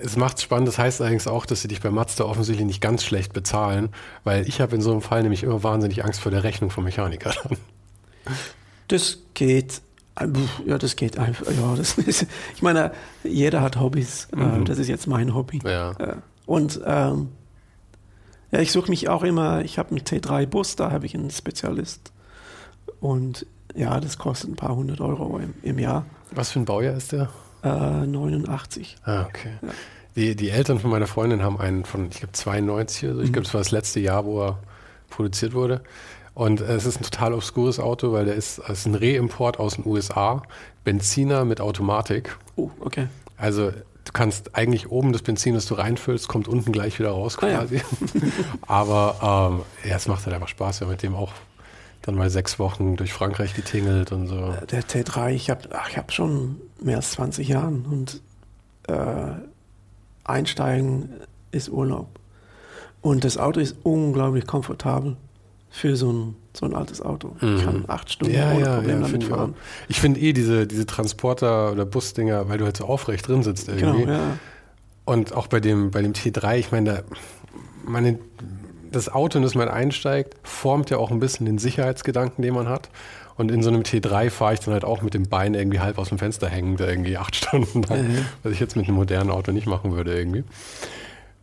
Es 0.00 0.16
macht 0.16 0.40
spannend, 0.40 0.68
das 0.68 0.78
heißt 0.78 1.00
allerdings 1.00 1.26
auch, 1.26 1.44
dass 1.46 1.62
sie 1.62 1.68
dich 1.68 1.80
bei 1.80 1.90
Mazda 1.90 2.22
offensichtlich 2.24 2.64
nicht 2.66 2.80
ganz 2.80 3.02
schlecht 3.02 3.32
bezahlen, 3.32 3.88
weil 4.22 4.46
ich 4.46 4.60
habe 4.60 4.76
in 4.76 4.80
so 4.82 4.92
einem 4.92 5.00
Fall 5.02 5.22
nämlich 5.22 5.42
immer 5.42 5.64
wahnsinnig 5.64 6.04
Angst 6.04 6.20
vor 6.20 6.30
der 6.30 6.44
Rechnung 6.44 6.70
vom 6.70 6.84
Mechaniker. 6.84 7.32
Das 8.88 9.18
geht, 9.34 9.80
äh, 10.20 10.28
ja, 10.66 10.78
das 10.78 10.96
geht 10.96 11.18
einfach. 11.18 11.46
Ja, 11.50 11.74
das 11.76 11.98
ist, 11.98 12.26
ich 12.54 12.62
meine, 12.62 12.92
jeder 13.24 13.60
hat 13.60 13.78
Hobbys. 13.80 14.28
Äh, 14.32 14.36
Mhm. 14.36 14.64
Das 14.64 14.78
ist 14.78 14.88
jetzt 14.88 15.06
mein 15.06 15.34
Hobby. 15.34 15.60
Ja. 15.64 15.92
Äh, 15.92 16.16
Und 16.46 16.80
ähm, 16.86 17.28
ja, 18.50 18.60
ich 18.60 18.72
suche 18.72 18.90
mich 18.90 19.08
auch 19.08 19.22
immer, 19.22 19.64
ich 19.64 19.78
habe 19.78 19.90
einen 19.90 20.00
T3-Bus, 20.00 20.76
da 20.76 20.90
habe 20.90 21.06
ich 21.06 21.14
einen 21.14 21.30
Spezialist. 21.30 22.12
Und 23.00 23.46
ja, 23.74 24.00
das 24.00 24.18
kostet 24.18 24.50
ein 24.50 24.56
paar 24.56 24.74
hundert 24.74 25.00
Euro 25.00 25.38
im, 25.38 25.54
im 25.62 25.78
Jahr. 25.78 26.04
Was 26.32 26.50
für 26.52 26.60
ein 26.60 26.64
Baujahr 26.64 26.96
ist 26.96 27.12
der? 27.12 27.28
Äh, 27.62 28.06
89. 28.06 28.96
Ah, 29.04 29.22
okay. 29.28 29.50
Ja. 29.62 29.68
Die, 30.16 30.34
die 30.34 30.50
Eltern 30.50 30.80
von 30.80 30.90
meiner 30.90 31.06
Freundin 31.06 31.42
haben 31.42 31.60
einen 31.60 31.84
von, 31.84 32.08
ich 32.10 32.18
glaube, 32.18 32.32
92 32.32 33.04
oder 33.04 33.14
so. 33.16 33.20
Ich 33.22 33.28
Mhm. 33.28 33.32
glaube, 33.34 33.44
das 33.44 33.54
war 33.54 33.60
das 33.60 33.70
letzte 33.70 34.00
Jahr, 34.00 34.24
wo 34.24 34.42
er 34.42 34.58
produziert 35.10 35.54
wurde. 35.54 35.80
Und 36.34 36.60
äh, 36.60 36.74
es 36.74 36.86
ist 36.86 36.98
ein 37.00 37.04
total 37.04 37.34
obskures 37.34 37.78
Auto, 37.78 38.12
weil 38.12 38.24
der 38.24 38.34
ist, 38.34 38.58
es 38.58 38.80
ist 38.80 38.86
ein 38.86 38.94
Reimport 38.94 39.58
aus 39.58 39.76
den 39.76 39.86
USA. 39.86 40.42
Benziner 40.84 41.44
mit 41.44 41.60
Automatik. 41.60 42.36
Oh, 42.56 42.70
okay. 42.80 43.08
Also 43.36 43.72
du 44.08 44.12
kannst 44.12 44.56
eigentlich 44.56 44.90
oben 44.90 45.12
das 45.12 45.22
Benzin, 45.22 45.54
das 45.54 45.66
du 45.66 45.74
reinfüllst, 45.74 46.28
kommt 46.28 46.48
unten 46.48 46.72
gleich 46.72 46.98
wieder 46.98 47.10
raus 47.10 47.36
Ah, 47.40 47.46
ja. 47.48 47.58
quasi. 47.58 47.82
Aber 48.66 49.62
ähm, 49.84 49.88
ja, 49.88 49.96
es 49.96 50.08
macht 50.08 50.24
halt 50.24 50.34
einfach 50.34 50.48
Spaß. 50.48 50.80
Wir 50.80 50.86
haben 50.86 50.92
mit 50.92 51.02
dem 51.02 51.14
auch 51.14 51.32
dann 52.02 52.14
mal 52.14 52.30
sechs 52.30 52.58
Wochen 52.58 52.96
durch 52.96 53.12
Frankreich 53.12 53.54
getingelt 53.54 54.12
und 54.12 54.26
so. 54.26 54.54
Der 54.70 54.82
T3, 54.82 55.30
ich 55.30 55.50
habe 55.50 55.68
ich 55.90 55.96
hab 55.98 56.12
schon 56.12 56.56
mehr 56.82 56.96
als 56.96 57.10
20 57.12 57.48
Jahren 57.48 57.84
und 57.84 58.20
äh, 58.88 59.32
einsteigen 60.24 61.10
ist 61.50 61.68
Urlaub. 61.68 62.08
Und 63.02 63.24
das 63.24 63.36
Auto 63.36 63.60
ist 63.60 63.76
unglaublich 63.82 64.46
komfortabel 64.46 65.16
für 65.70 65.96
so 65.96 66.12
ein, 66.12 66.36
so 66.54 66.66
ein 66.66 66.74
altes 66.74 67.00
Auto. 67.02 67.36
Ich 67.36 67.42
Mhm. 67.42 67.58
kann 67.64 67.84
acht 67.88 68.10
Stunden 68.10 68.34
Ja, 68.34 68.52
ohne 68.52 68.60
ja, 68.64 68.74
Probleme 68.76 69.00
ja, 69.00 69.06
damit 69.06 69.22
ich 69.24 69.32
auch. 69.32 69.36
fahren. 69.36 69.54
Ich 69.88 70.00
finde 70.00 70.20
eh 70.20 70.32
diese, 70.32 70.66
diese 70.66 70.86
Transporter- 70.86 71.72
oder 71.72 71.84
Busdinger, 71.84 72.48
weil 72.48 72.58
du 72.58 72.64
halt 72.64 72.76
so 72.76 72.84
aufrecht 72.86 73.28
drin 73.28 73.42
sitzt 73.42 73.68
irgendwie. 73.68 74.04
Genau, 74.04 74.12
ja. 74.12 74.36
Und 75.04 75.32
auch 75.34 75.46
bei 75.46 75.60
dem, 75.60 75.90
bei 75.90 76.02
dem 76.02 76.12
T3, 76.12 76.56
ich 76.58 76.72
meine, 76.72 76.92
da, 76.92 77.02
meine, 77.84 78.18
das 78.90 79.08
Auto, 79.10 79.38
in 79.38 79.44
das 79.44 79.54
man 79.54 79.68
einsteigt, 79.68 80.34
formt 80.42 80.90
ja 80.90 80.96
auch 80.98 81.10
ein 81.10 81.20
bisschen 81.20 81.46
den 81.46 81.58
Sicherheitsgedanken, 81.58 82.42
den 82.42 82.54
man 82.54 82.68
hat. 82.68 82.88
Und 83.36 83.50
in 83.52 83.62
so 83.62 83.68
einem 83.70 83.82
T3 83.82 84.30
fahre 84.30 84.54
ich 84.54 84.60
dann 84.60 84.74
halt 84.74 84.84
auch 84.84 85.00
mit 85.02 85.14
dem 85.14 85.28
Bein 85.28 85.54
irgendwie 85.54 85.78
halb 85.80 85.98
aus 85.98 86.08
dem 86.08 86.18
Fenster 86.18 86.48
hängend, 86.48 86.80
irgendwie 86.80 87.16
acht 87.18 87.36
Stunden 87.36 87.82
lang, 87.82 88.08
Mhm. 88.08 88.18
was 88.42 88.52
ich 88.52 88.60
jetzt 88.60 88.74
mit 88.76 88.86
einem 88.86 88.96
modernen 88.96 89.30
Auto 89.30 89.52
nicht 89.52 89.66
machen 89.66 89.92
würde 89.94 90.12
irgendwie. 90.18 90.44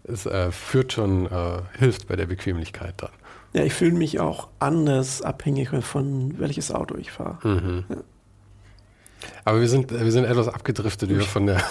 Es 0.04 0.26
äh, 0.26 0.52
führt 0.52 0.94
schon, 0.94 1.26
äh, 1.28 1.62
hilft 1.80 2.08
bei 2.08 2.16
der 2.16 2.26
Bequemlichkeit 2.26 2.96
dann. 2.98 3.10
Ja, 3.56 3.64
ich 3.64 3.74
fühle 3.74 3.94
mich 3.94 4.20
auch 4.20 4.50
anders 4.60 5.22
abhängig 5.22 5.70
von 5.86 6.38
welches 6.40 6.72
Auto 6.72 6.98
ich 6.98 7.10
fahre. 7.12 7.38
Mhm. 7.48 7.86
Aber 9.46 9.62
wir 9.62 9.70
sind, 9.70 9.92
wir 9.92 10.12
sind 10.12 10.26
etwas 10.26 10.50
abgedriftet 10.50 11.10
wieder 11.10 11.22
von 11.22 11.46
der. 11.46 11.64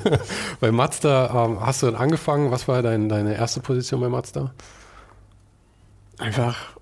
bei 0.60 0.70
Mazda 0.70 1.46
ähm, 1.46 1.60
hast 1.60 1.82
du 1.82 1.86
dann 1.86 1.96
angefangen. 1.96 2.52
Was 2.52 2.68
war 2.68 2.82
dein, 2.82 3.08
deine 3.08 3.34
erste 3.34 3.58
Position 3.58 4.00
bei 4.00 4.08
Mazda? 4.08 4.54
Einfach 6.18 6.76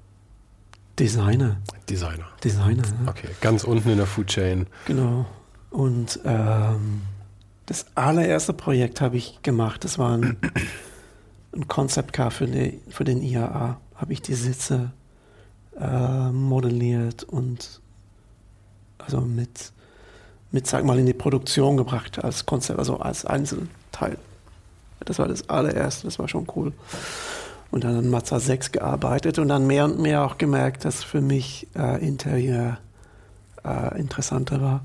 Designer. 0.99 1.57
Designer. 1.89 2.27
Designer, 2.45 2.83
ne? 2.83 3.09
Okay, 3.09 3.29
ganz 3.41 3.65
unten 3.65 3.89
in 3.89 3.97
der 3.97 4.07
Food 4.07 4.27
Chain. 4.27 4.67
Genau. 4.85 5.25
Und 5.71 6.21
ähm, 6.27 7.01
das 7.65 7.87
allererste 7.95 8.53
Projekt 8.53 9.01
habe 9.01 9.17
ich 9.17 9.41
gemacht. 9.41 9.83
Das 9.85 9.99
war 9.99 10.19
ein, 10.19 10.37
ein 11.57 11.69
Concept 11.69 12.13
Car 12.13 12.31
für, 12.31 12.47
die, 12.47 12.83
für 12.91 13.05
den 13.05 13.23
IAA. 13.23 13.81
Habe 14.03 14.15
ich 14.15 14.21
die 14.21 14.35
Sitze 14.35 14.91
äh, 15.79 16.33
modelliert 16.33 17.23
und 17.23 17.81
also 18.99 19.21
mit, 19.21 19.73
mit, 20.51 20.67
sag 20.67 20.85
mal, 20.85 20.99
in 20.99 21.07
die 21.07 21.13
Produktion 21.13 21.77
gebracht 21.77 22.23
als 22.23 22.45
Konzept, 22.45 22.81
also 22.81 22.99
als 22.99 23.25
Einzelteil. 23.25 24.19
Das 25.05 25.21
war 25.21 25.29
das 25.29 25.49
allererste, 25.49 26.09
das 26.09 26.19
war 26.19 26.27
schon 26.27 26.49
cool. 26.57 26.73
Und 27.71 27.85
dann 27.85 27.95
an 27.97 28.11
Mazda 28.11 28.41
6 28.41 28.73
gearbeitet 28.73 29.39
und 29.39 29.47
dann 29.47 29.69
mehr 29.69 29.85
und 29.85 30.01
mehr 30.01 30.25
auch 30.25 30.37
gemerkt, 30.37 30.85
dass 30.85 31.05
für 31.05 31.21
mich 31.21 31.69
äh, 31.77 32.05
Interieur 32.05 32.79
äh, 33.65 34.01
interessanter 34.01 34.61
war 34.61 34.85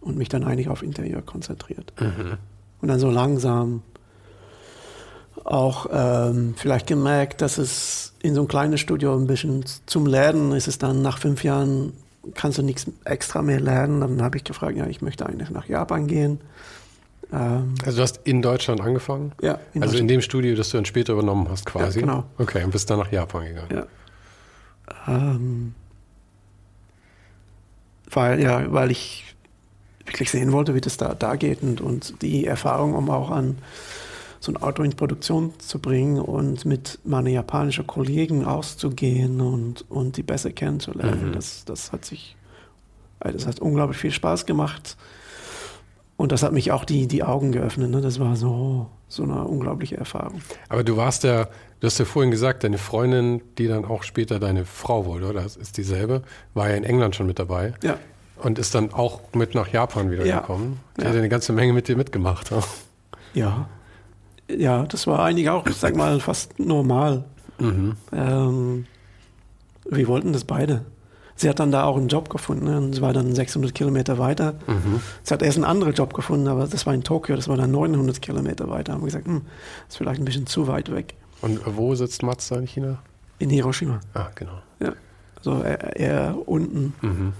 und 0.00 0.18
mich 0.18 0.28
dann 0.28 0.42
eigentlich 0.42 0.68
auf 0.68 0.82
Interieur 0.82 1.22
konzentriert. 1.22 1.92
Mhm. 2.00 2.38
Und 2.80 2.88
dann 2.88 2.98
so 2.98 3.08
langsam 3.08 3.84
auch 5.44 5.86
ähm, 5.92 6.54
vielleicht 6.56 6.86
gemerkt, 6.86 7.40
dass 7.40 7.58
es 7.58 8.12
in 8.22 8.34
so 8.34 8.40
einem 8.42 8.48
kleinen 8.48 8.78
Studio 8.78 9.14
ein 9.16 9.26
bisschen 9.26 9.64
zum 9.86 10.06
Lernen 10.06 10.52
ist 10.52 10.68
es 10.68 10.78
dann 10.78 11.02
nach 11.02 11.18
fünf 11.18 11.42
Jahren 11.44 11.92
kannst 12.34 12.58
du 12.58 12.62
nichts 12.62 12.86
extra 13.04 13.42
mehr 13.42 13.60
lernen. 13.60 14.00
Dann 14.00 14.22
habe 14.22 14.36
ich 14.36 14.44
gefragt, 14.44 14.76
ja, 14.76 14.86
ich 14.86 15.02
möchte 15.02 15.26
eigentlich 15.26 15.50
nach 15.50 15.66
Japan 15.66 16.06
gehen. 16.06 16.40
Ähm, 17.32 17.74
Also 17.84 17.96
du 17.96 18.02
hast 18.02 18.20
in 18.24 18.42
Deutschland 18.42 18.80
angefangen? 18.80 19.32
ja, 19.40 19.58
in 19.74 19.82
also 19.82 19.96
in 19.96 20.06
dem 20.06 20.20
Studio, 20.20 20.54
das 20.54 20.70
du 20.70 20.76
dann 20.76 20.84
später 20.84 21.14
übernommen 21.14 21.48
hast 21.50 21.66
quasi? 21.66 22.00
Ja, 22.00 22.06
genau. 22.06 22.24
Okay, 22.38 22.62
und 22.62 22.70
bist 22.70 22.88
dann 22.90 22.98
nach 23.00 23.10
Japan 23.10 23.46
gegangen. 23.46 23.68
Ja. 23.74 23.86
Ähm, 25.08 25.74
weil, 28.10 28.40
ja, 28.40 28.70
weil 28.72 28.90
ich 28.90 29.34
wirklich 30.04 30.30
sehen 30.30 30.52
wollte, 30.52 30.74
wie 30.74 30.80
das 30.80 30.96
da, 30.96 31.14
da 31.14 31.36
geht 31.36 31.62
und, 31.62 31.80
und 31.80 32.20
die 32.22 32.46
Erfahrung, 32.46 32.94
um 32.94 33.08
auch 33.10 33.30
an 33.30 33.58
so 34.42 34.50
ein 34.50 34.56
Auto 34.60 34.82
in 34.82 34.90
Produktion 34.96 35.52
zu 35.60 35.78
bringen 35.78 36.18
und 36.20 36.64
mit 36.64 36.98
meinen 37.04 37.28
japanischen 37.28 37.86
Kollegen 37.86 38.44
auszugehen 38.44 39.40
und, 39.40 39.88
und 39.88 40.16
die 40.16 40.24
besser 40.24 40.50
kennenzulernen. 40.50 41.28
Mhm. 41.28 41.32
Das, 41.32 41.64
das 41.64 41.92
hat 41.92 42.04
sich, 42.04 42.34
äh, 43.20 43.30
das 43.32 43.46
hat 43.46 43.60
unglaublich 43.60 43.98
viel 43.98 44.10
Spaß 44.10 44.44
gemacht. 44.44 44.96
Und 46.16 46.32
das 46.32 46.42
hat 46.42 46.52
mich 46.52 46.72
auch 46.72 46.84
die, 46.84 47.06
die 47.06 47.22
Augen 47.22 47.52
geöffnet. 47.52 47.90
Ne? 47.90 48.00
Das 48.00 48.18
war 48.18 48.34
so, 48.34 48.88
so 49.06 49.22
eine 49.22 49.44
unglaubliche 49.44 49.96
Erfahrung. 49.96 50.40
Aber 50.68 50.82
du 50.82 50.96
warst 50.96 51.22
ja, 51.22 51.44
du 51.78 51.86
hast 51.86 51.98
ja 52.00 52.04
vorhin 52.04 52.32
gesagt, 52.32 52.64
deine 52.64 52.78
Freundin, 52.78 53.42
die 53.58 53.68
dann 53.68 53.84
auch 53.84 54.02
später 54.02 54.40
deine 54.40 54.64
Frau 54.64 55.06
wurde, 55.06 55.28
oder? 55.28 55.42
Das 55.42 55.54
ist 55.56 55.76
dieselbe, 55.76 56.22
war 56.54 56.68
ja 56.68 56.74
in 56.74 56.82
England 56.84 57.14
schon 57.14 57.28
mit 57.28 57.38
dabei. 57.38 57.74
Ja. 57.84 57.96
Und 58.42 58.58
ist 58.58 58.74
dann 58.74 58.92
auch 58.92 59.20
mit 59.34 59.54
nach 59.54 59.68
Japan 59.68 60.10
wieder 60.10 60.26
Ja. 60.26 60.40
gekommen. 60.40 60.80
Die 60.96 61.02
Ja. 61.02 61.06
hat 61.08 61.14
ja 61.14 61.20
eine 61.20 61.28
ganze 61.28 61.52
Menge 61.52 61.72
mit 61.72 61.86
dir 61.86 61.96
mitgemacht. 61.96 62.52
Ja. 63.34 63.68
Ja. 64.50 64.84
Das 64.84 65.06
war 65.06 65.20
eigentlich 65.20 65.48
auch, 65.50 65.66
ich 65.66 65.76
sag 65.76 65.96
mal, 65.96 66.20
fast 66.20 66.58
normal. 66.58 67.24
Mhm. 67.58 67.96
Ähm, 68.12 68.86
wir 69.88 70.06
wollten 70.08 70.32
das 70.32 70.44
beide. 70.44 70.84
Sie 71.34 71.48
hat 71.48 71.58
dann 71.58 71.72
da 71.72 71.84
auch 71.84 71.96
einen 71.96 72.08
Job 72.08 72.28
gefunden 72.28 72.66
ne? 72.66 72.76
und 72.76 72.92
sie 72.94 73.00
war 73.02 73.12
dann 73.12 73.34
600 73.34 73.74
Kilometer 73.74 74.18
weiter. 74.18 74.52
Mhm. 74.66 75.00
Sie 75.22 75.32
hat 75.34 75.42
erst 75.42 75.56
einen 75.56 75.64
anderen 75.64 75.94
Job 75.94 76.14
gefunden, 76.14 76.46
aber 76.46 76.66
das 76.66 76.86
war 76.86 76.94
in 76.94 77.02
Tokio, 77.02 77.34
das 77.36 77.48
war 77.48 77.56
dann 77.56 77.70
900 77.72 78.20
Kilometer 78.22 78.68
weiter. 78.68 78.92
Haben 78.92 79.00
wir 79.02 79.06
gesagt, 79.06 79.26
hm, 79.26 79.42
das 79.86 79.94
ist 79.94 79.96
vielleicht 79.96 80.20
ein 80.20 80.24
bisschen 80.24 80.46
zu 80.46 80.68
weit 80.68 80.92
weg. 80.92 81.14
Und 81.40 81.60
wo 81.76 81.94
sitzt 81.94 82.22
Mazda 82.22 82.56
in 82.56 82.66
China? 82.66 82.98
In 83.38 83.50
Hiroshima. 83.50 83.98
Ah, 84.14 84.28
genau. 84.34 84.58
Ja. 84.80 84.92
Also 85.36 85.62
eher, 85.62 85.96
eher 85.96 86.36
unten 86.46 86.94
Mhm. 87.00 87.32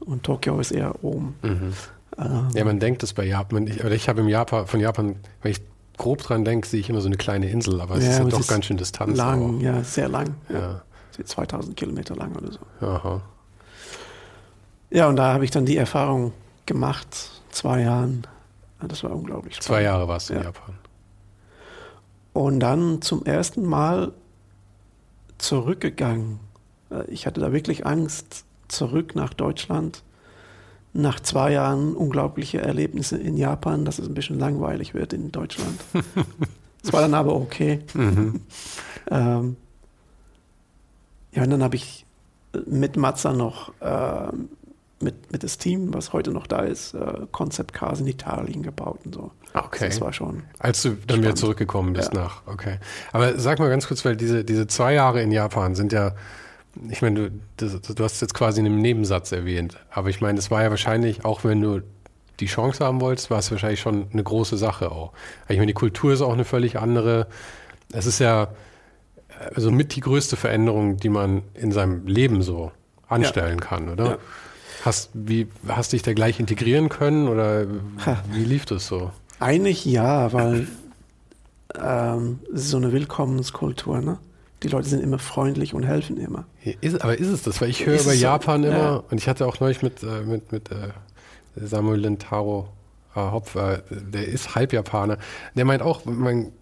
und 0.00 0.22
Tokio 0.22 0.58
ist 0.60 0.70
eher 0.70 1.04
oben. 1.04 1.34
Mhm. 1.42 1.72
Ähm, 2.18 2.48
Ja, 2.54 2.64
man 2.64 2.78
denkt 2.80 3.02
es 3.02 3.12
bei 3.12 3.24
Japan. 3.26 3.66
Ich, 3.66 3.82
ich 3.84 4.08
habe 4.08 4.20
im 4.20 4.28
Japan, 4.28 4.66
von 4.66 4.80
Japan, 4.80 5.16
wenn 5.42 5.50
ich 5.52 5.60
grob 6.00 6.22
dran 6.22 6.44
denke, 6.44 6.66
sehe 6.66 6.80
ich 6.80 6.90
immer 6.90 7.00
so 7.00 7.06
eine 7.06 7.16
kleine 7.16 7.48
Insel, 7.50 7.80
aber 7.80 7.96
es 7.96 8.04
Ja, 8.04 8.10
ist 8.10 8.18
ja 8.18 8.24
doch 8.24 8.40
ist 8.40 8.48
ganz 8.48 8.64
schön 8.64 8.76
Distanz. 8.76 9.16
lang, 9.16 9.58
auch. 9.58 9.62
ja, 9.62 9.82
sehr 9.84 10.08
lang. 10.08 10.34
Ja. 10.48 10.58
Ja. 10.58 10.82
Sie 11.16 11.24
2000 11.24 11.76
Kilometer 11.76 12.16
lang 12.16 12.34
oder 12.36 12.50
so. 12.52 12.58
Aha. 12.86 13.20
Ja, 14.90 15.08
und 15.08 15.16
da 15.16 15.32
habe 15.34 15.44
ich 15.44 15.50
dann 15.50 15.66
die 15.66 15.76
Erfahrung 15.76 16.32
gemacht, 16.66 17.30
zwei 17.50 17.82
Jahren. 17.82 18.26
Ja, 18.80 18.88
Das 18.88 19.04
war 19.04 19.12
unglaublich 19.12 19.54
spannend. 19.54 19.66
Zwei 19.66 19.82
Jahre 19.82 20.08
warst 20.08 20.30
du 20.30 20.34
in 20.34 20.40
Ja. 20.40 20.44
Japan. 20.46 20.74
Und 22.32 22.60
dann 22.60 23.02
zum 23.02 23.24
ersten 23.24 23.64
Mal 23.64 24.12
zurückgegangen. 25.38 26.40
Äh, 26.90 27.04
Ich 27.08 27.26
hatte 27.26 27.40
da 27.40 27.52
wirklich 27.52 27.86
Angst, 27.86 28.44
zurück 28.68 29.14
nach 29.14 29.34
Deutschland. 29.34 30.02
Nach 30.92 31.20
zwei 31.20 31.52
Jahren 31.52 31.94
unglaubliche 31.94 32.60
Erlebnisse 32.60 33.16
in 33.16 33.36
Japan, 33.36 33.84
dass 33.84 33.98
es 33.98 34.08
ein 34.08 34.14
bisschen 34.14 34.38
langweilig 34.38 34.92
wird 34.94 35.12
in 35.12 35.30
Deutschland. 35.32 35.78
Es 36.82 36.94
war 36.94 37.02
dann 37.02 37.12
aber 37.14 37.34
okay. 37.34 37.80
Mhm. 37.94 38.40
Ähm, 39.10 39.56
ja, 41.32 41.42
und 41.42 41.50
dann 41.50 41.62
habe 41.62 41.74
ich 41.76 42.06
mit 42.66 42.96
Mazda 42.96 43.32
noch 43.32 43.72
ähm, 43.80 44.48
mit, 45.00 45.32
mit 45.32 45.42
das 45.42 45.58
Team, 45.58 45.92
was 45.94 46.12
heute 46.12 46.30
noch 46.32 46.46
da 46.46 46.60
ist, 46.60 46.94
äh, 46.94 47.26
Concept 47.32 47.72
Cars 47.72 48.00
in 48.00 48.06
Italien 48.06 48.62
gebaut 48.62 49.00
und 49.04 49.14
so. 49.14 49.30
Okay. 49.54 49.86
Das 49.86 50.00
war 50.00 50.12
schon. 50.12 50.42
Als 50.58 50.82
du 50.82 50.90
dann 50.90 50.98
wieder 50.98 51.14
Spannend. 51.16 51.38
zurückgekommen 51.38 51.92
bist 51.94 52.12
Ja. 52.14 52.20
nach, 52.20 52.42
okay. 52.46 52.78
Aber 53.12 53.38
sag 53.38 53.58
mal 53.58 53.68
ganz 53.70 53.88
kurz, 53.88 54.04
weil 54.04 54.16
diese, 54.16 54.44
diese 54.44 54.66
zwei 54.66 54.94
Jahre 54.94 55.22
in 55.22 55.32
Japan 55.32 55.74
sind 55.74 55.92
ja, 55.92 56.12
ich 56.88 57.02
meine, 57.02 57.30
du, 57.30 57.40
das, 57.56 57.80
du 57.80 58.04
hast 58.04 58.14
es 58.14 58.20
jetzt 58.20 58.34
quasi 58.34 58.60
in 58.60 58.66
einem 58.66 58.80
Nebensatz 58.80 59.32
erwähnt, 59.32 59.76
aber 59.90 60.08
ich 60.08 60.20
meine, 60.20 60.36
das 60.36 60.50
war 60.50 60.62
ja 60.62 60.70
wahrscheinlich, 60.70 61.24
auch 61.24 61.44
wenn 61.44 61.60
du 61.60 61.82
die 62.38 62.46
Chance 62.46 62.84
haben 62.84 63.00
wolltest, 63.00 63.30
war 63.30 63.38
es 63.38 63.50
wahrscheinlich 63.50 63.80
schon 63.80 64.06
eine 64.12 64.22
große 64.22 64.56
Sache 64.56 64.90
auch. 64.92 65.12
Ich 65.48 65.56
meine, 65.56 65.66
die 65.66 65.74
Kultur 65.74 66.12
ist 66.12 66.22
auch 66.22 66.32
eine 66.32 66.44
völlig 66.44 66.78
andere. 66.78 67.26
Es 67.92 68.06
ist 68.06 68.18
ja 68.18 68.48
also 69.54 69.70
mit 69.70 69.94
die 69.94 70.00
größte 70.00 70.36
Veränderung, 70.36 70.96
die 70.96 71.08
man 71.08 71.42
in 71.54 71.72
seinem 71.72 72.06
Leben 72.06 72.42
so 72.42 72.72
anstellen 73.08 73.60
kann, 73.60 73.88
oder? 73.88 74.04
Ja. 74.04 74.18
Hast, 74.84 75.10
wie, 75.12 75.48
hast 75.68 75.92
dich 75.92 76.02
da 76.02 76.14
gleich 76.14 76.40
integrieren 76.40 76.88
können 76.88 77.28
oder 77.28 77.66
wie 78.32 78.44
lief 78.44 78.64
das 78.64 78.86
so? 78.86 79.10
Eigentlich 79.38 79.84
ja, 79.84 80.32
weil 80.32 80.68
ähm, 81.78 82.40
es 82.52 82.62
ist 82.62 82.70
so 82.70 82.78
eine 82.78 82.92
Willkommenskultur, 82.92 84.00
ne? 84.00 84.18
Die 84.62 84.68
Leute 84.68 84.88
sind 84.88 85.02
immer 85.02 85.18
freundlich 85.18 85.72
und 85.74 85.84
helfen 85.84 86.18
immer. 86.18 86.44
Ist, 86.80 87.00
aber 87.02 87.18
ist 87.18 87.28
es 87.28 87.42
das? 87.42 87.60
Weil 87.60 87.70
ich 87.70 87.86
höre 87.86 87.94
über 88.00 88.12
es 88.12 88.18
so? 88.18 88.22
Japan 88.24 88.64
immer, 88.64 88.76
Ja. 88.76 88.96
und 89.10 89.18
ich 89.18 89.28
hatte 89.28 89.46
auch 89.46 89.58
neulich 89.60 89.82
mit, 89.82 90.02
äh, 90.02 90.22
mit, 90.22 90.52
mit 90.52 90.70
äh, 90.70 90.88
Samuel 91.56 92.00
Lintaro 92.00 92.68
äh, 93.16 93.20
Hopf, 93.20 93.54
äh, 93.56 93.78
der 93.90 94.26
ist 94.26 94.54
Halbjapaner, 94.54 95.18
der 95.54 95.64
meint 95.64 95.82
auch, 95.82 96.04
man, 96.04 96.52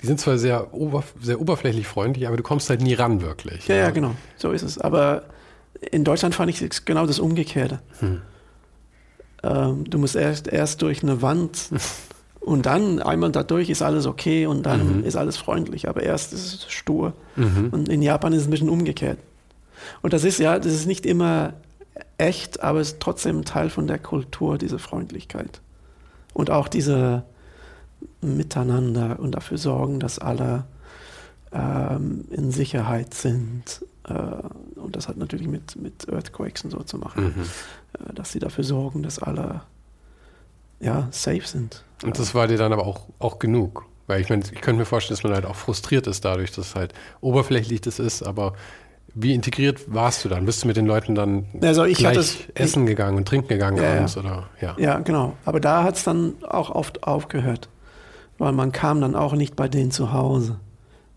die 0.00 0.06
sind 0.06 0.18
zwar 0.18 0.38
sehr, 0.38 0.72
oberf 0.74 1.14
sehr 1.20 1.40
oberflächlich 1.40 1.86
freundlich, 1.86 2.26
aber 2.26 2.36
du 2.36 2.42
kommst 2.42 2.70
halt 2.70 2.80
nie 2.80 2.94
ran 2.94 3.20
wirklich. 3.22 3.68
Ja, 3.68 3.76
ja, 3.76 3.90
genau. 3.90 4.14
So 4.36 4.50
ist 4.52 4.62
es. 4.62 4.78
Aber 4.78 5.24
in 5.90 6.04
Deutschland 6.04 6.34
fand 6.34 6.50
ich 6.50 6.84
genau 6.84 7.06
das 7.06 7.18
Umgekehrte. 7.18 7.80
Hm. 8.00 8.22
Ähm, 9.42 9.84
du 9.90 9.98
musst 9.98 10.16
erst, 10.16 10.48
erst 10.48 10.82
durch 10.82 11.02
eine 11.02 11.20
Wand 11.22 11.68
und 12.44 12.66
dann 12.66 13.00
einmal 13.00 13.30
dadurch 13.32 13.70
ist 13.70 13.82
alles 13.82 14.06
okay 14.06 14.46
und 14.46 14.64
dann 14.64 14.98
Mhm. 14.98 15.04
ist 15.04 15.16
alles 15.16 15.36
freundlich. 15.36 15.88
Aber 15.88 16.02
erst 16.02 16.32
ist 16.32 16.54
es 16.66 16.70
stur. 16.72 17.12
Mhm. 17.36 17.68
Und 17.70 17.88
in 17.88 18.02
Japan 18.02 18.32
ist 18.32 18.42
es 18.42 18.48
ein 18.48 18.50
bisschen 18.50 18.68
umgekehrt. 18.70 19.18
Und 20.02 20.12
das 20.12 20.24
ist 20.24 20.38
ja, 20.38 20.58
das 20.58 20.72
ist 20.72 20.86
nicht 20.86 21.06
immer 21.06 21.54
echt, 22.18 22.62
aber 22.62 22.80
es 22.80 22.92
ist 22.92 23.00
trotzdem 23.00 23.44
Teil 23.44 23.70
von 23.70 23.86
der 23.86 23.98
Kultur, 23.98 24.58
diese 24.58 24.78
Freundlichkeit. 24.78 25.60
Und 26.34 26.50
auch 26.50 26.68
diese 26.68 27.22
Miteinander 28.20 29.18
und 29.20 29.32
dafür 29.32 29.58
sorgen, 29.58 30.00
dass 30.00 30.18
alle 30.18 30.64
ähm, 31.52 32.24
in 32.30 32.50
Sicherheit 32.50 33.14
sind. 33.14 33.84
Äh, 34.08 34.12
und 34.78 34.96
das 34.96 35.08
hat 35.08 35.16
natürlich 35.16 35.46
mit, 35.48 35.76
mit 35.76 36.08
Earthquakes 36.08 36.64
und 36.64 36.70
so 36.70 36.80
zu 36.80 36.98
machen, 36.98 37.24
Mhm. 37.24 37.42
äh, 38.08 38.14
dass 38.14 38.32
sie 38.32 38.38
dafür 38.38 38.64
sorgen, 38.64 39.02
dass 39.02 39.18
alle 39.18 39.62
ja, 40.80 41.06
safe 41.12 41.46
sind. 41.46 41.84
Und 42.04 42.18
das 42.18 42.34
war 42.34 42.46
dir 42.48 42.58
dann 42.58 42.72
aber 42.72 42.86
auch, 42.86 43.06
auch 43.18 43.38
genug. 43.38 43.84
Weil 44.06 44.20
ich 44.20 44.28
meine, 44.28 44.42
ich 44.42 44.60
könnte 44.60 44.80
mir 44.80 44.84
vorstellen, 44.84 45.16
dass 45.16 45.22
man 45.24 45.32
halt 45.34 45.46
auch 45.46 45.54
frustriert 45.56 46.06
ist 46.06 46.24
dadurch, 46.24 46.50
dass 46.52 46.74
halt 46.74 46.92
oberflächlich 47.20 47.80
das 47.80 47.98
ist, 47.98 48.22
aber 48.22 48.54
wie 49.14 49.34
integriert 49.34 49.82
warst 49.92 50.24
du 50.24 50.28
dann? 50.28 50.44
Bist 50.46 50.64
du 50.64 50.66
mit 50.66 50.76
den 50.76 50.86
Leuten 50.86 51.14
dann 51.14 51.46
Also 51.62 51.84
ich 51.84 51.98
gleich 51.98 52.16
es- 52.16 52.38
essen 52.54 52.86
gegangen 52.86 53.16
und 53.18 53.28
trinken 53.28 53.48
gegangen 53.48 53.76
Ja, 53.76 53.84
ja. 53.84 53.96
abends? 53.98 54.16
Oder? 54.16 54.48
Ja. 54.60 54.74
Ja, 54.78 54.98
genau. 55.00 55.36
Aber 55.44 55.60
da 55.60 55.84
hat 55.84 55.96
es 55.96 56.04
dann 56.04 56.34
auch 56.48 56.70
oft 56.70 57.04
aufgehört, 57.04 57.68
weil 58.38 58.52
man 58.52 58.72
kam 58.72 59.00
dann 59.00 59.14
auch 59.14 59.34
nicht 59.34 59.54
bei 59.54 59.68
denen 59.68 59.90
zu 59.90 60.12
Hause. 60.12 60.58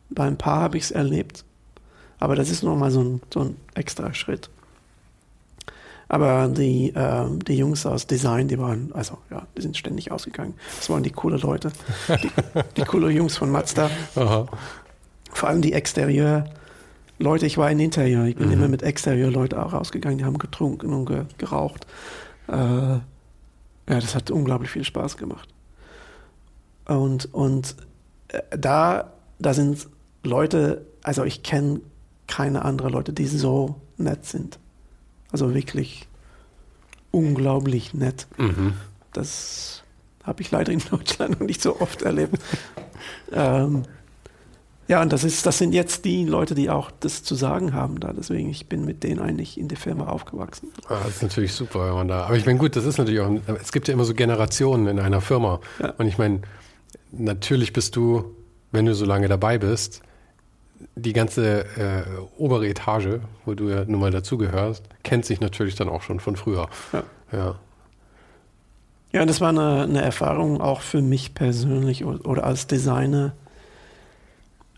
Bei 0.09 0.25
ein 0.25 0.37
paar 0.37 0.59
habe 0.61 0.77
ich 0.77 0.83
es 0.83 0.91
erlebt, 0.91 1.45
aber 2.19 2.35
das 2.35 2.49
ist 2.49 2.63
nochmal 2.63 2.91
so 2.91 3.01
ein, 3.01 3.21
so 3.33 3.39
ein 3.41 3.55
extra 3.75 4.13
Schritt. 4.13 4.49
Aber 6.07 6.47
die, 6.47 6.93
ähm, 6.95 7.39
die 7.43 7.57
Jungs 7.57 7.85
aus 7.85 8.05
Design, 8.05 8.47
die 8.47 8.59
waren, 8.59 8.91
also 8.93 9.17
ja, 9.31 9.47
die 9.57 9.61
sind 9.61 9.75
ständig 9.75 10.11
ausgegangen. 10.11 10.53
Das 10.77 10.89
waren 10.89 11.01
die 11.03 11.09
coole 11.11 11.37
Leute, 11.37 11.71
die, 12.21 12.29
die 12.77 12.83
coole 12.83 13.09
Jungs 13.09 13.37
von 13.37 13.49
Mazda. 13.51 13.89
Aha. 14.15 14.45
Vor 15.31 15.49
allem 15.49 15.61
die 15.61 15.73
Exterieur-Leute, 15.73 17.45
ich 17.47 17.57
war 17.57 17.71
in 17.71 17.79
Interieur, 17.79 18.25
ich 18.25 18.35
bin 18.35 18.47
Mhm. 18.47 18.53
immer 18.53 18.67
mit 18.67 18.83
Exterieur-Leuten 18.83 19.57
auch 19.57 19.73
rausgegangen, 19.73 20.17
die 20.19 20.25
haben 20.25 20.37
getrunken 20.37 20.93
und 20.93 21.05
ge 21.07 21.23
geraucht. 21.37 21.87
Äh, 22.47 22.53
ja, 22.53 23.01
das 23.87 24.13
hat 24.15 24.29
unglaublich 24.31 24.69
viel 24.71 24.83
Spaß 24.83 25.17
gemacht. 25.17 25.49
Und, 26.87 27.33
und 27.33 27.75
äh, 28.29 28.41
da, 28.55 29.11
da 29.39 29.53
sind 29.53 29.87
Leute, 30.23 30.85
also 31.03 31.23
ich 31.23 31.41
kenne 31.43 31.81
keine 32.27 32.63
anderen 32.63 32.91
Leute, 32.93 33.13
die 33.13 33.25
so 33.25 33.75
nett 33.97 34.25
sind. 34.25 34.59
Also 35.35 35.53
wirklich 35.53 36.07
unglaublich 37.11 37.93
nett. 37.93 38.25
Mhm. 38.37 38.75
Das 39.11 39.83
habe 40.23 40.41
ich 40.41 40.49
leider 40.49 40.71
in 40.71 40.79
Deutschland 40.89 41.41
noch 41.41 41.45
nicht 41.45 41.61
so 41.61 41.81
oft 41.81 42.03
erlebt. 42.03 42.37
ähm, 43.33 43.83
ja, 44.87 45.01
und 45.01 45.11
das, 45.11 45.25
ist, 45.25 45.45
das 45.45 45.57
sind 45.57 45.73
jetzt 45.73 46.05
die 46.05 46.23
Leute, 46.23 46.55
die 46.55 46.69
auch 46.69 46.89
das 47.01 47.21
zu 47.21 47.35
sagen 47.35 47.73
haben 47.73 47.99
da. 47.99 48.13
Deswegen, 48.13 48.49
ich 48.49 48.69
bin 48.69 48.85
mit 48.85 49.03
denen 49.03 49.19
eigentlich 49.19 49.59
in 49.59 49.67
der 49.67 49.77
Firma 49.77 50.07
aufgewachsen. 50.07 50.69
Ah, 50.87 50.99
das 51.03 51.17
ist 51.17 51.23
natürlich 51.23 51.51
super, 51.51 51.85
wenn 51.85 51.95
man 51.95 52.07
da. 52.07 52.27
Aber 52.27 52.37
ich 52.37 52.45
meine, 52.45 52.57
gut, 52.57 52.77
das 52.77 52.85
ist 52.85 52.97
natürlich 52.97 53.19
auch. 53.19 53.29
Es 53.61 53.73
gibt 53.73 53.89
ja 53.89 53.93
immer 53.93 54.05
so 54.05 54.13
Generationen 54.13 54.87
in 54.87 54.99
einer 54.99 55.19
Firma. 55.19 55.59
Ja. 55.81 55.95
Und 55.97 56.07
ich 56.07 56.17
meine, 56.17 56.43
natürlich 57.11 57.73
bist 57.73 57.97
du, 57.97 58.23
wenn 58.71 58.85
du 58.85 58.95
so 58.95 59.03
lange 59.03 59.27
dabei 59.27 59.57
bist, 59.57 60.01
die 60.95 61.13
ganze 61.13 61.65
äh, 61.77 62.03
obere 62.37 62.67
Etage, 62.67 63.19
wo 63.45 63.53
du 63.53 63.69
ja 63.69 63.85
nun 63.85 63.99
mal 63.99 64.11
dazugehörst, 64.11 64.83
kennt 65.03 65.25
sich 65.25 65.39
natürlich 65.41 65.75
dann 65.75 65.89
auch 65.89 66.01
schon 66.01 66.19
von 66.19 66.35
früher. 66.35 66.69
Ja. 66.93 67.03
Ja. 67.31 67.55
Ja, 69.11 69.25
das 69.25 69.39
war 69.39 69.49
eine, 69.49 69.83
eine 69.83 70.01
Erfahrung 70.01 70.59
auch 70.59 70.81
für 70.81 71.01
mich 71.01 71.33
persönlich 71.33 72.03
oder 72.03 72.43
als 72.43 72.67
Designer, 72.67 73.33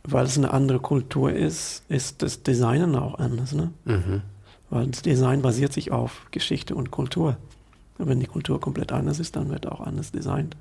weil 0.03 0.25
es 0.25 0.37
eine 0.37 0.51
andere 0.53 0.79
Kultur 0.79 1.33
ist, 1.33 1.83
ist 1.89 2.21
das 2.21 2.43
Designen 2.43 2.95
auch 2.95 3.15
anders. 3.17 3.53
Ne? 3.53 3.71
Mhm. 3.85 4.21
Weil 4.69 4.87
das 4.87 5.01
Design 5.01 5.41
basiert 5.41 5.73
sich 5.73 5.91
auf 5.91 6.27
Geschichte 6.29 6.75
und 6.75 6.91
Kultur. 6.91 7.37
Und 7.97 8.09
wenn 8.09 8.19
die 8.19 8.27
Kultur 8.27 8.61
komplett 8.61 8.91
anders 8.91 9.19
ist, 9.19 9.35
dann 9.35 9.49
wird 9.49 9.67
auch 9.67 9.81
anders 9.81 10.11
designt. 10.11 10.55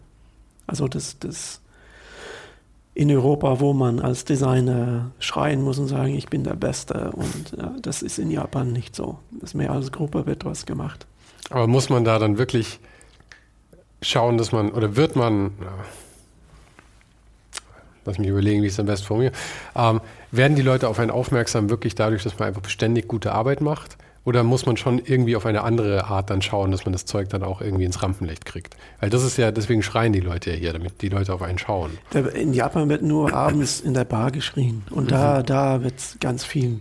Also 0.66 0.88
das, 0.88 1.18
das 1.18 1.60
in 2.96 3.10
Europa, 3.10 3.60
wo 3.60 3.74
man 3.74 4.00
als 4.00 4.24
Designer 4.24 5.10
schreien 5.18 5.60
muss 5.60 5.78
und 5.78 5.86
sagen, 5.86 6.14
ich 6.14 6.28
bin 6.28 6.44
der 6.44 6.54
Beste. 6.54 7.10
Und 7.12 7.54
ja, 7.54 7.74
das 7.82 8.00
ist 8.00 8.18
in 8.18 8.30
Japan 8.30 8.72
nicht 8.72 8.96
so. 8.96 9.18
Das 9.32 9.50
ist 9.50 9.54
mehr 9.54 9.70
als 9.70 9.92
Gruppe 9.92 10.24
wird 10.24 10.46
was 10.46 10.64
gemacht. 10.64 11.06
Aber 11.50 11.66
muss 11.66 11.90
man 11.90 12.04
da 12.04 12.18
dann 12.18 12.38
wirklich 12.38 12.80
schauen, 14.00 14.38
dass 14.38 14.50
man, 14.50 14.70
oder 14.70 14.96
wird 14.96 15.14
man, 15.14 15.52
lass 18.06 18.16
mich 18.16 18.28
überlegen, 18.28 18.62
wie 18.62 18.68
ich 18.68 18.72
es 18.72 18.80
am 18.80 18.86
besten 18.86 19.06
formuliere, 19.06 19.34
ähm, 19.74 20.00
werden 20.30 20.56
die 20.56 20.62
Leute 20.62 20.88
auf 20.88 20.98
einen 20.98 21.10
aufmerksam 21.10 21.68
wirklich 21.68 21.96
dadurch, 21.96 22.22
dass 22.22 22.38
man 22.38 22.48
einfach 22.48 22.62
beständig 22.62 23.08
gute 23.08 23.32
Arbeit 23.32 23.60
macht? 23.60 23.98
Oder 24.26 24.42
muss 24.42 24.66
man 24.66 24.76
schon 24.76 24.98
irgendwie 24.98 25.36
auf 25.36 25.46
eine 25.46 25.62
andere 25.62 26.06
Art 26.06 26.30
dann 26.30 26.42
schauen, 26.42 26.72
dass 26.72 26.84
man 26.84 26.92
das 26.92 27.04
Zeug 27.04 27.28
dann 27.28 27.44
auch 27.44 27.60
irgendwie 27.60 27.84
ins 27.84 28.02
Rampenlicht 28.02 28.44
kriegt? 28.44 28.76
Weil 28.98 29.08
das 29.08 29.22
ist 29.22 29.36
ja, 29.36 29.52
deswegen 29.52 29.84
schreien 29.84 30.12
die 30.12 30.18
Leute 30.18 30.50
ja 30.50 30.56
hier, 30.56 30.72
damit 30.72 31.00
die 31.00 31.08
Leute 31.08 31.32
auf 31.32 31.42
einen 31.42 31.58
schauen. 31.58 31.96
In 32.34 32.52
Japan 32.52 32.88
wird 32.88 33.02
nur 33.02 33.32
abends 33.32 33.78
in 33.78 33.94
der 33.94 34.04
Bar 34.04 34.32
geschrien. 34.32 34.82
Und 34.90 35.04
mhm. 35.04 35.08
da, 35.10 35.42
da 35.44 35.84
wird 35.84 36.16
ganz 36.18 36.44
viel 36.44 36.80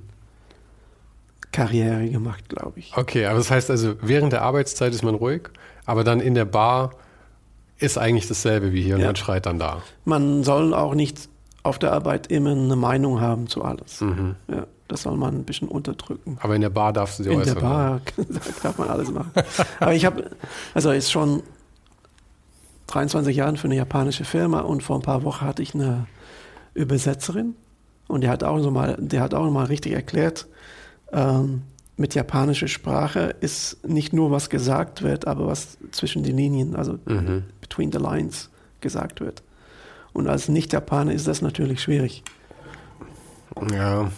Karriere 1.51 2.09
gemacht, 2.09 2.49
glaube 2.49 2.79
ich. 2.79 2.97
Okay, 2.97 3.27
aber 3.27 3.37
das 3.37 3.51
heißt 3.51 3.69
also, 3.69 3.93
während 4.01 4.33
der 4.33 4.41
Arbeitszeit 4.41 4.91
ist 4.95 5.03
man 5.03 5.13
ruhig, 5.13 5.43
aber 5.85 6.03
dann 6.03 6.21
in 6.21 6.33
der 6.33 6.45
Bar 6.45 6.95
ist 7.77 7.99
eigentlich 7.99 8.27
dasselbe 8.27 8.73
wie 8.73 8.81
hier 8.81 8.95
und 8.95 9.01
ja. 9.01 9.07
man 9.07 9.17
schreit 9.17 9.45
dann 9.45 9.59
da. 9.59 9.83
Man 10.03 10.43
soll 10.43 10.73
auch 10.73 10.95
nicht 10.95 11.29
auf 11.61 11.77
der 11.77 11.93
Arbeit 11.93 12.25
immer 12.25 12.53
eine 12.53 12.75
Meinung 12.75 13.21
haben 13.21 13.47
zu 13.47 13.63
alles. 13.63 14.01
Mhm. 14.01 14.35
Ja. 14.47 14.65
Das 14.87 15.01
soll 15.01 15.17
man 15.17 15.35
ein 15.35 15.43
bisschen 15.45 15.67
unterdrücken. 15.67 16.37
Aber 16.41 16.55
in 16.55 16.61
der 16.61 16.69
Bar 16.69 16.93
darfst 16.93 17.19
du 17.19 17.23
sie 17.23 17.29
in 17.31 17.39
äußern. 17.39 17.57
In 17.57 17.61
der 17.61 17.67
Bar 17.69 18.01
darf 18.63 18.77
man 18.77 18.89
alles 18.89 19.11
machen. 19.11 19.31
Aber 19.79 19.93
ich 19.93 20.05
habe, 20.05 20.29
also 20.73 20.91
ist 20.91 21.11
schon 21.11 21.41
23 22.87 23.35
Jahre 23.35 23.57
für 23.57 23.65
eine 23.65 23.75
japanische 23.75 24.25
Firma 24.25 24.61
und 24.61 24.83
vor 24.83 24.97
ein 24.97 25.01
paar 25.01 25.23
Wochen 25.23 25.45
hatte 25.45 25.63
ich 25.63 25.73
eine 25.73 26.05
Übersetzerin 26.75 27.55
und 28.07 28.21
die 28.21 28.29
hat 28.29 28.43
auch 28.43 28.59
so 28.59 28.69
mal, 28.69 28.95
der 28.99 29.21
hat 29.21 29.33
auch 29.33 29.49
mal 29.49 29.65
richtig 29.65 29.93
erklärt, 29.93 30.47
ähm, 31.11 31.63
mit 31.97 32.13
japanischer 32.13 32.67
Sprache 32.67 33.35
ist 33.39 33.87
nicht 33.87 34.11
nur 34.11 34.29
was 34.29 34.49
gesagt 34.49 35.01
wird, 35.01 35.27
aber 35.27 35.47
was 35.47 35.77
zwischen 35.91 36.23
den 36.23 36.35
Linien, 36.35 36.75
also 36.75 36.99
mhm. 37.05 37.43
between 37.61 37.91
the 37.91 37.99
lines 37.99 38.49
gesagt 38.81 39.21
wird. 39.21 39.41
Und 40.11 40.27
als 40.27 40.49
Nicht-Japaner 40.49 41.13
ist 41.13 41.27
das 41.27 41.41
natürlich 41.41 41.81
schwierig. 41.81 42.23
Ja, 43.71 44.11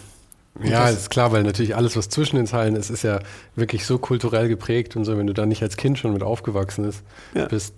ja, 0.62 0.88
ist 0.88 1.10
klar, 1.10 1.32
weil 1.32 1.42
natürlich 1.42 1.76
alles, 1.76 1.96
was 1.96 2.08
zwischen 2.08 2.36
den 2.36 2.46
Zeilen 2.46 2.76
ist, 2.76 2.90
ist 2.90 3.02
ja 3.02 3.20
wirklich 3.54 3.86
so 3.86 3.98
kulturell 3.98 4.48
geprägt 4.48 4.96
und 4.96 5.04
so, 5.04 5.16
wenn 5.16 5.26
du 5.26 5.34
da 5.34 5.46
nicht 5.46 5.62
als 5.62 5.76
Kind 5.76 5.98
schon 5.98 6.12
mit 6.12 6.22
aufgewachsen 6.22 6.84
ist, 6.84 7.02
ja. 7.34 7.46
bist, 7.46 7.74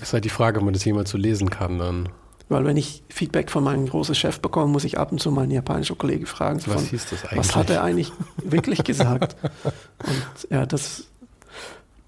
ist 0.00 0.12
halt 0.12 0.24
die 0.24 0.30
Frage, 0.30 0.58
ob 0.58 0.64
man 0.64 0.74
das 0.74 0.84
jemals 0.84 1.10
so 1.10 1.18
lesen 1.18 1.50
kann 1.50 1.78
dann. 1.78 2.08
Weil 2.48 2.64
wenn 2.64 2.76
ich 2.76 3.02
Feedback 3.10 3.50
von 3.50 3.62
meinem 3.62 3.86
großen 3.86 4.14
Chef 4.14 4.40
bekomme, 4.40 4.72
muss 4.72 4.84
ich 4.84 4.98
ab 4.98 5.12
und 5.12 5.20
zu 5.20 5.30
meinen 5.30 5.50
japanischen 5.50 5.98
Kollegen 5.98 6.24
fragen, 6.24 6.60
was, 6.66 6.74
von, 6.74 6.84
hieß 6.84 7.06
das 7.10 7.24
eigentlich? 7.24 7.38
was 7.38 7.56
hat 7.56 7.68
er 7.68 7.82
eigentlich 7.84 8.10
wirklich 8.42 8.84
gesagt? 8.84 9.36
Und 9.98 10.50
ja, 10.50 10.64
das 10.64 11.08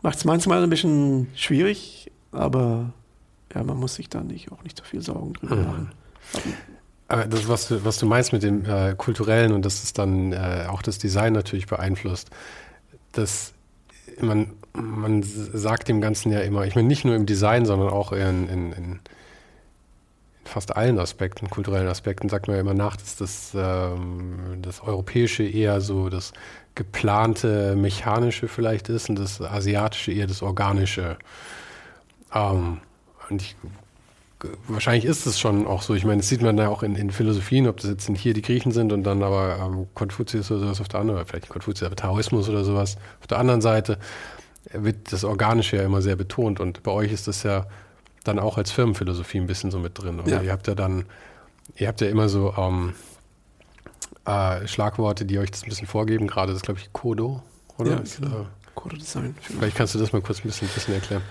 macht 0.03 0.17
es 0.17 0.25
manchmal 0.25 0.63
ein 0.63 0.71
bisschen 0.71 1.29
schwierig, 1.35 2.11
aber 2.33 2.93
ja, 3.55 3.63
man 3.65 3.77
muss 3.77 3.97
sich 3.97 4.09
da 4.09 4.23
nicht 4.23 4.51
auch 4.51 4.63
nicht 4.63 4.79
so 4.79 4.85
viel 4.85 5.03
Sorgen 5.03 5.35
drüber 5.35 5.57
mhm. 5.57 5.67
machen. 5.67 5.93
Aber, 6.33 6.43
aber 7.11 7.25
das, 7.27 7.49
was 7.49 7.67
du, 7.67 7.85
was 7.85 7.99
du 7.99 8.07
meinst 8.07 8.33
mit 8.33 8.45
dem 8.45 8.65
äh, 8.65 8.95
Kulturellen 8.97 9.53
und 9.53 9.65
dass 9.65 9.83
es 9.83 9.93
dann 9.93 10.33
äh, 10.33 10.67
auch 10.69 10.81
das 10.81 10.99
Design 10.99 11.33
natürlich 11.33 11.67
beeinflusst, 11.67 12.31
dass 13.13 13.53
man, 14.21 14.53
man 14.75 15.25
sagt 15.25 15.89
dem 15.89 16.01
Ganzen 16.01 16.31
ja 16.31 16.39
immer, 16.41 16.65
ich 16.67 16.77
meine 16.77 16.87
nicht 16.87 17.05
nur 17.05 17.17
im 17.17 17.27
Design, 17.27 17.67
sondern 17.67 17.89
auch 17.89 18.13
in, 18.13 18.49
in, 18.49 18.73
in 18.73 19.01
fast 20.45 20.77
allen 20.77 21.01
Aspekten, 21.01 21.51
kulturellen 21.51 21.89
Aspekten, 21.89 22.29
sagt 22.29 22.47
man 22.47 22.55
ja 22.55 22.61
immer 22.61 22.75
nach, 22.75 22.95
dass 22.97 23.17
das, 23.17 23.53
ähm, 23.57 24.61
das 24.63 24.81
Europäische 24.81 25.43
eher 25.43 25.81
so 25.81 26.11
das 26.11 26.33
geplante, 26.77 27.75
mechanische 27.75 28.47
vielleicht 28.47 28.89
ist 28.89 29.09
und 29.09 29.19
das 29.19 29.41
Asiatische 29.41 30.13
eher 30.13 30.29
das 30.29 30.43
Organische. 30.43 31.19
Ähm, 32.33 32.79
und 33.29 33.43
ich 33.43 33.57
wahrscheinlich 34.69 35.05
ist 35.05 35.27
es 35.27 35.39
schon 35.39 35.67
auch 35.67 35.83
so. 35.83 35.95
Ich 35.95 36.05
meine, 36.05 36.19
das 36.19 36.29
sieht 36.29 36.43
man 36.43 36.57
ja 36.59 36.69
auch 36.69 36.83
in, 36.83 36.97
in 36.97 37.11
Philosophien, 37.11 37.67
ob 37.69 37.79
das 37.79 37.91
jetzt 37.91 38.09
hier 38.17 38.35
die 38.35 38.43
Griechen 38.43 38.73
sind 38.73 38.93
und 38.93 39.05
dann 39.05 39.23
aber 39.23 39.59
ähm, 39.59 39.87
Konfuzius 39.95 40.51
oder 40.51 40.61
sowas 40.61 40.81
auf 40.81 40.89
der 40.89 41.01
anderen, 41.01 41.19
Seite, 41.19 41.31
vielleicht 41.31 41.49
Konfuzius, 41.49 41.87
aber 41.87 41.97
Taoismus 41.97 42.49
oder 42.49 42.65
sowas. 42.65 42.97
Auf 43.21 43.27
der 43.27 43.39
anderen 43.39 43.61
Seite 43.61 43.99
wird 44.73 45.13
das 45.13 45.25
Organische 45.25 45.77
ja 45.77 45.83
immer 45.85 46.03
sehr 46.03 46.17
betont 46.17 46.61
und 46.61 46.83
bei 46.83 46.91
euch 46.91 47.13
ist 47.13 47.29
das 47.29 47.43
ja 47.43 47.67
dann 48.25 48.39
auch 48.39 48.59
als 48.59 48.71
Firmenphilosophie 48.71 49.39
ein 49.39 49.47
bisschen 49.47 49.71
so 49.71 49.79
mit 49.79 49.99
drin. 50.01 50.21
Oder? 50.21 50.37
Ja. 50.37 50.43
Ihr 50.43 50.53
habt 50.53 50.67
ja 50.67 50.75
dann, 50.75 51.07
ihr 51.77 51.89
habt 51.89 52.01
ja 52.01 52.09
immer 52.09 52.29
so 52.29 52.55
ähm, 52.57 52.95
äh, 54.27 54.67
Schlagworte, 54.67 55.25
die 55.25 55.39
euch 55.39 55.51
das 55.51 55.63
ein 55.63 55.69
bisschen 55.69 55.87
vorgeben, 55.87 56.27
gerade 56.27 56.53
das 56.53 56.63
glaube 56.63 56.81
ich 56.81 56.93
Kodo, 56.93 57.43
oder? 57.79 57.93
Ja, 57.93 58.03
genau. 58.19 58.41
Äh, 58.43 58.45
Kodo 58.75 58.97
Design. 58.97 59.35
Vielleicht 59.41 59.77
kannst 59.77 59.95
du 59.95 59.99
das 59.99 60.13
mal 60.13 60.23
kurz 60.23 60.39
ein 60.41 60.45
bisschen, 60.45 60.69
ein 60.69 60.75
bisschen 60.75 60.95
erklären. 60.95 61.23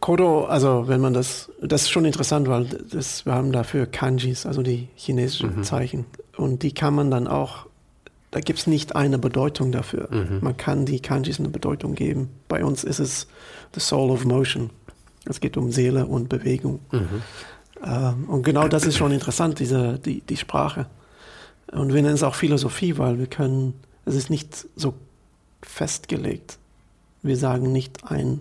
Kodo, 0.00 0.44
also 0.44 0.88
wenn 0.88 1.00
man 1.00 1.14
das, 1.14 1.50
das 1.60 1.82
ist 1.82 1.90
schon 1.90 2.04
interessant, 2.04 2.48
weil 2.48 2.64
das, 2.64 3.26
wir 3.26 3.34
haben 3.34 3.52
dafür 3.52 3.86
Kanjis, 3.86 4.46
also 4.46 4.62
die 4.62 4.88
chinesischen 4.94 5.56
mhm. 5.56 5.64
Zeichen. 5.64 6.04
Und 6.36 6.62
die 6.62 6.72
kann 6.72 6.94
man 6.94 7.10
dann 7.10 7.26
auch, 7.26 7.66
da 8.30 8.40
gibt 8.40 8.60
es 8.60 8.66
nicht 8.66 8.96
eine 8.96 9.18
Bedeutung 9.18 9.72
dafür. 9.72 10.08
Mhm. 10.10 10.38
Man 10.40 10.56
kann 10.56 10.86
die 10.86 11.00
Kanjis 11.00 11.38
eine 11.38 11.48
Bedeutung 11.48 11.94
geben. 11.94 12.30
Bei 12.48 12.64
uns 12.64 12.84
ist 12.84 12.98
es 12.98 13.26
the 13.74 13.80
soul 13.80 14.10
of 14.10 14.24
motion. 14.24 14.70
Es 15.24 15.40
geht 15.40 15.56
um 15.56 15.70
Seele 15.70 16.06
und 16.06 16.28
Bewegung. 16.28 16.80
Mhm. 16.90 17.22
Ähm, 17.84 18.24
und 18.28 18.42
genau 18.42 18.68
das 18.68 18.84
ist 18.84 18.96
schon 18.96 19.12
interessant, 19.12 19.58
diese, 19.58 19.98
die, 19.98 20.20
die 20.20 20.36
Sprache. 20.36 20.86
Und 21.70 21.94
wir 21.94 22.02
nennen 22.02 22.14
es 22.14 22.22
auch 22.22 22.34
Philosophie, 22.34 22.98
weil 22.98 23.18
wir 23.18 23.26
können, 23.26 23.74
es 24.04 24.14
ist 24.14 24.30
nicht 24.30 24.66
so 24.76 24.94
festgelegt. 25.62 26.58
Wir 27.22 27.36
sagen 27.36 27.72
nicht 27.72 28.10
ein 28.10 28.40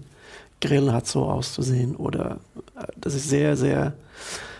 Grill 0.61 0.91
hat 0.91 1.07
so 1.07 1.25
auszusehen 1.25 1.95
oder 1.95 2.39
äh, 2.75 2.85
das 2.95 3.13
ist 3.15 3.29
sehr, 3.29 3.57
sehr 3.57 3.93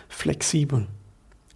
flexibel. 0.08 0.86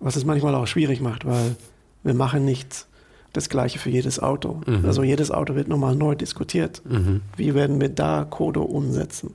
Was 0.01 0.17
es 0.17 0.25
manchmal 0.25 0.55
auch 0.55 0.67
schwierig 0.67 1.01
macht, 1.01 1.27
weil 1.27 1.57
wir 2.03 2.15
machen 2.15 2.45
nicht 2.45 2.87
das 3.33 3.49
Gleiche 3.49 3.79
für 3.79 3.91
jedes 3.91 4.19
Auto. 4.21 4.61
Mhm. 4.67 4.85
Also 4.85 5.03
jedes 5.03 5.31
Auto 5.31 5.55
wird 5.55 5.69
nochmal 5.69 5.95
neu 5.95 6.15
diskutiert. 6.15 6.83
Mhm. 6.89 7.21
Wie 7.37 7.55
werden 7.55 7.81
wir 7.81 7.91
da 7.91 8.27
Kodo 8.29 8.63
umsetzen? 8.63 9.35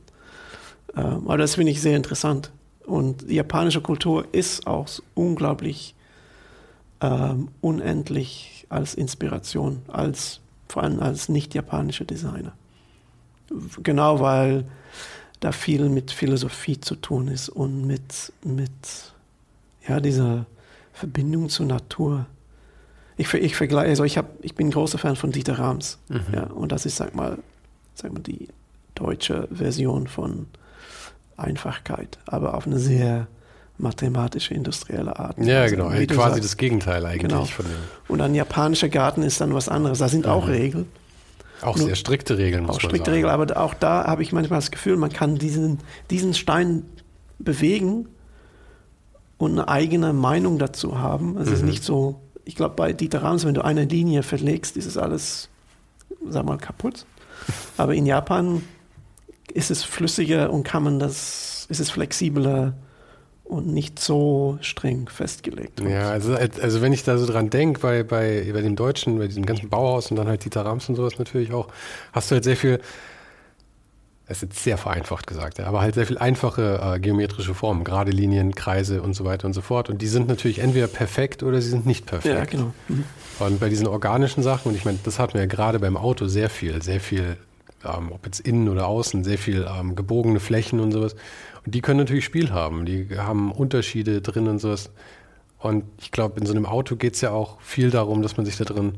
Ähm, 0.95 1.23
aber 1.25 1.37
das 1.37 1.55
finde 1.55 1.71
ich 1.71 1.81
sehr 1.81 1.97
interessant. 1.97 2.51
Und 2.85 3.29
die 3.29 3.35
japanische 3.35 3.81
Kultur 3.81 4.25
ist 4.31 4.65
auch 4.65 4.87
unglaublich 5.13 5.95
ähm, 6.99 7.49
unendlich 7.61 8.65
als 8.69 8.95
Inspiration, 8.95 9.81
als 9.87 10.39
vor 10.67 10.83
allem 10.83 10.99
als 10.99 11.29
nicht 11.29 11.53
japanische 11.53 12.05
Designer. 12.05 12.53
Genau 13.83 14.19
weil 14.19 14.65
da 15.41 15.51
viel 15.51 15.89
mit 15.89 16.11
Philosophie 16.11 16.79
zu 16.79 16.95
tun 16.95 17.27
ist 17.27 17.49
und 17.49 17.85
mit, 17.85 18.31
mit 18.45 18.71
ja, 19.87 19.99
dieser 19.99 20.45
Verbindung 20.93 21.49
zur 21.49 21.65
Natur. 21.65 22.27
Ich, 23.17 23.33
ich 23.33 23.55
vergleiche, 23.55 23.89
also 23.89 24.03
ich, 24.03 24.17
hab, 24.17 24.27
ich 24.41 24.55
bin 24.55 24.67
ein 24.67 24.71
großer 24.71 24.99
Fan 24.99 25.15
von 25.15 25.31
Dieter 25.31 25.59
Rams. 25.59 25.97
Mhm. 26.09 26.21
Ja, 26.33 26.43
und 26.43 26.71
das 26.71 26.85
ist, 26.85 26.95
sag 26.95 27.15
mal, 27.15 27.39
sag 27.95 28.13
mal, 28.13 28.21
die 28.21 28.49
deutsche 28.93 29.47
Version 29.51 30.07
von 30.07 30.45
Einfachkeit, 31.37 32.19
aber 32.27 32.53
auf 32.53 32.67
eine 32.67 32.77
sehr 32.77 33.27
mathematische, 33.79 34.53
industrielle 34.53 35.17
Art. 35.17 35.39
Ja, 35.39 35.61
also, 35.61 35.75
genau, 35.75 35.89
quasi 35.89 36.15
sagst. 36.15 36.43
das 36.43 36.57
Gegenteil 36.57 37.03
eigentlich 37.03 37.31
genau. 37.31 37.45
von 37.45 37.65
dem. 37.65 37.73
Und 38.07 38.21
ein 38.21 38.35
japanischer 38.35 38.89
Garten 38.89 39.23
ist 39.23 39.41
dann 39.41 39.55
was 39.55 39.69
anderes. 39.69 39.97
Da 39.97 40.07
sind 40.07 40.25
mhm. 40.25 40.31
auch 40.31 40.47
Regeln. 40.47 40.85
Auch 41.61 41.77
Nur, 41.77 41.87
sehr 41.87 41.95
strikte 41.95 42.37
Regeln, 42.37 42.65
muss 42.65 42.77
auch 42.77 42.81
strikte 42.81 43.11
Regeln, 43.11 43.31
aber 43.31 43.57
auch 43.57 43.73
da 43.73 44.05
habe 44.05 44.23
ich 44.23 44.31
manchmal 44.31 44.59
das 44.59 44.71
Gefühl, 44.71 44.97
man 44.97 45.11
kann 45.11 45.37
diesen, 45.37 45.79
diesen 46.09 46.33
Stein 46.33 46.85
bewegen 47.39 48.07
und 49.37 49.51
eine 49.51 49.67
eigene 49.67 50.13
Meinung 50.13 50.57
dazu 50.57 50.99
haben. 50.99 51.37
Es 51.37 51.47
mhm. 51.47 51.53
ist 51.53 51.63
nicht 51.63 51.83
so, 51.83 52.21
ich 52.45 52.55
glaube, 52.55 52.75
bei 52.75 52.93
Dieter 52.93 53.23
Rams, 53.23 53.45
wenn 53.45 53.53
du 53.53 53.63
eine 53.63 53.85
Linie 53.85 54.23
verlegst, 54.23 54.77
ist 54.77 54.85
es 54.85 54.97
alles, 54.97 55.49
sag 56.27 56.45
mal, 56.45 56.57
kaputt. 56.57 57.05
Aber 57.77 57.93
in 57.95 58.05
Japan 58.05 58.63
ist 59.53 59.71
es 59.71 59.83
flüssiger 59.83 60.51
und 60.51 60.63
kann 60.63 60.83
man 60.83 60.99
das, 60.99 61.65
ist 61.69 61.79
es 61.79 61.89
flexibler 61.89 62.73
und 63.51 63.67
nicht 63.67 63.99
so 63.99 64.57
streng 64.61 65.09
festgelegt. 65.09 65.81
Ja, 65.81 66.09
also, 66.09 66.35
also 66.35 66.81
wenn 66.81 66.93
ich 66.93 67.03
da 67.03 67.17
so 67.17 67.25
dran 67.25 67.49
denke, 67.49 67.81
bei, 67.81 68.01
bei, 68.03 68.49
bei 68.53 68.61
dem 68.61 68.77
Deutschen, 68.77 69.19
bei 69.19 69.27
diesem 69.27 69.45
ganzen 69.45 69.67
Bauhaus 69.67 70.09
und 70.09 70.15
dann 70.15 70.27
halt 70.27 70.45
Dieter 70.45 70.65
Rams 70.65 70.87
und 70.87 70.95
sowas 70.95 71.19
natürlich 71.19 71.51
auch, 71.51 71.67
hast 72.13 72.31
du 72.31 72.35
halt 72.35 72.45
sehr 72.45 72.55
viel, 72.55 72.79
das 74.25 74.37
ist 74.37 74.43
jetzt 74.43 74.63
sehr 74.63 74.77
vereinfacht 74.77 75.27
gesagt, 75.27 75.57
ja, 75.57 75.65
aber 75.65 75.81
halt 75.81 75.95
sehr 75.95 76.07
viel 76.07 76.17
einfache 76.17 76.79
äh, 76.81 76.99
geometrische 77.01 77.53
Formen, 77.53 77.83
gerade 77.83 78.11
Linien, 78.11 78.55
Kreise 78.55 79.01
und 79.01 79.15
so 79.15 79.25
weiter 79.25 79.47
und 79.47 79.53
so 79.53 79.59
fort. 79.59 79.89
Und 79.89 80.01
die 80.01 80.07
sind 80.07 80.29
natürlich 80.29 80.59
entweder 80.59 80.87
perfekt 80.87 81.43
oder 81.43 81.61
sie 81.61 81.71
sind 81.71 81.85
nicht 81.85 82.05
perfekt. 82.05 82.33
Ja, 82.33 82.45
genau. 82.45 82.73
Mhm. 82.87 83.03
Und 83.39 83.59
bei 83.59 83.67
diesen 83.67 83.87
organischen 83.87 84.43
Sachen, 84.43 84.69
und 84.69 84.75
ich 84.77 84.85
meine, 84.85 84.99
das 85.03 85.19
hatten 85.19 85.33
wir 85.33 85.41
ja 85.41 85.47
gerade 85.47 85.79
beim 85.79 85.97
Auto 85.97 86.27
sehr 86.27 86.49
viel, 86.49 86.81
sehr 86.81 87.01
viel, 87.01 87.35
ähm, 87.85 88.11
ob 88.11 88.25
jetzt 88.25 88.39
innen 88.39 88.69
oder 88.69 88.87
außen, 88.87 89.23
sehr 89.23 89.37
viel 89.37 89.67
ähm, 89.69 89.95
gebogene 89.95 90.39
Flächen 90.39 90.79
und 90.79 90.91
sowas. 90.91 91.15
Und 91.65 91.75
die 91.75 91.81
können 91.81 91.99
natürlich 91.99 92.25
Spiel 92.25 92.51
haben. 92.51 92.85
Die 92.85 93.07
haben 93.17 93.51
Unterschiede 93.51 94.21
drin 94.21 94.47
und 94.47 94.59
sowas. 94.59 94.91
Und 95.59 95.85
ich 95.99 96.11
glaube, 96.11 96.39
in 96.39 96.45
so 96.45 96.53
einem 96.53 96.65
Auto 96.65 96.95
geht 96.95 97.15
es 97.15 97.21
ja 97.21 97.31
auch 97.31 97.61
viel 97.61 97.91
darum, 97.91 98.21
dass 98.21 98.37
man 98.37 98.45
sich 98.45 98.57
da 98.57 98.63
drin 98.63 98.93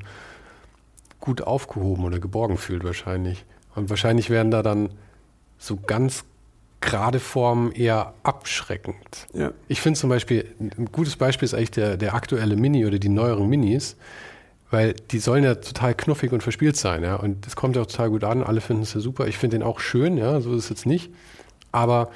gut 1.20 1.42
aufgehoben 1.42 2.06
oder 2.06 2.20
geborgen 2.20 2.58
fühlt 2.58 2.84
wahrscheinlich. 2.84 3.46
Und 3.76 3.90
wahrscheinlich 3.90 4.30
werden 4.30 4.52
da 4.52 4.62
dann 4.62 4.90
so 5.58 5.78
ganz 5.78 6.26
gerade 6.82 7.20
Formen 7.20 7.72
eher 7.72 8.14
abschreckend. 8.24 9.28
Ja. 9.34 9.52
Ich 9.68 9.82
finde 9.82 10.00
zum 10.00 10.10
Beispiel, 10.10 10.54
ein 10.60 10.90
gutes 10.92 11.16
Beispiel 11.16 11.46
ist 11.46 11.54
eigentlich 11.54 11.72
der, 11.72 11.96
der 11.98 12.14
aktuelle 12.14 12.58
Mini 12.58 12.86
oder 12.86 13.00
die 13.00 13.10
neueren 13.10 13.50
Minis, 13.50 13.96
weil 14.74 14.94
die 15.12 15.20
sollen 15.20 15.44
ja 15.44 15.54
total 15.56 15.94
knuffig 15.94 16.32
und 16.34 16.42
verspielt 16.42 16.76
sein, 16.76 17.04
ja. 17.04 17.16
Und 17.16 17.46
das 17.46 17.56
kommt 17.56 17.76
ja 17.76 17.84
auch 17.84 17.86
total 17.86 18.10
gut 18.10 18.24
an, 18.24 18.42
alle 18.44 18.60
finden 18.60 18.82
es 18.84 18.94
ja 18.96 19.00
super. 19.02 19.28
Ich 19.28 19.38
finde 19.38 19.58
den 19.60 19.64
auch 19.64 19.80
schön, 19.80 20.18
ja, 20.18 20.42
so 20.42 20.52
ist 20.54 20.64
es 20.66 20.70
jetzt 20.70 20.86
nicht. 20.88 21.12
Aber 21.72 22.10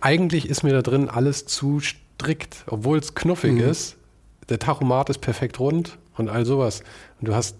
eigentlich 0.00 0.48
ist 0.48 0.62
mir 0.62 0.72
da 0.72 0.82
drin 0.82 1.08
alles 1.08 1.46
zu 1.46 1.80
strikt, 1.80 2.64
obwohl 2.68 2.98
es 2.98 3.14
knuffig 3.16 3.54
Mhm. 3.54 3.60
ist. 3.68 3.96
Der 4.48 4.58
Tachomat 4.60 5.10
ist 5.10 5.20
perfekt 5.20 5.58
rund 5.58 5.98
und 6.16 6.28
all 6.28 6.46
sowas. 6.46 6.82
Und 7.20 7.28
du 7.28 7.34
hast 7.34 7.56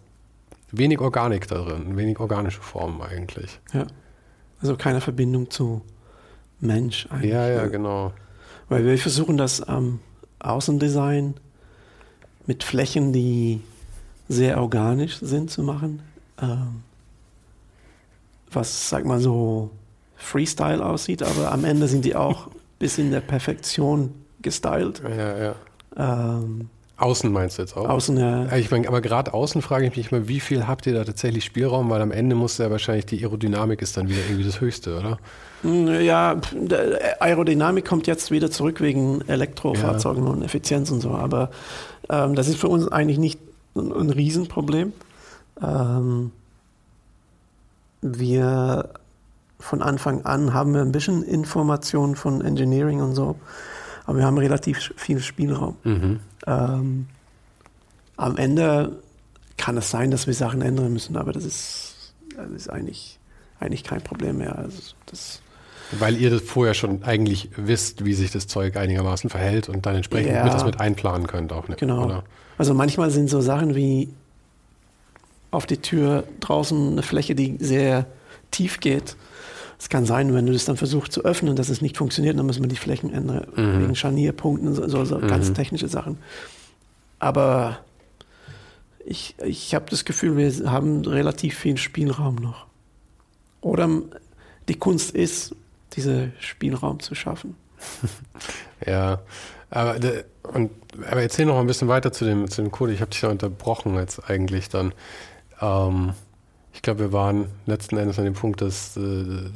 wenig 0.70 1.00
Organik 1.00 1.48
da 1.48 1.56
drin, 1.64 1.96
wenig 1.96 2.20
organische 2.20 2.60
Formen 2.62 3.02
eigentlich. 3.02 3.58
ja. 3.74 3.86
Also 4.60 4.76
keine 4.76 5.00
Verbindung 5.00 5.50
zu 5.50 5.82
Mensch 6.60 7.06
eigentlich. 7.10 7.30
Ja, 7.32 7.48
ja, 7.48 7.66
genau. 7.66 8.12
Weil 8.68 8.84
wir 8.84 8.98
versuchen 8.98 9.36
das 9.36 9.60
am 9.62 10.00
Außendesign 10.40 11.34
mit 12.46 12.64
Flächen, 12.64 13.12
die 13.12 13.60
sehr 14.28 14.60
organisch 14.60 15.18
sind, 15.20 15.50
zu 15.50 15.62
machen. 15.62 16.02
Ähm, 16.40 16.82
was, 18.50 18.88
sag 18.88 19.04
mal 19.04 19.20
so, 19.20 19.70
Freestyle 20.16 20.84
aussieht, 20.84 21.22
aber 21.22 21.52
am 21.52 21.64
Ende 21.64 21.88
sind 21.88 22.04
die 22.04 22.16
auch 22.16 22.48
bis 22.78 22.98
in 22.98 23.10
der 23.10 23.20
Perfektion 23.20 24.14
gestylt. 24.42 25.02
Ja, 25.04 25.38
ja. 25.38 25.54
Ähm, 25.96 26.68
Außen 26.98 27.30
meinst 27.30 27.58
du 27.58 27.62
jetzt 27.62 27.76
auch? 27.76 27.88
außen 27.88 28.16
ja, 28.18 28.56
Ich 28.56 28.72
meine, 28.72 28.88
aber 28.88 29.00
gerade 29.00 29.32
außen 29.32 29.62
frage 29.62 29.86
ich 29.86 29.96
mich 29.96 30.10
mal, 30.10 30.26
wie 30.26 30.40
viel 30.40 30.66
habt 30.66 30.84
ihr 30.84 30.94
da 30.94 31.04
tatsächlich 31.04 31.44
Spielraum? 31.44 31.88
Weil 31.90 32.02
am 32.02 32.10
Ende 32.10 32.34
muss 32.34 32.58
ja 32.58 32.72
wahrscheinlich 32.72 33.06
die 33.06 33.20
Aerodynamik 33.22 33.80
ist 33.82 33.96
dann 33.96 34.08
wieder 34.08 34.18
irgendwie 34.26 34.44
das 34.44 34.60
Höchste, 34.60 34.98
oder? 34.98 35.18
Hm, 35.62 36.00
Ja, 36.00 36.40
der 36.52 37.22
Aerodynamik 37.22 37.84
kommt 37.84 38.08
jetzt 38.08 38.32
wieder 38.32 38.50
zurück 38.50 38.80
wegen 38.80 39.20
Elektrofahrzeugen 39.28 40.26
und 40.26 40.42
Effizienz 40.42 40.90
und 40.90 41.00
so, 41.00 41.10
aber 41.10 41.50
ähm, 42.10 42.34
das 42.34 42.48
ist 42.48 42.58
für 42.58 42.68
uns 42.68 42.88
eigentlich 42.88 43.18
nicht 43.18 43.38
ein, 43.78 43.92
ein 43.92 44.10
Riesenproblem. 44.10 44.92
Ähm, 45.62 46.32
wir 48.00 48.90
von 49.60 49.82
Anfang 49.82 50.24
an 50.24 50.54
haben 50.54 50.74
wir 50.74 50.82
ein 50.82 50.92
bisschen 50.92 51.22
Informationen 51.22 52.14
von 52.16 52.40
Engineering 52.40 53.00
und 53.00 53.14
so, 53.14 53.36
aber 54.06 54.18
wir 54.18 54.24
haben 54.24 54.38
relativ 54.38 54.92
viel 54.96 55.20
Spielraum. 55.20 55.76
Mhm. 55.84 56.20
Ähm, 56.46 57.06
am 58.16 58.36
Ende 58.36 59.02
kann 59.56 59.76
es 59.76 59.90
sein, 59.90 60.10
dass 60.10 60.26
wir 60.26 60.34
Sachen 60.34 60.62
ändern 60.62 60.92
müssen, 60.92 61.16
aber 61.16 61.32
das 61.32 61.44
ist, 61.44 62.14
das 62.36 62.50
ist 62.50 62.70
eigentlich, 62.70 63.18
eigentlich 63.58 63.82
kein 63.84 64.00
Problem 64.00 64.38
mehr. 64.38 64.56
Also 64.56 64.78
das, 65.06 65.40
Weil 65.98 66.16
ihr 66.16 66.30
das 66.30 66.42
vorher 66.42 66.74
schon 66.74 67.02
eigentlich 67.02 67.50
wisst, 67.56 68.04
wie 68.04 68.14
sich 68.14 68.30
das 68.30 68.46
Zeug 68.46 68.76
einigermaßen 68.76 69.28
verhält 69.28 69.68
und 69.68 69.86
dann 69.86 69.96
entsprechend 69.96 70.32
Ja. 70.32 70.44
mit 70.44 70.54
das 70.54 70.64
mit 70.64 70.80
einplanen 70.80 71.26
könnt 71.26 71.52
auch. 71.52 71.66
Ne? 71.68 71.76
Genau. 71.76 72.04
Oder? 72.04 72.24
Also 72.58 72.74
manchmal 72.74 73.10
sind 73.10 73.30
so 73.30 73.40
Sachen 73.40 73.74
wie 73.74 74.08
auf 75.50 75.64
die 75.66 75.78
Tür 75.78 76.24
draußen 76.40 76.92
eine 76.92 77.02
Fläche, 77.02 77.34
die 77.34 77.56
sehr 77.58 78.06
tief 78.50 78.80
geht. 78.80 79.16
Es 79.78 79.88
kann 79.88 80.04
sein, 80.04 80.34
wenn 80.34 80.44
du 80.46 80.52
das 80.52 80.64
dann 80.64 80.76
versuchst 80.76 81.12
zu 81.12 81.24
öffnen, 81.24 81.54
dass 81.54 81.68
es 81.68 81.80
nicht 81.80 81.96
funktioniert, 81.96 82.36
dann 82.38 82.46
muss 82.46 82.58
man 82.58 82.68
die 82.68 82.76
Flächen 82.76 83.12
ändern, 83.14 83.46
Mhm. 83.56 83.80
wegen 83.82 83.94
Scharnierpunkten, 83.94 84.74
so, 84.74 84.88
so, 84.88 85.04
so 85.04 85.18
ganz 85.20 85.50
Mhm. 85.50 85.54
technische 85.54 85.88
Sachen. 85.88 86.18
Aber 87.20 87.78
ich, 89.06 89.36
ich 89.44 89.74
habe 89.74 89.86
das 89.88 90.04
Gefühl, 90.04 90.36
wir 90.36 90.70
haben 90.70 91.04
relativ 91.06 91.56
viel 91.56 91.76
Spielraum 91.78 92.34
noch. 92.36 92.66
Oder 93.60 93.88
die 94.68 94.74
Kunst 94.74 95.12
ist, 95.12 95.54
diesen 95.94 96.32
Spielraum 96.40 97.00
zu 97.00 97.14
schaffen. 97.14 97.54
Ja, 98.86 99.20
aber, 99.70 99.98
de- 99.98 100.24
und, 100.44 100.70
aber 101.10 101.22
erzähl 101.22 101.46
noch 101.46 101.54
mal 101.54 101.60
ein 101.60 101.66
bisschen 101.66 101.88
weiter 101.88 102.12
zu 102.12 102.24
dem, 102.24 102.50
zu 102.50 102.62
dem 102.62 102.70
Code. 102.70 102.92
Ich 102.92 103.00
habe 103.00 103.10
dich 103.10 103.20
ja 103.22 103.28
unterbrochen 103.28 103.94
jetzt 103.96 104.28
eigentlich 104.30 104.68
dann. 104.68 104.92
Ähm, 105.60 106.12
ich 106.72 106.82
glaube, 106.82 107.00
wir 107.00 107.12
waren 107.12 107.46
letzten 107.66 107.96
Endes 107.96 108.18
an 108.18 108.24
dem 108.24 108.34
Punkt, 108.34 108.60
dass, 108.60 108.96
äh, 108.96 109.00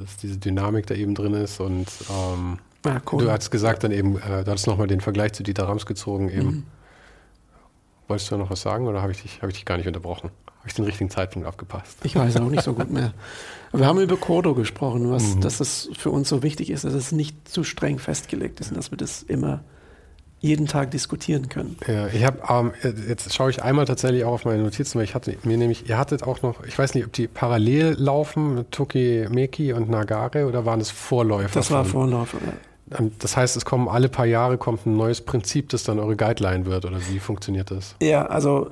dass 0.00 0.16
diese 0.20 0.38
Dynamik 0.38 0.86
da 0.86 0.94
eben 0.94 1.14
drin 1.14 1.34
ist 1.34 1.60
und 1.60 1.86
ähm, 2.10 2.58
Ja, 2.84 3.00
cool. 3.12 3.24
du 3.24 3.30
hast 3.30 3.50
gesagt 3.50 3.84
dann 3.84 3.92
eben, 3.92 4.16
äh, 4.18 4.44
du 4.44 4.50
hattest 4.50 4.66
nochmal 4.66 4.86
den 4.88 5.00
Vergleich 5.00 5.32
zu 5.32 5.42
Dieter 5.42 5.68
Rams 5.68 5.86
gezogen 5.86 6.28
eben. 6.30 6.46
Mhm. 6.48 6.62
Wolltest 8.08 8.30
du 8.30 8.36
noch 8.36 8.50
was 8.50 8.60
sagen 8.62 8.86
oder 8.88 9.00
habe 9.02 9.12
ich, 9.12 9.22
dich- 9.22 9.38
habe 9.42 9.50
ich 9.52 9.58
dich 9.58 9.64
gar 9.64 9.76
nicht 9.78 9.86
unterbrochen? 9.86 10.30
Habe 10.58 10.68
ich 10.68 10.74
den 10.74 10.84
richtigen 10.84 11.10
Zeitpunkt 11.10 11.46
abgepasst? 11.48 11.98
Ich 12.02 12.14
weiß 12.16 12.36
auch 12.36 12.48
nicht 12.48 12.62
so 12.62 12.72
gut 12.74 12.90
mehr. 12.90 13.12
Wir 13.72 13.86
haben 13.86 14.00
über 14.00 14.16
Kodo 14.16 14.54
gesprochen, 14.54 15.10
was, 15.10 15.36
Mhm. 15.36 15.40
dass 15.40 15.60
es 15.60 15.88
für 15.96 16.10
uns 16.10 16.28
so 16.28 16.42
wichtig 16.42 16.70
ist, 16.70 16.84
dass 16.84 16.92
es 16.94 17.10
nicht 17.12 17.48
zu 17.48 17.64
streng 17.64 17.98
festgelegt 17.98 18.60
ist 18.60 18.70
und 18.70 18.76
dass 18.76 18.90
wir 18.90 18.98
das 18.98 19.22
immer 19.22 19.64
jeden 20.43 20.66
Tag 20.66 20.90
diskutieren 20.90 21.49
können. 21.49 21.76
Ja, 21.86 22.09
ich 22.09 22.24
habe, 22.24 22.38
ähm, 22.51 22.72
jetzt 23.09 23.32
schaue 23.32 23.51
ich 23.51 23.62
einmal 23.62 23.84
tatsächlich 23.84 24.24
auch 24.24 24.32
auf 24.32 24.45
meine 24.45 24.62
Notizen, 24.62 24.99
weil 24.99 25.05
ich 25.05 25.14
hatte 25.14 25.36
mir 25.45 25.57
nämlich, 25.57 25.88
ihr 25.88 25.97
hattet 25.97 26.24
auch 26.24 26.43
noch, 26.43 26.64
ich 26.64 26.76
weiß 26.76 26.95
nicht, 26.95 27.07
ob 27.07 27.12
die 27.12 27.28
parallel 27.28 27.95
laufen 27.97 28.57
mit 28.57 28.72
Tokimeki 28.72 29.72
und 29.72 29.88
Nagare 29.88 30.47
oder 30.47 30.66
waren 30.66 30.80
das 30.80 30.90
Vorläufer? 30.90 31.55
Das 31.55 31.70
war 31.70 31.84
Vorlauf. 31.84 32.34
Ähm, 32.99 33.12
Das 33.20 33.36
heißt, 33.36 33.57
es 33.57 33.64
kommen 33.64 33.88
alle 33.88 34.09
paar 34.09 34.26
Jahre 34.26 34.59
kommt 34.59 34.84
ein 34.84 34.97
neues 34.97 35.20
Prinzip, 35.20 35.68
das 35.68 35.84
dann 35.84 36.01
eure 36.01 36.16
Guideline 36.16 36.66
wird 36.66 36.84
oder 36.84 36.99
wie 37.09 37.20
funktioniert 37.20 37.70
das? 37.70 37.95
Ja, 38.03 38.26
also 38.26 38.68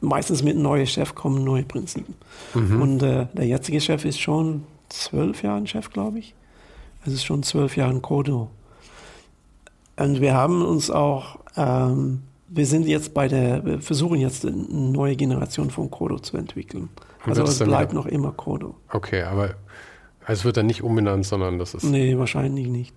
meistens 0.00 0.44
mit 0.44 0.56
neuem 0.56 0.86
Chef 0.86 1.16
kommen 1.16 1.42
neue 1.42 1.64
Prinzipien. 1.64 2.14
Mhm. 2.54 2.80
Und 2.80 3.02
äh, 3.02 3.26
der 3.32 3.46
jetzige 3.46 3.80
Chef 3.80 4.04
ist 4.04 4.20
schon 4.20 4.62
zwölf 4.88 5.42
Jahre 5.42 5.66
Chef, 5.66 5.90
glaube 5.90 6.20
ich. 6.20 6.34
Es 7.04 7.12
ist 7.12 7.24
schon 7.24 7.42
zwölf 7.42 7.76
Jahre 7.76 7.98
Kodo. 8.00 8.50
Und 9.98 10.20
wir 10.20 10.34
haben 10.34 10.64
uns 10.64 10.90
auch, 10.90 11.40
ähm, 11.56 12.22
wir 12.48 12.66
sind 12.66 12.86
jetzt 12.86 13.14
bei 13.14 13.28
der, 13.28 13.64
wir 13.64 13.80
versuchen 13.80 14.20
jetzt 14.20 14.46
eine 14.46 14.56
neue 14.56 15.16
Generation 15.16 15.70
von 15.70 15.90
Kodo 15.90 16.18
zu 16.18 16.36
entwickeln. 16.36 16.88
Und 17.24 17.30
Also 17.30 17.42
es 17.42 17.58
bleibt 17.58 17.92
noch 17.92 18.06
immer 18.06 18.32
Kodo. 18.32 18.76
Okay, 18.90 19.22
aber 19.22 19.54
es 20.26 20.44
wird 20.44 20.56
dann 20.56 20.66
nicht 20.66 20.82
umbenannt, 20.82 21.26
sondern 21.26 21.58
das 21.58 21.74
ist. 21.74 21.84
Nee, 21.84 22.16
wahrscheinlich 22.16 22.68
nicht. 22.68 22.94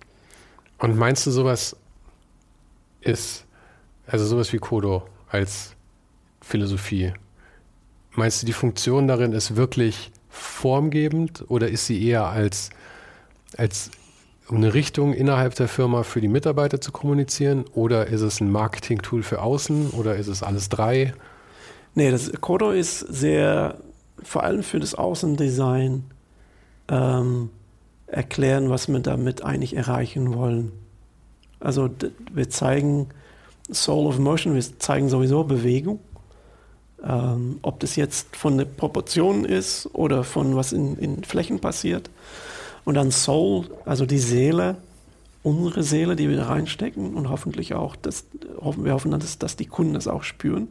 Und 0.78 0.96
meinst 0.96 1.26
du, 1.26 1.30
sowas 1.30 1.76
ist, 3.00 3.46
also 4.06 4.24
sowas 4.24 4.52
wie 4.52 4.58
Kodo 4.58 5.02
als 5.28 5.74
Philosophie, 6.40 7.12
meinst 8.12 8.42
du, 8.42 8.46
die 8.46 8.52
Funktion 8.52 9.08
darin 9.08 9.32
ist 9.32 9.56
wirklich 9.56 10.12
formgebend 10.28 11.44
oder 11.48 11.68
ist 11.68 11.86
sie 11.86 12.04
eher 12.06 12.26
als, 12.26 12.70
als 13.56 13.90
eine 14.50 14.74
Richtung 14.74 15.14
innerhalb 15.14 15.54
der 15.54 15.68
Firma 15.68 16.02
für 16.02 16.20
die 16.20 16.28
Mitarbeiter 16.28 16.80
zu 16.80 16.92
kommunizieren 16.92 17.64
oder 17.74 18.06
ist 18.08 18.20
es 18.22 18.40
ein 18.40 18.50
Marketing-Tool 18.50 19.22
für 19.22 19.40
außen 19.40 19.90
oder 19.90 20.16
ist 20.16 20.28
es 20.28 20.42
alles 20.42 20.68
drei? 20.68 21.14
Nee, 21.94 22.10
das 22.10 22.32
Kodo 22.40 22.70
ist 22.70 23.00
sehr, 23.00 23.78
vor 24.22 24.42
allem 24.44 24.62
für 24.62 24.80
das 24.80 24.94
Außendesign, 24.94 26.04
ähm, 26.88 27.50
erklären, 28.06 28.70
was 28.70 28.88
wir 28.88 29.00
damit 29.00 29.42
eigentlich 29.42 29.76
erreichen 29.76 30.34
wollen. 30.34 30.72
Also 31.60 31.90
wir 32.32 32.50
zeigen 32.50 33.08
Soul 33.72 34.06
of 34.06 34.18
Motion, 34.18 34.54
wir 34.54 34.78
zeigen 34.78 35.08
sowieso 35.08 35.44
Bewegung. 35.44 36.00
Ähm, 37.04 37.58
ob 37.62 37.80
das 37.80 37.96
jetzt 37.96 38.36
von 38.36 38.58
der 38.58 38.64
Proportion 38.64 39.44
ist 39.44 39.88
oder 39.92 40.22
von 40.22 40.54
was 40.54 40.72
in, 40.72 40.96
in 40.98 41.24
Flächen 41.24 41.58
passiert. 41.58 42.10
Und 42.84 42.94
dann 42.94 43.10
Soul, 43.10 43.66
also 43.84 44.06
die 44.06 44.18
Seele, 44.18 44.76
unsere 45.42 45.82
Seele, 45.82 46.16
die 46.16 46.28
wir 46.28 46.36
da 46.36 46.46
reinstecken 46.46 47.14
und 47.14 47.28
hoffentlich 47.28 47.74
auch, 47.74 47.96
dass, 47.96 48.24
hoffen, 48.60 48.84
wir 48.84 48.92
hoffen, 48.92 49.10
dass, 49.12 49.38
dass 49.38 49.56
die 49.56 49.66
Kunden 49.66 49.94
das 49.94 50.08
auch 50.08 50.22
spüren. 50.22 50.68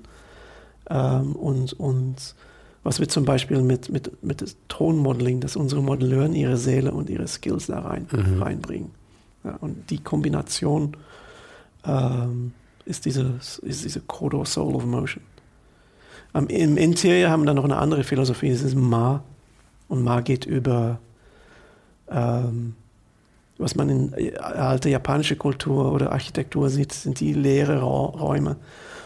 Ähm, 0.89 1.35
und, 1.35 1.73
und 1.73 2.35
was 2.83 2.99
wir 2.99 3.07
zum 3.07 3.25
Beispiel 3.25 3.61
mit, 3.61 3.89
mit, 3.89 4.23
mit 4.23 4.41
dem 4.41 4.47
Tonmodeling, 4.67 5.39
dass 5.39 5.55
unsere 5.55 5.81
Modelleuren 5.83 6.33
ihre 6.33 6.57
Seele 6.57 6.91
und 6.91 7.09
ihre 7.09 7.27
Skills 7.27 7.67
da 7.67 7.79
rein, 7.79 8.07
Mhm. 8.11 8.41
reinbringen. 8.41 8.91
Ja, 9.43 9.57
und 9.61 9.89
die 9.89 9.99
Kombination 9.99 10.95
ähm, 11.85 12.53
ist, 12.85 13.05
diese, 13.05 13.39
ist 13.61 13.83
diese 13.83 14.01
Kodo 14.01 14.45
Soul 14.45 14.75
of 14.75 14.85
Motion. 14.85 15.23
Am, 16.33 16.47
Im 16.47 16.77
Interior 16.77 17.29
haben 17.29 17.41
wir 17.41 17.47
dann 17.47 17.55
noch 17.57 17.63
eine 17.65 17.77
andere 17.77 18.03
Philosophie, 18.03 18.51
das 18.51 18.61
ist 18.61 18.75
Ma. 18.75 19.23
Und 19.87 20.03
Ma 20.03 20.21
geht 20.21 20.45
über, 20.45 20.99
ähm, 22.11 22.75
was 23.57 23.75
man 23.75 23.89
in 23.89 24.13
äh, 24.13 24.35
alte 24.37 24.89
japanische 24.89 25.35
Kultur 25.35 25.91
oder 25.91 26.11
Architektur 26.11 26.69
sieht, 26.69 26.91
sind 26.93 27.19
die 27.19 27.33
leere 27.33 27.81
Ra 27.81 27.85
Räume. 27.85 28.55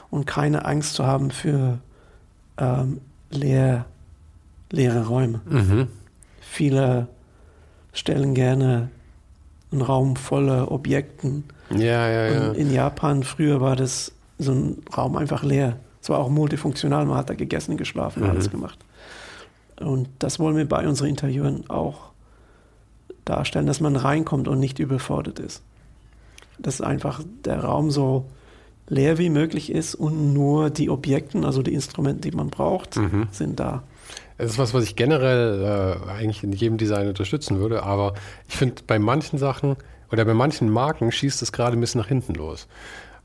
Und 0.10 0.26
keine 0.26 0.66
Angst 0.66 0.94
zu 0.94 1.06
haben 1.06 1.30
für 1.32 1.80
ähm, 2.58 3.02
leer, 3.32 3.86
leere 4.72 5.08
Räume. 5.08 5.42
Mhm. 5.50 5.88
Viele 6.40 7.08
stellen 7.92 8.34
gerne 8.34 8.90
einen 9.72 9.82
Raum 9.82 10.16
voller 10.16 10.72
Objekten. 10.72 11.44
Ja, 11.72 12.08
ja, 12.08 12.28
ja. 12.28 12.50
Und 12.50 12.56
in 12.58 12.72
Japan 12.72 13.24
früher 13.24 13.60
war 13.60 13.76
das 13.76 14.12
so 14.38 14.52
ein 14.54 14.84
Raum 14.96 15.18
einfach 15.18 15.44
leer. 15.44 15.78
Es 16.02 16.10
war 16.10 16.20
auch 16.20 16.30
multifunktional, 16.30 17.06
man 17.06 17.18
hat 17.18 17.30
da 17.30 17.34
gegessen, 17.34 17.78
geschlafen, 17.78 18.24
Mhm. 18.24 18.30
alles 18.30 18.52
gemacht. 18.52 18.78
Und 19.82 20.08
das 20.20 20.40
wollen 20.40 20.56
wir 20.56 20.70
bei 20.70 20.88
unseren 20.88 21.08
Interieuren 21.10 21.70
auch 21.70 22.12
darstellen, 23.26 23.66
dass 23.66 23.82
man 23.82 23.96
reinkommt 23.96 24.48
und 24.48 24.60
nicht 24.60 24.80
überfordert 24.80 25.40
ist. 25.40 25.62
Dass 26.58 26.82
einfach 26.82 27.22
der 27.44 27.64
Raum 27.64 27.92
so 27.92 28.26
leer 28.88 29.18
wie 29.18 29.30
möglich 29.30 29.72
ist 29.72 29.96
und 29.96 30.34
nur 30.34 30.70
die 30.70 30.90
Objekten, 30.90 31.44
also 31.44 31.62
die 31.62 31.74
Instrumente, 31.74 32.30
die 32.30 32.36
man 32.36 32.50
braucht, 32.50 32.98
mhm. 32.98 33.28
sind 33.32 33.60
da. 33.60 33.84
Das 34.38 34.52
ist 34.52 34.58
was, 34.58 34.74
was 34.74 34.84
ich 34.84 34.96
generell 34.96 36.00
äh, 36.08 36.10
eigentlich 36.10 36.44
in 36.44 36.52
jedem 36.52 36.78
Design 36.78 37.08
unterstützen 37.08 37.60
würde, 37.60 37.84
aber 37.84 38.14
ich 38.48 38.58
finde, 38.58 38.84
bei 38.86 39.00
manchen 39.00 39.40
Sachen 39.40 39.76
oder 40.12 40.26
bei 40.26 40.34
manchen 40.34 40.70
Marken 40.70 41.12
schießt 41.12 41.42
es 41.42 41.52
gerade 41.52 41.78
ein 41.78 41.80
bisschen 41.80 42.02
nach 42.02 42.08
hinten 42.08 42.36
los. 42.36 42.68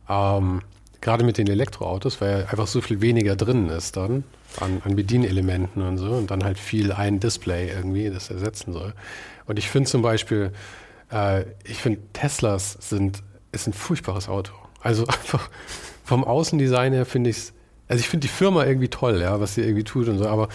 Ähm, 0.08 0.62
gerade 1.00 1.24
mit 1.24 1.38
den 1.38 1.48
Elektroautos, 1.48 2.20
weil 2.20 2.46
einfach 2.50 2.66
so 2.66 2.80
viel 2.80 3.00
weniger 3.00 3.36
drin 3.36 3.68
ist 3.68 3.96
dann 3.96 4.24
an, 4.60 4.82
an 4.84 4.96
Bedienelementen 4.96 5.82
und 5.82 5.98
so 5.98 6.12
und 6.12 6.30
dann 6.30 6.44
halt 6.44 6.58
viel 6.58 6.92
ein 6.92 7.20
Display 7.20 7.68
irgendwie, 7.68 8.10
das 8.10 8.30
ersetzen 8.30 8.72
soll. 8.72 8.94
Und 9.50 9.58
ich 9.58 9.68
finde 9.68 9.90
zum 9.90 10.00
Beispiel, 10.00 10.52
äh, 11.10 11.42
ich 11.64 11.78
finde 11.78 11.98
Teslas 12.12 12.78
sind, 12.78 13.24
ist 13.50 13.66
ein 13.66 13.72
furchtbares 13.72 14.28
Auto. 14.28 14.52
Also 14.80 15.06
einfach 15.08 15.50
vom 16.04 16.22
Außendesign 16.22 16.92
her 16.92 17.04
finde 17.04 17.30
ich 17.30 17.36
es, 17.36 17.52
also 17.88 17.98
ich 17.98 18.08
finde 18.08 18.28
die 18.28 18.32
Firma 18.32 18.64
irgendwie 18.64 18.86
toll, 18.86 19.20
ja, 19.20 19.40
was 19.40 19.56
sie 19.56 19.62
irgendwie 19.62 19.82
tut 19.82 20.06
und 20.06 20.18
so, 20.18 20.28
aber 20.28 20.50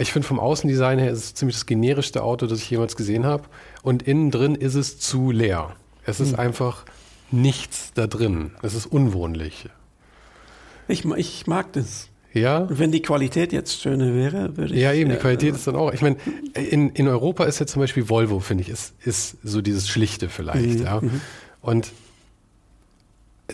ich 0.00 0.10
finde 0.10 0.26
vom 0.26 0.40
Außendesign 0.40 0.98
her 0.98 1.12
ist 1.12 1.18
es 1.18 1.34
ziemlich 1.34 1.58
das 1.58 1.66
generischste 1.66 2.24
Auto, 2.24 2.48
das 2.48 2.58
ich 2.58 2.68
jemals 2.68 2.96
gesehen 2.96 3.24
habe. 3.24 3.44
Und 3.82 4.02
innen 4.02 4.32
drin 4.32 4.56
ist 4.56 4.74
es 4.74 4.98
zu 4.98 5.30
leer. 5.30 5.76
Es 6.04 6.18
ist 6.18 6.32
hm. 6.32 6.40
einfach 6.40 6.84
nichts 7.30 7.92
da 7.94 8.08
drin. 8.08 8.50
Es 8.62 8.74
ist 8.74 8.86
unwohnlich. 8.86 9.68
Ich, 10.88 11.04
ich 11.04 11.46
mag 11.46 11.72
das. 11.74 12.09
Ja. 12.32 12.66
Wenn 12.70 12.92
die 12.92 13.02
Qualität 13.02 13.52
jetzt 13.52 13.80
schöner 13.80 14.14
wäre, 14.14 14.56
würde 14.56 14.74
ich. 14.74 14.80
Ja, 14.80 14.92
eben, 14.92 15.10
die 15.10 15.16
Qualität 15.16 15.52
äh, 15.52 15.56
ist 15.56 15.66
dann 15.66 15.76
auch. 15.76 15.92
Ich 15.92 16.02
meine, 16.02 16.16
in, 16.54 16.90
in 16.90 17.08
Europa 17.08 17.44
ist 17.44 17.58
ja 17.58 17.66
zum 17.66 17.80
Beispiel 17.80 18.08
Volvo, 18.08 18.40
finde 18.40 18.62
ich, 18.62 18.68
ist, 18.68 18.94
ist 19.04 19.36
so 19.42 19.60
dieses 19.60 19.88
Schlichte 19.88 20.28
vielleicht. 20.28 20.78
Mhm. 20.78 20.84
Ja. 20.84 21.00
Mhm. 21.00 21.20
Und 21.60 21.92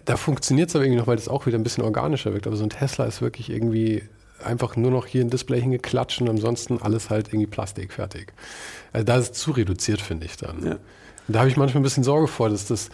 da 0.05 0.17
funktioniert 0.17 0.69
es 0.69 0.77
aber 0.77 0.85
irgendwie 0.85 1.01
noch, 1.01 1.07
weil 1.07 1.17
das 1.17 1.29
auch 1.29 1.47
wieder 1.47 1.59
ein 1.59 1.63
bisschen 1.63 1.85
organischer 1.85 2.33
wirkt. 2.33 2.47
Aber 2.47 2.57
so 2.57 2.65
ein 2.65 2.71
Tesla 2.71 3.07
ist 3.07 3.23
wirklich 3.23 3.51
irgendwie 3.51 4.03
einfach 4.45 4.77
nur 4.77 4.91
noch 4.91 5.07
hier 5.07 5.23
ein 5.23 5.31
Display 5.31 5.61
hingeklatscht 5.61 6.21
und 6.21 6.29
ansonsten 6.29 6.79
alles 6.83 7.09
halt 7.09 7.29
irgendwie 7.29 7.47
Plastik 7.47 7.95
fertig. 7.95 8.35
Also 8.93 9.05
da 9.05 9.17
ist 9.17 9.33
es 9.33 9.41
zu 9.41 9.53
reduziert, 9.53 10.03
finde 10.03 10.27
ich 10.27 10.37
dann. 10.37 10.65
Ja. 10.65 10.77
Da 11.29 11.41
habe 11.41 11.49
ich 11.49 11.57
manchmal 11.57 11.81
ein 11.81 11.85
bisschen 11.85 12.05
Sorge 12.05 12.29
vor, 12.29 12.51
dass 12.51 12.67
das 12.67 12.91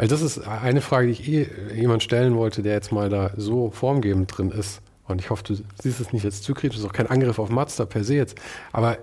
weil 0.00 0.08
das 0.08 0.22
ist 0.22 0.38
eine 0.48 0.80
Frage, 0.80 1.08
die 1.08 1.12
ich 1.12 1.28
eh 1.28 1.46
jemand 1.78 2.02
stellen 2.02 2.34
wollte, 2.34 2.62
der 2.62 2.72
jetzt 2.72 2.90
mal 2.90 3.10
da 3.10 3.32
so 3.36 3.70
formgebend 3.70 4.34
drin 4.34 4.50
ist. 4.50 4.80
Und 5.06 5.20
ich 5.20 5.28
hoffe, 5.28 5.42
du 5.44 5.56
siehst 5.82 6.00
es 6.00 6.14
nicht 6.14 6.24
jetzt 6.24 6.42
zu 6.42 6.54
kritisch, 6.54 6.78
das 6.78 6.84
ist 6.84 6.90
auch 6.90 6.94
kein 6.94 7.08
Angriff 7.08 7.38
auf 7.38 7.50
Mazda 7.50 7.84
per 7.84 8.02
se 8.02 8.14
jetzt. 8.14 8.40
Aber 8.72 8.96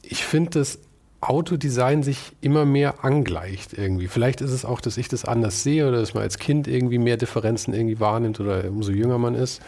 ich 0.00 0.24
finde, 0.24 0.52
dass 0.52 0.78
Autodesign 1.20 2.02
sich 2.02 2.32
immer 2.40 2.64
mehr 2.64 3.04
angleicht 3.04 3.74
irgendwie. 3.74 4.08
Vielleicht 4.08 4.40
ist 4.40 4.52
es 4.52 4.64
auch, 4.64 4.80
dass 4.80 4.96
ich 4.96 5.08
das 5.08 5.26
anders 5.26 5.62
sehe 5.62 5.86
oder 5.86 6.00
dass 6.00 6.14
man 6.14 6.22
als 6.22 6.38
Kind 6.38 6.66
irgendwie 6.66 6.96
mehr 6.96 7.18
Differenzen 7.18 7.74
irgendwie 7.74 8.00
wahrnimmt 8.00 8.40
oder 8.40 8.64
umso 8.70 8.92
jünger 8.92 9.18
man 9.18 9.34
ist. 9.34 9.60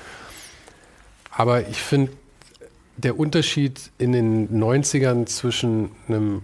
Aber 1.31 1.69
ich 1.69 1.77
finde, 1.77 2.11
der 2.97 3.19
Unterschied 3.19 3.91
in 3.99 4.13
den 4.13 4.49
90ern 4.49 5.27
zwischen 5.27 5.91
einem 6.09 6.41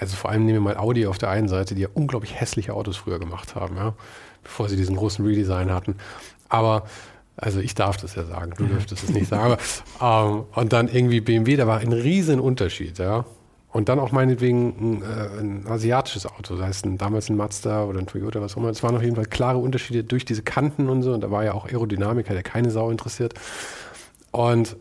also 0.00 0.16
vor 0.16 0.30
allem 0.30 0.46
nehmen 0.46 0.64
wir 0.64 0.72
mal 0.72 0.76
Audi 0.76 1.06
auf 1.06 1.18
der 1.18 1.28
einen 1.28 1.48
Seite, 1.48 1.74
die 1.74 1.82
ja 1.82 1.88
unglaublich 1.92 2.40
hässliche 2.40 2.74
Autos 2.74 2.96
früher 2.96 3.18
gemacht 3.18 3.54
haben, 3.54 3.76
ja, 3.76 3.94
bevor 4.42 4.68
sie 4.68 4.76
diesen 4.76 4.96
großen 4.96 5.24
Redesign 5.24 5.70
hatten. 5.70 5.96
Aber 6.48 6.84
also 7.36 7.60
ich 7.60 7.74
darf 7.74 7.96
das 7.98 8.14
ja 8.14 8.24
sagen, 8.24 8.52
du 8.56 8.64
dürftest 8.64 9.04
es 9.04 9.10
nicht 9.10 9.28
sagen. 9.28 9.56
Aber, 9.98 10.30
ähm, 10.30 10.44
und 10.54 10.72
dann 10.72 10.88
irgendwie 10.88 11.20
BMW, 11.20 11.56
da 11.56 11.66
war 11.66 11.78
ein 11.78 11.92
riesen 11.92 12.40
Unterschied, 12.40 12.98
ja. 12.98 13.24
Und 13.72 13.88
dann 13.88 14.00
auch 14.00 14.10
meinetwegen 14.10 14.68
ein, 14.80 15.02
äh, 15.02 15.40
ein 15.40 15.66
asiatisches 15.68 16.26
Auto, 16.26 16.56
sei 16.56 16.68
es 16.68 16.84
ein, 16.84 16.98
damals 16.98 17.28
ein 17.28 17.36
Mazda 17.36 17.84
oder 17.84 18.00
ein 18.00 18.06
Toyota, 18.06 18.40
was 18.40 18.54
auch 18.54 18.56
immer. 18.56 18.70
Es 18.70 18.82
waren 18.82 18.96
auf 18.96 19.02
jeden 19.02 19.14
Fall 19.14 19.26
klare 19.26 19.58
Unterschiede 19.58 20.02
durch 20.02 20.24
diese 20.24 20.42
Kanten 20.42 20.88
und 20.88 21.02
so. 21.02 21.12
Und 21.12 21.20
da 21.20 21.30
war 21.30 21.44
ja 21.44 21.54
auch 21.54 21.66
Aerodynamiker, 21.66 22.32
der 22.32 22.42
keine 22.42 22.70
Sau 22.70 22.90
interessiert. 22.90 23.34
Und 24.32 24.76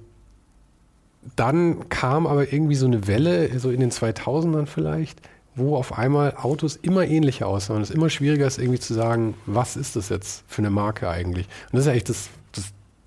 dann 1.36 1.90
kam 1.90 2.28
aber 2.28 2.52
irgendwie 2.52 2.76
so 2.76 2.86
eine 2.86 3.08
Welle, 3.08 3.58
so 3.60 3.70
in 3.70 3.80
den 3.80 3.92
2000ern 3.92 4.66
vielleicht, 4.66 5.22
wo 5.56 5.76
auf 5.76 5.98
einmal 5.98 6.36
Autos 6.36 6.76
immer 6.76 7.06
ähnlicher 7.06 7.48
aussahen. 7.48 7.78
Und 7.78 7.84
es 7.84 7.92
immer 7.92 8.10
schwieriger 8.10 8.48
ist, 8.48 8.58
irgendwie 8.58 8.80
zu 8.80 8.94
sagen, 8.94 9.36
was 9.46 9.76
ist 9.76 9.96
das 9.96 10.10
jetzt 10.10 10.44
für 10.48 10.60
eine 10.60 10.70
Marke 10.70 11.10
eigentlich? 11.10 11.48
Und 11.72 11.78
das 11.78 11.86
ist 11.86 11.94
echt 11.94 12.10
das, 12.10 12.30
das 12.54 12.66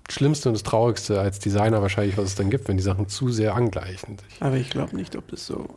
Schlimmste 0.09 0.49
und 0.49 0.55
das 0.55 0.63
Traurigste 0.63 1.19
als 1.19 1.39
Designer 1.39 1.81
wahrscheinlich, 1.81 2.17
was 2.17 2.25
es 2.25 2.35
dann 2.35 2.49
gibt, 2.49 2.67
wenn 2.67 2.77
die 2.77 2.83
Sachen 2.83 3.07
zu 3.07 3.29
sehr 3.29 3.55
angleichen. 3.55 4.17
Aber 4.39 4.55
ich 4.55 4.69
glaube 4.69 4.95
nicht, 4.95 5.15
ob 5.15 5.27
das 5.29 5.45
so. 5.45 5.67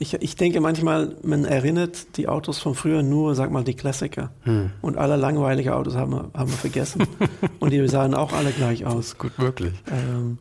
Ich, 0.00 0.14
ich 0.14 0.36
denke 0.36 0.60
manchmal, 0.60 1.16
man 1.22 1.44
erinnert 1.44 2.16
die 2.16 2.28
Autos 2.28 2.60
von 2.60 2.76
früher 2.76 3.02
nur, 3.02 3.34
sag 3.34 3.50
mal, 3.50 3.64
die 3.64 3.74
Klassiker. 3.74 4.30
Hm. 4.42 4.70
Und 4.80 4.96
alle 4.96 5.16
langweilige 5.16 5.74
Autos 5.74 5.96
haben 5.96 6.12
wir, 6.12 6.30
haben 6.34 6.50
wir 6.50 6.56
vergessen. 6.56 7.04
und 7.58 7.72
die 7.72 7.88
sahen 7.88 8.14
auch 8.14 8.32
alle 8.32 8.52
gleich 8.52 8.86
aus. 8.86 9.18
Gut 9.18 9.36
möglich. 9.38 9.74
Ähm, 9.90 10.38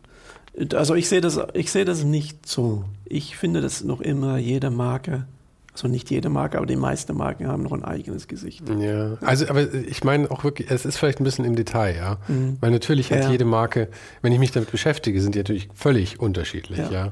also 0.73 0.95
ich 0.95 1.07
sehe 1.07 1.21
das, 1.21 1.39
ich 1.53 1.71
sehe 1.71 1.85
das 1.85 2.03
nicht 2.03 2.47
so. 2.47 2.85
Ich 3.05 3.37
finde, 3.37 3.61
dass 3.61 3.83
noch 3.83 4.01
immer 4.01 4.37
jede 4.37 4.69
Marke, 4.69 5.25
also 5.73 5.87
nicht 5.87 6.09
jede 6.09 6.29
Marke, 6.29 6.57
aber 6.57 6.65
die 6.65 6.75
meisten 6.75 7.15
Marken 7.15 7.47
haben 7.47 7.63
noch 7.63 7.71
ein 7.71 7.83
eigenes 7.85 8.27
Gesicht. 8.27 8.63
Ja, 8.79 9.17
also 9.21 9.47
aber 9.47 9.71
ich 9.73 10.03
meine 10.03 10.31
auch 10.31 10.43
wirklich, 10.43 10.71
es 10.71 10.85
ist 10.85 10.97
vielleicht 10.97 11.19
ein 11.21 11.23
bisschen 11.23 11.45
im 11.45 11.55
Detail, 11.55 11.95
ja. 11.95 12.17
Mhm. 12.27 12.57
Weil 12.59 12.71
natürlich 12.71 13.11
hat 13.11 13.23
ja. 13.23 13.31
jede 13.31 13.45
Marke, 13.45 13.87
wenn 14.21 14.33
ich 14.33 14.39
mich 14.39 14.51
damit 14.51 14.71
beschäftige, 14.71 15.21
sind 15.21 15.35
die 15.35 15.39
natürlich 15.39 15.69
völlig 15.75 16.19
unterschiedlich, 16.19 16.79
ja. 16.79 16.91
ja. 16.91 17.11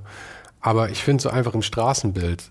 Aber 0.62 0.90
ich 0.90 1.04
finde 1.04 1.22
so 1.22 1.30
einfach 1.30 1.54
im 1.54 1.62
Straßenbild 1.62 2.50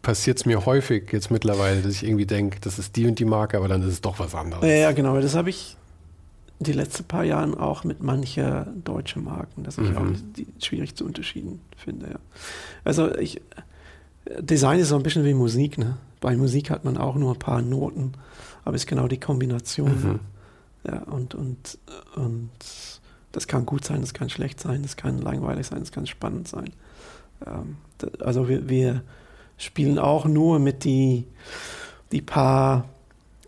passiert 0.00 0.38
es 0.38 0.46
mir 0.46 0.64
häufig 0.64 1.12
jetzt 1.12 1.30
mittlerweile, 1.30 1.82
dass 1.82 1.92
ich 1.92 2.04
irgendwie 2.04 2.26
denke, 2.26 2.58
das 2.60 2.78
ist 2.78 2.96
die 2.96 3.06
und 3.06 3.18
die 3.18 3.24
Marke, 3.24 3.58
aber 3.58 3.68
dann 3.68 3.82
ist 3.82 3.88
es 3.88 4.00
doch 4.00 4.18
was 4.18 4.34
anderes. 4.34 4.64
Ja, 4.64 4.92
genau, 4.92 5.20
das 5.20 5.34
habe 5.34 5.50
ich 5.50 5.76
die 6.58 6.72
letzten 6.72 7.04
paar 7.04 7.24
Jahren 7.24 7.54
auch 7.54 7.84
mit 7.84 8.02
mancher 8.02 8.66
deutschen 8.84 9.24
Marken, 9.24 9.62
das 9.62 9.78
ich 9.78 9.90
mhm. 9.90 9.96
auch 9.96 10.06
die, 10.36 10.46
schwierig 10.62 10.94
zu 10.94 11.04
unterschieden 11.04 11.60
finde. 11.76 12.10
Ja. 12.10 12.18
Also 12.84 13.14
ich, 13.16 13.40
Design 14.40 14.80
ist 14.80 14.88
so 14.88 14.96
ein 14.96 15.02
bisschen 15.02 15.24
wie 15.24 15.34
Musik. 15.34 15.78
Ne? 15.78 15.98
Bei 16.20 16.36
Musik 16.36 16.70
hat 16.70 16.84
man 16.84 16.96
auch 16.96 17.16
nur 17.16 17.34
ein 17.34 17.38
paar 17.38 17.62
Noten, 17.62 18.12
aber 18.64 18.74
es 18.74 18.82
ist 18.82 18.88
genau 18.88 19.06
die 19.06 19.20
Kombination. 19.20 19.90
Mhm. 19.90 20.20
Ja, 20.86 21.02
und, 21.02 21.34
und, 21.34 21.78
und 22.14 22.50
das 23.32 23.46
kann 23.46 23.66
gut 23.66 23.84
sein, 23.84 24.00
das 24.00 24.14
kann 24.14 24.30
schlecht 24.30 24.60
sein, 24.60 24.82
das 24.82 24.96
kann 24.96 25.18
langweilig 25.18 25.66
sein, 25.66 25.80
das 25.80 25.92
kann 25.92 26.06
spannend 26.06 26.48
sein. 26.48 26.70
Ähm, 27.44 27.76
also 28.20 28.48
wir, 28.48 28.68
wir 28.68 29.02
spielen 29.58 29.98
auch 29.98 30.26
nur 30.26 30.58
mit 30.58 30.84
die, 30.84 31.26
die 32.12 32.22
paar 32.22 32.88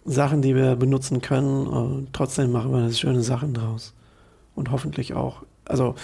Sachen, 0.09 0.43
die 0.43 0.55
wir 0.55 0.77
benutzen 0.77 1.21
können. 1.21 1.67
Und 1.67 2.09
trotzdem 2.13 2.53
machen 2.53 2.73
wir 2.73 2.93
schöne 2.93 3.23
Sachen 3.23 3.55
draus. 3.55 3.95
Und 4.55 4.71
hoffentlich 4.71 5.15
auch. 5.15 5.43
Also 5.65 5.95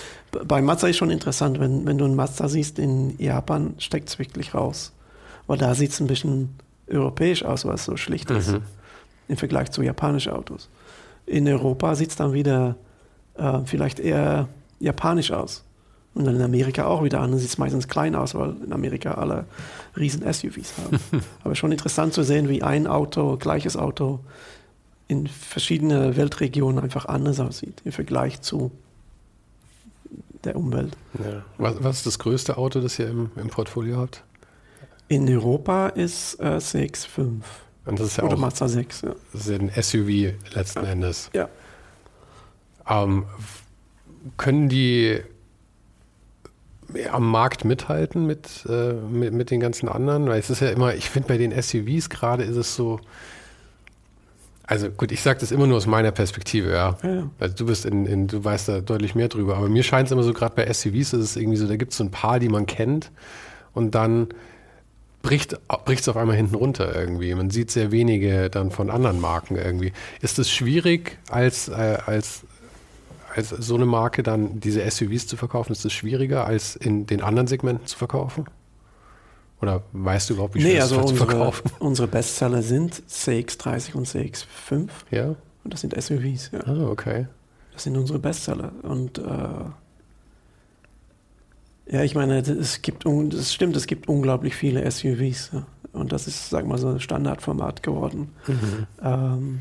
bei 0.47 0.61
Mazda 0.61 0.89
ist 0.89 0.99
schon 0.99 1.11
interessant, 1.11 1.59
wenn, 1.59 1.87
wenn 1.87 1.99
du 1.99 2.05
ein 2.05 2.15
Mazda 2.15 2.49
siehst 2.49 2.79
in 2.79 3.19
Japan, 3.19 3.75
steckt 3.79 4.09
es 4.09 4.19
wirklich 4.19 4.55
raus. 4.55 4.93
Weil 5.47 5.59
da 5.59 5.75
sieht 5.75 5.91
es 5.91 6.01
ein 6.01 6.07
bisschen 6.07 6.55
europäisch 6.89 7.45
aus, 7.45 7.65
was 7.65 7.85
so 7.85 7.97
schlicht 7.97 8.31
ist. 8.31 8.53
Mhm. 8.53 8.63
Im 9.29 9.37
Vergleich 9.37 9.71
zu 9.71 9.83
japanischen 9.83 10.33
Autos. 10.33 10.69
In 11.27 11.49
Europa 11.49 11.95
sieht 11.95 12.11
es 12.11 12.17
dann 12.17 12.35
wieder 12.35 12.77
äh, 13.37 13.61
vielleicht 13.65 14.01
eher 14.01 14.49
japanisch 14.81 15.33
aus. 15.33 15.65
Und 16.15 16.27
dann 16.27 16.37
in 16.37 16.43
Amerika 16.43 16.87
auch 16.87 17.03
wieder 17.03 17.21
an. 17.21 17.33
Dann 17.33 17.41
sieht 17.41 17.49
es 17.49 17.59
meistens 17.59 17.89
klein 17.89 18.15
aus, 18.15 18.35
weil 18.35 18.55
in 18.65 18.73
Amerika 18.73 19.15
alle 19.15 19.47
riesen 19.97 20.21
SUVs 20.21 20.75
haben. 20.79 21.01
Aber 21.45 21.55
schon 21.57 21.73
interessant 21.73 22.15
zu 22.15 22.23
sehen, 22.23 22.49
wie 22.49 22.63
ein 22.63 22.87
Auto, 22.87 23.37
gleiches 23.37 23.77
Auto, 23.77 24.21
in 25.09 25.27
verschiedenen 25.27 26.17
Weltregionen 26.17 26.83
einfach 26.83 27.07
anders 27.07 27.41
aussieht 27.41 27.83
im 27.85 27.93
Vergleich 27.93 28.41
zu 28.41 28.71
der 30.45 30.57
Umwelt. 30.57 30.97
Ja. 31.19 31.43
Was, 31.59 31.83
was, 31.83 31.97
ist 31.99 32.07
das 32.07 32.19
größte 32.19 32.57
Auto, 32.57 32.81
das 32.81 32.99
ihr 32.99 33.09
im, 33.09 33.31
im 33.37 33.49
Portfolio 33.49 33.97
habt? 33.99 34.23
In 35.09 35.29
Europa 35.29 35.89
ist 35.89 36.41
äh, 36.41 36.57
CX5. 36.57 37.41
Und 37.87 38.01
das 38.01 38.09
ist 38.09 38.17
ja 38.17 38.25
Oder 38.25 38.35
auch, 38.35 38.39
Mazda 38.39 38.69
6, 38.69 39.03
ja. 39.03 39.15
Das 39.33 39.43
ist 39.43 39.49
ja 39.49 39.59
ein 39.59 39.71
SUV 39.83 40.55
letzten 40.55 40.85
ja. 40.85 40.91
Endes. 40.91 41.31
Ja. 41.35 41.49
Ähm, 42.89 43.25
können 44.37 44.69
die 44.69 45.21
am 47.11 47.31
Markt 47.31 47.65
mithalten 47.65 48.27
mit, 48.27 48.67
äh, 48.69 48.93
mit, 48.93 49.33
mit, 49.33 49.51
den 49.51 49.61
ganzen 49.61 49.89
anderen? 49.89 50.27
Weil 50.27 50.39
es 50.39 50.51
ist 50.51 50.61
ja 50.61 50.71
immer, 50.71 50.95
ich 50.95 51.11
finde 51.11 51.29
bei 51.29 51.39
den 51.39 51.51
SUVs 51.51 52.09
gerade 52.09 52.45
ist 52.45 52.57
es 52.57 52.75
so, 52.75 53.01
also 54.67 54.91
gut, 54.91 55.13
ich 55.13 55.21
sage 55.21 55.41
das 55.41 55.53
immer 55.53 55.67
nur 55.67 55.77
aus 55.77 55.87
meiner 55.87 56.11
Perspektive, 56.11 56.73
ja. 56.73 56.99
ja. 57.03 57.31
Also 57.39 57.55
du 57.55 57.67
bist 57.67 57.85
in, 57.85 58.07
in, 58.07 58.27
du 58.27 58.43
weißt 58.43 58.69
da 58.69 58.81
deutlich 58.81 59.15
mehr 59.15 59.29
drüber, 59.29 59.57
aber 59.57 59.69
mir 59.69 59.83
scheint 59.83 60.07
es 60.07 60.13
immer 60.13 60.23
so, 60.23 60.33
gerade 60.33 60.55
bei 60.55 60.73
SUVs 60.73 61.13
ist 61.13 61.15
es 61.15 61.37
irgendwie 61.37 61.57
so, 61.57 61.67
da 61.67 61.77
gibt 61.77 61.93
es 61.93 61.99
so 61.99 62.05
ein 62.05 62.11
paar, 62.11 62.39
die 62.39 62.49
man 62.49 62.67
kennt 62.67 63.11
und 63.75 63.95
dann 63.95 64.29
bricht 65.25 65.57
es 65.87 66.09
auf 66.09 66.17
einmal 66.17 66.37
hinten 66.37 66.55
runter 66.55 66.95
irgendwie. 66.95 67.35
Man 67.35 67.51
sieht 67.51 67.71
sehr 67.71 67.91
wenige 67.91 68.51
dann 68.51 68.71
von 68.71 68.91
anderen 68.91 69.21
Marken 69.21 69.57
irgendwie. 69.57 69.93
Ist 70.21 70.39
es 70.39 70.51
schwierig 70.51 71.19
als, 71.31 71.69
äh, 71.69 71.99
als 72.05 72.43
als 73.35 73.49
so 73.51 73.75
eine 73.75 73.87
Marke 73.87 74.23
dann 74.23 74.61
diese 74.61 74.89
SUVs 74.89 75.27
zu 75.27 75.37
verkaufen, 75.37 75.73
ist 75.73 75.85
es 75.85 75.93
schwieriger 75.93 76.47
als 76.47 76.77
in 76.77 77.07
den 77.07 77.23
anderen 77.23 77.47
Segmenten 77.47 77.87
zu 77.87 77.97
verkaufen? 77.99 78.45
Oder 79.61 79.83
weißt 79.93 80.29
du 80.31 80.35
überhaupt, 80.35 80.55
wie 80.55 80.63
Nee, 80.63 80.73
schwer 80.73 80.83
also 80.83 80.97
es 80.97 81.01
ist 81.01 81.07
zu 81.07 81.13
unsere, 81.23 81.31
verkaufen? 81.31 81.71
unsere 81.81 82.09
Bestseller 82.09 82.63
sind 82.63 83.03
CX30 83.09 83.95
und 83.95 84.07
CX5 84.07 84.89
Ja? 85.11 85.35
und 85.65 85.73
das 85.73 85.81
sind 85.81 85.95
SUVs. 86.01 86.51
Ja. 86.53 86.61
Ah, 86.67 86.89
okay. 86.91 87.27
Das 87.73 87.85
sind 87.85 87.97
unsere 87.97 88.19
Bestseller. 88.19 88.73
Und 88.83 89.19
äh, 89.19 89.23
ja, 91.87 92.03
ich 92.03 92.15
meine, 92.15 92.39
es 92.39 92.83
gibt, 92.83 93.05
es 93.07 93.53
stimmt, 93.53 93.77
es 93.77 93.87
gibt 93.87 94.09
unglaublich 94.09 94.55
viele 94.55 94.89
SUVs. 94.91 95.51
Ja. 95.53 95.67
Und 95.93 96.13
das 96.13 96.27
ist, 96.27 96.51
sag 96.51 96.67
mal, 96.67 96.79
so 96.79 96.89
ein 96.89 97.01
Standardformat 97.01 97.83
geworden. 97.83 98.33
Mhm. 98.47 98.87
Ähm, 99.03 99.61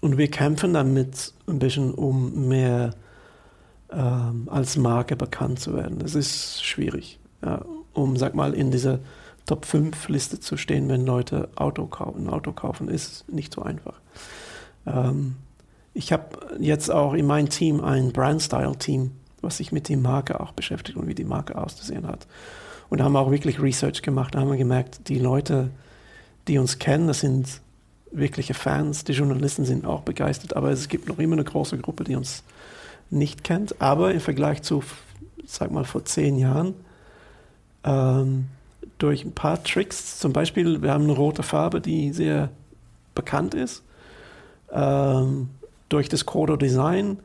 und 0.00 0.18
wir 0.18 0.30
kämpfen 0.30 0.74
damit 0.74 1.32
ein 1.46 1.58
bisschen, 1.58 1.94
um 1.94 2.48
mehr 2.48 2.94
ähm, 3.90 4.48
als 4.50 4.76
Marke 4.76 5.16
bekannt 5.16 5.60
zu 5.60 5.74
werden. 5.74 5.98
Das 5.98 6.14
ist 6.14 6.64
schwierig, 6.64 7.18
ja, 7.42 7.64
um, 7.92 8.16
sag 8.16 8.34
mal, 8.34 8.54
in 8.54 8.70
dieser 8.70 9.00
Top 9.46 9.64
5 9.64 10.08
Liste 10.08 10.40
zu 10.40 10.56
stehen, 10.56 10.88
wenn 10.88 11.06
Leute 11.06 11.48
Auto 11.54 11.86
kaufen. 11.86 12.28
Auto 12.28 12.52
kaufen 12.52 12.88
ist 12.88 13.30
nicht 13.32 13.54
so 13.54 13.62
einfach. 13.62 13.94
Ähm, 14.86 15.36
ich 15.94 16.12
habe 16.12 16.24
jetzt 16.60 16.90
auch 16.90 17.14
in 17.14 17.26
meinem 17.26 17.48
Team 17.48 17.80
ein 17.80 18.12
Brand-Style-Team, 18.12 19.12
was 19.40 19.58
sich 19.58 19.72
mit 19.72 19.88
der 19.88 19.96
Marke 19.96 20.40
auch 20.40 20.52
beschäftigt 20.52 20.98
und 20.98 21.06
wie 21.06 21.14
die 21.14 21.24
Marke 21.24 21.56
auszusehen 21.56 22.06
hat. 22.06 22.26
Und 22.88 23.02
haben 23.02 23.16
auch 23.16 23.30
wirklich 23.30 23.60
Research 23.60 24.02
gemacht. 24.02 24.34
Da 24.34 24.40
haben 24.40 24.50
wir 24.50 24.58
gemerkt, 24.58 25.08
die 25.08 25.18
Leute, 25.18 25.70
die 26.48 26.58
uns 26.58 26.78
kennen, 26.78 27.06
das 27.06 27.20
sind 27.20 27.60
wirkliche 28.10 28.54
Fans. 28.54 29.04
Die 29.04 29.12
Journalisten 29.12 29.64
sind 29.64 29.84
auch 29.84 30.02
begeistert, 30.02 30.56
aber 30.56 30.70
es 30.70 30.88
gibt 30.88 31.08
noch 31.08 31.18
immer 31.18 31.34
eine 31.34 31.44
große 31.44 31.78
Gruppe, 31.78 32.04
die 32.04 32.16
uns 32.16 32.42
nicht 33.10 33.44
kennt. 33.44 33.80
Aber 33.80 34.12
im 34.12 34.20
Vergleich 34.20 34.62
zu, 34.62 34.82
sag 35.44 35.70
mal, 35.70 35.84
vor 35.84 36.04
zehn 36.04 36.36
Jahren, 36.36 36.74
ähm, 37.84 38.46
durch 38.98 39.24
ein 39.24 39.32
paar 39.32 39.62
Tricks, 39.62 40.18
zum 40.18 40.32
Beispiel, 40.32 40.82
wir 40.82 40.92
haben 40.92 41.04
eine 41.04 41.12
rote 41.12 41.42
Farbe, 41.42 41.80
die 41.80 42.12
sehr 42.12 42.50
bekannt 43.14 43.54
ist. 43.54 43.82
Ähm, 44.72 45.50
durch 45.88 46.08
das 46.08 46.26
Codo 46.26 46.56
Design. 46.56 47.18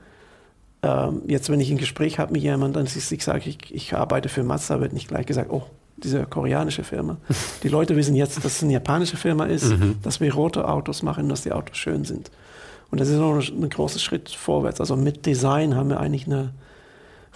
Ähm, 0.83 1.23
jetzt, 1.27 1.49
wenn 1.49 1.59
ich 1.59 1.71
ein 1.71 1.77
Gespräch 1.77 2.19
habe 2.19 2.33
mit 2.33 2.41
jemandem, 2.41 2.85
dann 2.85 2.87
sage, 2.87 3.49
ich, 3.49 3.73
ich 3.73 3.93
arbeite 3.95 4.29
für 4.29 4.43
Mazda, 4.43 4.79
wird 4.79 4.93
nicht 4.93 5.07
gleich 5.07 5.25
gesagt, 5.25 5.51
oh, 5.51 5.63
diese 6.03 6.25
koreanische 6.25 6.83
Firma. 6.83 7.17
Die 7.63 7.67
Leute 7.69 7.95
wissen 7.95 8.15
jetzt, 8.15 8.37
dass 8.37 8.45
es 8.45 8.63
eine 8.63 8.73
japanische 8.73 9.17
Firma 9.17 9.45
ist, 9.45 9.73
dass 10.03 10.19
wir 10.19 10.33
rote 10.33 10.67
Autos 10.67 11.03
machen, 11.03 11.29
dass 11.29 11.41
die 11.41 11.51
Autos 11.51 11.77
schön 11.77 12.05
sind. 12.05 12.31
Und 12.89 12.99
das 12.99 13.07
ist 13.07 13.17
noch 13.17 13.35
ein, 13.35 13.63
ein 13.63 13.69
großer 13.69 13.99
Schritt 13.99 14.29
vorwärts. 14.29 14.79
Also 14.79 14.95
mit 14.95 15.25
Design 15.25 15.75
haben 15.75 15.89
wir 15.89 15.99
eigentlich 15.99 16.27
einen 16.27 16.51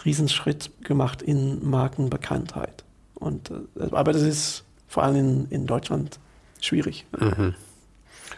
Riesenschritt 0.04 0.70
gemacht 0.84 1.22
in 1.22 1.68
Markenbekanntheit. 1.68 2.84
Und, 3.16 3.50
äh, 3.52 3.84
aber 3.92 4.12
das 4.14 4.22
ist 4.22 4.64
vor 4.88 5.04
allem 5.04 5.16
in, 5.16 5.48
in 5.50 5.66
Deutschland 5.66 6.20
schwierig. 6.62 7.06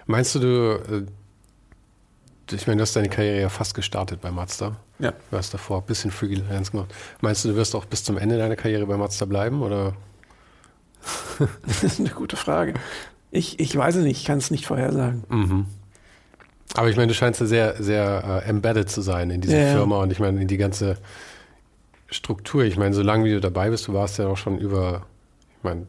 Meinst 0.05 0.35
du, 0.35 0.39
du, 0.39 1.05
äh, 2.49 2.55
ich 2.55 2.67
meine, 2.67 2.77
du 2.77 2.81
hast 2.83 2.95
deine 2.95 3.09
Karriere 3.09 3.41
ja 3.41 3.49
fast 3.49 3.73
gestartet 3.73 4.21
bei 4.21 4.31
Mazda. 4.31 4.75
Ja. 4.99 5.13
Du 5.31 5.37
hast 5.37 5.53
davor 5.53 5.79
ein 5.81 5.85
bisschen 5.85 6.11
Freelance 6.11 6.71
gemacht. 6.71 6.93
Meinst 7.21 7.43
du, 7.43 7.49
du 7.49 7.55
wirst 7.55 7.75
auch 7.75 7.85
bis 7.85 8.03
zum 8.03 8.17
Ende 8.17 8.37
deiner 8.37 8.55
Karriere 8.55 8.85
bei 8.85 8.95
Mazda 8.95 9.25
bleiben? 9.25 9.61
Oder? 9.61 9.93
Das 11.65 11.83
ist 11.83 11.99
eine 11.99 12.09
gute 12.09 12.35
Frage. 12.35 12.73
Ich, 13.31 13.59
ich 13.59 13.75
weiß 13.75 13.95
es 13.95 14.03
nicht, 14.03 14.19
ich 14.21 14.25
kann 14.25 14.37
es 14.37 14.51
nicht 14.51 14.65
vorhersagen. 14.65 15.23
Mhm. 15.29 15.65
Aber 16.75 16.89
ich 16.89 16.95
meine, 16.97 17.07
du 17.07 17.13
scheinst 17.13 17.39
ja 17.39 17.45
sehr, 17.45 17.81
sehr 17.81 18.41
äh, 18.45 18.49
embedded 18.49 18.89
zu 18.89 19.01
sein 19.01 19.29
in 19.29 19.41
dieser 19.41 19.59
Ja. 19.67 19.73
Firma 19.73 20.01
und 20.01 20.11
ich 20.11 20.19
meine, 20.19 20.41
in 20.41 20.47
die 20.47 20.57
ganze 20.57 20.97
Struktur. 22.09 22.63
Ich 22.63 22.77
meine, 22.77 22.93
solange 22.95 23.25
wie 23.25 23.31
du 23.31 23.41
dabei 23.41 23.69
bist, 23.69 23.87
du 23.87 23.93
warst 23.93 24.17
ja 24.17 24.27
auch 24.27 24.37
schon 24.37 24.57
über, 24.57 25.03
ich 25.57 25.63
meine, 25.63 25.87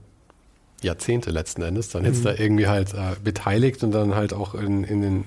Jahrzehnte 0.82 1.30
letzten 1.30 1.62
Endes, 1.62 1.90
dann 1.90 2.04
jetzt 2.04 2.20
Mhm. 2.20 2.24
da 2.24 2.34
irgendwie 2.34 2.66
halt 2.68 2.94
äh, 2.94 3.16
beteiligt 3.22 3.82
und 3.82 3.92
dann 3.92 4.14
halt 4.14 4.32
auch 4.32 4.54
in, 4.54 4.84
in 4.84 5.02
den 5.02 5.24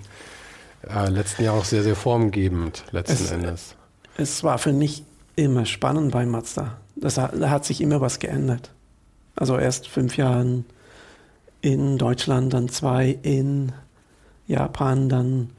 äh, 0.87 1.09
letzten 1.09 1.43
Jahren 1.43 1.59
auch 1.59 1.65
sehr, 1.65 1.83
sehr 1.83 1.95
formgebend 1.95 2.83
letzten 2.91 3.23
Es- 3.25 3.31
Endes. 3.31 3.75
Es 4.17 4.43
war 4.43 4.57
für 4.57 4.73
mich 4.73 5.03
immer 5.35 5.65
spannend 5.65 6.11
bei 6.11 6.25
Mazda. 6.25 6.77
Das, 6.95 7.15
da 7.15 7.31
hat 7.49 7.65
sich 7.65 7.81
immer 7.81 8.01
was 8.01 8.19
geändert. 8.19 8.71
Also 9.35 9.57
erst 9.57 9.87
fünf 9.87 10.17
Jahren 10.17 10.65
in 11.61 11.97
Deutschland, 11.97 12.53
dann 12.53 12.69
zwei 12.69 13.17
in 13.21 13.71
Japan, 14.47 15.09
dann 15.09 15.49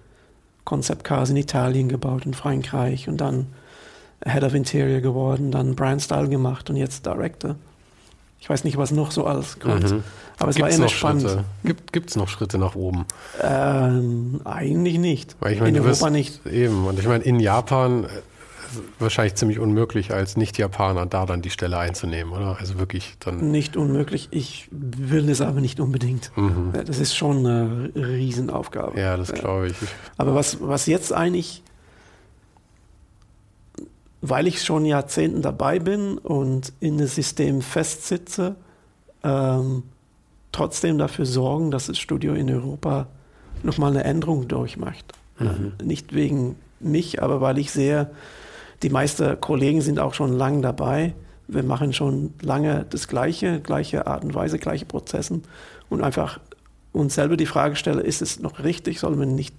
Concept 0.64 1.04
Cars 1.04 1.30
in 1.30 1.36
Italien 1.36 1.88
gebaut, 1.88 2.26
in 2.26 2.34
Frankreich 2.34 3.08
und 3.08 3.20
dann 3.20 3.46
Head 4.24 4.44
of 4.44 4.54
Interior 4.54 5.00
geworden, 5.00 5.50
dann 5.50 5.74
Brand 5.74 6.02
Style 6.02 6.28
gemacht 6.28 6.70
und 6.70 6.76
jetzt 6.76 7.06
Director. 7.06 7.56
Ich 8.40 8.50
weiß 8.50 8.64
nicht, 8.64 8.76
was 8.76 8.90
noch 8.90 9.12
so 9.12 9.24
alles 9.24 9.58
kommt. 9.60 9.90
Mhm. 9.90 10.02
Aber 10.38 10.50
es 10.50 10.58
war 10.58 10.68
Gibt's 10.68 10.76
immer 10.76 10.86
noch 10.86 10.92
spannend. 10.92 11.22
Schritte? 11.22 11.44
Gibt 11.92 12.10
es 12.10 12.16
noch 12.16 12.28
Schritte 12.28 12.58
nach 12.58 12.74
oben? 12.74 13.06
Ähm, 13.40 14.40
eigentlich 14.44 14.98
nicht. 14.98 15.36
Weil 15.38 15.52
ich 15.52 15.60
meine, 15.60 15.76
in 15.76 15.82
du 15.82 15.88
wirst, 15.88 16.02
Europa 16.02 16.10
nicht. 16.10 16.44
Eben. 16.46 16.86
Und 16.86 16.98
ich 16.98 17.06
meine, 17.06 17.22
in 17.22 17.38
Japan 17.38 18.06
wahrscheinlich 18.98 19.34
ziemlich 19.34 19.58
unmöglich, 19.58 20.12
als 20.12 20.36
Nicht-Japaner 20.36 21.06
da 21.06 21.26
dann 21.26 21.42
die 21.42 21.50
Stelle 21.50 21.78
einzunehmen, 21.78 22.32
oder? 22.32 22.56
Also 22.58 22.78
wirklich 22.78 23.16
dann. 23.20 23.50
Nicht 23.50 23.76
unmöglich. 23.76 24.28
Ich 24.30 24.68
will 24.70 25.28
es 25.28 25.40
aber 25.40 25.60
nicht 25.60 25.80
unbedingt. 25.80 26.30
Mhm. 26.36 26.72
Das 26.86 26.98
ist 26.98 27.14
schon 27.14 27.38
eine 27.38 27.90
Riesenaufgabe. 27.94 28.98
Ja, 28.98 29.16
das 29.16 29.32
glaube 29.32 29.68
ich. 29.68 29.76
Aber 30.16 30.34
was, 30.34 30.58
was 30.60 30.86
jetzt 30.86 31.12
eigentlich, 31.12 31.62
weil 34.20 34.46
ich 34.46 34.62
schon 34.62 34.84
Jahrzehnten 34.84 35.42
dabei 35.42 35.78
bin 35.78 36.18
und 36.18 36.72
in 36.80 36.98
das 36.98 37.14
System 37.14 37.62
festsitze, 37.62 38.56
ähm, 39.24 39.82
trotzdem 40.52 40.98
dafür 40.98 41.26
sorgen, 41.26 41.70
dass 41.70 41.86
das 41.86 41.98
Studio 41.98 42.34
in 42.34 42.50
Europa 42.50 43.06
nochmal 43.62 43.90
eine 43.90 44.04
Änderung 44.04 44.48
durchmacht. 44.48 45.12
Mhm. 45.38 45.72
Nicht 45.82 46.14
wegen 46.14 46.56
mich, 46.80 47.22
aber 47.22 47.40
weil 47.40 47.58
ich 47.58 47.70
sehe, 47.70 48.10
die 48.82 48.90
meisten 48.90 49.40
Kollegen 49.40 49.80
sind 49.80 49.98
auch 49.98 50.14
schon 50.14 50.32
lang 50.32 50.62
dabei. 50.62 51.14
Wir 51.48 51.62
machen 51.62 51.92
schon 51.92 52.34
lange 52.40 52.86
das 52.90 53.08
Gleiche, 53.08 53.60
gleiche 53.60 54.06
Art 54.06 54.24
und 54.24 54.34
Weise, 54.34 54.58
gleiche 54.58 54.86
Prozessen 54.86 55.42
und 55.88 56.02
einfach 56.02 56.40
uns 56.92 57.14
selber 57.14 57.36
die 57.36 57.46
Frage 57.46 57.76
stellen, 57.76 58.00
ist 58.00 58.22
es 58.22 58.40
noch 58.40 58.62
richtig, 58.62 59.00
sollen 59.00 59.18
wir 59.18 59.26
nicht 59.26 59.54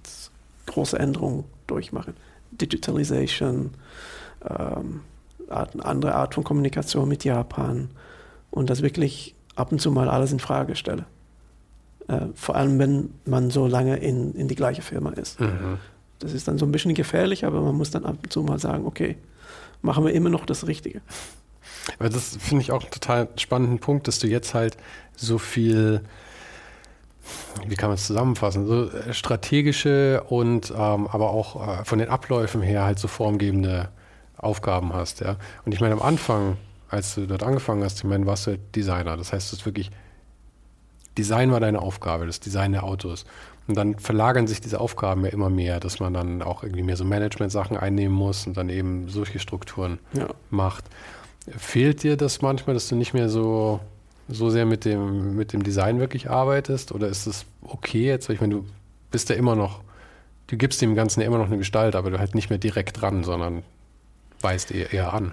große 0.66 0.98
Änderungen 0.98 1.44
durchmachen? 1.66 2.14
Digitalisation, 2.52 3.70
ähm, 4.48 5.00
eine 5.48 5.84
andere 5.84 6.14
Art 6.14 6.34
von 6.34 6.44
Kommunikation 6.44 7.08
mit 7.08 7.24
Japan 7.24 7.90
und 8.50 8.70
das 8.70 8.82
wirklich 8.82 9.34
ab 9.56 9.72
und 9.72 9.80
zu 9.80 9.90
mal 9.90 10.08
alles 10.08 10.32
in 10.32 10.38
Frage 10.38 10.76
stelle. 10.76 11.06
Äh, 12.08 12.26
vor 12.34 12.56
allem, 12.56 12.78
wenn 12.78 13.10
man 13.24 13.50
so 13.50 13.66
lange 13.66 13.96
in, 13.96 14.34
in 14.34 14.48
die 14.48 14.54
gleiche 14.54 14.82
Firma 14.82 15.10
ist. 15.10 15.40
Mhm. 15.40 15.78
Das 16.24 16.32
ist 16.32 16.48
dann 16.48 16.58
so 16.58 16.64
ein 16.64 16.72
bisschen 16.72 16.94
gefährlich, 16.94 17.44
aber 17.44 17.60
man 17.60 17.74
muss 17.74 17.90
dann 17.90 18.04
ab 18.04 18.16
und 18.22 18.32
zu 18.32 18.42
mal 18.42 18.58
sagen, 18.58 18.86
okay, 18.86 19.16
machen 19.82 20.04
wir 20.04 20.12
immer 20.12 20.30
noch 20.30 20.46
das 20.46 20.66
Richtige. 20.66 21.02
Aber 21.98 22.08
das 22.08 22.36
finde 22.38 22.62
ich 22.62 22.72
auch 22.72 22.82
einen 22.82 22.90
total 22.90 23.28
spannenden 23.36 23.78
Punkt, 23.78 24.08
dass 24.08 24.18
du 24.18 24.26
jetzt 24.26 24.54
halt 24.54 24.78
so 25.14 25.36
viel, 25.38 26.00
wie 27.66 27.76
kann 27.76 27.90
man 27.90 27.96
es 27.96 28.06
zusammenfassen, 28.06 28.66
so 28.66 28.90
äh, 28.90 29.12
strategische 29.12 30.22
und 30.28 30.70
ähm, 30.70 31.06
aber 31.06 31.30
auch 31.30 31.80
äh, 31.80 31.84
von 31.84 31.98
den 31.98 32.08
Abläufen 32.08 32.62
her 32.62 32.84
halt 32.84 32.98
so 32.98 33.06
formgebende 33.06 33.90
Aufgaben 34.38 34.94
hast, 34.94 35.20
ja. 35.20 35.36
Und 35.66 35.72
ich 35.72 35.80
meine, 35.80 35.94
am 35.94 36.02
Anfang, 36.02 36.56
als 36.88 37.14
du 37.14 37.26
dort 37.26 37.42
angefangen 37.42 37.84
hast, 37.84 37.98
ich 37.98 38.04
meine, 38.04 38.26
warst 38.26 38.46
du 38.46 38.58
Designer. 38.74 39.16
Das 39.16 39.32
heißt, 39.32 39.52
du 39.52 39.56
hast 39.56 39.66
wirklich 39.66 39.90
Design 41.16 41.52
war 41.52 41.60
deine 41.60 41.80
Aufgabe, 41.80 42.26
das 42.26 42.40
Design 42.40 42.72
der 42.72 42.84
Autos. 42.84 43.24
Und 43.66 43.76
dann 43.76 43.98
verlagern 43.98 44.46
sich 44.46 44.60
diese 44.60 44.78
Aufgaben 44.80 45.24
ja 45.24 45.30
immer 45.30 45.48
mehr, 45.48 45.80
dass 45.80 45.98
man 46.00 46.12
dann 46.12 46.42
auch 46.42 46.62
irgendwie 46.62 46.82
mehr 46.82 46.96
so 46.96 47.04
Management-Sachen 47.04 47.76
einnehmen 47.78 48.14
muss 48.14 48.46
und 48.46 48.56
dann 48.56 48.68
eben 48.68 49.08
solche 49.08 49.38
Strukturen 49.38 49.98
Ja. 50.12 50.28
macht. 50.50 50.84
Fehlt 51.56 52.02
dir 52.02 52.16
das 52.16 52.42
manchmal, 52.42 52.74
dass 52.74 52.88
du 52.88 52.94
nicht 52.96 53.14
mehr 53.14 53.28
so, 53.30 53.80
so 54.28 54.50
sehr 54.50 54.66
mit 54.66 54.84
dem, 54.84 55.34
mit 55.36 55.52
dem 55.54 55.62
Design 55.62 55.98
wirklich 55.98 56.28
arbeitest? 56.30 56.92
Oder 56.92 57.08
ist 57.08 57.26
es 57.26 57.46
okay 57.62 58.04
jetzt? 58.06 58.28
Weil 58.28 58.34
ich 58.34 58.40
meine, 58.42 58.54
du 58.56 58.64
bist 59.10 59.28
ja 59.30 59.36
immer 59.36 59.56
noch, 59.56 59.80
du 60.48 60.56
gibst 60.58 60.82
dem 60.82 60.94
Ganzen 60.94 61.20
ja 61.20 61.26
immer 61.26 61.38
noch 61.38 61.46
eine 61.46 61.58
Gestalt, 61.58 61.96
aber 61.96 62.10
du 62.10 62.18
halt 62.18 62.34
nicht 62.34 62.50
mehr 62.50 62.58
direkt 62.58 63.00
dran, 63.00 63.24
sondern 63.24 63.62
weist 64.42 64.72
eher, 64.72 64.92
eher 64.92 65.14
an. 65.14 65.32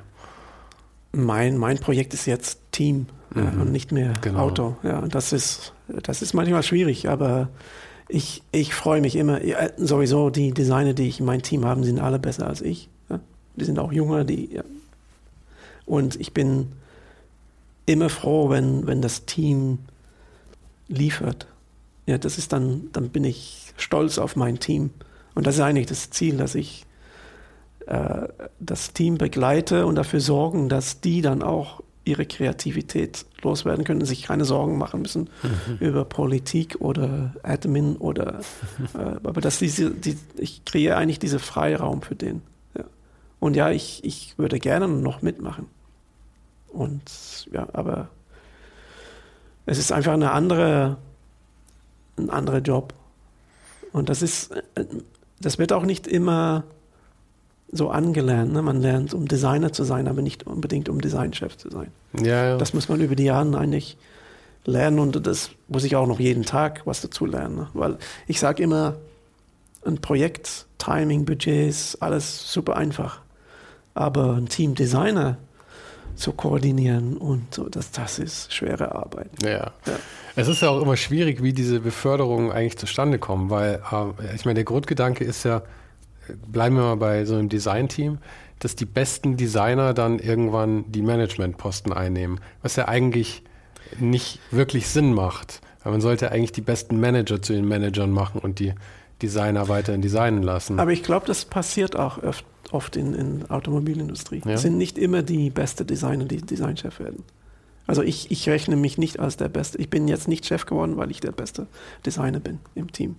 Mein, 1.13 1.57
mein 1.57 1.79
Projekt 1.79 2.13
ist 2.13 2.25
jetzt 2.25 2.59
Team 2.71 3.07
ja, 3.35 3.41
Mhm. 3.43 3.61
und 3.61 3.71
nicht 3.73 3.91
mehr 3.91 4.13
Genau. 4.21 4.39
Auto. 4.39 4.75
Ja, 4.83 5.01
das 5.01 5.33
ist, 5.33 5.73
das 6.03 6.21
ist 6.21 6.33
manchmal 6.33 6.63
schwierig, 6.63 7.07
aber 7.09 7.49
ich, 8.11 8.43
ich 8.51 8.73
freue 8.73 9.01
mich 9.01 9.15
immer. 9.15 9.43
Ja, 9.43 9.69
sowieso, 9.77 10.29
die 10.29 10.51
Designer, 10.51 10.93
die 10.93 11.07
ich 11.07 11.19
in 11.19 11.25
meinem 11.25 11.43
Team 11.43 11.65
habe, 11.65 11.83
sind 11.83 11.99
alle 11.99 12.19
besser 12.19 12.47
als 12.47 12.61
ich. 12.61 12.89
Ja. 13.09 13.19
Die 13.55 13.65
sind 13.65 13.79
auch 13.79 13.91
jünger, 13.91 14.23
die, 14.25 14.53
ja. 14.53 14.63
Und 15.85 16.19
ich 16.19 16.33
bin 16.33 16.73
immer 17.85 18.09
froh, 18.09 18.49
wenn, 18.49 18.85
wenn 18.85 19.01
das 19.01 19.25
Team 19.25 19.79
liefert. 20.87 21.47
Ja, 22.05 22.17
das 22.17 22.37
ist 22.37 22.53
dann, 22.53 22.89
dann 22.91 23.09
bin 23.09 23.23
ich 23.23 23.73
stolz 23.77 24.17
auf 24.17 24.35
mein 24.35 24.59
Team. 24.59 24.91
Und 25.33 25.47
das 25.47 25.55
ist 25.55 25.61
eigentlich 25.61 25.87
das 25.87 26.09
Ziel, 26.09 26.37
dass 26.37 26.55
ich 26.55 26.85
äh, 27.87 28.27
das 28.59 28.93
Team 28.93 29.17
begleite 29.17 29.85
und 29.85 29.95
dafür 29.95 30.19
sorgen, 30.19 30.67
dass 30.67 30.99
die 30.99 31.21
dann 31.21 31.41
auch 31.41 31.81
ihre 32.03 32.25
Kreativität 32.25 33.25
loswerden 33.41 33.85
können, 33.85 34.03
sich 34.05 34.23
keine 34.23 34.45
Sorgen 34.45 34.77
machen 34.77 35.01
müssen 35.01 35.29
mhm. 35.43 35.77
über 35.79 36.05
Politik 36.05 36.77
oder 36.79 37.35
Admin 37.43 37.95
oder 37.97 38.39
äh, 38.93 39.17
aber 39.23 39.41
dass 39.41 39.59
diese, 39.59 39.91
die, 39.91 40.17
ich 40.37 40.65
kreiere 40.65 40.97
eigentlich 40.97 41.19
diesen 41.19 41.39
Freiraum 41.39 42.01
für 42.01 42.15
den. 42.15 42.41
Ja. 42.77 42.85
Und 43.39 43.55
ja, 43.55 43.69
ich, 43.69 44.03
ich 44.03 44.37
würde 44.37 44.59
gerne 44.59 44.87
noch 44.87 45.21
mitmachen. 45.21 45.67
Und 46.69 47.47
ja, 47.51 47.67
aber 47.73 48.09
es 49.65 49.77
ist 49.77 49.91
einfach 49.91 50.13
eine 50.13 50.31
andere, 50.31 50.97
ein 52.17 52.29
anderer 52.29 52.59
Job. 52.59 52.93
Und 53.91 54.09
das 54.09 54.21
ist, 54.21 54.51
äh, 54.51 54.85
das 55.39 55.59
wird 55.59 55.71
auch 55.71 55.83
nicht 55.83 56.07
immer 56.07 56.63
so 57.71 57.89
angelernt. 57.89 58.53
Ne? 58.53 58.61
Man 58.61 58.81
lernt, 58.81 59.13
um 59.13 59.27
Designer 59.27 59.71
zu 59.71 59.83
sein, 59.83 60.07
aber 60.07 60.21
nicht 60.21 60.45
unbedingt, 60.45 60.89
um 60.89 61.01
Designchef 61.01 61.57
zu 61.57 61.69
sein. 61.69 61.91
Ja, 62.19 62.49
ja. 62.49 62.57
Das 62.57 62.73
muss 62.73 62.89
man 62.89 62.99
über 63.01 63.15
die 63.15 63.25
Jahre 63.25 63.57
eigentlich 63.57 63.97
lernen 64.65 64.99
und 64.99 65.25
das 65.25 65.51
muss 65.67 65.83
ich 65.83 65.95
auch 65.95 66.07
noch 66.07 66.19
jeden 66.19 66.43
Tag 66.43 66.81
was 66.85 67.01
dazu 67.01 67.25
lernen. 67.25 67.55
Ne? 67.55 67.67
Weil 67.73 67.97
ich 68.27 68.39
sage 68.39 68.61
immer, 68.61 68.95
ein 69.85 69.99
Projekt, 69.99 70.67
Timing, 70.77 71.25
Budgets, 71.25 71.97
alles 72.01 72.51
super 72.51 72.75
einfach. 72.77 73.21
Aber 73.93 74.35
ein 74.35 74.47
Team 74.47 74.75
Designer 74.75 75.37
zu 76.15 76.33
koordinieren 76.33 77.17
und 77.17 77.53
so, 77.53 77.67
das, 77.67 77.91
das 77.91 78.19
ist 78.19 78.53
schwere 78.53 78.93
Arbeit. 78.93 79.29
Ja. 79.43 79.71
ja. 79.85 79.99
Es 80.35 80.47
ist 80.47 80.61
ja 80.61 80.69
auch 80.69 80.81
immer 80.81 80.97
schwierig, 80.97 81.41
wie 81.41 81.53
diese 81.53 81.79
Beförderungen 81.79 82.51
eigentlich 82.51 82.77
zustande 82.77 83.17
kommen, 83.17 83.49
weil 83.49 83.81
äh, 83.91 84.35
ich 84.35 84.45
meine, 84.45 84.55
der 84.55 84.63
Grundgedanke 84.63 85.23
ist 85.23 85.43
ja, 85.43 85.63
bleiben 86.51 86.75
wir 86.75 86.83
mal 86.83 86.97
bei 86.97 87.25
so 87.25 87.35
einem 87.35 87.49
Design-Team, 87.49 88.19
dass 88.59 88.75
die 88.75 88.85
besten 88.85 89.37
Designer 89.37 89.93
dann 89.93 90.19
irgendwann 90.19 90.91
die 90.91 91.01
Managementposten 91.01 91.91
einnehmen, 91.93 92.39
was 92.61 92.75
ja 92.75 92.87
eigentlich 92.87 93.43
nicht 93.99 94.39
wirklich 94.51 94.87
Sinn 94.87 95.13
macht. 95.13 95.61
Weil 95.83 95.93
man 95.93 96.01
sollte 96.01 96.31
eigentlich 96.31 96.51
die 96.51 96.61
besten 96.61 96.99
Manager 96.99 97.41
zu 97.41 97.53
den 97.53 97.67
Managern 97.67 98.11
machen 98.11 98.39
und 98.39 98.59
die 98.59 98.73
Designer 99.21 99.67
weiterhin 99.67 100.01
designen 100.01 100.43
lassen. 100.43 100.79
Aber 100.79 100.91
ich 100.91 101.03
glaube, 101.03 101.25
das 101.25 101.45
passiert 101.45 101.95
auch 101.95 102.21
oft, 102.21 102.45
oft 102.71 102.95
in 102.95 103.39
der 103.39 103.51
Automobilindustrie. 103.51 104.41
Ja? 104.45 104.51
Es 104.51 104.61
sind 104.61 104.77
nicht 104.77 104.97
immer 104.97 105.23
die 105.23 105.49
besten 105.49 105.87
Designer, 105.87 106.25
die 106.25 106.37
Designchef 106.37 106.99
werden. 106.99 107.23
Also 107.87 108.03
ich, 108.03 108.31
ich 108.31 108.47
rechne 108.47 108.75
mich 108.75 108.97
nicht 108.97 109.19
als 109.19 109.37
der 109.37 109.49
Beste. 109.49 109.77
Ich 109.79 109.89
bin 109.89 110.07
jetzt 110.07 110.27
nicht 110.27 110.45
Chef 110.45 110.65
geworden, 110.65 110.97
weil 110.97 111.11
ich 111.11 111.19
der 111.19 111.31
beste 111.31 111.67
Designer 112.05 112.39
bin 112.39 112.59
im 112.75 112.91
Team. 112.91 113.15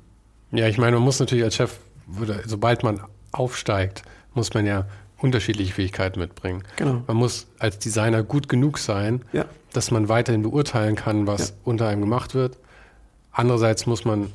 Ja, 0.53 0.69
ich 0.69 0.79
meine, 0.79 0.97
man 0.97 1.05
muss 1.05 1.19
natürlich 1.19 1.45
als 1.45 1.57
Chef 1.57 1.79
oder 2.21 2.41
sobald 2.47 2.83
man 2.83 3.01
aufsteigt, 3.33 4.03
muss 4.35 4.53
man 4.55 4.67
ja 4.67 4.87
unterschiedliche 5.19 5.73
Fähigkeiten 5.73 6.19
mitbringen. 6.19 6.65
Genau. 6.77 7.03
Man 7.07 7.17
muss 7.17 7.47
als 7.59 7.79
Designer 7.79 8.23
gut 8.23 8.49
genug 8.49 8.79
sein, 8.79 9.23
ja. 9.33 9.45
dass 9.73 9.91
man 9.91 10.09
weiterhin 10.09 10.43
beurteilen 10.43 10.97
kann, 10.97 11.27
was 11.27 11.51
ja. 11.51 11.55
unter 11.65 11.89
einem 11.89 12.01
gemacht 12.01 12.35
wird. 12.35 12.59
Andererseits 13.31 13.87
muss 13.87 14.05
man 14.05 14.31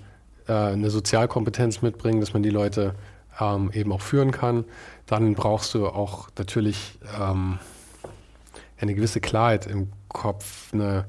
äh, 0.47 0.53
eine 0.53 0.89
Sozialkompetenz 0.89 1.81
mitbringen, 1.81 2.21
dass 2.21 2.33
man 2.33 2.41
die 2.41 2.49
Leute 2.49 2.95
ähm, 3.39 3.71
eben 3.73 3.91
auch 3.91 4.01
führen 4.01 4.31
kann. 4.31 4.65
Dann 5.05 5.33
brauchst 5.35 5.73
du 5.73 5.87
auch 5.87 6.29
natürlich 6.37 6.97
ähm, 7.19 7.59
eine 8.79 8.95
gewisse 8.95 9.21
Klarheit 9.21 9.67
im 9.67 9.91
Kopf, 10.07 10.73
eine, 10.73 11.05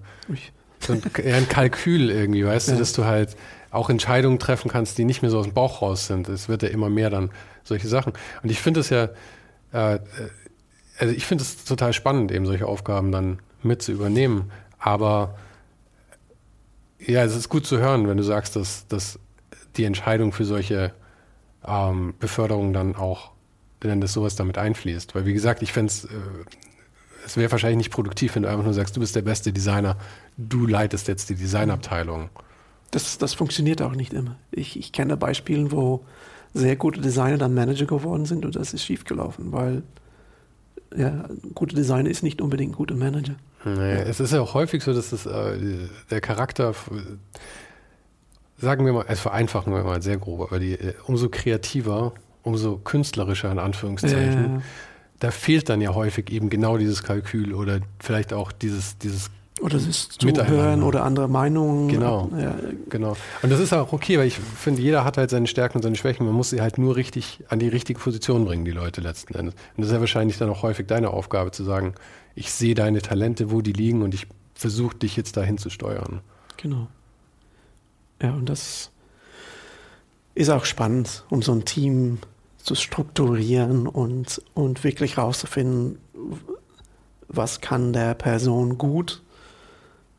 so 0.89 0.95
ein, 0.95 1.03
ein 1.33 1.49
Kalkül 1.49 2.11
irgendwie, 2.11 2.45
weißt 2.45 2.69
ja. 2.69 2.75
du, 2.75 2.81
dass 2.81 2.93
du 2.93 3.05
halt 3.05 3.37
auch 3.71 3.91
Entscheidungen 3.91 4.39
treffen 4.39 4.71
kannst, 4.71 4.99
die 4.99 5.05
nicht 5.05 5.23
mehr 5.23 5.31
so 5.31 5.39
aus 5.39 5.47
dem 5.47 5.55
Bauch 5.55 5.83
raus 5.83 6.07
sind. 6.07 6.29
Es 6.29 6.49
wird 6.49 6.63
ja 6.63 6.69
immer 6.69 6.89
mehr 6.89 7.11
dann 7.11 7.31
solche 7.65 7.87
Sachen. 7.87 8.13
Und 8.43 8.51
ich 8.51 8.61
finde 8.61 8.81
es 8.81 8.91
ja, 8.91 9.11
äh, 9.73 10.01
also 10.99 11.15
ich 11.15 11.27
finde 11.27 11.43
es 11.43 11.65
total 11.65 11.93
spannend, 11.93 12.33
eben 12.33 12.47
solche 12.47 12.67
Aufgaben 12.67 13.13
dann 13.13 13.39
mit 13.63 13.83
zu 13.83 13.93
übernehmen. 13.93 14.51
Aber 14.79 15.37
ja, 16.99 17.25
es 17.25 17.37
ist 17.37 17.49
gut 17.49 17.67
zu 17.67 17.79
hören, 17.79 18.09
wenn 18.09 18.17
du 18.17 18.23
sagst, 18.23 18.57
dass, 18.57 18.87
dass 18.89 19.19
die 19.77 19.85
Entscheidung 19.85 20.33
für 20.33 20.45
solche 20.45 20.93
ähm, 21.67 22.15
Beförderungen 22.19 22.73
dann 22.73 22.97
auch, 22.97 23.31
wenn 23.81 24.01
das 24.01 24.13
sowas 24.13 24.35
damit 24.35 24.59
einfließt. 24.59 25.15
Weil 25.15 25.27
wie 25.27 25.35
gesagt, 25.35 25.63
ich 25.63 25.73
fände 25.73 25.93
es, 25.93 26.05
äh, 26.05 26.09
es 27.29 27.37
wäre 27.37 27.51
wahrscheinlich 27.53 27.79
nicht 27.79 27.91
produktiv, 27.91 28.35
wenn 28.35 28.43
du 28.43 28.49
einfach 28.49 28.65
nur 28.65 28.75
sagst, 28.75 28.97
du 28.97 29.01
bist 29.01 29.15
der 29.15 29.23
beste 29.23 29.53
Designer, 29.53 29.97
du 30.37 30.67
leitest 30.67 31.09
jetzt 31.09 31.31
die 31.31 31.35
Designabteilung 31.35 32.31
das, 32.91 33.19
das 33.19 33.35
funktioniert 33.35 33.83
auch 33.83 33.95
nicht 33.95 34.13
immer. 34.13 34.37
Ich, 34.51 34.79
ich 34.79 34.93
kenne 34.93 35.17
Beispiele, 35.17 35.71
wo 35.73 36.05
sehr 36.55 36.77
gute 36.77 37.01
Designer 37.01 37.39
dann 37.39 37.55
Manager 37.55 37.87
geworden 37.87 38.25
sind 38.25 38.45
und 38.45 38.57
das 38.57 38.73
ist 38.73 38.85
schiefgelaufen, 38.85 39.53
weil 39.53 39.83
ja, 40.97 41.29
gute 41.55 41.77
Designer 41.77 42.09
ist 42.09 42.23
nicht 42.23 42.41
unbedingt 42.41 42.73
ein 42.73 42.77
guter 42.77 42.95
Manager. 42.97 43.35
Nee, 43.65 43.95
ja. 43.95 44.01
Es 44.01 44.21
ist 44.21 44.33
ja 44.33 44.41
auch 44.41 44.55
häufig 44.55 44.83
so, 44.83 44.95
dass 44.95 45.11
das, 45.11 45.27
äh, 45.27 45.89
der 46.11 46.21
Charakter, 46.23 46.75
sagen 48.57 48.87
wir 48.87 48.95
mal, 48.95 49.05
es 49.09 49.21
vereinfachen 49.21 49.73
wir 49.75 49.85
mal 49.85 50.01
sehr 50.01 50.17
grob, 50.17 50.41
aber 50.41 50.59
die, 50.59 50.73
äh, 50.73 50.95
umso 51.07 51.29
kreativer, 51.29 52.15
umso 52.43 52.79
künstlerischer 52.79 53.53
in 53.53 53.59
Anführungszeichen, 53.59 54.55
ja. 54.55 54.63
Da 55.19 55.31
fehlt 55.31 55.69
dann 55.69 55.81
ja 55.81 55.95
häufig 55.95 56.31
eben 56.31 56.51
genau 56.51 56.79
dieses 56.79 57.03
Kalkül 57.03 57.55
oder 57.55 57.81
vielleicht 57.99 58.33
auch 58.33 58.53
dieses, 58.53 58.99
dieses 58.99 59.31
oder 59.61 59.77
es 59.77 59.87
ist 59.87 60.21
Zuhören 60.21 60.83
oder 60.85 61.05
andere 61.05 61.29
Meinungen. 61.29 61.89
Genau, 61.89 62.31
ja. 62.39 62.55
genau. 62.89 63.17
Und 63.43 63.51
das 63.51 63.59
ist 63.59 63.73
auch 63.73 63.93
okay, 63.93 64.19
weil 64.19 64.29
ich 64.29 64.39
finde, 64.39 64.81
jeder 64.83 65.05
hat 65.05 65.17
halt 65.17 65.31
seine 65.31 65.49
Stärken 65.49 65.79
und 65.79 65.83
seine 65.83 65.97
Schwächen. 65.97 66.25
Man 66.27 66.35
muss 66.35 66.51
sie 66.51 66.61
halt 66.61 66.79
nur 66.79 66.95
richtig 66.95 67.45
an 67.49 67.59
die 67.59 67.69
richtige 67.69 67.99
Position 67.99 68.45
bringen, 68.45 68.65
die 68.65 68.71
Leute 68.71 69.01
letzten 69.01 69.35
Endes. 69.35 69.55
Und 69.55 69.79
das 69.79 69.87
ist 69.87 69.95
ja 69.95 70.01
wahrscheinlich 70.01 70.39
dann 70.39 70.49
auch 70.49 70.63
häufig 70.63 70.87
deine 70.87 71.11
Aufgabe 71.11 71.51
zu 71.51 71.65
sagen, 71.65 71.95
ich 72.37 72.53
sehe 72.53 72.77
deine 72.77 73.03
Talente, 73.03 73.51
wo 73.51 73.61
die 73.61 73.73
liegen 73.73 74.03
und 74.03 74.15
ich 74.15 74.29
versuche 74.55 74.97
dich 74.97 75.17
jetzt 75.17 75.37
dahin 75.37 75.59
zu 75.59 75.71
steuern. 75.71 76.21
Genau. 76.57 76.87
Ja, 78.23 78.35
und 78.35 78.49
das 78.49 78.91
ist 80.35 80.51
auch 80.51 80.65
spannend, 80.65 81.25
um 81.31 81.43
so 81.43 81.53
ein 81.53 81.65
Team 81.65 82.19
zu 82.69 82.75
strukturieren 82.75 83.87
und, 83.87 84.43
und 84.53 84.85
wirklich 84.85 85.17
rauszufinden, 85.17 85.99
was 87.29 87.63
kann 87.63 87.95
der 87.95 88.13
Person 88.15 88.77
gut 88.77 89.23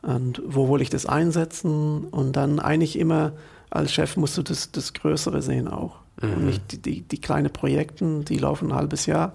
und 0.02 0.42
wo 0.46 0.68
will 0.72 0.82
ich 0.82 0.90
das 0.90 1.06
einsetzen? 1.06 2.06
Und 2.06 2.36
dann 2.36 2.60
eigentlich 2.60 2.98
immer 2.98 3.34
als 3.70 3.94
Chef 3.94 4.18
musst 4.18 4.36
du 4.38 4.42
das, 4.42 4.72
das 4.72 4.94
Größere 4.94 5.44
sehen 5.44 5.68
auch. 5.68 5.98
Mhm. 6.22 6.34
Und 6.34 6.46
nicht 6.46 6.72
die, 6.72 6.82
die, 6.82 7.02
die 7.02 7.22
kleinen 7.22 7.54
Projekte, 7.54 8.22
die 8.22 8.38
laufen 8.38 8.72
ein 8.72 8.76
halbes 8.76 9.06
Jahr. 9.06 9.34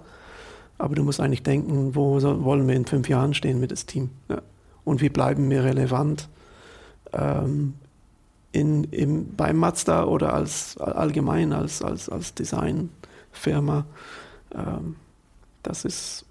Aber 0.77 0.95
du 0.95 1.03
musst 1.03 1.21
eigentlich 1.21 1.43
denken, 1.43 1.95
wo 1.95 2.19
so, 2.19 2.43
wollen 2.43 2.67
wir 2.67 2.75
in 2.75 2.85
fünf 2.85 3.07
Jahren 3.07 3.33
stehen 3.33 3.61
mit 3.61 3.71
dem 3.71 3.87
Team? 3.87 4.09
Ja. 4.27 4.41
Und 4.83 5.01
wie 5.01 5.07
bleiben 5.09 5.49
wir 5.49 5.63
relevant 5.63 6.27
ähm, 7.13 7.75
in, 8.51 8.83
im, 8.85 9.35
beim 9.37 9.55
Mazda 9.55 10.03
oder 10.03 10.33
als 10.33 10.77
allgemein 10.77 11.53
als, 11.53 11.81
als, 11.81 12.09
als 12.09 12.33
Designfirma? 13.35 13.85
Ähm, 14.53 14.95
das 15.63 15.85
ist 15.85 16.25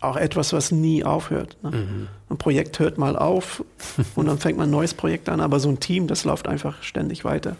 auch 0.00 0.16
etwas, 0.16 0.52
was 0.52 0.72
nie 0.72 1.04
aufhört. 1.04 1.56
Ne? 1.62 1.70
Mhm. 1.70 2.08
Ein 2.28 2.38
Projekt 2.38 2.78
hört 2.78 2.98
mal 2.98 3.16
auf 3.16 3.64
und 4.14 4.26
dann 4.26 4.38
fängt 4.38 4.58
man 4.58 4.68
ein 4.68 4.72
neues 4.72 4.94
Projekt 4.94 5.28
an, 5.28 5.40
aber 5.40 5.60
so 5.60 5.68
ein 5.68 5.80
Team, 5.80 6.06
das 6.06 6.24
läuft 6.24 6.48
einfach 6.48 6.82
ständig 6.82 7.24
weiter. 7.24 7.56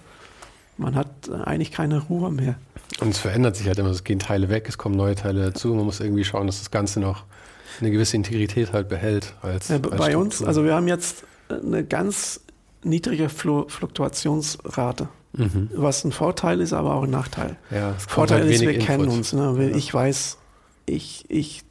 Man 0.76 0.94
hat 0.94 1.30
eigentlich 1.30 1.72
keine 1.72 2.00
Ruhe 2.00 2.30
mehr. 2.30 2.56
Und 3.00 3.08
es 3.08 3.18
verändert 3.18 3.56
sich 3.56 3.66
halt 3.66 3.78
immer, 3.78 3.88
es 3.88 4.04
gehen 4.04 4.18
Teile 4.18 4.50
weg, 4.50 4.66
es 4.68 4.76
kommen 4.76 4.94
neue 4.94 5.14
Teile 5.14 5.46
dazu. 5.46 5.74
Man 5.74 5.86
muss 5.86 6.00
irgendwie 6.00 6.24
schauen, 6.24 6.46
dass 6.46 6.58
das 6.58 6.70
Ganze 6.70 7.00
noch 7.00 7.24
eine 7.80 7.90
gewisse 7.90 8.16
Integrität 8.16 8.74
halt 8.74 8.88
behält. 8.88 9.34
Als, 9.40 9.68
ja, 9.68 9.76
als 9.76 9.96
bei 9.96 10.16
uns, 10.16 10.42
also 10.42 10.64
wir 10.64 10.74
haben 10.74 10.86
jetzt 10.86 11.24
eine 11.48 11.82
ganz 11.82 12.40
niedrige 12.84 13.30
Fluktuationsrate. 13.30 15.08
Mhm. 15.36 15.70
Was 15.74 16.04
ein 16.04 16.12
Vorteil 16.12 16.60
ist, 16.60 16.72
aber 16.72 16.94
auch 16.94 17.04
ein 17.04 17.10
Nachteil. 17.10 17.56
Ja, 17.70 17.94
Vorteil 17.94 18.42
halt 18.42 18.50
ist, 18.50 18.62
wir 18.62 18.72
Input. 18.72 18.86
kennen 18.86 19.08
uns. 19.08 19.32
Ne? 19.32 19.72
Ich 19.74 19.92
weiß, 19.92 20.38
ich, 20.86 21.24
ich 21.28 21.62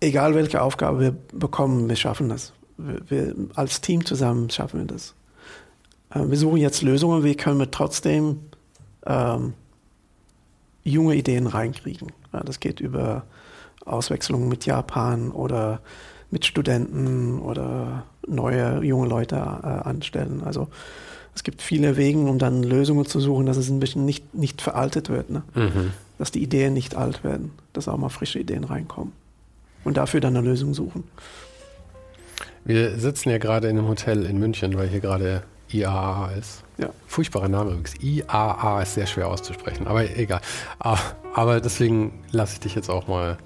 egal 0.00 0.34
welche 0.34 0.62
Aufgabe 0.62 1.00
wir 1.00 1.16
bekommen, 1.32 1.88
wir 1.88 1.96
schaffen 1.96 2.28
das. 2.28 2.52
Wir, 2.76 3.00
wir, 3.08 3.34
als 3.54 3.80
Team 3.80 4.04
zusammen 4.04 4.50
schaffen 4.50 4.80
wir 4.80 4.86
das. 4.86 5.14
Äh, 6.10 6.28
wir 6.28 6.36
suchen 6.36 6.58
jetzt 6.58 6.82
Lösungen, 6.82 7.24
wie 7.24 7.34
können 7.34 7.58
wir 7.58 7.70
trotzdem 7.70 8.40
ähm, 9.06 9.54
junge 10.84 11.14
Ideen 11.14 11.46
reinkriegen. 11.46 12.12
Das 12.32 12.60
geht 12.60 12.80
über 12.80 13.24
Auswechslungen 13.84 14.48
mit 14.48 14.66
Japan 14.66 15.30
oder 15.30 15.80
mit 16.30 16.44
Studenten 16.44 17.40
oder 17.40 18.04
neue 18.26 18.84
junge 18.84 19.08
Leute 19.08 19.36
äh, 19.36 19.88
anstellen. 19.88 20.42
Also 20.44 20.68
es 21.38 21.44
gibt 21.44 21.62
viele 21.62 21.96
Wege, 21.96 22.18
um 22.18 22.40
dann 22.40 22.64
Lösungen 22.64 23.06
zu 23.06 23.20
suchen, 23.20 23.46
dass 23.46 23.56
es 23.56 23.70
ein 23.70 23.78
bisschen 23.78 24.04
nicht, 24.04 24.34
nicht 24.34 24.60
veraltet 24.60 25.08
wird. 25.08 25.30
Ne? 25.30 25.44
Mhm. 25.54 25.92
Dass 26.18 26.32
die 26.32 26.42
Ideen 26.42 26.74
nicht 26.74 26.96
alt 26.96 27.22
werden, 27.22 27.52
dass 27.72 27.86
auch 27.86 27.96
mal 27.96 28.08
frische 28.08 28.40
Ideen 28.40 28.64
reinkommen 28.64 29.12
und 29.84 29.96
dafür 29.96 30.18
dann 30.18 30.36
eine 30.36 30.44
Lösung 30.44 30.74
suchen. 30.74 31.04
Wir 32.64 32.98
sitzen 32.98 33.30
ja 33.30 33.38
gerade 33.38 33.68
in 33.68 33.78
einem 33.78 33.86
Hotel 33.86 34.26
in 34.26 34.40
München, 34.40 34.76
weil 34.76 34.88
hier 34.88 34.98
gerade 34.98 35.44
IAA 35.72 36.32
ist. 36.32 36.64
Ja. 36.76 36.90
Furchtbarer 37.06 37.48
Name 37.48 37.70
übrigens. 37.70 37.94
IAA 38.02 38.82
ist 38.82 38.94
sehr 38.94 39.06
schwer 39.06 39.28
auszusprechen, 39.28 39.86
aber 39.86 40.10
egal. 40.18 40.40
Ah, 40.80 40.98
aber 41.34 41.60
deswegen 41.60 42.18
lasse 42.32 42.54
ich 42.54 42.60
dich 42.60 42.74
jetzt 42.74 42.90
auch 42.90 43.06
mal 43.06 43.38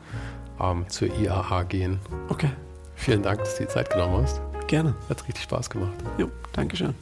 ähm, 0.59 0.87
zur 0.89 1.09
IAA 1.09 1.65
gehen. 1.65 1.99
Okay. 2.31 2.49
Vielen 2.95 3.23
Dank, 3.23 3.41
dass 3.41 3.57
du 3.59 3.65
die 3.65 3.69
Zeit 3.69 3.91
genommen 3.91 4.23
hast. 4.23 4.41
Gerne. 4.67 4.95
Hat 5.11 5.29
richtig 5.29 5.45
Spaß 5.45 5.69
gemacht. 5.69 5.93
Jo, 6.17 6.31
Dankeschön. 6.55 6.95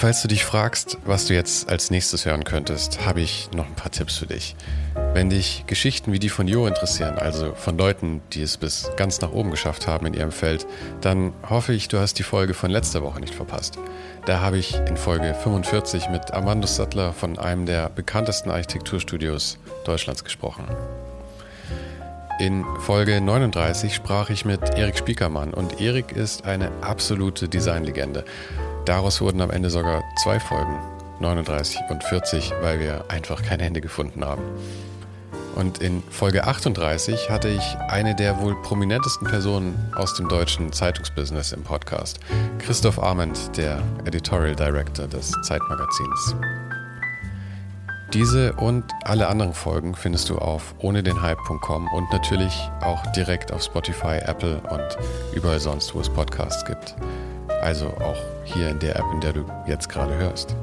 Falls 0.00 0.22
du 0.22 0.28
dich 0.28 0.44
fragst, 0.44 0.96
was 1.06 1.26
du 1.26 1.34
jetzt 1.34 1.68
als 1.68 1.90
nächstes 1.90 2.24
hören 2.24 2.44
könntest, 2.44 3.04
habe 3.04 3.20
ich 3.20 3.50
noch 3.52 3.66
ein 3.66 3.74
paar 3.74 3.90
Tipps 3.90 4.16
für 4.16 4.26
dich. 4.26 4.54
Wenn 5.12 5.28
dich 5.28 5.64
Geschichten 5.66 6.12
wie 6.12 6.20
die 6.20 6.28
von 6.28 6.46
Jo 6.46 6.68
interessieren, 6.68 7.18
also 7.18 7.52
von 7.54 7.76
Leuten, 7.76 8.20
die 8.32 8.42
es 8.42 8.58
bis 8.58 8.92
ganz 8.96 9.20
nach 9.20 9.32
oben 9.32 9.50
geschafft 9.50 9.88
haben 9.88 10.06
in 10.06 10.14
ihrem 10.14 10.30
Feld, 10.30 10.68
dann 11.00 11.32
hoffe 11.50 11.72
ich, 11.72 11.88
du 11.88 11.98
hast 11.98 12.14
die 12.20 12.22
Folge 12.22 12.54
von 12.54 12.70
letzter 12.70 13.02
Woche 13.02 13.18
nicht 13.18 13.34
verpasst. 13.34 13.76
Da 14.24 14.38
habe 14.38 14.58
ich 14.58 14.76
in 14.86 14.96
Folge 14.96 15.34
45 15.34 16.10
mit 16.10 16.32
Amandus 16.32 16.76
Sattler 16.76 17.12
von 17.12 17.36
einem 17.36 17.66
der 17.66 17.88
bekanntesten 17.88 18.52
Architekturstudios 18.52 19.58
Deutschlands 19.84 20.22
gesprochen. 20.22 20.62
In 22.38 22.64
Folge 22.78 23.20
39 23.20 23.92
sprach 23.92 24.30
ich 24.30 24.44
mit 24.44 24.60
Erik 24.76 24.96
Spiekermann 24.96 25.52
und 25.52 25.80
Erik 25.80 26.12
ist 26.12 26.44
eine 26.44 26.70
absolute 26.82 27.48
Designlegende. 27.48 28.24
Daraus 28.88 29.20
wurden 29.20 29.42
am 29.42 29.50
Ende 29.50 29.68
sogar 29.68 30.02
zwei 30.16 30.40
Folgen, 30.40 30.78
39 31.20 31.78
und 31.90 32.02
40, 32.02 32.54
weil 32.62 32.80
wir 32.80 33.04
einfach 33.08 33.42
kein 33.42 33.60
Ende 33.60 33.82
gefunden 33.82 34.24
haben. 34.24 34.40
Und 35.54 35.82
in 35.82 36.02
Folge 36.08 36.46
38 36.46 37.28
hatte 37.28 37.48
ich 37.48 37.76
eine 37.88 38.14
der 38.14 38.40
wohl 38.40 38.56
prominentesten 38.62 39.28
Personen 39.28 39.92
aus 39.94 40.14
dem 40.14 40.26
deutschen 40.30 40.72
Zeitungsbusiness 40.72 41.52
im 41.52 41.64
Podcast, 41.64 42.18
Christoph 42.60 42.98
Arment, 42.98 43.54
der 43.58 43.82
Editorial 44.06 44.56
Director 44.56 45.06
des 45.06 45.32
Zeitmagazins. 45.42 46.34
Diese 48.14 48.54
und 48.54 48.84
alle 49.04 49.28
anderen 49.28 49.52
Folgen 49.52 49.94
findest 49.96 50.30
du 50.30 50.38
auf 50.38 50.74
ohne 50.78 51.02
den 51.02 51.20
Hype.com 51.20 51.88
und 51.88 52.10
natürlich 52.10 52.70
auch 52.80 53.04
direkt 53.12 53.52
auf 53.52 53.62
Spotify, 53.62 54.16
Apple 54.24 54.62
und 54.70 54.96
überall 55.36 55.60
sonst, 55.60 55.94
wo 55.94 56.00
es 56.00 56.08
Podcasts 56.08 56.64
gibt. 56.64 56.96
Also 57.60 57.88
auch 57.88 58.18
hier 58.44 58.70
in 58.70 58.78
der 58.78 58.96
App, 58.96 59.06
in 59.12 59.20
der 59.20 59.32
du 59.32 59.44
jetzt 59.66 59.88
gerade 59.88 60.16
hörst. 60.16 60.54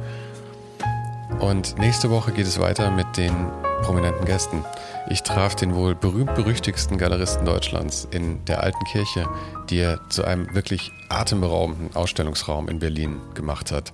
Und 1.40 1.78
nächste 1.78 2.10
Woche 2.10 2.32
geht 2.32 2.48
es 2.48 2.60
weiter 2.60 2.92
mit 2.92 3.18
den 3.18 3.34
prominenten 3.82 4.26
Gästen. 4.26 4.64
Ich 5.10 5.22
traf 5.22 5.56
den 5.56 5.76
wohl 5.76 5.94
berühmt-berüchtigsten 5.94 6.98
Galeristen 6.98 7.46
Deutschlands 7.46 8.08
in 8.10 8.44
der 8.46 8.64
Alten 8.64 8.84
Kirche, 8.86 9.28
die 9.70 9.80
er 9.80 10.00
zu 10.10 10.24
einem 10.24 10.54
wirklich 10.56 10.92
atemberaubenden 11.10 11.96
Ausstellungsraum 11.96 12.70
in 12.70 12.80
Berlin 12.80 13.20
gemacht 13.34 13.72
hat. 13.72 13.94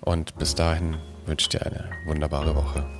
Und 0.00 0.38
bis 0.38 0.54
dahin 0.54 0.96
wünsche 1.26 1.44
ich 1.44 1.48
dir 1.50 1.66
eine 1.66 1.90
wunderbare 2.06 2.54
Woche. 2.54 2.99